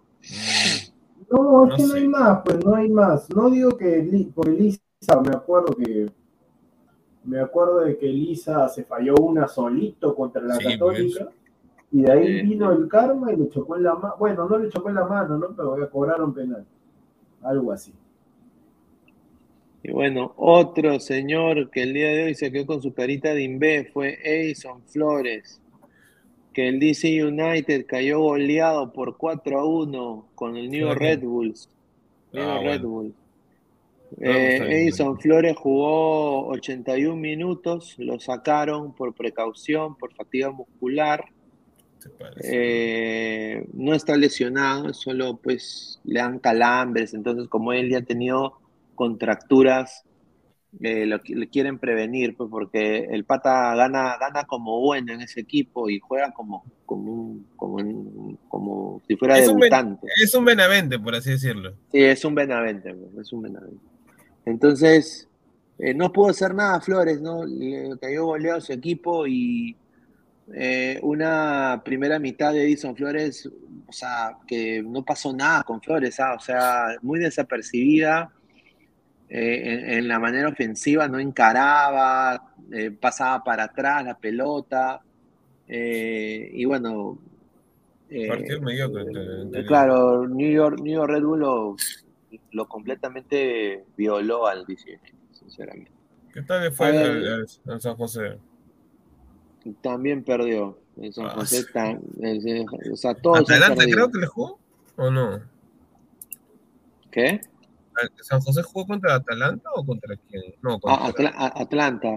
No, 1.31 1.65
es 1.65 1.69
No 1.69 1.75
que 1.75 1.83
no 1.83 1.93
hay 1.93 2.07
más, 2.07 2.41
pues 2.45 2.65
no 2.65 2.75
hay 2.75 2.89
más. 2.89 3.29
No 3.29 3.49
digo 3.49 3.77
que 3.77 4.27
porque 4.33 4.51
Lisa, 4.51 4.81
me 5.07 5.35
acuerdo 5.35 5.75
que 5.75 6.07
me 7.23 7.39
acuerdo 7.39 7.81
de 7.81 7.97
que 7.97 8.07
Lisa 8.07 8.67
se 8.69 8.83
falló 8.83 9.15
una 9.15 9.47
solito 9.47 10.15
contra 10.15 10.41
la 10.41 10.55
Sí, 10.55 10.63
Católica 10.65 11.29
y 11.91 12.01
de 12.01 12.11
ahí 12.11 12.41
vino 12.43 12.71
el 12.71 12.87
karma 12.87 13.33
y 13.33 13.35
le 13.35 13.49
chocó 13.49 13.75
en 13.75 13.83
la 13.83 13.95
mano. 13.95 14.15
Bueno, 14.17 14.47
no 14.47 14.57
le 14.57 14.69
chocó 14.69 14.89
en 14.89 14.95
la 14.95 15.05
mano, 15.05 15.37
¿no? 15.37 15.55
Pero 15.55 15.77
ya 15.77 15.89
cobraron 15.89 16.33
penal. 16.33 16.65
Algo 17.43 17.71
así. 17.71 17.93
Y 19.83 19.91
bueno, 19.91 20.33
otro 20.37 20.99
señor 20.99 21.69
que 21.69 21.83
el 21.83 21.93
día 21.93 22.09
de 22.09 22.23
hoy 22.25 22.35
se 22.35 22.51
quedó 22.51 22.65
con 22.67 22.81
su 22.81 22.93
carita 22.93 23.33
de 23.33 23.43
imbé 23.43 23.85
fue 23.91 24.19
Edison 24.23 24.81
Flores, 24.83 25.59
que 26.53 26.67
el 26.69 26.79
DC 26.79 27.25
United 27.25 27.85
cayó 27.87 28.19
goleado 28.19 28.93
por 28.93 29.17
4 29.17 29.59
a 29.59 29.65
1 29.65 30.27
con 30.35 30.55
el 30.55 30.69
New 30.69 30.87
¿Pero 30.87 30.95
Red? 30.95 31.21
Bulls. 31.23 31.69
New 32.31 32.43
Ah, 32.43 32.59
Red 32.59 32.81
bueno. 32.83 32.89
Bulls. 32.89 33.15
Eh. 34.19 34.57
Edison 34.83 35.19
Flores 35.19 35.55
jugó 35.57 36.47
81 36.47 37.15
minutos, 37.15 37.95
lo 37.97 38.19
sacaron 38.19 38.93
por 38.93 39.13
precaución, 39.13 39.95
por 39.95 40.13
fatiga 40.13 40.51
muscular. 40.51 41.23
Eh, 42.43 43.65
no 43.73 43.93
está 43.93 44.17
lesionado, 44.17 44.93
solo 44.93 45.37
pues 45.37 45.99
le 46.03 46.19
dan 46.19 46.39
calambres, 46.39 47.13
entonces 47.13 47.47
como 47.47 47.73
él 47.73 47.89
ya 47.89 47.99
ha 47.99 48.01
tenido 48.03 48.59
contracturas, 48.95 50.03
eh, 50.81 51.05
lo, 51.05 51.19
le 51.23 51.47
quieren 51.49 51.79
prevenir, 51.79 52.35
pues 52.35 52.49
porque 52.49 53.05
el 53.11 53.25
pata 53.25 53.75
gana, 53.75 54.15
gana 54.19 54.45
como 54.45 54.79
bueno 54.79 55.13
en 55.13 55.21
ese 55.21 55.41
equipo 55.41 55.89
y 55.89 55.99
juega 55.99 56.31
como, 56.33 56.63
como, 56.85 57.11
un- 57.11 57.47
como, 57.55 57.79
en- 57.79 58.37
como 58.47 59.01
si 59.07 59.15
fuera 59.15 59.37
Es 59.37 59.47
un 59.47 59.59
ben- 59.59 59.69
debutante. 59.69 60.07
Es 60.23 60.33
un 60.33 60.45
Benavente, 60.45 60.97
por 60.97 61.13
así 61.15 61.31
decirlo. 61.31 61.71
Sí, 61.91 61.99
es 61.99 62.23
un 62.25 62.35
Benavente, 62.35 62.93
pues, 62.93 63.27
es 63.27 63.33
un 63.33 63.41
Benavente. 63.43 63.90
Entonces, 64.45 65.27
eh, 65.77 65.93
no 65.93 66.11
pudo 66.11 66.29
hacer 66.29 66.53
nada 66.53 66.81
Flores, 66.81 67.21
¿no? 67.21 67.45
Le 67.45 67.97
cayó 67.99 68.25
goleado 68.25 68.57
a 68.57 68.61
su 68.61 68.73
equipo 68.73 69.25
y 69.27 69.75
eh, 70.53 70.99
una 71.03 71.81
primera 71.83 72.19
mitad 72.19 72.53
de 72.53 72.63
Edison 72.63 72.95
Flores, 72.95 73.49
o 73.87 73.91
sea, 73.91 74.37
que 74.47 74.83
no 74.83 75.03
pasó 75.03 75.33
nada 75.33 75.63
con 75.63 75.81
Flores, 75.81 76.19
¿ah? 76.19 76.33
O 76.33 76.39
sea, 76.39 76.95
muy 77.01 77.19
desapercibida 77.19 78.31
eh, 79.29 79.61
en, 79.63 79.89
en 79.99 80.07
la 80.09 80.19
manera 80.19 80.49
ofensiva, 80.49 81.07
no 81.07 81.17
encaraba, 81.17 82.53
eh, 82.71 82.91
pasaba 82.91 83.43
para 83.43 83.63
atrás 83.63 84.03
la 84.03 84.17
pelota, 84.17 85.01
eh, 85.67 86.49
y 86.53 86.65
bueno. 86.65 87.17
Partido 88.27 88.61
mediocre, 88.61 89.65
claro, 89.65 90.27
New 90.27 90.51
York, 90.51 90.81
New 90.81 90.93
York 90.93 91.09
Red 91.09 91.23
Bull 91.23 91.39
lo, 91.39 91.75
lo 92.51 92.67
completamente 92.67 93.85
violó 93.97 94.47
al 94.47 94.65
DC, 94.65 94.99
sinceramente. 95.33 95.91
¿Qué 96.33 96.41
tal 96.43 96.61
le 96.63 96.71
fue 96.71 96.87
al 97.67 97.81
San 97.81 97.95
José? 97.95 98.37
También 99.81 100.23
perdió. 100.23 100.77
En 100.97 101.13
San 101.13 101.25
Ah, 101.27 101.31
José, 101.35 101.57
sí. 101.61 101.65
tan- 101.73 102.01
eh, 102.21 102.65
o 102.91 102.95
sea, 102.95 103.13
todos 103.15 103.37
han 103.37 103.43
¿Atalanta 103.43 103.75
perdido. 103.75 103.95
creo 103.97 104.11
que 104.11 104.19
le 104.19 104.27
jugó? 104.27 104.59
¿O 104.97 105.09
no? 105.09 105.41
¿Qué? 107.09 107.41
¿San 108.21 108.39
José 108.41 108.61
jugó 108.63 108.87
contra 108.87 109.15
Atalanta 109.15 109.69
o 109.75 109.85
contra 109.85 110.15
quién? 110.29 110.41
No, 110.61 110.79
contra 110.79 111.05
Ah, 111.05 111.07
Atla- 111.09 111.33
a- 111.35 111.61
Atlanta. 111.61 112.09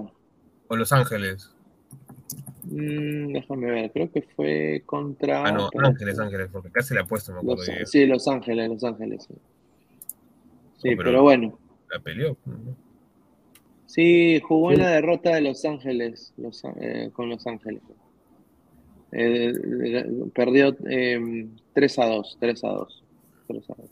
o 0.69 0.77
Los 0.77 0.93
Ángeles. 0.93 1.51
Mm, 2.65 3.33
déjame 3.33 3.71
ver, 3.71 3.93
creo 3.93 4.11
que 4.11 4.23
fue 4.35 4.83
contra. 4.87 5.45
Ah, 5.47 5.53
no. 5.53 5.69
Ángeles, 5.79 6.19
Ángeles, 6.19 6.49
porque 6.51 6.71
casi 6.71 6.95
le 6.95 7.01
apuesto, 7.01 7.33
me 7.33 7.39
acuerdo. 7.41 7.63
Los- 7.79 7.91
sí, 7.91 8.07
Los 8.07 8.27
Ángeles, 8.27 8.69
Los 8.71 8.85
Ángeles. 8.85 9.25
Sí, 9.29 9.35
Sí, 10.85 10.91
pero- 10.97 11.03
pero 11.11 11.23
bueno. 11.23 11.59
La 11.93 11.99
peleó. 12.01 12.37
Sí, 13.87 14.41
jugó 14.41 14.73
en 14.73 14.79
la 14.81 14.91
derrota 14.91 15.35
de 15.35 15.41
Los 15.41 15.65
Ángeles, 15.65 16.33
Los, 16.37 16.63
eh, 16.81 17.11
con 17.13 17.29
Los 17.29 17.47
Ángeles. 17.47 17.83
Eh, 19.13 19.53
perdió 20.35 20.77
eh, 20.89 21.47
3 21.73 21.99
a 22.01 22.07
2, 22.07 22.37
3 22.41 22.65
a 22.65 22.69
2. 22.69 23.05
3 23.47 23.71
a 23.71 23.75
2. 23.75 23.91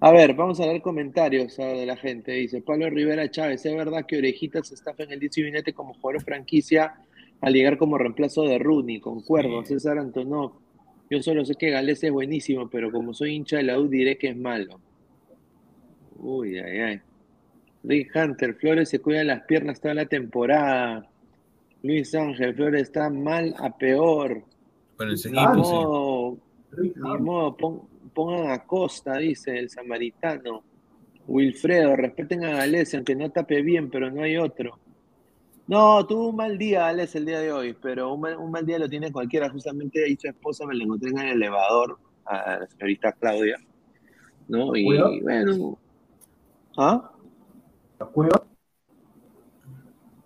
A 0.00 0.12
ver, 0.12 0.34
vamos 0.34 0.60
a 0.60 0.66
ver 0.66 0.82
comentarios 0.82 1.58
a 1.58 1.66
ver, 1.66 1.76
de 1.78 1.86
la 1.86 1.96
gente. 1.96 2.32
Dice 2.32 2.60
Pablo 2.60 2.88
Rivera 2.90 3.30
Chávez, 3.30 3.64
¿es 3.64 3.74
verdad 3.74 4.04
que 4.06 4.18
Orejitas 4.18 4.70
estafa 4.70 5.02
en 5.04 5.12
el 5.12 5.20
DC 5.20 5.42
United 5.42 5.72
como 5.74 5.94
jugador 5.94 6.22
franquicia 6.22 6.94
al 7.40 7.52
llegar 7.54 7.78
como 7.78 7.96
reemplazo 7.98 8.42
de 8.42 8.58
Rooney? 8.58 9.00
Concuerdo, 9.00 9.62
Sí. 9.64 9.74
César 9.74 9.98
Antonov. 9.98 10.52
Yo 11.10 11.22
solo 11.22 11.44
sé 11.44 11.54
que 11.54 11.70
Gales 11.70 12.02
es 12.04 12.12
buenísimo, 12.12 12.68
pero 12.68 12.92
como 12.92 13.14
soy 13.14 13.34
hincha 13.34 13.56
de 13.56 13.62
la 13.64 13.78
U 13.80 13.88
diré 13.88 14.16
que 14.18 14.28
es 14.28 14.36
malo. 14.36 14.78
Uy, 16.16 16.58
ay, 16.58 16.78
ay. 16.80 17.00
Rick 17.82 18.12
Hunter, 18.16 18.54
Flores 18.54 18.88
se 18.88 19.00
cuida 19.00 19.24
las 19.24 19.42
piernas 19.42 19.80
toda 19.80 19.94
la 19.94 20.06
temporada. 20.06 21.06
Luis 21.82 22.14
Ángel, 22.14 22.54
Flores 22.54 22.82
está 22.82 23.10
mal 23.10 23.54
a 23.58 23.76
peor. 23.76 24.42
Con 24.96 25.10
ese 25.10 25.30
Ni 25.30 25.38
Ah, 25.38 25.50
equipo, 25.52 25.64
sí. 25.64 25.74
modo, 25.74 26.38
ni 26.78 27.22
modo, 27.22 27.56
pon- 27.56 27.82
pongan 28.14 28.50
a 28.50 28.64
Costa, 28.64 29.18
dice 29.18 29.58
el 29.58 29.68
samaritano. 29.68 30.62
Wilfredo, 31.26 31.96
respeten 31.96 32.44
a 32.44 32.56
Gales, 32.58 32.94
aunque 32.94 33.14
no 33.16 33.30
tape 33.30 33.60
bien, 33.62 33.90
pero 33.90 34.10
no 34.10 34.22
hay 34.22 34.36
otro. 34.36 34.78
No, 35.66 36.06
tuvo 36.06 36.28
un 36.28 36.36
mal 36.36 36.58
día, 36.58 36.88
Alex, 36.88 37.14
el 37.16 37.24
día 37.24 37.40
de 37.40 37.50
hoy, 37.50 37.74
pero 37.80 38.12
un 38.12 38.20
mal, 38.20 38.36
un 38.36 38.50
mal 38.50 38.66
día 38.66 38.78
lo 38.78 38.88
tiene 38.88 39.10
cualquiera. 39.10 39.48
Justamente 39.50 40.04
ahí 40.04 40.16
su 40.16 40.28
esposa 40.28 40.66
me 40.66 40.74
la 40.74 40.84
encontré 40.84 41.10
en 41.10 41.18
el 41.18 41.28
elevador 41.32 41.98
a 42.26 42.58
la 42.60 42.66
señorita 42.66 43.12
Claudia, 43.12 43.56
¿no? 44.48 44.76
Y 44.76 44.84
bueno. 44.84 45.78
¿Ah? 46.76 47.10
¿La 47.98 48.06
cueva? 48.06 48.44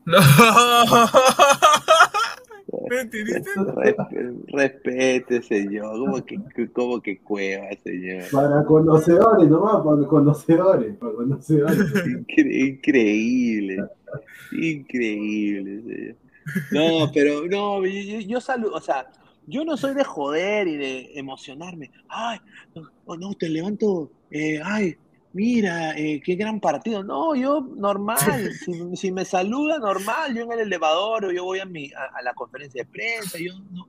No. 0.04 0.18
¿Me 2.90 3.00
entendiste? 3.00 3.50
Respe- 3.54 4.44
respete, 4.48 5.42
señor. 5.42 5.98
¿Cómo 5.98 6.24
que, 6.24 6.40
cómo 6.72 7.00
que 7.02 7.18
cueva, 7.18 7.66
señor? 7.82 8.24
Para 8.30 8.64
conocedores, 8.64 9.48
nomás, 9.48 9.82
para 9.84 10.06
conocedores, 10.06 10.96
para 10.96 11.12
conocedores. 11.12 11.78
Incre- 12.06 12.68
increíble. 12.68 13.84
Increíble, 14.52 15.82
señor. 15.82 16.16
No, 16.70 17.10
pero 17.12 17.46
no, 17.46 17.84
yo, 17.84 18.00
yo, 18.00 18.20
yo 18.20 18.40
saludo, 18.40 18.76
o 18.76 18.80
sea, 18.80 19.10
yo 19.46 19.64
no 19.64 19.76
soy 19.76 19.94
de 19.94 20.04
joder 20.04 20.68
y 20.68 20.76
de 20.76 21.18
emocionarme. 21.18 21.90
Ay, 22.08 22.38
no, 22.74 22.88
oh, 23.04 23.16
no, 23.16 23.34
te 23.34 23.50
levanto, 23.50 24.10
eh, 24.30 24.60
ay, 24.64 24.96
mira, 25.32 25.96
eh, 25.98 26.20
qué 26.24 26.34
gran 26.36 26.60
partido. 26.60 27.02
No, 27.04 27.34
yo 27.34 27.60
normal, 27.60 28.18
si, 28.64 28.96
si 28.96 29.12
me 29.12 29.24
saluda 29.24 29.78
normal, 29.78 30.34
yo 30.34 30.42
en 30.44 30.52
el 30.52 30.60
elevador 30.60 31.26
o 31.26 31.32
yo 31.32 31.44
voy 31.44 31.60
a, 31.60 31.64
mi, 31.66 31.90
a, 31.92 32.18
a 32.18 32.22
la 32.22 32.34
conferencia 32.34 32.82
de 32.82 32.90
prensa, 32.90 33.38
yo 33.38 33.52
no. 33.72 33.88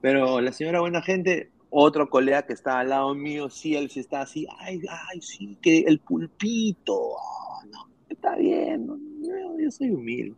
Pero 0.00 0.40
la 0.40 0.52
señora 0.52 0.80
buena 0.80 1.00
gente, 1.02 1.50
otro 1.70 2.10
colega 2.10 2.42
que 2.42 2.52
está 2.54 2.80
al 2.80 2.88
lado 2.90 3.14
mío, 3.14 3.48
sí, 3.50 3.76
él 3.76 3.88
sí 3.88 4.00
está 4.00 4.22
así, 4.22 4.46
ay, 4.58 4.80
ay, 4.88 5.20
sí, 5.22 5.56
que 5.62 5.80
el 5.80 6.00
pulpito, 6.00 6.92
oh, 6.94 7.62
no, 7.70 7.86
está 8.08 8.34
bien, 8.36 8.86
no, 8.86 8.98
yo, 9.22 9.58
yo 9.58 9.70
soy 9.70 9.90
humilde. 9.90 10.34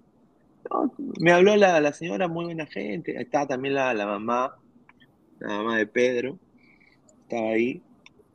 No, 0.71 0.93
me 1.19 1.33
habló 1.33 1.57
la, 1.57 1.81
la 1.81 1.93
señora, 1.93 2.29
muy 2.29 2.45
buena 2.45 2.67
gente, 2.67 3.21
estaba 3.21 3.47
también 3.47 3.75
la, 3.75 3.95
la 3.95 4.07
mamá, 4.07 4.57
la 5.39 5.49
mamá 5.49 5.79
de 5.79 5.87
Pedro, 5.87 6.39
estaba 7.23 7.49
ahí. 7.51 7.83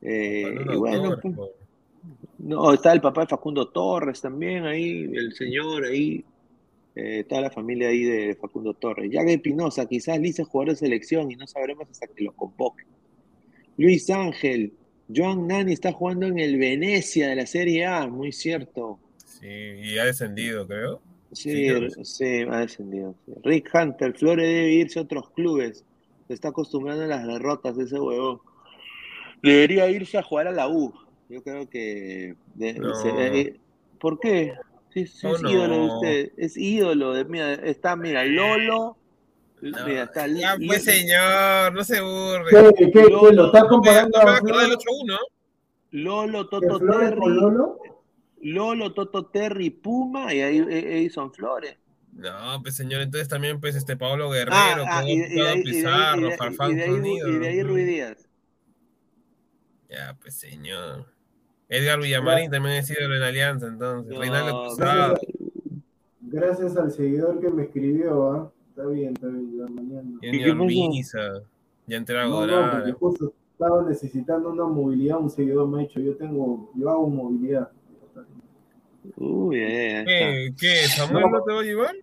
eh, 0.01 0.55
y 0.73 0.75
bueno, 0.75 1.15
pues, 1.21 1.35
no, 2.39 2.73
está 2.73 2.93
el 2.93 3.01
papá 3.01 3.21
de 3.21 3.27
Facundo 3.27 3.67
Torres 3.69 4.21
también 4.21 4.65
ahí, 4.65 5.09
el 5.13 5.33
señor 5.33 5.85
ahí, 5.85 6.23
eh, 6.95 7.25
toda 7.27 7.41
la 7.41 7.49
familia 7.49 7.89
ahí 7.89 8.03
de 8.03 8.35
Facundo 8.35 8.73
Torres. 8.73 9.11
Jack 9.11 9.27
Espinosa, 9.27 9.87
quizás 9.87 10.19
Lice 10.19 10.43
jugador 10.43 10.73
de 10.73 10.77
selección 10.77 11.31
y 11.31 11.35
no 11.35 11.47
sabremos 11.47 11.89
hasta 11.89 12.07
que 12.07 12.23
lo 12.23 12.31
convoque. 12.33 12.85
Luis 13.77 14.09
Ángel, 14.09 14.73
Joan 15.13 15.47
Nani 15.47 15.73
está 15.73 15.91
jugando 15.91 16.27
en 16.27 16.39
el 16.39 16.57
Venecia 16.57 17.29
de 17.29 17.35
la 17.35 17.45
Serie 17.45 17.85
A, 17.85 18.07
muy 18.07 18.31
cierto. 18.31 18.99
Sí, 19.25 19.47
y 19.47 19.97
ha 19.97 20.05
descendido, 20.05 20.67
creo. 20.67 21.01
Sí, 21.31 21.67
Sí, 21.69 22.03
sí, 22.03 22.41
ha 22.49 22.59
descendido. 22.59 23.15
Rick 23.43 23.69
Hunter, 23.73 24.13
Flores 24.17 24.47
debe 24.47 24.71
irse 24.73 24.99
a 24.99 25.03
otros 25.03 25.29
clubes. 25.31 25.85
Se 26.27 26.33
está 26.33 26.49
acostumbrando 26.49 27.03
a 27.03 27.07
las 27.07 27.25
derrotas 27.25 27.77
ese 27.77 27.99
huevón. 27.99 28.39
Debería 29.41 29.89
irse 29.89 30.17
a 30.17 30.23
jugar 30.23 30.47
a 30.47 30.51
la 30.51 30.67
U. 30.67 30.93
Yo 31.29 31.41
creo 31.43 31.69
que. 31.69 32.35
de- 32.55 32.73
No. 32.73 32.93
se- 32.95 33.09
eh, 33.41 33.59
¿Por 33.99 34.19
qué? 34.19 34.55
Sí, 34.93 35.01
es 35.01 35.23
ídolo 35.23 35.67
de 35.75 35.79
usted. 35.93 36.31
Es 36.37 36.57
ídolo. 36.57 37.13
De, 37.13 37.25
mira, 37.25 37.53
está, 37.53 37.95
mira, 37.95 38.23
Lolo. 38.25 38.97
No, 39.61 39.85
mira, 39.85 40.03
está 40.03 40.25
ya, 40.27 40.55
pues, 40.65 40.83
señor, 40.85 41.73
no 41.73 41.83
se 41.83 41.99
burle. 42.01 42.49
¿Qué, 42.49 42.85
qué, 42.85 42.91
qué, 42.91 43.03
lo 43.09 43.47
estás 43.47 43.61
No 43.63 43.63
me, 43.63 43.69
comparando 43.69 44.17
no 44.17 44.23
me 44.25 44.31
a 44.31 44.35
acordé 44.37 44.53
del 44.53 44.67
Flores, 44.71 44.85
8-1. 44.87 45.19
Lolo, 45.91 46.47
Toto 46.47 46.79
Terry. 46.79 47.19
Lolo? 47.19 47.79
Lolo, 48.41 48.93
Toto 48.93 49.25
Terry, 49.27 49.69
Puma 49.69 50.33
y 50.33 50.41
ahí 50.41 50.57
eh, 50.59 50.97
Edison 50.99 51.31
Flores. 51.33 51.75
No, 52.13 52.61
pues 52.63 52.75
señor, 52.77 53.01
entonces 53.01 53.27
también 53.27 53.59
pues 53.59 53.75
este 53.75 53.95
Pablo 53.97 54.29
Guerrero, 54.29 54.53
Ah, 54.53 54.99
ah, 55.01 55.03
y, 55.05 55.61
Pizarro, 55.63 56.31
Farfán 56.37 56.71
y 56.71 56.75
de 56.75 56.83
ahí- 56.83 56.89
Sonido. 56.91 57.27
y 57.27 57.37
de 57.37 57.47
ahí 57.47 57.63
Ruiz 57.63 57.85
Díaz. 57.85 58.29
Ya, 59.89 60.15
pues 60.21 60.35
señor. 60.39 61.05
Edgar 61.69 61.99
Villamarín 62.01 62.49
también 62.51 62.75
es 62.77 62.89
ídolo 62.89 63.15
en 63.15 63.23
Alianza, 63.23 63.67
entonces. 63.67 64.11
No, 64.13 64.19
Reinaldo 64.19 64.63
Cruzado. 64.75 65.13
Gracias, 65.13 65.31
gracias 66.21 66.77
al 66.77 66.91
seguidor 66.91 67.39
que 67.39 67.49
me 67.49 67.63
escribió, 67.63 68.31
¿ah? 68.31 68.51
Está 68.69 68.85
bien, 68.87 69.13
está 69.13 69.27
bien, 69.27 69.57
ya 69.57 69.65
mañana. 69.73 70.09
¿Y 70.21 70.31
qué 70.31 70.49
Junior? 70.51 70.67
Misa. 70.67 71.19
Ya 71.87 71.97
entraba 71.97 72.27
No, 72.27 72.45
no, 72.47 72.93
justo 72.95 73.33
estaba 73.51 73.83
necesitando 73.83 74.51
una 74.51 74.65
movilidad, 74.65 75.19
un 75.19 75.29
seguidor 75.29 75.67
me 75.67 75.79
ha 75.79 75.81
dicho, 75.81 75.99
yo 75.99 76.15
tengo, 76.15 76.71
yo 76.75 76.89
hago 76.89 77.07
movilidad. 77.09 77.69
Uy, 79.17 79.57
eh. 79.59 80.03
¿Qué? 80.05 80.53
¿Qué? 80.57 80.75
¿Samuel 80.87 81.25
no 81.31 81.41
te 81.43 81.53
va 81.53 81.59
a 81.59 81.63
llevar? 81.63 81.95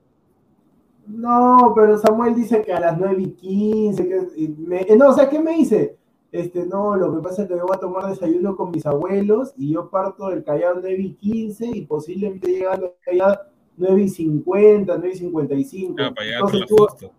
No, 1.07 1.73
pero 1.75 1.97
Samuel 1.99 2.35
dice 2.35 2.63
que 2.63 2.73
a 2.73 2.81
las 2.81 2.99
9 2.99 3.23
y 3.23 3.31
15, 3.31 4.09
que, 4.09 4.21
y 4.37 4.49
me- 4.49 4.81
eh, 4.83 4.97
no, 4.97 5.11
o 5.11 5.13
sea, 5.13 5.29
¿qué 5.29 5.39
me 5.39 5.53
dice? 5.53 5.97
Este, 6.37 6.67
no, 6.67 6.97
lo 6.97 7.15
que 7.17 7.23
pasa 7.23 7.43
es 7.43 7.49
que 7.49 7.57
yo 7.57 7.67
voy 7.67 7.77
a 7.77 7.81
tomar 7.81 8.07
desayuno 8.11 8.57
con 8.57 8.71
mis 8.71 8.85
abuelos 8.85 9.55
y 9.57 9.73
yo 9.73 9.89
parto 9.89 10.29
del 10.29 10.45
Callao 10.45 10.75
9 10.75 10.95
y 10.99 11.15
15 11.15 11.67
y 11.73 11.87
posiblemente 11.87 12.51
llegando 12.53 12.95
allá 13.11 13.41
9 13.79 14.03
y 14.03 14.09
50, 14.11 14.97
9 14.99 15.11
y 15.15 15.19
55. 15.19 15.95
Ah, 15.99 16.13
para 16.15 16.29
Entonces 16.35 16.67
tú- 16.67 17.11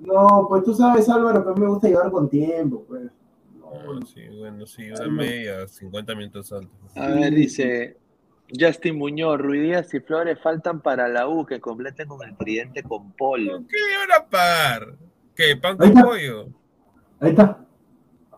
no, 0.00 0.46
pues 0.48 0.64
tú 0.64 0.74
sabes, 0.74 1.08
Álvaro, 1.08 1.44
que 1.44 1.50
a 1.50 1.54
mí 1.54 1.60
me 1.60 1.68
gusta 1.68 1.86
llegar 1.88 2.10
con 2.10 2.28
tiempo, 2.28 2.84
pues. 2.88 3.10
Ah, 3.64 3.78
No, 3.86 4.04
sí, 4.06 4.22
bueno, 4.38 4.66
sí, 4.66 4.90
una 4.90 5.08
media, 5.08 5.68
50 5.68 6.14
minutos 6.16 6.52
antes. 6.52 6.70
A 6.96 7.08
ver, 7.08 7.32
dice 7.32 7.96
Justin 8.58 8.98
Muñoz, 8.98 9.38
Ruiz 9.38 9.62
Díaz 9.62 9.94
y 9.94 10.00
Flores 10.00 10.38
faltan 10.42 10.80
para 10.80 11.08
la 11.08 11.28
U 11.28 11.46
que 11.46 11.60
completen 11.60 12.08
con 12.08 12.28
el 12.28 12.36
tridente 12.36 12.82
con 12.82 13.12
Polo. 13.12 13.62
¿Qué 13.68 13.76
le 13.76 13.98
van 13.98 14.20
a 14.20 14.28
pagar? 14.28 14.94
¿Qué? 15.36 15.56
¿Pan 15.56 15.76
con 15.76 15.92
pollo? 15.94 16.48
Ahí 17.20 17.30
está. 17.30 17.63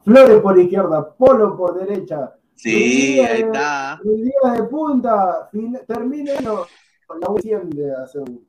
Flores 0.06 0.40
por 0.40 0.56
izquierda, 0.56 1.14
Polo 1.16 1.56
por 1.56 1.84
derecha. 1.84 2.32
Sí, 2.54 3.18
ahí 3.18 3.42
Díaz- 3.42 3.46
está. 3.46 4.00
Díaz 4.04 4.56
de 4.56 4.62
punta, 4.68 5.50
termínelo. 5.86 6.66
La 7.20 7.28
U 7.28 7.36
de 7.38 7.86
la 7.88 8.06
segunda. 8.06 8.40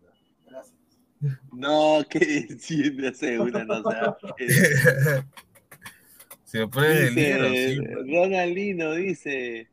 Gracias. 0.45 0.75
No, 1.51 1.99
que 2.07 2.19
desciende 2.19 3.07
a 3.07 3.13
segunda, 3.13 3.65
no 3.65 3.81
sé. 3.83 3.97
Se 6.43 6.67
pone 6.67 6.87
de 6.87 7.09
Dice 7.09 7.67
sí. 7.75 7.81
pues. 7.81 8.05
Ronaldino, 8.07 8.91
dice 8.93 9.67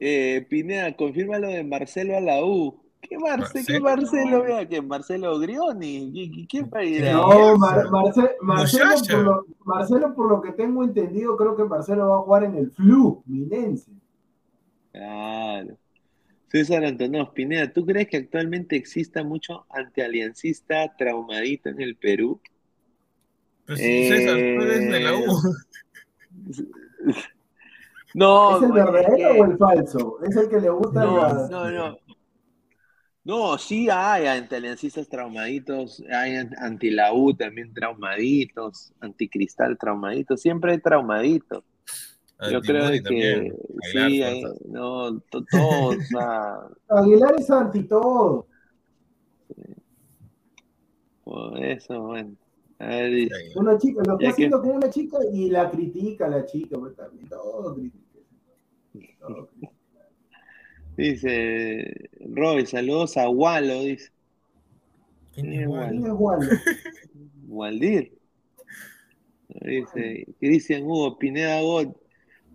eh, 0.00 0.46
Pineda, 0.48 0.96
confirma 0.96 1.38
lo 1.38 1.48
de 1.48 1.62
Marcelo 1.62 2.16
a 2.16 2.20
la 2.20 2.42
U. 2.42 2.82
¿Qué 3.10 3.18
Marce, 3.18 3.64
¿Qué 3.66 3.80
Marcelo. 3.80 3.82
Marcelo? 4.22 4.42
Vea 4.44 4.68
que 4.68 4.80
Marcelo 4.82 5.38
Grioni. 5.40 6.12
¿Qui- 6.12 6.30
qui- 6.30 6.46
¿Quién 6.48 6.70
va 6.72 6.78
a 6.78 6.84
ir 6.84 7.04
ahí? 7.04 7.12
No, 7.12 7.58
Mar- 7.58 7.90
Marce- 7.90 8.36
Marcelo, 8.40 8.94
por 9.10 9.18
lo, 9.24 9.46
Marcelo, 9.64 10.14
por 10.14 10.30
lo 10.30 10.40
que 10.40 10.52
tengo 10.52 10.84
entendido, 10.84 11.36
creo 11.36 11.56
que 11.56 11.64
Marcelo 11.64 12.08
va 12.08 12.16
a 12.18 12.20
jugar 12.20 12.44
en 12.44 12.54
el 12.54 12.70
Flu, 12.70 13.22
Minense. 13.26 13.90
Claro. 14.92 15.76
César 16.52 16.84
Antonov, 16.84 17.32
Pineda, 17.32 17.72
¿tú 17.72 17.84
crees 17.84 18.06
que 18.08 18.16
actualmente 18.18 18.76
exista 18.76 19.22
mucho 19.24 19.66
antialiancista 19.70 20.96
traumadito 20.96 21.68
en 21.68 21.80
el 21.80 21.96
Perú? 21.96 22.40
Pues 23.66 23.78
sí, 23.80 24.08
César, 24.08 24.34
tú 24.36 24.62
eres 24.62 24.80
de 24.90 25.00
la 25.00 25.10
Eh, 25.10 25.24
U. 25.26 25.54
No, 28.14 28.56
¿Es 28.56 28.62
el 28.64 28.68
es 28.70 28.74
verdadero 28.74 29.16
que- 29.34 29.40
o 29.40 29.44
el 29.44 29.56
falso? 29.58 30.18
¿Es 30.24 30.36
el 30.36 30.48
que 30.48 30.60
le 30.60 30.70
gusta 30.70 31.04
No, 31.04 31.16
la- 31.16 31.48
no, 31.48 31.70
no. 31.70 31.96
No, 33.22 33.58
sí 33.58 33.88
hay 33.90 34.26
antialiancistas 34.26 35.08
traumaditos, 35.08 36.02
hay 36.10 36.36
an- 36.36 36.54
anti 36.58 36.90
la 36.90 37.12
U 37.12 37.34
también 37.34 37.72
traumaditos, 37.74 38.92
anticristal 39.00 39.76
traumaditos, 39.78 40.40
siempre 40.40 40.72
hay 40.72 40.80
traumaditos. 40.80 41.62
Yo 42.50 42.62
creo 42.62 42.84
también. 43.02 43.50
que 43.50 43.56
sí, 43.92 44.22
hay, 44.22 44.42
no, 44.66 45.20
to- 45.30 45.44
todos, 45.50 45.96
o 45.96 46.00
sea, 46.02 46.54
Aguilar 46.88 47.34
es 47.38 47.50
anti 47.50 47.82
todo. 47.84 48.46
por 51.24 51.62
eso, 51.62 52.00
bueno. 52.02 52.34
A 52.78 52.86
ver, 52.86 53.10
dice, 53.12 53.34
Una 53.56 53.76
chica, 53.76 54.00
lo 54.06 54.14
está 54.14 54.16
que- 54.18 54.28
haciendo 54.28 54.62
con 54.62 54.70
una 54.70 54.88
chica 54.88 55.18
y 55.30 55.50
la 55.50 55.70
critica 55.70 56.26
la 56.28 56.46
chica, 56.46 56.78
pues 56.78 56.96
también. 56.96 57.28
Todo 57.28 57.74
critica. 57.74 58.18
Todo 59.20 59.46
critica. 59.48 59.72
Dice 61.00 62.10
Roy, 62.28 62.66
saludos 62.66 63.16
a 63.16 63.28
Walo, 63.28 63.82
dice. 63.82 64.10
¿Quién 65.34 65.46
Sí, 65.46 65.56
es 65.58 65.68
Wally? 65.68 65.98
¿Quién 65.98 66.06
es 66.06 66.12
Waldo? 66.18 66.50
Waldir. 67.48 68.12
Dice 69.62 70.26
Cristian 70.38 70.82
Hugo, 70.84 71.18
Pineda 71.18 71.60
God, 71.60 71.88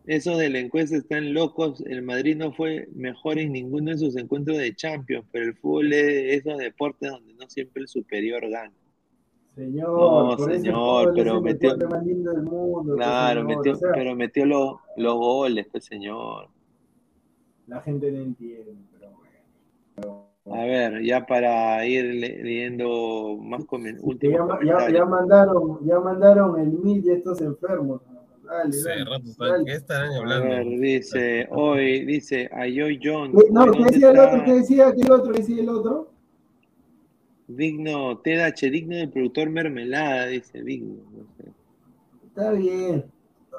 esos 0.06 0.38
de 0.38 0.50
la 0.50 0.60
encuesta 0.60 0.96
están 0.96 1.34
locos. 1.34 1.82
El 1.86 2.02
Madrid 2.04 2.38
no 2.38 2.54
fue 2.54 2.88
mejor 2.96 3.38
en 3.38 3.52
ninguno 3.52 3.92
de 3.92 3.98
sus 3.98 4.16
encuentros 4.16 4.58
de 4.58 4.74
Champions, 4.76 5.26
pero 5.32 5.46
el 5.46 5.56
fútbol 5.58 5.92
es 5.94 6.06
de 6.06 6.34
esos 6.36 6.58
deportes 6.58 7.12
donde 7.12 7.34
no 7.34 7.50
siempre 7.50 7.82
el 7.82 7.88
superior 7.88 8.48
gana. 8.50 8.72
Señor, 9.56 9.90
No, 9.90 10.38
por 10.38 10.52
señor, 10.54 11.14
pero 11.16 11.38
el 11.38 11.42
metió- 11.42 11.74
deporte 11.74 11.96
más 11.96 12.06
lindo 12.06 12.32
del 12.32 12.44
mundo. 12.44 12.96
Claro, 12.96 13.42
señor, 13.42 13.58
metió, 13.58 13.72
o 13.72 13.76
sea, 13.76 13.90
pero 13.94 14.16
metió 14.16 14.46
los, 14.46 14.76
los 14.98 15.16
goles, 15.16 15.68
pues 15.72 15.86
señor. 15.86 16.50
La 17.68 17.82
gente 17.82 18.12
no 18.12 18.22
entiende, 18.22 18.76
pero 18.92 19.12
bueno. 19.98 20.26
A 20.58 20.64
ver, 20.66 21.02
ya 21.04 21.26
para 21.26 21.86
ir 21.88 22.06
le- 22.06 22.44
leyendo 22.44 23.38
más 23.42 23.64
comen- 23.66 23.98
Que 23.98 24.04
últimos 24.06 24.38
ya, 24.38 24.46
ya, 24.46 24.48
comentarios. 24.48 25.00
ya 25.00 25.06
mandaron, 25.06 25.80
ya 25.86 26.00
mandaron 26.00 26.60
el 26.60 26.68
mil 26.72 27.04
de 27.04 27.14
estos 27.16 27.42
enfermos. 27.42 28.02
Dale, 28.44 28.78
dale, 28.84 29.06
rato, 29.06 29.24
dale. 29.40 29.66
¿qué 29.66 29.72
estarán 29.74 30.12
A 30.14 30.18
hablando? 30.18 30.50
ver, 30.50 30.66
dice, 30.80 31.48
hoy, 31.50 32.06
dice, 32.06 32.48
Ayoy 32.54 33.00
John. 33.04 33.32
¿Qué- 33.32 33.50
No, 33.52 33.64
¿qué 33.66 33.70
¿dónde 33.72 33.92
decía 33.92 34.10
el 34.12 34.20
otro? 34.20 34.44
¿Qué 34.46 34.54
decía 34.54 34.94
¿Qué 34.94 35.02
el 35.02 35.12
otro? 35.12 35.32
¿Qué 35.34 35.40
decía 35.40 35.62
el 35.64 35.70
otro? 35.70 36.12
Digno, 37.48 38.18
TDH, 38.20 38.70
digno 38.70 38.96
del 38.98 39.10
productor 39.10 39.50
Mermelada, 39.50 40.28
dice, 40.28 40.62
digno. 40.62 40.96
no 41.16 41.24
sé. 41.38 41.52
Está 42.28 42.52
bien. 42.52 43.06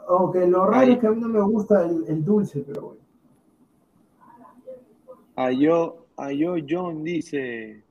Aunque 0.09 0.47
lo 0.47 0.66
raro 0.66 0.87
Ay. 0.87 0.93
es 0.93 0.99
que 0.99 1.07
a 1.09 1.11
mí 1.11 1.20
no 1.20 1.28
me 1.28 1.41
gusta 1.43 1.85
el, 1.85 2.05
el 2.07 2.24
dulce, 2.24 2.62
pero 2.66 2.83
bueno. 2.83 3.01
Ayo, 5.36 6.06
Ayo 6.16 6.54
John 6.68 7.04
dice, 7.04 7.82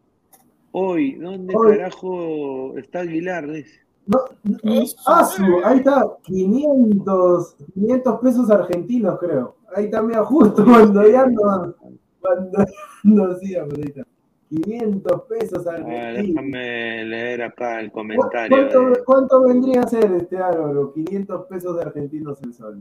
hoy, 0.71 1.13
¿dónde 1.15 1.53
Hoy. 1.55 1.77
carajo 1.77 2.77
está 2.77 2.99
Aguilar? 3.01 3.49
Dice. 3.51 3.79
No, 4.07 4.19
no, 4.43 4.83
ah, 5.07 5.27
ahí 5.65 5.77
está, 5.79 6.05
500, 6.23 7.55
500 7.73 8.19
pesos 8.19 8.49
argentinos, 8.51 9.17
creo. 9.19 9.55
Ahí 9.75 9.85
está, 9.85 10.01
mira, 10.01 10.23
justo 10.23 10.63
cuando 10.63 11.07
ya 11.09 11.25
no, 11.27 11.73
cuando 12.21 12.65
no 13.03 13.25
ahí 13.25 13.81
está. 13.83 14.03
500 14.49 15.21
pesos 15.23 15.65
argentinos. 15.67 16.15
déjame 16.35 17.03
leer 17.05 17.41
acá 17.43 17.79
el 17.79 17.89
¿Cu- 17.91 17.99
comentario. 17.99 18.55
¿Cuánto, 18.57 18.89
de- 18.89 19.03
cuánto 19.03 19.43
vendría 19.43 19.81
a 19.81 19.87
ser 19.87 20.11
este 20.13 20.37
Álvaro? 20.37 20.93
500 20.93 21.45
pesos 21.47 21.75
de 21.77 21.81
argentinos 21.83 22.41
el 22.43 22.53
sol. 22.53 22.77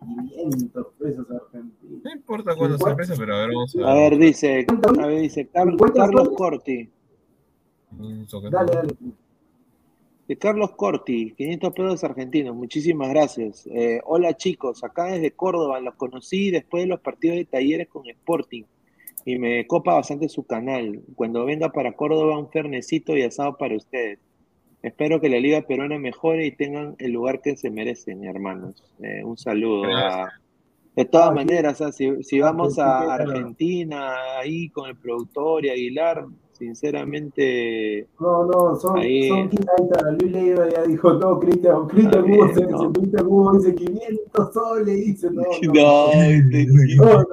500 0.00 0.86
pesos 0.98 1.26
argentinos. 1.30 2.02
No 2.04 2.10
importa 2.12 2.54
cuándo 2.56 2.78
se 2.78 2.90
empieza, 2.90 3.14
pero 3.16 3.34
a 3.34 3.38
ver, 3.40 3.48
vamos 3.48 3.76
a 3.76 3.90
A 3.90 3.94
ver, 3.94 4.18
dice, 4.18 4.66
a 5.00 5.06
ver, 5.06 5.20
dice 5.20 5.46
Car- 5.48 5.68
¿Cincuenta 5.68 6.00
Carlos 6.00 6.22
soles? 6.24 6.36
Corti. 6.38 6.90
Dale, 8.50 8.72
dale. 8.72 8.94
De 10.28 10.36
Carlos 10.36 10.72
Corti, 10.72 11.32
500 11.32 11.72
pesos 11.72 12.04
argentinos, 12.04 12.54
muchísimas 12.54 13.08
gracias. 13.08 13.66
Eh, 13.68 14.00
hola 14.04 14.36
chicos, 14.36 14.84
acá 14.84 15.04
desde 15.06 15.30
Córdoba, 15.30 15.80
los 15.80 15.94
conocí 15.94 16.50
después 16.50 16.82
de 16.82 16.88
los 16.88 17.00
partidos 17.00 17.38
de 17.38 17.46
talleres 17.46 17.88
con 17.88 18.06
Sporting 18.06 18.64
y 19.24 19.38
me 19.38 19.66
copa 19.66 19.94
bastante 19.94 20.28
su 20.28 20.44
canal. 20.44 21.00
Cuando 21.14 21.46
venga 21.46 21.70
para 21.72 21.92
Córdoba, 21.96 22.38
un 22.38 22.50
fernecito 22.50 23.16
y 23.16 23.22
asado 23.22 23.56
para 23.56 23.74
ustedes. 23.74 24.18
Espero 24.82 25.20
que 25.20 25.28
la 25.28 25.38
Liga 25.40 25.62
Peruana 25.62 25.98
mejore 25.98 26.46
y 26.46 26.52
tengan 26.56 26.94
el 26.98 27.12
lugar 27.12 27.40
que 27.42 27.56
se 27.56 27.70
merecen, 27.70 28.24
hermanos. 28.24 28.82
Eh, 29.02 29.22
un 29.24 29.36
saludo. 29.36 29.84
a- 29.96 30.32
De 30.94 31.04
todas 31.04 31.30
Ah, 31.30 31.34
maneras, 31.34 31.74
o 31.74 31.76
sea, 31.84 31.92
si, 31.92 32.22
si 32.24 32.40
vamos 32.40 32.76
a 32.78 33.14
Argentina. 33.14 34.38
Ahí 34.38 34.68
con 34.70 34.88
el 34.88 34.96
productor 34.96 35.64
y 35.64 35.70
Aguilar, 35.70 36.24
sinceramente, 36.52 38.06
No, 38.18 38.44
no, 38.46 38.74
son, 38.76 38.98
Ahí. 38.98 39.28
son 39.28 39.48
Luis 40.18 40.32
Leiva 40.32 40.68
ya 40.68 40.82
dijo, 40.82 41.12
no, 41.12 41.38
Cristian, 41.38 41.86
Cristian 41.86 42.24
Hugo, 42.24 42.54
se- 42.54 42.66
no. 42.66 42.92
Cristian 42.92 43.26
Hugo 43.26 43.52
dice 43.58 43.74
500 43.76 44.52
soles, 44.52 44.96
dice, 44.96 45.30
no, 45.30 45.42
no, 45.62 45.72
no, 45.74 46.12
este- 46.22 46.66
no, 46.96 47.04
no, 47.04 47.18
no. 47.18 47.24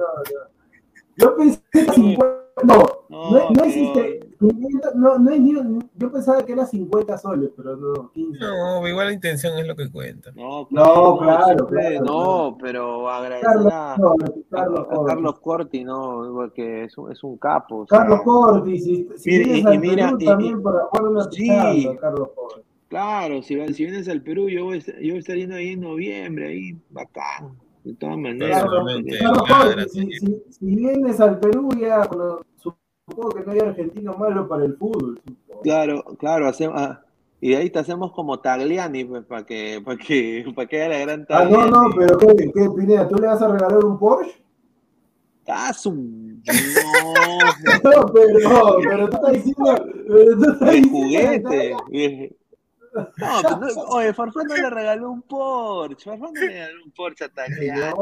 Yo 1.16 1.36
pensé 1.36 1.60
que 1.72 1.92
50, 1.92 2.36
no, 2.64 2.84
no, 3.08 3.50
no 3.50 3.64
existe, 3.64 4.20
500, 4.38 4.94
no, 4.94 5.18
no 5.18 5.30
es 5.30 5.40
ni 5.40 5.54
un- 5.54 5.90
yo 5.96 6.10
pensaba 6.12 6.42
que 6.44 6.52
era 6.52 6.66
50 6.66 7.16
soles, 7.18 7.50
pero 7.56 7.76
no, 7.76 8.10
15. 8.12 8.38
No, 8.40 8.86
igual 8.88 9.06
la 9.08 9.12
intención 9.12 9.56
es 9.58 9.66
lo 9.66 9.74
que 9.76 9.90
cuenta. 9.90 10.30
No, 10.34 10.66
No, 10.70 11.18
claro, 11.18 11.66
claro, 11.66 12.04
no, 12.04 12.58
pero 12.60 13.08
agradecer 13.10 13.46
Carlos, 13.50 13.72
a, 13.72 13.96
Corti, 13.98 14.44
Carlos, 14.50 14.80
a 14.80 14.84
Corti. 14.86 15.06
Carlos 15.12 15.40
Corti, 15.40 15.84
¿no? 15.84 16.30
Porque 16.34 16.84
es 16.84 16.98
un, 16.98 17.12
es 17.12 17.22
un 17.24 17.36
capo. 17.38 17.78
o 17.78 17.86
sea, 17.86 17.98
Carlos 17.98 18.20
Corti, 18.24 18.78
si, 18.78 19.08
si 19.16 19.30
Mire, 19.30 19.44
vienes 19.44 19.62
y- 19.62 19.66
al 19.66 19.78
mira, 19.80 20.06
Perú 20.06 20.18
y- 20.20 20.24
también 20.24 20.58
y- 20.58 20.62
para 20.62 20.78
jugar 20.86 21.04
una 21.12 21.22
Sí. 21.24 21.40
picada, 21.42 21.96
Carlos 22.00 22.28
Corti. 22.34 22.60
Claro, 22.88 23.42
si, 23.42 23.74
si 23.74 23.84
vienes 23.84 24.08
al 24.08 24.22
Perú, 24.22 24.48
yo 24.48 24.64
voy, 24.66 24.76
a 24.76 24.78
estar- 24.78 24.94
yo 25.00 25.08
voy 25.08 25.16
a 25.16 25.18
estar 25.18 25.36
yendo 25.36 25.56
ahí 25.56 25.68
en 25.70 25.80
noviembre, 25.80 26.46
ahí, 26.48 26.76
bacán, 26.90 27.56
de 27.82 27.94
todas 27.94 28.16
maneras. 28.16 28.62
Personalmente, 28.62 29.18
Carlos 29.18 29.48
ladra, 29.50 29.74
Corti, 29.84 29.88
si, 29.90 30.00
sí. 30.12 30.18
si- 30.20 30.42
si 30.52 30.66
vienes 30.76 31.20
al 31.20 31.40
Perú 31.40 31.68
ya, 31.80 32.04
bueno, 32.06 32.40
supongo 33.08 33.28
que 33.30 33.44
no 33.44 33.52
hay 33.52 33.58
argentino 33.60 34.14
malo 34.14 34.48
para 34.48 34.64
el 34.64 34.76
fútbol. 34.76 35.20
Claro, 35.62 36.02
claro, 36.18 36.48
hacemos, 36.48 36.80
ah, 36.80 37.02
y 37.40 37.54
ahí 37.54 37.70
te 37.70 37.78
hacemos 37.78 38.12
como 38.12 38.40
Tagliani, 38.40 39.04
pues, 39.04 39.24
para 39.24 39.44
que, 39.46 39.80
para 39.84 39.96
que, 39.96 40.44
para 40.56 40.66
que 40.66 40.82
haya 40.82 40.88
la 40.88 40.98
gran 41.04 41.26
Ah, 41.30 41.44
no, 41.44 41.50
Tagliani. 41.50 41.70
no, 41.70 41.80
pero 41.96 42.18
¿qué, 42.18 42.50
qué, 42.52 42.70
Pineda? 42.76 43.08
¿Tú 43.08 43.14
le 43.16 43.26
vas 43.28 43.40
a 43.42 43.48
regalar 43.48 43.84
un 43.84 43.98
Porsche? 43.98 44.42
Ah, 45.48 45.72
su- 45.72 45.92
No, 45.94 46.42
No, 47.84 48.12
pero, 48.12 48.76
pero 48.88 49.08
tú 49.08 49.16
estás 49.16 49.32
diciendo... 49.32 49.74
Pero 50.08 50.36
tú 50.36 50.50
estás 50.52 50.70
de 50.70 50.76
diciendo 50.80 51.48
juguete. 51.50 52.36
No, 52.96 53.42
pero 53.42 53.74
no, 53.74 53.82
oye, 53.90 54.14
Farfán 54.14 54.46
no 54.46 54.56
le 54.56 54.70
regaló 54.70 55.10
un 55.10 55.20
Porsche. 55.20 56.08
Farfán 56.08 56.32
no 56.32 56.40
le 56.40 56.46
regaló 56.48 56.82
un 56.82 56.90
Porsche 56.92 57.24
a 57.26 57.28
Tagliani. 57.28 57.92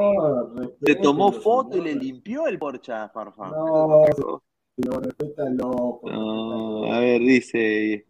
Respételo, 0.55 1.03
tomó 1.03 1.33
foto 1.33 1.77
y 1.77 1.81
le 1.81 1.97
limpió 1.97 2.47
el 2.47 2.61
Porsche 2.61 2.93
a 2.93 3.09
Farfán. 3.09 3.51
No, 3.51 4.05
señor, 4.77 5.05
respétalo. 5.05 6.01
No, 6.03 6.93
a 6.93 7.01
ver, 7.01 7.21
dice. 7.21 8.07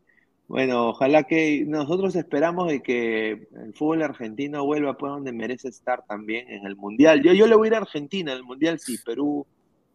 Bueno, 0.47 0.91
ojalá 0.91 1.23
que 1.23 1.65
nosotros 1.67 2.15
esperamos 2.17 2.69
de 2.69 2.83
que 2.83 3.31
el 3.31 3.73
fútbol 3.75 4.03
argentino 4.03 4.65
vuelva 4.65 4.97
pues 4.99 5.11
donde 5.11 5.33
merece 5.33 5.69
estar 5.69 6.05
también 6.07 6.51
en 6.51 6.67
el 6.67 6.77
Mundial. 6.77 7.23
Yo, 7.23 7.33
yo 7.33 7.47
le 7.47 7.55
voy 7.55 7.69
a 7.69 7.71
ir 7.71 7.75
a 7.77 7.79
Argentina, 7.79 8.33
el 8.35 8.45
Mundial 8.45 8.79
si 8.79 8.99
Perú 8.99 9.47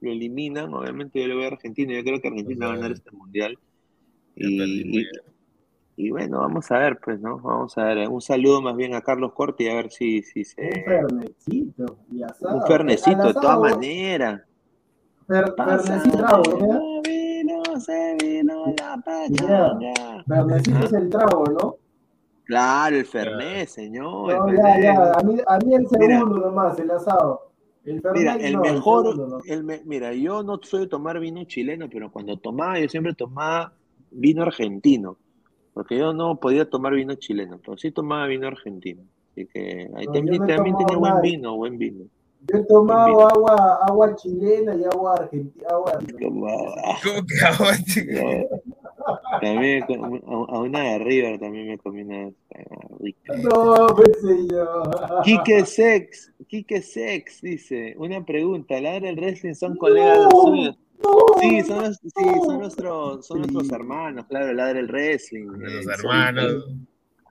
lo 0.01 0.11
eliminan, 0.11 0.73
obviamente 0.73 1.21
yo 1.21 1.27
le 1.27 1.35
voy 1.35 1.43
a 1.43 1.47
Argentina, 1.49 1.93
yo 1.93 2.03
creo 2.03 2.19
que 2.19 2.29
Argentina 2.29 2.65
va 2.67 2.73
a 2.73 2.75
ganar 2.77 2.91
este 2.93 3.11
Mundial. 3.11 3.57
Y, 4.35 4.99
y- 5.01 5.07
y 5.97 6.09
bueno, 6.11 6.39
vamos 6.39 6.71
a 6.71 6.79
ver, 6.79 6.97
pues, 7.03 7.19
¿no? 7.19 7.39
Vamos 7.39 7.77
a 7.77 7.83
ver. 7.83 8.07
Un 8.07 8.21
saludo 8.21 8.61
más 8.61 8.75
bien 8.75 8.95
a 8.95 9.01
Carlos 9.01 9.33
Corti, 9.33 9.67
a 9.67 9.75
ver 9.75 9.91
si, 9.91 10.23
si 10.23 10.39
Un 10.39 10.45
se... 10.45 10.83
fernecito 10.83 11.97
y 12.09 12.23
asado. 12.23 12.55
Un 12.55 12.63
fernecito, 12.63 13.27
de 13.27 13.33
todas 13.33 13.59
maneras. 13.59 14.41
Fer- 15.29 15.53
es 20.85 20.93
el 20.93 21.09
trago, 21.09 21.43
¿no? 21.45 21.75
Claro, 22.45 22.95
el 22.95 23.05
Fernet, 23.05 23.67
señor. 23.67 24.31
el 24.31 24.37
No, 24.37 24.45
Fernet. 24.45 24.83
ya, 24.83 24.93
ya. 24.93 25.11
A 25.13 25.23
mí, 25.23 25.37
a 25.45 25.57
mí 25.59 25.75
el 25.75 25.87
Mira. 25.99 26.17
segundo 26.19 26.39
nomás, 26.39 26.79
el 26.79 26.91
asado. 26.91 27.51
El 27.85 28.01
Fernet 28.01 28.19
Mira, 28.19 28.35
el 28.35 28.53
no, 28.53 28.61
mejor, 28.61 29.11
segundo 29.11 29.37
no. 29.37 29.43
el 29.45 29.63
me- 29.63 29.81
mira, 29.85 30.13
yo 30.13 30.43
no 30.43 30.59
soy 30.61 30.81
de 30.81 30.87
tomar 30.87 31.19
vino 31.19 31.43
chileno, 31.45 31.87
pero 31.89 32.11
cuando 32.11 32.37
tomaba, 32.37 32.79
yo 32.79 32.89
siempre 32.89 33.13
tomaba 33.13 33.73
vino 34.11 34.41
argentino, 34.41 35.17
porque 35.73 35.97
yo 35.97 36.11
no 36.13 36.39
podía 36.39 36.67
tomar 36.69 36.93
vino 36.95 37.13
chileno, 37.15 37.59
pero 37.63 37.77
sí 37.77 37.91
tomaba 37.91 38.25
vino 38.25 38.47
argentino. 38.47 39.03
Así 39.31 39.45
que 39.45 39.87
ahí 39.95 40.07
No, 40.07 40.11
también, 40.13 40.45
también 40.47 40.75
tenía 40.77 40.97
buen 40.97 41.21
vino, 41.21 41.55
buen 41.55 41.77
vino. 41.77 42.05
Yo 42.47 42.57
he 42.59 42.63
tomado 42.65 43.27
agua, 43.27 43.79
agua 43.87 44.15
chilena 44.15 44.75
y 44.75 44.83
agua 44.85 45.15
argentina. 45.15 45.67
Agua... 45.69 45.99
¿Cómo 47.03 47.25
que 47.25 48.55
también 49.41 49.85
a, 50.27 50.59
una 50.59 50.83
de 50.83 50.99
River 50.99 51.39
también 51.39 51.67
me 51.67 51.77
comí 51.77 52.01
una 52.01 52.31
rica. 52.99 53.33
No, 53.37 53.87
pues 53.95 54.21
señor. 54.21 55.21
Quique 55.23 55.65
Sex, 55.65 56.33
Quique 56.47 56.81
Sex 56.81 57.41
dice, 57.41 57.95
una 57.97 58.25
pregunta, 58.25 58.79
¿la 58.81 58.99
del 58.99 59.15
wrestling 59.15 59.53
son 59.53 59.75
colegas 59.77 60.19
No, 60.19 60.29
suyos? 60.29 60.77
no, 61.03 61.41
Sí, 61.41 61.61
son, 61.63 61.83
los- 61.83 61.97
sí, 61.97 62.25
son 62.45 62.59
nuestros, 62.59 63.25
son 63.25 63.39
nuestros 63.39 63.71
hermanos, 63.71 64.25
claro, 64.27 64.53
la 64.53 64.73
del 64.73 64.87
wrestling. 64.87 65.45
Los 65.45 65.85
eh, 65.85 65.91
hermanos. 65.93 66.65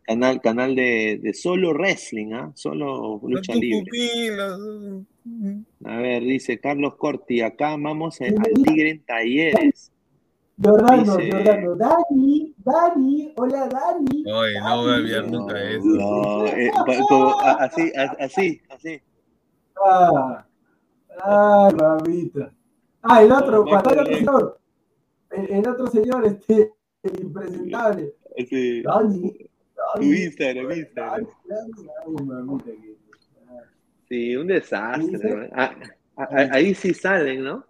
Canal, 0.09 0.41
canal 0.41 0.75
de, 0.75 1.21
de 1.23 1.35
solo 1.35 1.75
wrestling, 1.75 2.33
¿ah? 2.33 2.51
Solo 2.55 3.21
lucha 3.25 3.55
libre. 3.55 3.91
A 5.85 5.97
ver, 5.99 6.23
dice 6.23 6.59
Carlos 6.59 6.95
Corti, 6.97 7.43
acá 7.43 7.73
amamos 7.73 8.19
al 8.23 8.35
tigre 8.65 8.91
en 8.93 9.05
talleres. 9.05 9.93
Jordano, 10.65 11.17
Dice- 11.19 11.31
Jordano. 11.31 11.77
Dani, 11.77 12.55
Dani, 12.57 13.33
hola 13.37 13.69
Dani. 13.69 14.25
Oye, 14.33 14.59
no 14.61 14.83
voy 14.83 14.93
a 14.93 14.95
olvidar 14.97 15.31
nunca 15.31 15.63
eso. 15.63 15.85
No, 15.85 16.47
eh, 16.47 16.71
como- 17.07 17.39
a- 17.41 17.65
así, 17.65 17.93
así, 18.19 18.61
así. 18.71 19.01
Ah, 19.85 20.47
ah, 21.23 21.71
mamita. 21.77 22.51
Ah, 23.03 23.23
el 23.23 23.31
otro, 23.31 23.59
No, 23.59 23.65
cuando 23.67 23.91
el 23.91 23.99
otro 24.01 24.17
señor. 24.17 24.61
El, 25.33 25.51
el 25.53 25.69
otro 25.69 25.87
señor, 25.89 26.25
este, 26.27 26.73
el 27.03 27.21
impresentable. 27.21 28.15
Dani. 28.85 29.48
Tu. 29.97 30.03
Instagram, 30.03 30.71
Instagram. 30.73 31.27
Sí, 34.09 34.37
un 34.37 34.47
desastre. 34.47 35.51
Ah, 35.55 35.75
ah, 36.17 36.29
ah, 36.31 36.47
ahí 36.53 36.75
sí 36.75 36.95
salen, 36.95 37.45
¿no? 37.45 37.65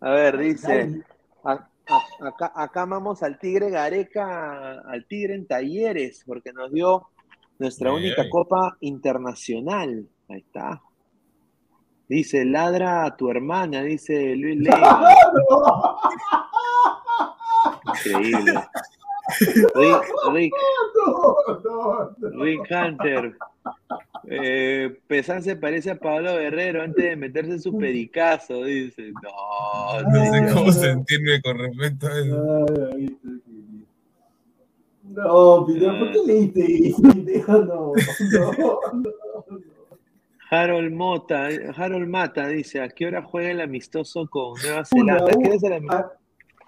A 0.00 0.10
ver, 0.10 0.38
dice, 0.38 0.78
Dani. 0.78 1.02
a- 1.44 1.68
a- 1.88 2.26
acá, 2.28 2.52
acá 2.54 2.82
amamos 2.82 3.22
al 3.22 3.38
Tigre 3.38 3.70
Gareca, 3.70 4.80
al 4.80 5.06
Tigre 5.06 5.34
en 5.34 5.46
Talleres, 5.46 6.22
porque 6.26 6.52
nos 6.52 6.72
dio 6.72 7.08
nuestra 7.58 7.92
única 7.92 8.28
copa 8.30 8.76
internacional. 8.80 10.08
Ahí 10.28 10.40
está. 10.40 10.82
Dice, 12.08 12.44
ladra 12.44 13.04
a 13.04 13.16
tu 13.16 13.28
hermana, 13.30 13.82
dice 13.82 14.34
Luis 14.36 14.56
Leiva. 14.58 15.14
Increíble. 17.84 18.54
Rick, 19.74 20.02
Rick, 20.32 20.52
No, 21.06 21.36
no, 21.64 22.16
no. 22.20 22.44
Rick 22.44 22.60
Hunter. 22.70 23.36
Eh, 24.30 24.98
Pesán 25.06 25.42
se 25.42 25.56
parece 25.56 25.90
a 25.90 25.98
Pablo 25.98 26.36
Guerrero 26.36 26.82
antes 26.82 27.04
de 27.04 27.16
meterse 27.16 27.58
su 27.58 27.76
pericazo, 27.76 28.64
dice. 28.64 29.12
No, 29.22 30.02
No 30.10 30.24
sé 30.32 30.52
cómo 30.54 30.72
sentirme 30.72 31.40
con 31.42 31.58
respecto 31.58 32.06
a 32.06 32.18
eso. 32.18 32.66
No, 35.04 35.64
Pineda, 35.66 35.98
¿por 35.98 36.12
qué 36.12 36.18
leíste? 36.26 36.94
No. 37.48 37.92
Harold 40.50 40.92
Mota, 40.92 41.48
Harold 41.76 42.08
Mata 42.08 42.46
dice, 42.48 42.80
¿a 42.80 42.88
qué 42.88 43.06
hora 43.06 43.22
juega 43.22 43.50
el 43.50 43.60
amistoso 43.60 44.26
con 44.28 44.54
Nueva 44.62 44.84
Zelanda? 44.84 45.30
¿Qué 45.42 45.54
es 45.54 45.62
el 45.62 45.72
ami- 45.74 46.10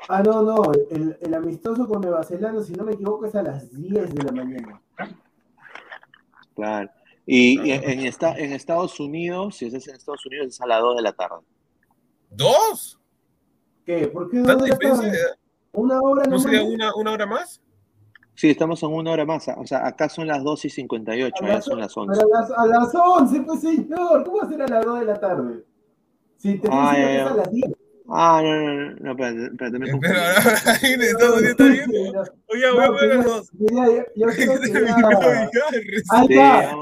Ah, 0.08 0.22
no, 0.22 0.42
no, 0.42 0.72
el, 0.90 1.16
el 1.20 1.34
amistoso 1.34 1.86
con 1.86 2.00
Nueva 2.00 2.24
Zelanda, 2.24 2.62
si 2.64 2.72
no 2.72 2.84
me 2.84 2.92
equivoco, 2.92 3.26
es 3.26 3.34
a 3.34 3.42
las 3.42 3.70
10 3.72 4.12
de 4.14 4.22
la 4.24 4.32
mañana. 4.32 4.80
Claro. 6.54 6.90
Y, 7.26 7.60
y 7.60 7.70
en, 7.72 8.00
esta- 8.00 8.36
en 8.36 8.52
Estados 8.52 8.98
Unidos, 8.98 9.56
si 9.56 9.66
es 9.66 9.74
en 9.88 9.94
Estados 9.94 10.24
Unidos, 10.26 10.48
es 10.48 10.60
a 10.60 10.66
las 10.66 10.80
2 10.80 10.96
de 10.96 11.02
la 11.02 11.12
tarde. 11.12 11.36
¿Dos? 12.30 12.98
¿Qué? 13.84 14.08
¿Por 14.08 14.28
qué 14.30 14.38
¿Tanta 14.38 14.52
dónde 14.54 14.70
diferencia? 14.72 15.12
está? 15.12 15.38
¿Una 15.72 16.00
hora 16.00 16.24
¿No 16.24 16.38
sería 16.40 16.64
una, 16.64 16.94
una 16.96 17.12
hora 17.12 17.26
más? 17.26 17.60
Sí, 18.34 18.50
estamos 18.50 18.82
en 18.82 18.92
una 18.92 19.12
hora 19.12 19.24
más. 19.24 19.46
O 19.56 19.66
sea, 19.66 19.86
acá 19.86 20.08
son 20.08 20.26
las 20.26 20.42
2 20.42 20.64
y 20.64 20.70
58, 20.70 21.44
A 21.44 21.46
allá 21.46 21.60
son 21.60 21.78
las 21.78 21.94
pero 21.94 22.06
11. 22.10 22.22
a 22.22 22.26
las, 22.40 22.50
a 22.50 22.66
las 22.66 22.94
11, 22.94 23.40
pues 23.42 23.60
señor, 23.60 24.24
¿cómo 24.24 24.38
va 24.38 24.44
a 24.44 24.48
ser 24.48 24.62
a 24.62 24.66
las 24.68 24.84
2 24.84 24.98
de 25.00 25.04
la 25.06 25.20
tarde? 25.20 25.64
Si 26.38 26.58
te 26.58 26.68
Ah, 26.72 26.94
diciendo 26.94 27.00
ya, 27.00 27.06
que 27.06 27.16
es 27.16 27.24
ya. 27.24 27.30
a 27.30 27.36
las 27.36 27.52
10. 27.52 27.70
Ah, 28.12 28.40
no, 28.42 28.50
no, 28.56 28.74
no, 28.74 28.94
no, 29.00 29.10
espérate, 29.12 29.44
espérate, 29.46 29.78
me 29.78 29.90
confundí. 29.90 30.08
Pero 31.18 31.36
ahí 31.36 31.44
está 31.44 31.64
viendo. 31.64 32.22
Oye, 32.48 32.70
voy 32.72 32.84
a 32.84 32.86
No, 32.88 32.92
poner 32.96 33.24
dos. 33.24 33.50
yo, 34.16 34.26
creo 34.26 34.60
que 34.60 34.72
ya- 34.72 34.96
novia, 34.98 35.50
Ahí 36.10 36.26
está. 36.28 36.76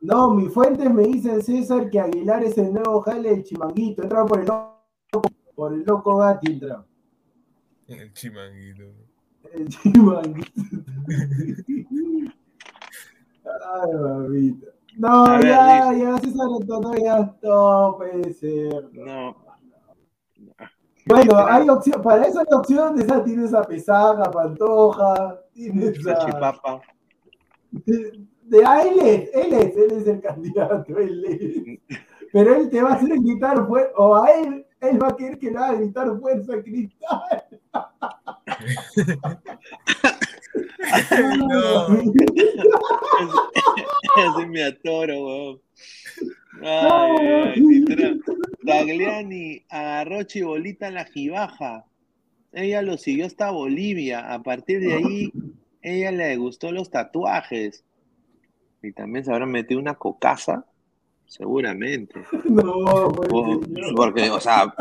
No, 0.00 0.30
mis 0.34 0.52
fuentes 0.52 0.90
me 0.92 1.02
dicen, 1.04 1.42
César, 1.42 1.88
que 1.90 2.00
Aguilar 2.00 2.42
es 2.44 2.58
el 2.58 2.72
nuevo 2.72 3.00
jale 3.02 3.30
del 3.30 3.44
chimanguito. 3.44 4.02
Entra 4.02 4.24
por 4.26 4.40
el 4.40 4.46
loco, 4.46 5.28
por 5.54 5.72
el 5.72 5.82
loco 5.84 6.16
Gatti, 6.16 6.52
entra. 6.52 6.84
El 7.88 8.12
chimanguito. 8.12 8.84
El 9.52 9.68
chimanguito. 9.68 10.50
Ay, 13.44 13.92
mamita. 13.94 14.66
No, 14.96 15.40
ya, 15.40 15.92
ya, 15.94 16.18
César 16.18 16.48
ya, 17.02 17.34
no 17.42 17.94
puede 17.96 18.32
ser. 18.34 18.88
No. 18.92 19.45
Bueno, 21.06 21.46
hay 21.46 21.68
opción, 21.68 22.02
para 22.02 22.26
eso 22.26 22.40
hay 22.40 22.46
opción, 22.50 23.00
esa 23.00 23.22
tienes 23.22 23.54
a 23.54 23.62
Pesaga, 23.62 24.28
Pantoja, 24.30 25.40
tienes 25.52 26.04
a... 26.04 26.16
Salchipapa. 26.16 26.82
De, 28.42 28.64
a 28.64 28.82
él 28.82 28.98
es, 29.00 29.30
él 29.32 29.52
es, 29.52 29.76
él 29.76 29.92
es 29.92 30.06
el 30.08 30.20
candidato, 30.20 30.98
él 30.98 31.24
es. 31.28 31.98
Pero 32.32 32.56
él 32.56 32.68
te 32.70 32.82
va 32.82 32.90
a 32.90 32.94
hacer 32.94 33.08
gritar 33.20 33.66
fuerza, 33.68 33.92
o 33.96 34.16
a 34.16 34.30
él, 34.32 34.66
él 34.80 35.02
va 35.02 35.08
a 35.08 35.16
querer 35.16 35.38
que 35.38 35.50
le 35.50 35.58
haga 35.58 35.74
gritar 35.74 36.18
fuerza 36.18 36.60
cristal. 36.62 37.44
No. 41.38 41.86
Así 44.16 44.46
me 44.48 44.64
atoro, 44.64 45.24
weón. 45.24 45.60
Ay, 46.62 47.84
Tagliani 48.64 49.62
agarró 49.68 50.22
chibolita 50.24 50.88
en 50.88 50.94
la 50.94 51.04
jibaja. 51.04 51.84
Ella 52.52 52.82
lo 52.82 52.96
siguió 52.96 53.26
hasta 53.26 53.50
Bolivia. 53.50 54.32
A 54.32 54.42
partir 54.42 54.80
de 54.80 54.94
ahí, 54.94 55.32
ella 55.82 56.10
le 56.12 56.36
gustó 56.36 56.72
los 56.72 56.90
tatuajes. 56.90 57.84
Y 58.82 58.92
también 58.92 59.24
se 59.24 59.32
habrá 59.32 59.46
metido 59.46 59.80
una 59.80 59.94
cocaza. 59.94 60.64
Seguramente. 61.28 62.20
No, 62.44 63.08
pues, 63.12 63.28
O-. 63.32 63.60
Porque, 63.96 64.30
o 64.30 64.40
sea, 64.40 64.72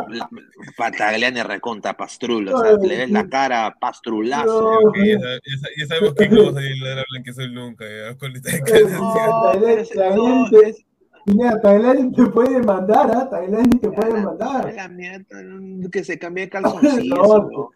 Tagliani 0.98 1.42
recontra 1.42 1.98
pastrulo. 1.98 2.56
O 2.56 2.62
sea, 2.62 2.74
le 2.78 2.98
ves 2.98 3.10
la 3.10 3.28
cara 3.28 3.76
pastrulazo. 3.80 4.46
No, 4.82 4.90
Ok, 4.90 4.98
ya, 5.06 5.18
sab- 5.18 5.40
ya 5.44 5.58
sa- 5.58 5.70
ya 5.78 5.86
sabemos 5.88 6.14
que 6.14 6.30
no 6.30 6.38
vamos 6.46 6.58
a 6.58 6.62
ir 6.64 6.84
a 6.86 6.96
la 6.96 7.04
Blanqueazul 7.10 7.54
nunca. 7.54 7.86
Ya, 7.86 8.16
con 8.16 8.32
esta 8.36 8.52
declaración. 8.52 8.92
No, 9.02 9.54
ese- 9.68 9.96
no, 10.16 10.62
es- 10.62 10.86
Mira, 11.26 11.60
Tailani 11.60 12.12
te 12.12 12.26
puede 12.28 12.62
mandar, 12.62 13.12
¿ah? 13.16 13.30
Tailani 13.30 13.80
te 13.80 13.90
puede 13.92 14.22
mandar. 14.22 14.74
la 14.74 14.88
mierda, 14.88 15.26
que 15.92 16.04
se 16.04 16.20
cambie 16.20 16.46
de 16.46 16.50
calzoncillo. 16.52 17.16
No, 17.16 17.38
¿no? 17.50 17.70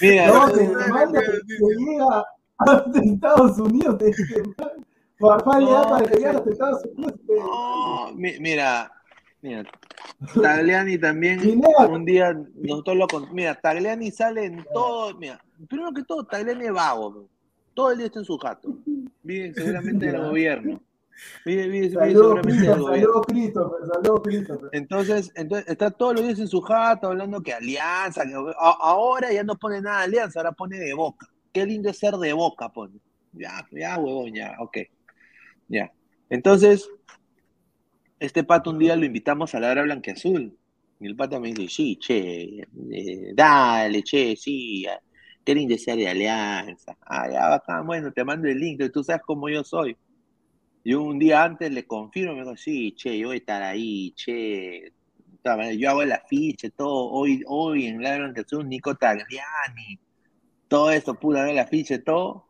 Mira, 0.00 0.26
No, 0.28 0.50
te 0.52 0.68
manda, 0.68 1.20
te 1.20 1.56
llega 1.58 2.24
hasta 2.58 3.00
Estados 3.00 3.58
Unidos, 3.58 3.98
te, 3.98 4.10
te 4.10 4.42
Farfán 5.18 5.64
le 5.64 5.70
da 5.70 5.82
No, 5.82 5.88
para 5.90 6.04
que 6.06 6.14
llegue 6.16 6.26
hasta 6.28 6.50
Estados 6.50 6.82
Unidos. 6.96 7.14
no, 7.28 8.12
mi- 8.14 8.38
mira, 8.40 8.90
mira, 9.42 9.64
Tagliani 10.40 10.98
también 10.98 11.60
un 11.88 12.04
día 12.04 12.36
nosotros 12.54 12.96
lo 12.96 13.06
con- 13.06 13.32
mira, 13.34 13.54
Tagliani 13.54 14.10
sale 14.10 14.46
en 14.46 14.64
todo, 14.72 15.16
mira, 15.18 15.40
primero 15.68 15.92
que 15.92 16.02
todo, 16.04 16.24
Tagliani 16.24 16.64
es 16.66 16.72
vago, 16.72 17.10
bro. 17.12 17.28
todo 17.74 17.92
el 17.92 17.98
día 17.98 18.06
está 18.06 18.18
en 18.20 18.24
su 18.24 18.38
jato, 18.38 18.74
vive 19.22 19.54
seguramente 19.54 20.06
del 20.06 20.20
gobierno, 20.20 20.80
vive, 21.44 21.68
vive, 21.68 21.90
Saludos, 21.90 22.34
del 22.34 22.42
Christopher, 22.42 23.88
saludos, 23.92 24.20
Christopher. 24.22 24.68
Entonces, 24.72 25.32
entonces 25.34 25.68
está 25.68 25.90
todos 25.90 26.14
los 26.14 26.24
días 26.26 26.38
en 26.38 26.48
su 26.48 26.60
jato 26.60 27.08
hablando 27.08 27.42
que 27.42 27.52
alianza, 27.52 28.24
que 28.24 28.34
a- 28.34 28.76
ahora 28.80 29.32
ya 29.32 29.44
no 29.44 29.56
pone 29.56 29.80
nada 29.80 29.98
de 30.00 30.04
alianza, 30.04 30.40
ahora 30.40 30.52
pone 30.52 30.78
de 30.78 30.94
boca. 30.94 31.26
Qué 31.52 31.66
lindo 31.66 31.90
es 31.90 31.98
ser 31.98 32.14
de 32.14 32.32
boca, 32.32 32.68
pone. 32.70 32.98
Ya, 33.32 33.66
ya, 33.70 33.98
huevón, 33.98 34.34
ya, 34.34 34.56
ok. 34.58 34.78
Ya. 35.68 35.92
Entonces, 36.30 36.88
este 38.18 38.44
pato 38.44 38.70
un 38.70 38.78
día 38.78 38.96
lo 38.96 39.04
invitamos 39.04 39.54
a 39.54 39.60
la 39.60 39.70
hora 39.70 39.82
blanqueazul. 39.82 40.56
Y 41.00 41.06
el 41.06 41.16
pato 41.16 41.40
me 41.40 41.52
dice, 41.52 41.68
sí, 41.68 41.96
che, 41.96 42.60
eh, 42.92 43.32
dale, 43.34 44.02
che, 44.04 44.36
sí, 44.36 44.86
qué 45.44 45.54
lindo 45.54 45.74
es 45.74 45.82
ser 45.82 45.96
de 45.96 46.08
alianza. 46.08 46.96
Ah, 47.00 47.28
ya, 47.28 47.48
bacán, 47.48 47.84
bueno, 47.86 48.12
te 48.12 48.24
mando 48.24 48.46
el 48.48 48.58
link, 48.58 48.80
tú 48.92 49.02
sabes 49.02 49.22
cómo 49.26 49.48
yo 49.48 49.64
soy. 49.64 49.96
Yo 50.84 51.02
un 51.02 51.18
día 51.18 51.44
antes 51.44 51.70
le 51.70 51.86
confirmo, 51.86 52.34
me 52.34 52.42
dijo, 52.42 52.56
sí, 52.56 52.92
che, 52.96 53.18
yo 53.18 53.28
voy 53.28 53.36
a 53.36 53.38
estar 53.38 53.62
ahí, 53.62 54.12
che. 54.12 54.92
De 55.44 55.76
Yo 55.76 55.90
hago 55.90 56.02
el 56.02 56.12
afiche, 56.12 56.70
todo, 56.70 57.10
hoy, 57.10 57.42
hoy 57.48 57.86
en 57.86 58.00
la 58.00 58.16
Blanqueazul, 58.16 58.68
Nico 58.68 58.94
Tagliani, 58.94 59.98
todo 60.68 60.92
eso, 60.92 61.14
pude 61.14 61.40
haber 61.40 61.52
el 61.54 61.58
afiche, 61.58 61.98
todo. 61.98 62.46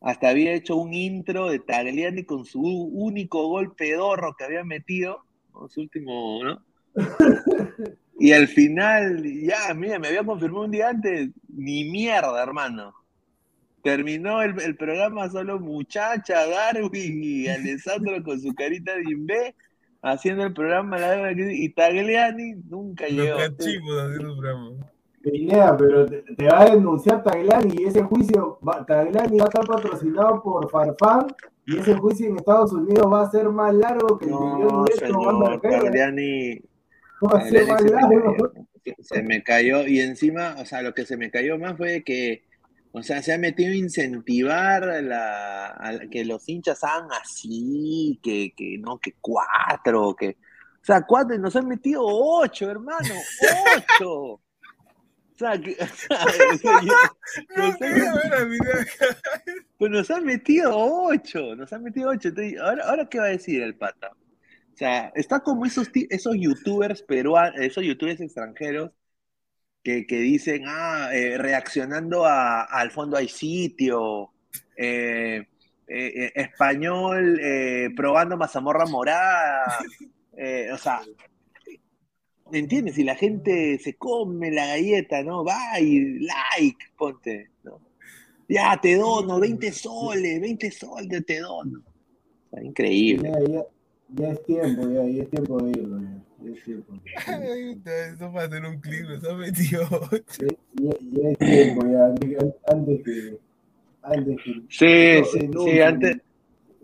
Hasta 0.00 0.28
había 0.28 0.52
hecho 0.52 0.76
un 0.76 0.94
intro 0.94 1.48
de 1.50 1.58
Tagliani 1.58 2.24
con 2.24 2.44
su 2.44 2.62
único 2.62 3.48
gol 3.48 3.74
pedorro 3.74 4.36
que 4.36 4.44
había 4.44 4.62
metido, 4.62 5.24
¿no? 5.52 5.68
su 5.68 5.80
último, 5.80 6.40
¿no? 6.44 6.62
Y 8.18 8.32
al 8.32 8.48
final, 8.48 9.22
ya, 9.42 9.74
mira, 9.74 9.98
me 9.98 10.08
había 10.08 10.24
confirmado 10.24 10.64
un 10.64 10.70
día 10.70 10.88
antes, 10.88 11.28
ni 11.48 11.84
mierda, 11.84 12.42
hermano. 12.42 12.94
Terminó 13.86 14.42
el, 14.42 14.60
el 14.60 14.76
programa 14.76 15.30
solo 15.30 15.60
muchacha, 15.60 16.44
Darwin 16.44 17.22
y 17.22 17.46
Alessandro 17.46 18.20
con 18.24 18.40
su 18.40 18.52
carita 18.52 18.96
de 18.96 19.02
imbé, 19.08 19.54
haciendo 20.02 20.42
el 20.44 20.52
programa 20.52 20.98
la 20.98 21.30
y 21.32 21.68
Tagliani 21.68 22.54
nunca 22.68 23.06
llegó. 23.06 23.38
Los 23.38 23.50
cachimos 23.50 23.96
haciendo 24.00 24.32
el 24.32 24.38
programa. 24.38 24.70
Pineda, 25.22 25.76
pero 25.76 26.06
te, 26.06 26.22
te 26.22 26.46
va 26.46 26.62
a 26.62 26.70
denunciar 26.70 27.22
Taglani 27.22 27.74
y 27.80 27.84
ese 27.84 28.02
juicio, 28.02 28.58
va, 28.66 28.84
Taglani 28.84 29.38
va 29.38 29.44
a 29.44 29.48
estar 29.48 29.64
patrocinado 29.66 30.42
por 30.42 30.68
Farfán 30.68 31.26
y 31.64 31.78
ese 31.78 31.94
juicio 31.94 32.28
en 32.28 32.36
Estados 32.38 32.72
Unidos 32.72 33.06
va 33.12 33.22
a 33.22 33.30
ser 33.30 33.48
más 33.50 33.72
largo 33.72 34.18
que 34.18 34.24
el 34.24 34.30
de 34.32 34.36
No, 34.36 34.84
Depp 34.84 35.12
con 35.12 35.44
señor. 35.44 35.60
Tagliani, 35.60 36.60
Va 37.24 37.38
a 37.38 37.48
ser 37.48 37.66
Tagliani 37.66 37.66
más 37.68 37.80
se 37.82 37.84
me 37.84 38.00
largo. 38.00 38.34
cayó. 38.34 38.52
Se 39.00 39.22
me 39.22 39.42
cayó 39.42 39.86
y 39.86 40.00
encima, 40.00 40.56
o 40.58 40.64
sea, 40.64 40.82
lo 40.82 40.92
que 40.92 41.04
se 41.06 41.16
me 41.16 41.30
cayó 41.30 41.56
más 41.58 41.76
fue 41.76 42.02
que, 42.04 42.42
o 42.98 43.02
sea, 43.02 43.22
se 43.22 43.32
ha 43.34 43.38
metido 43.38 43.72
a 43.72 43.76
incentivar 43.76 44.84
a 44.84 45.02
la, 45.02 45.66
a 45.68 45.92
la- 45.92 46.08
que 46.08 46.24
los 46.24 46.48
hinchas 46.48 46.82
hagan 46.82 47.08
así, 47.22 48.18
que, 48.22 48.52
que 48.56 48.78
no, 48.78 48.98
que 48.98 49.14
cuatro, 49.20 50.16
que, 50.16 50.30
o 50.30 50.84
sea, 50.84 51.02
cuatro, 51.06 51.36
nos 51.38 51.54
han 51.56 51.68
metido 51.68 52.00
ocho, 52.04 52.70
hermano, 52.70 53.14
ocho. 53.76 54.12
O 54.14 55.38
sea, 55.38 55.60
que, 55.60 55.72
o 55.82 55.86
sea, 55.86 56.24
No 57.56 57.66
nos 57.68 57.82
han 57.82 58.48
pues 59.78 59.90
nos 59.90 60.10
han 60.10 60.24
metido 60.24 60.70
ocho, 60.74 61.54
nos 61.54 61.72
han 61.72 61.82
metido 61.82 62.10
ocho. 62.10 62.28
Entonces, 62.28 62.58
ahora, 62.58 62.84
ahora 62.88 63.08
qué 63.10 63.18
va 63.18 63.26
a 63.26 63.28
decir 63.28 63.62
el 63.62 63.76
pata? 63.76 64.12
O 64.12 64.76
sea, 64.76 65.12
está 65.14 65.40
como 65.40 65.66
esos, 65.66 65.90
esos 66.10 66.34
youtubers 66.38 67.02
peruanos, 67.02 67.60
esos 67.60 67.84
youtubers 67.84 68.20
extranjeros 68.20 68.90
que, 69.86 70.04
que 70.04 70.18
dicen, 70.18 70.64
ah, 70.66 71.10
eh, 71.12 71.38
reaccionando 71.38 72.26
a, 72.26 72.64
al 72.64 72.90
fondo 72.90 73.16
hay 73.16 73.28
sitio, 73.28 74.32
eh, 74.76 75.46
eh, 75.86 76.32
español 76.34 77.38
probando 77.94 78.36
mazamorra 78.36 78.84
morada, 78.86 79.78
o 80.74 80.76
sea, 80.76 81.02
¿me 82.50 82.58
entiendes? 82.58 82.96
Si 82.96 83.04
la 83.04 83.14
gente 83.14 83.78
se 83.78 83.94
come 83.94 84.50
la 84.50 84.66
galleta, 84.66 85.22
¿no? 85.22 85.44
Va 85.44 85.78
y 85.78 86.18
like, 86.18 86.84
ponte, 86.98 87.50
¿no? 87.62 87.80
Ya, 88.48 88.76
te 88.82 88.96
dono, 88.96 89.38
20 89.38 89.70
soles, 89.70 90.40
20 90.40 90.68
soles 90.72 91.24
te 91.24 91.38
dono. 91.38 91.84
Increíble. 92.60 93.30
Ya, 93.30 93.52
ya, 93.54 93.62
ya 94.08 94.28
es 94.30 94.42
tiempo, 94.44 94.82
ya, 94.88 95.04
ya 95.04 95.22
es 95.22 95.30
tiempo 95.30 95.62
de 95.62 95.70
irlo. 95.70 96.00
Ya, 96.00 96.18
ya 96.42 96.50
es 96.52 96.62
tiempo. 96.64 96.92
Eso 98.14 98.32
para 98.32 98.46
hacer 98.46 98.64
un 98.64 98.80
clip, 98.80 99.08
eso 99.10 99.36
metió. 99.36 99.80
Ya, 100.38 100.48
ya- 100.74 100.98
ya 101.12 101.28
es 101.30 101.38
tiempo, 101.38 101.86
ya, 101.86 102.06
antes, 102.06 102.38
antes 102.66 103.02
que. 103.04 103.38
Antes 104.02 104.36
que 104.44 104.52
Sí, 104.68 105.20
no, 105.20 105.24
sí, 105.26 105.48
no, 105.48 105.60
sí, 105.64 105.80
antes. 105.80 106.16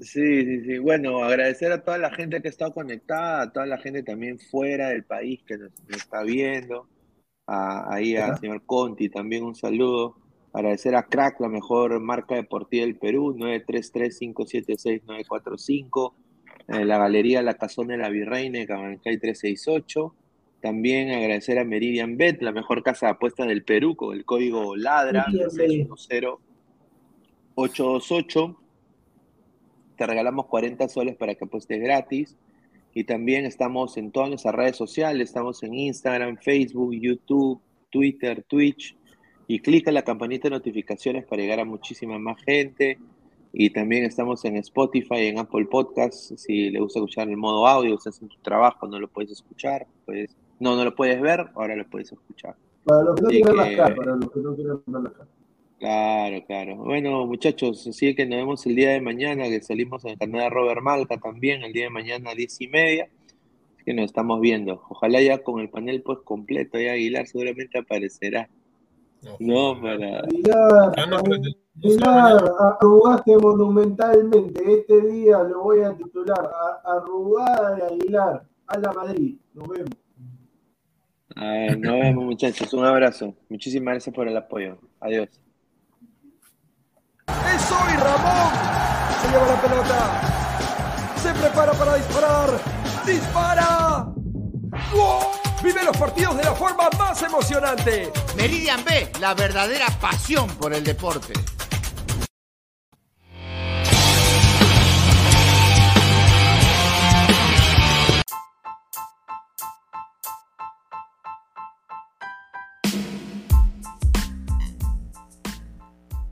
Sí, 0.01 0.45
sí, 0.45 0.61
sí. 0.65 0.79
Bueno, 0.79 1.23
agradecer 1.23 1.71
a 1.71 1.85
toda 1.85 1.99
la 1.99 2.11
gente 2.11 2.41
que 2.43 2.49
ha 2.49 2.51
estado 2.51 2.73
conectada, 2.73 3.43
a 3.43 3.53
toda 3.53 3.67
la 3.67 3.79
gente 3.79 4.03
también 4.03 4.41
fuera 4.41 4.89
del 4.89 5.05
país 5.05 5.41
que 5.47 5.57
nos, 5.59 5.71
nos 5.89 5.97
está 5.99 6.23
viendo. 6.25 6.89
A- 7.47 7.95
ahí 7.95 8.17
al 8.17 8.37
señor 8.39 8.63
Conti 8.67 9.09
también 9.11 9.45
un 9.45 9.55
saludo. 9.55 10.17
Agradecer 10.53 10.97
a 10.97 11.05
Crack, 11.05 11.39
la 11.41 11.49
mejor 11.49 12.01
marca 12.01 12.35
deportiva 12.35 12.85
del 12.85 12.97
Perú, 12.99 13.33
933-576-945. 13.39 16.15
En 16.69 16.89
la 16.89 16.99
Galería 16.99 17.43
La 17.43 17.55
Casona 17.55 17.93
de 17.93 17.99
la 17.99 18.09
Virreina, 18.09 18.65
Cabancay 18.67 19.19
368. 19.19 20.15
También 20.61 21.11
agradecer 21.11 21.59
a 21.59 21.65
Meridian 21.65 22.17
Bet, 22.17 22.41
la 22.41 22.53
mejor 22.53 22.83
casa 22.83 23.07
de 23.07 23.13
apuestas 23.13 23.49
del 23.49 23.65
Perú, 23.65 23.97
con 23.97 24.17
el 24.17 24.25
código 24.25 24.77
LADRA 24.77 25.27
Meridian 25.27 25.49
Bet. 25.57 25.69
610 25.69 26.53
828. 27.55 28.57
Te 29.97 30.07
regalamos 30.07 30.47
40 30.47 30.89
soles 30.89 31.17
para 31.17 31.35
que 31.35 31.45
apuestes 31.45 31.81
gratis. 31.81 32.37
Y 32.95 33.05
también 33.05 33.47
estamos 33.47 33.97
en 33.97 34.11
todas 34.11 34.29
nuestras 34.29 34.55
redes 34.55 34.77
sociales. 34.77 35.29
Estamos 35.29 35.63
en 35.63 35.75
Instagram, 35.75 36.37
Facebook, 36.37 36.93
YouTube, 36.95 37.61
Twitter, 37.91 38.45
Twitch. 38.47 38.97
Y 39.49 39.61
clica 39.61 39.91
en 39.91 39.95
la 39.95 40.03
campanita 40.03 40.49
de 40.49 40.57
notificaciones 40.57 41.25
para 41.25 41.43
llegar 41.43 41.61
a 41.61 41.65
muchísima 41.65 42.19
más 42.19 42.43
gente. 42.43 42.99
Y 43.53 43.71
también 43.71 44.05
estamos 44.05 44.45
en 44.45 44.57
Spotify, 44.57 45.27
en 45.27 45.39
Apple 45.39 45.67
Podcasts. 45.67 46.35
Si 46.41 46.71
le 46.71 46.81
gusta 46.81 47.01
escuchar 47.01 47.29
en 47.29 47.39
modo 47.39 47.67
audio, 47.67 47.95
estás 47.95 48.21
en 48.23 48.29
tu 48.29 48.39
trabajo, 48.39 48.87
no 48.87 48.99
lo 48.99 49.09
puedes 49.09 49.31
escuchar. 49.31 49.87
Puedes, 50.07 50.35
no, 50.59 50.75
no 50.77 50.85
lo 50.85 50.95
puedes 50.95 51.21
ver, 51.21 51.47
ahora 51.55 51.77
lo 51.77 51.87
puedes 51.89 52.13
escuchar. 52.13 52.57
Para 52.85 53.03
los 53.03 53.21
que 53.21 53.41
no 53.41 53.53
las 53.53 53.69
que- 53.69 53.77
caras, 53.77 53.97
para 53.97 54.17
los 54.17 54.31
que 54.33 54.41
no 54.41 54.55
quieran 54.57 54.83
ver 54.87 55.03
las. 55.03 55.13
Claro, 55.79 56.45
claro. 56.47 56.77
Bueno, 56.77 57.27
muchachos, 57.27 57.87
así 57.89 58.15
que 58.15 58.25
nos 58.25 58.39
vemos 58.39 58.65
el 58.67 58.77
día 58.77 58.91
de 58.91 59.01
mañana, 59.01 59.49
que 59.49 59.61
salimos 59.61 60.05
en 60.05 60.13
el 60.13 60.19
canal 60.19 60.43
de 60.43 60.51
Robert 60.51 60.81
Malca 60.81 61.19
también, 61.19 61.63
el 61.65 61.73
día 61.73 61.85
de 61.85 61.91
mañana 61.91 62.31
a 62.31 62.35
diez 62.35 62.61
y 62.61 62.69
media. 62.69 63.09
Así 63.75 63.85
que 63.85 63.93
nos 63.93 64.05
estamos 64.07 64.41
viendo. 64.41 64.81
Ojalá 64.89 65.21
ya 65.21 65.43
con 65.43 65.61
el 65.61 65.69
panel 65.69 66.01
pues 66.03 66.21
completo, 66.25 66.79
ya 66.81 66.93
Aguilar 66.93 67.27
seguramente 67.27 67.79
aparecerá. 67.79 68.49
No, 69.39 69.81
para. 69.81 70.21
Aguilar, 70.21 70.93
Ah, 70.97 71.07
no, 71.07 71.19
arrugaste 72.59 73.37
monumentalmente. 73.39 74.73
Este 74.81 75.01
día 75.07 75.39
lo 75.43 75.63
voy 75.63 75.83
a 75.83 75.95
titular. 75.97 76.51
Arrugada 76.85 77.75
de 77.77 77.83
Aguilar. 77.87 78.47
A 78.67 78.79
la 78.79 78.93
Madrid. 78.93 79.37
Nos 79.55 79.69
vemos. 79.69 79.91
Ver, 81.37 81.79
nos 81.79 81.93
vemos, 81.93 82.25
muchachos. 82.25 82.73
Un 82.75 82.85
abrazo. 82.85 83.35
Muchísimas 83.49 83.95
gracias 83.95 84.15
por 84.15 84.29
el 84.29 84.37
apoyo. 84.37 84.79
Adiós. 85.01 85.29
¡Es 87.27 87.73
hoy 87.73 87.97
Ramón! 87.99 88.53
Se 89.21 89.29
lleva 89.29 89.47
la 89.47 89.61
pelota. 89.63 90.21
Se 91.17 91.33
prepara 91.35 91.73
para 91.73 91.95
disparar. 91.97 92.49
¡Dispara! 93.07 94.13
¡Gol! 94.93 95.42
Vive 95.63 95.85
los 95.85 95.97
partidos 95.97 96.37
de 96.37 96.43
la 96.43 96.55
forma 96.55 96.91
más 96.99 97.23
emocionante. 97.23 98.11
Meridian 98.37 98.85
B, 98.85 99.13
la 99.21 99.33
verdadera 99.33 99.87
pasión 100.01 100.49
por 100.57 100.75
el 100.75 100.83
deporte. 100.83 101.33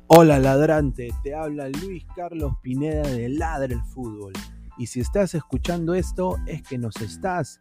Hola 0.08 0.40
ladrante, 0.40 1.14
te 1.22 1.36
habla 1.36 1.68
Luis 1.68 2.04
Carlos 2.16 2.54
Pineda 2.62 3.02
de 3.02 3.28
Ladra 3.28 3.72
el 3.72 3.82
Fútbol. 3.84 4.32
Y 4.76 4.88
si 4.88 4.98
estás 4.98 5.36
escuchando 5.36 5.94
esto 5.94 6.36
es 6.48 6.62
que 6.62 6.78
nos 6.78 6.96
estás 6.96 7.60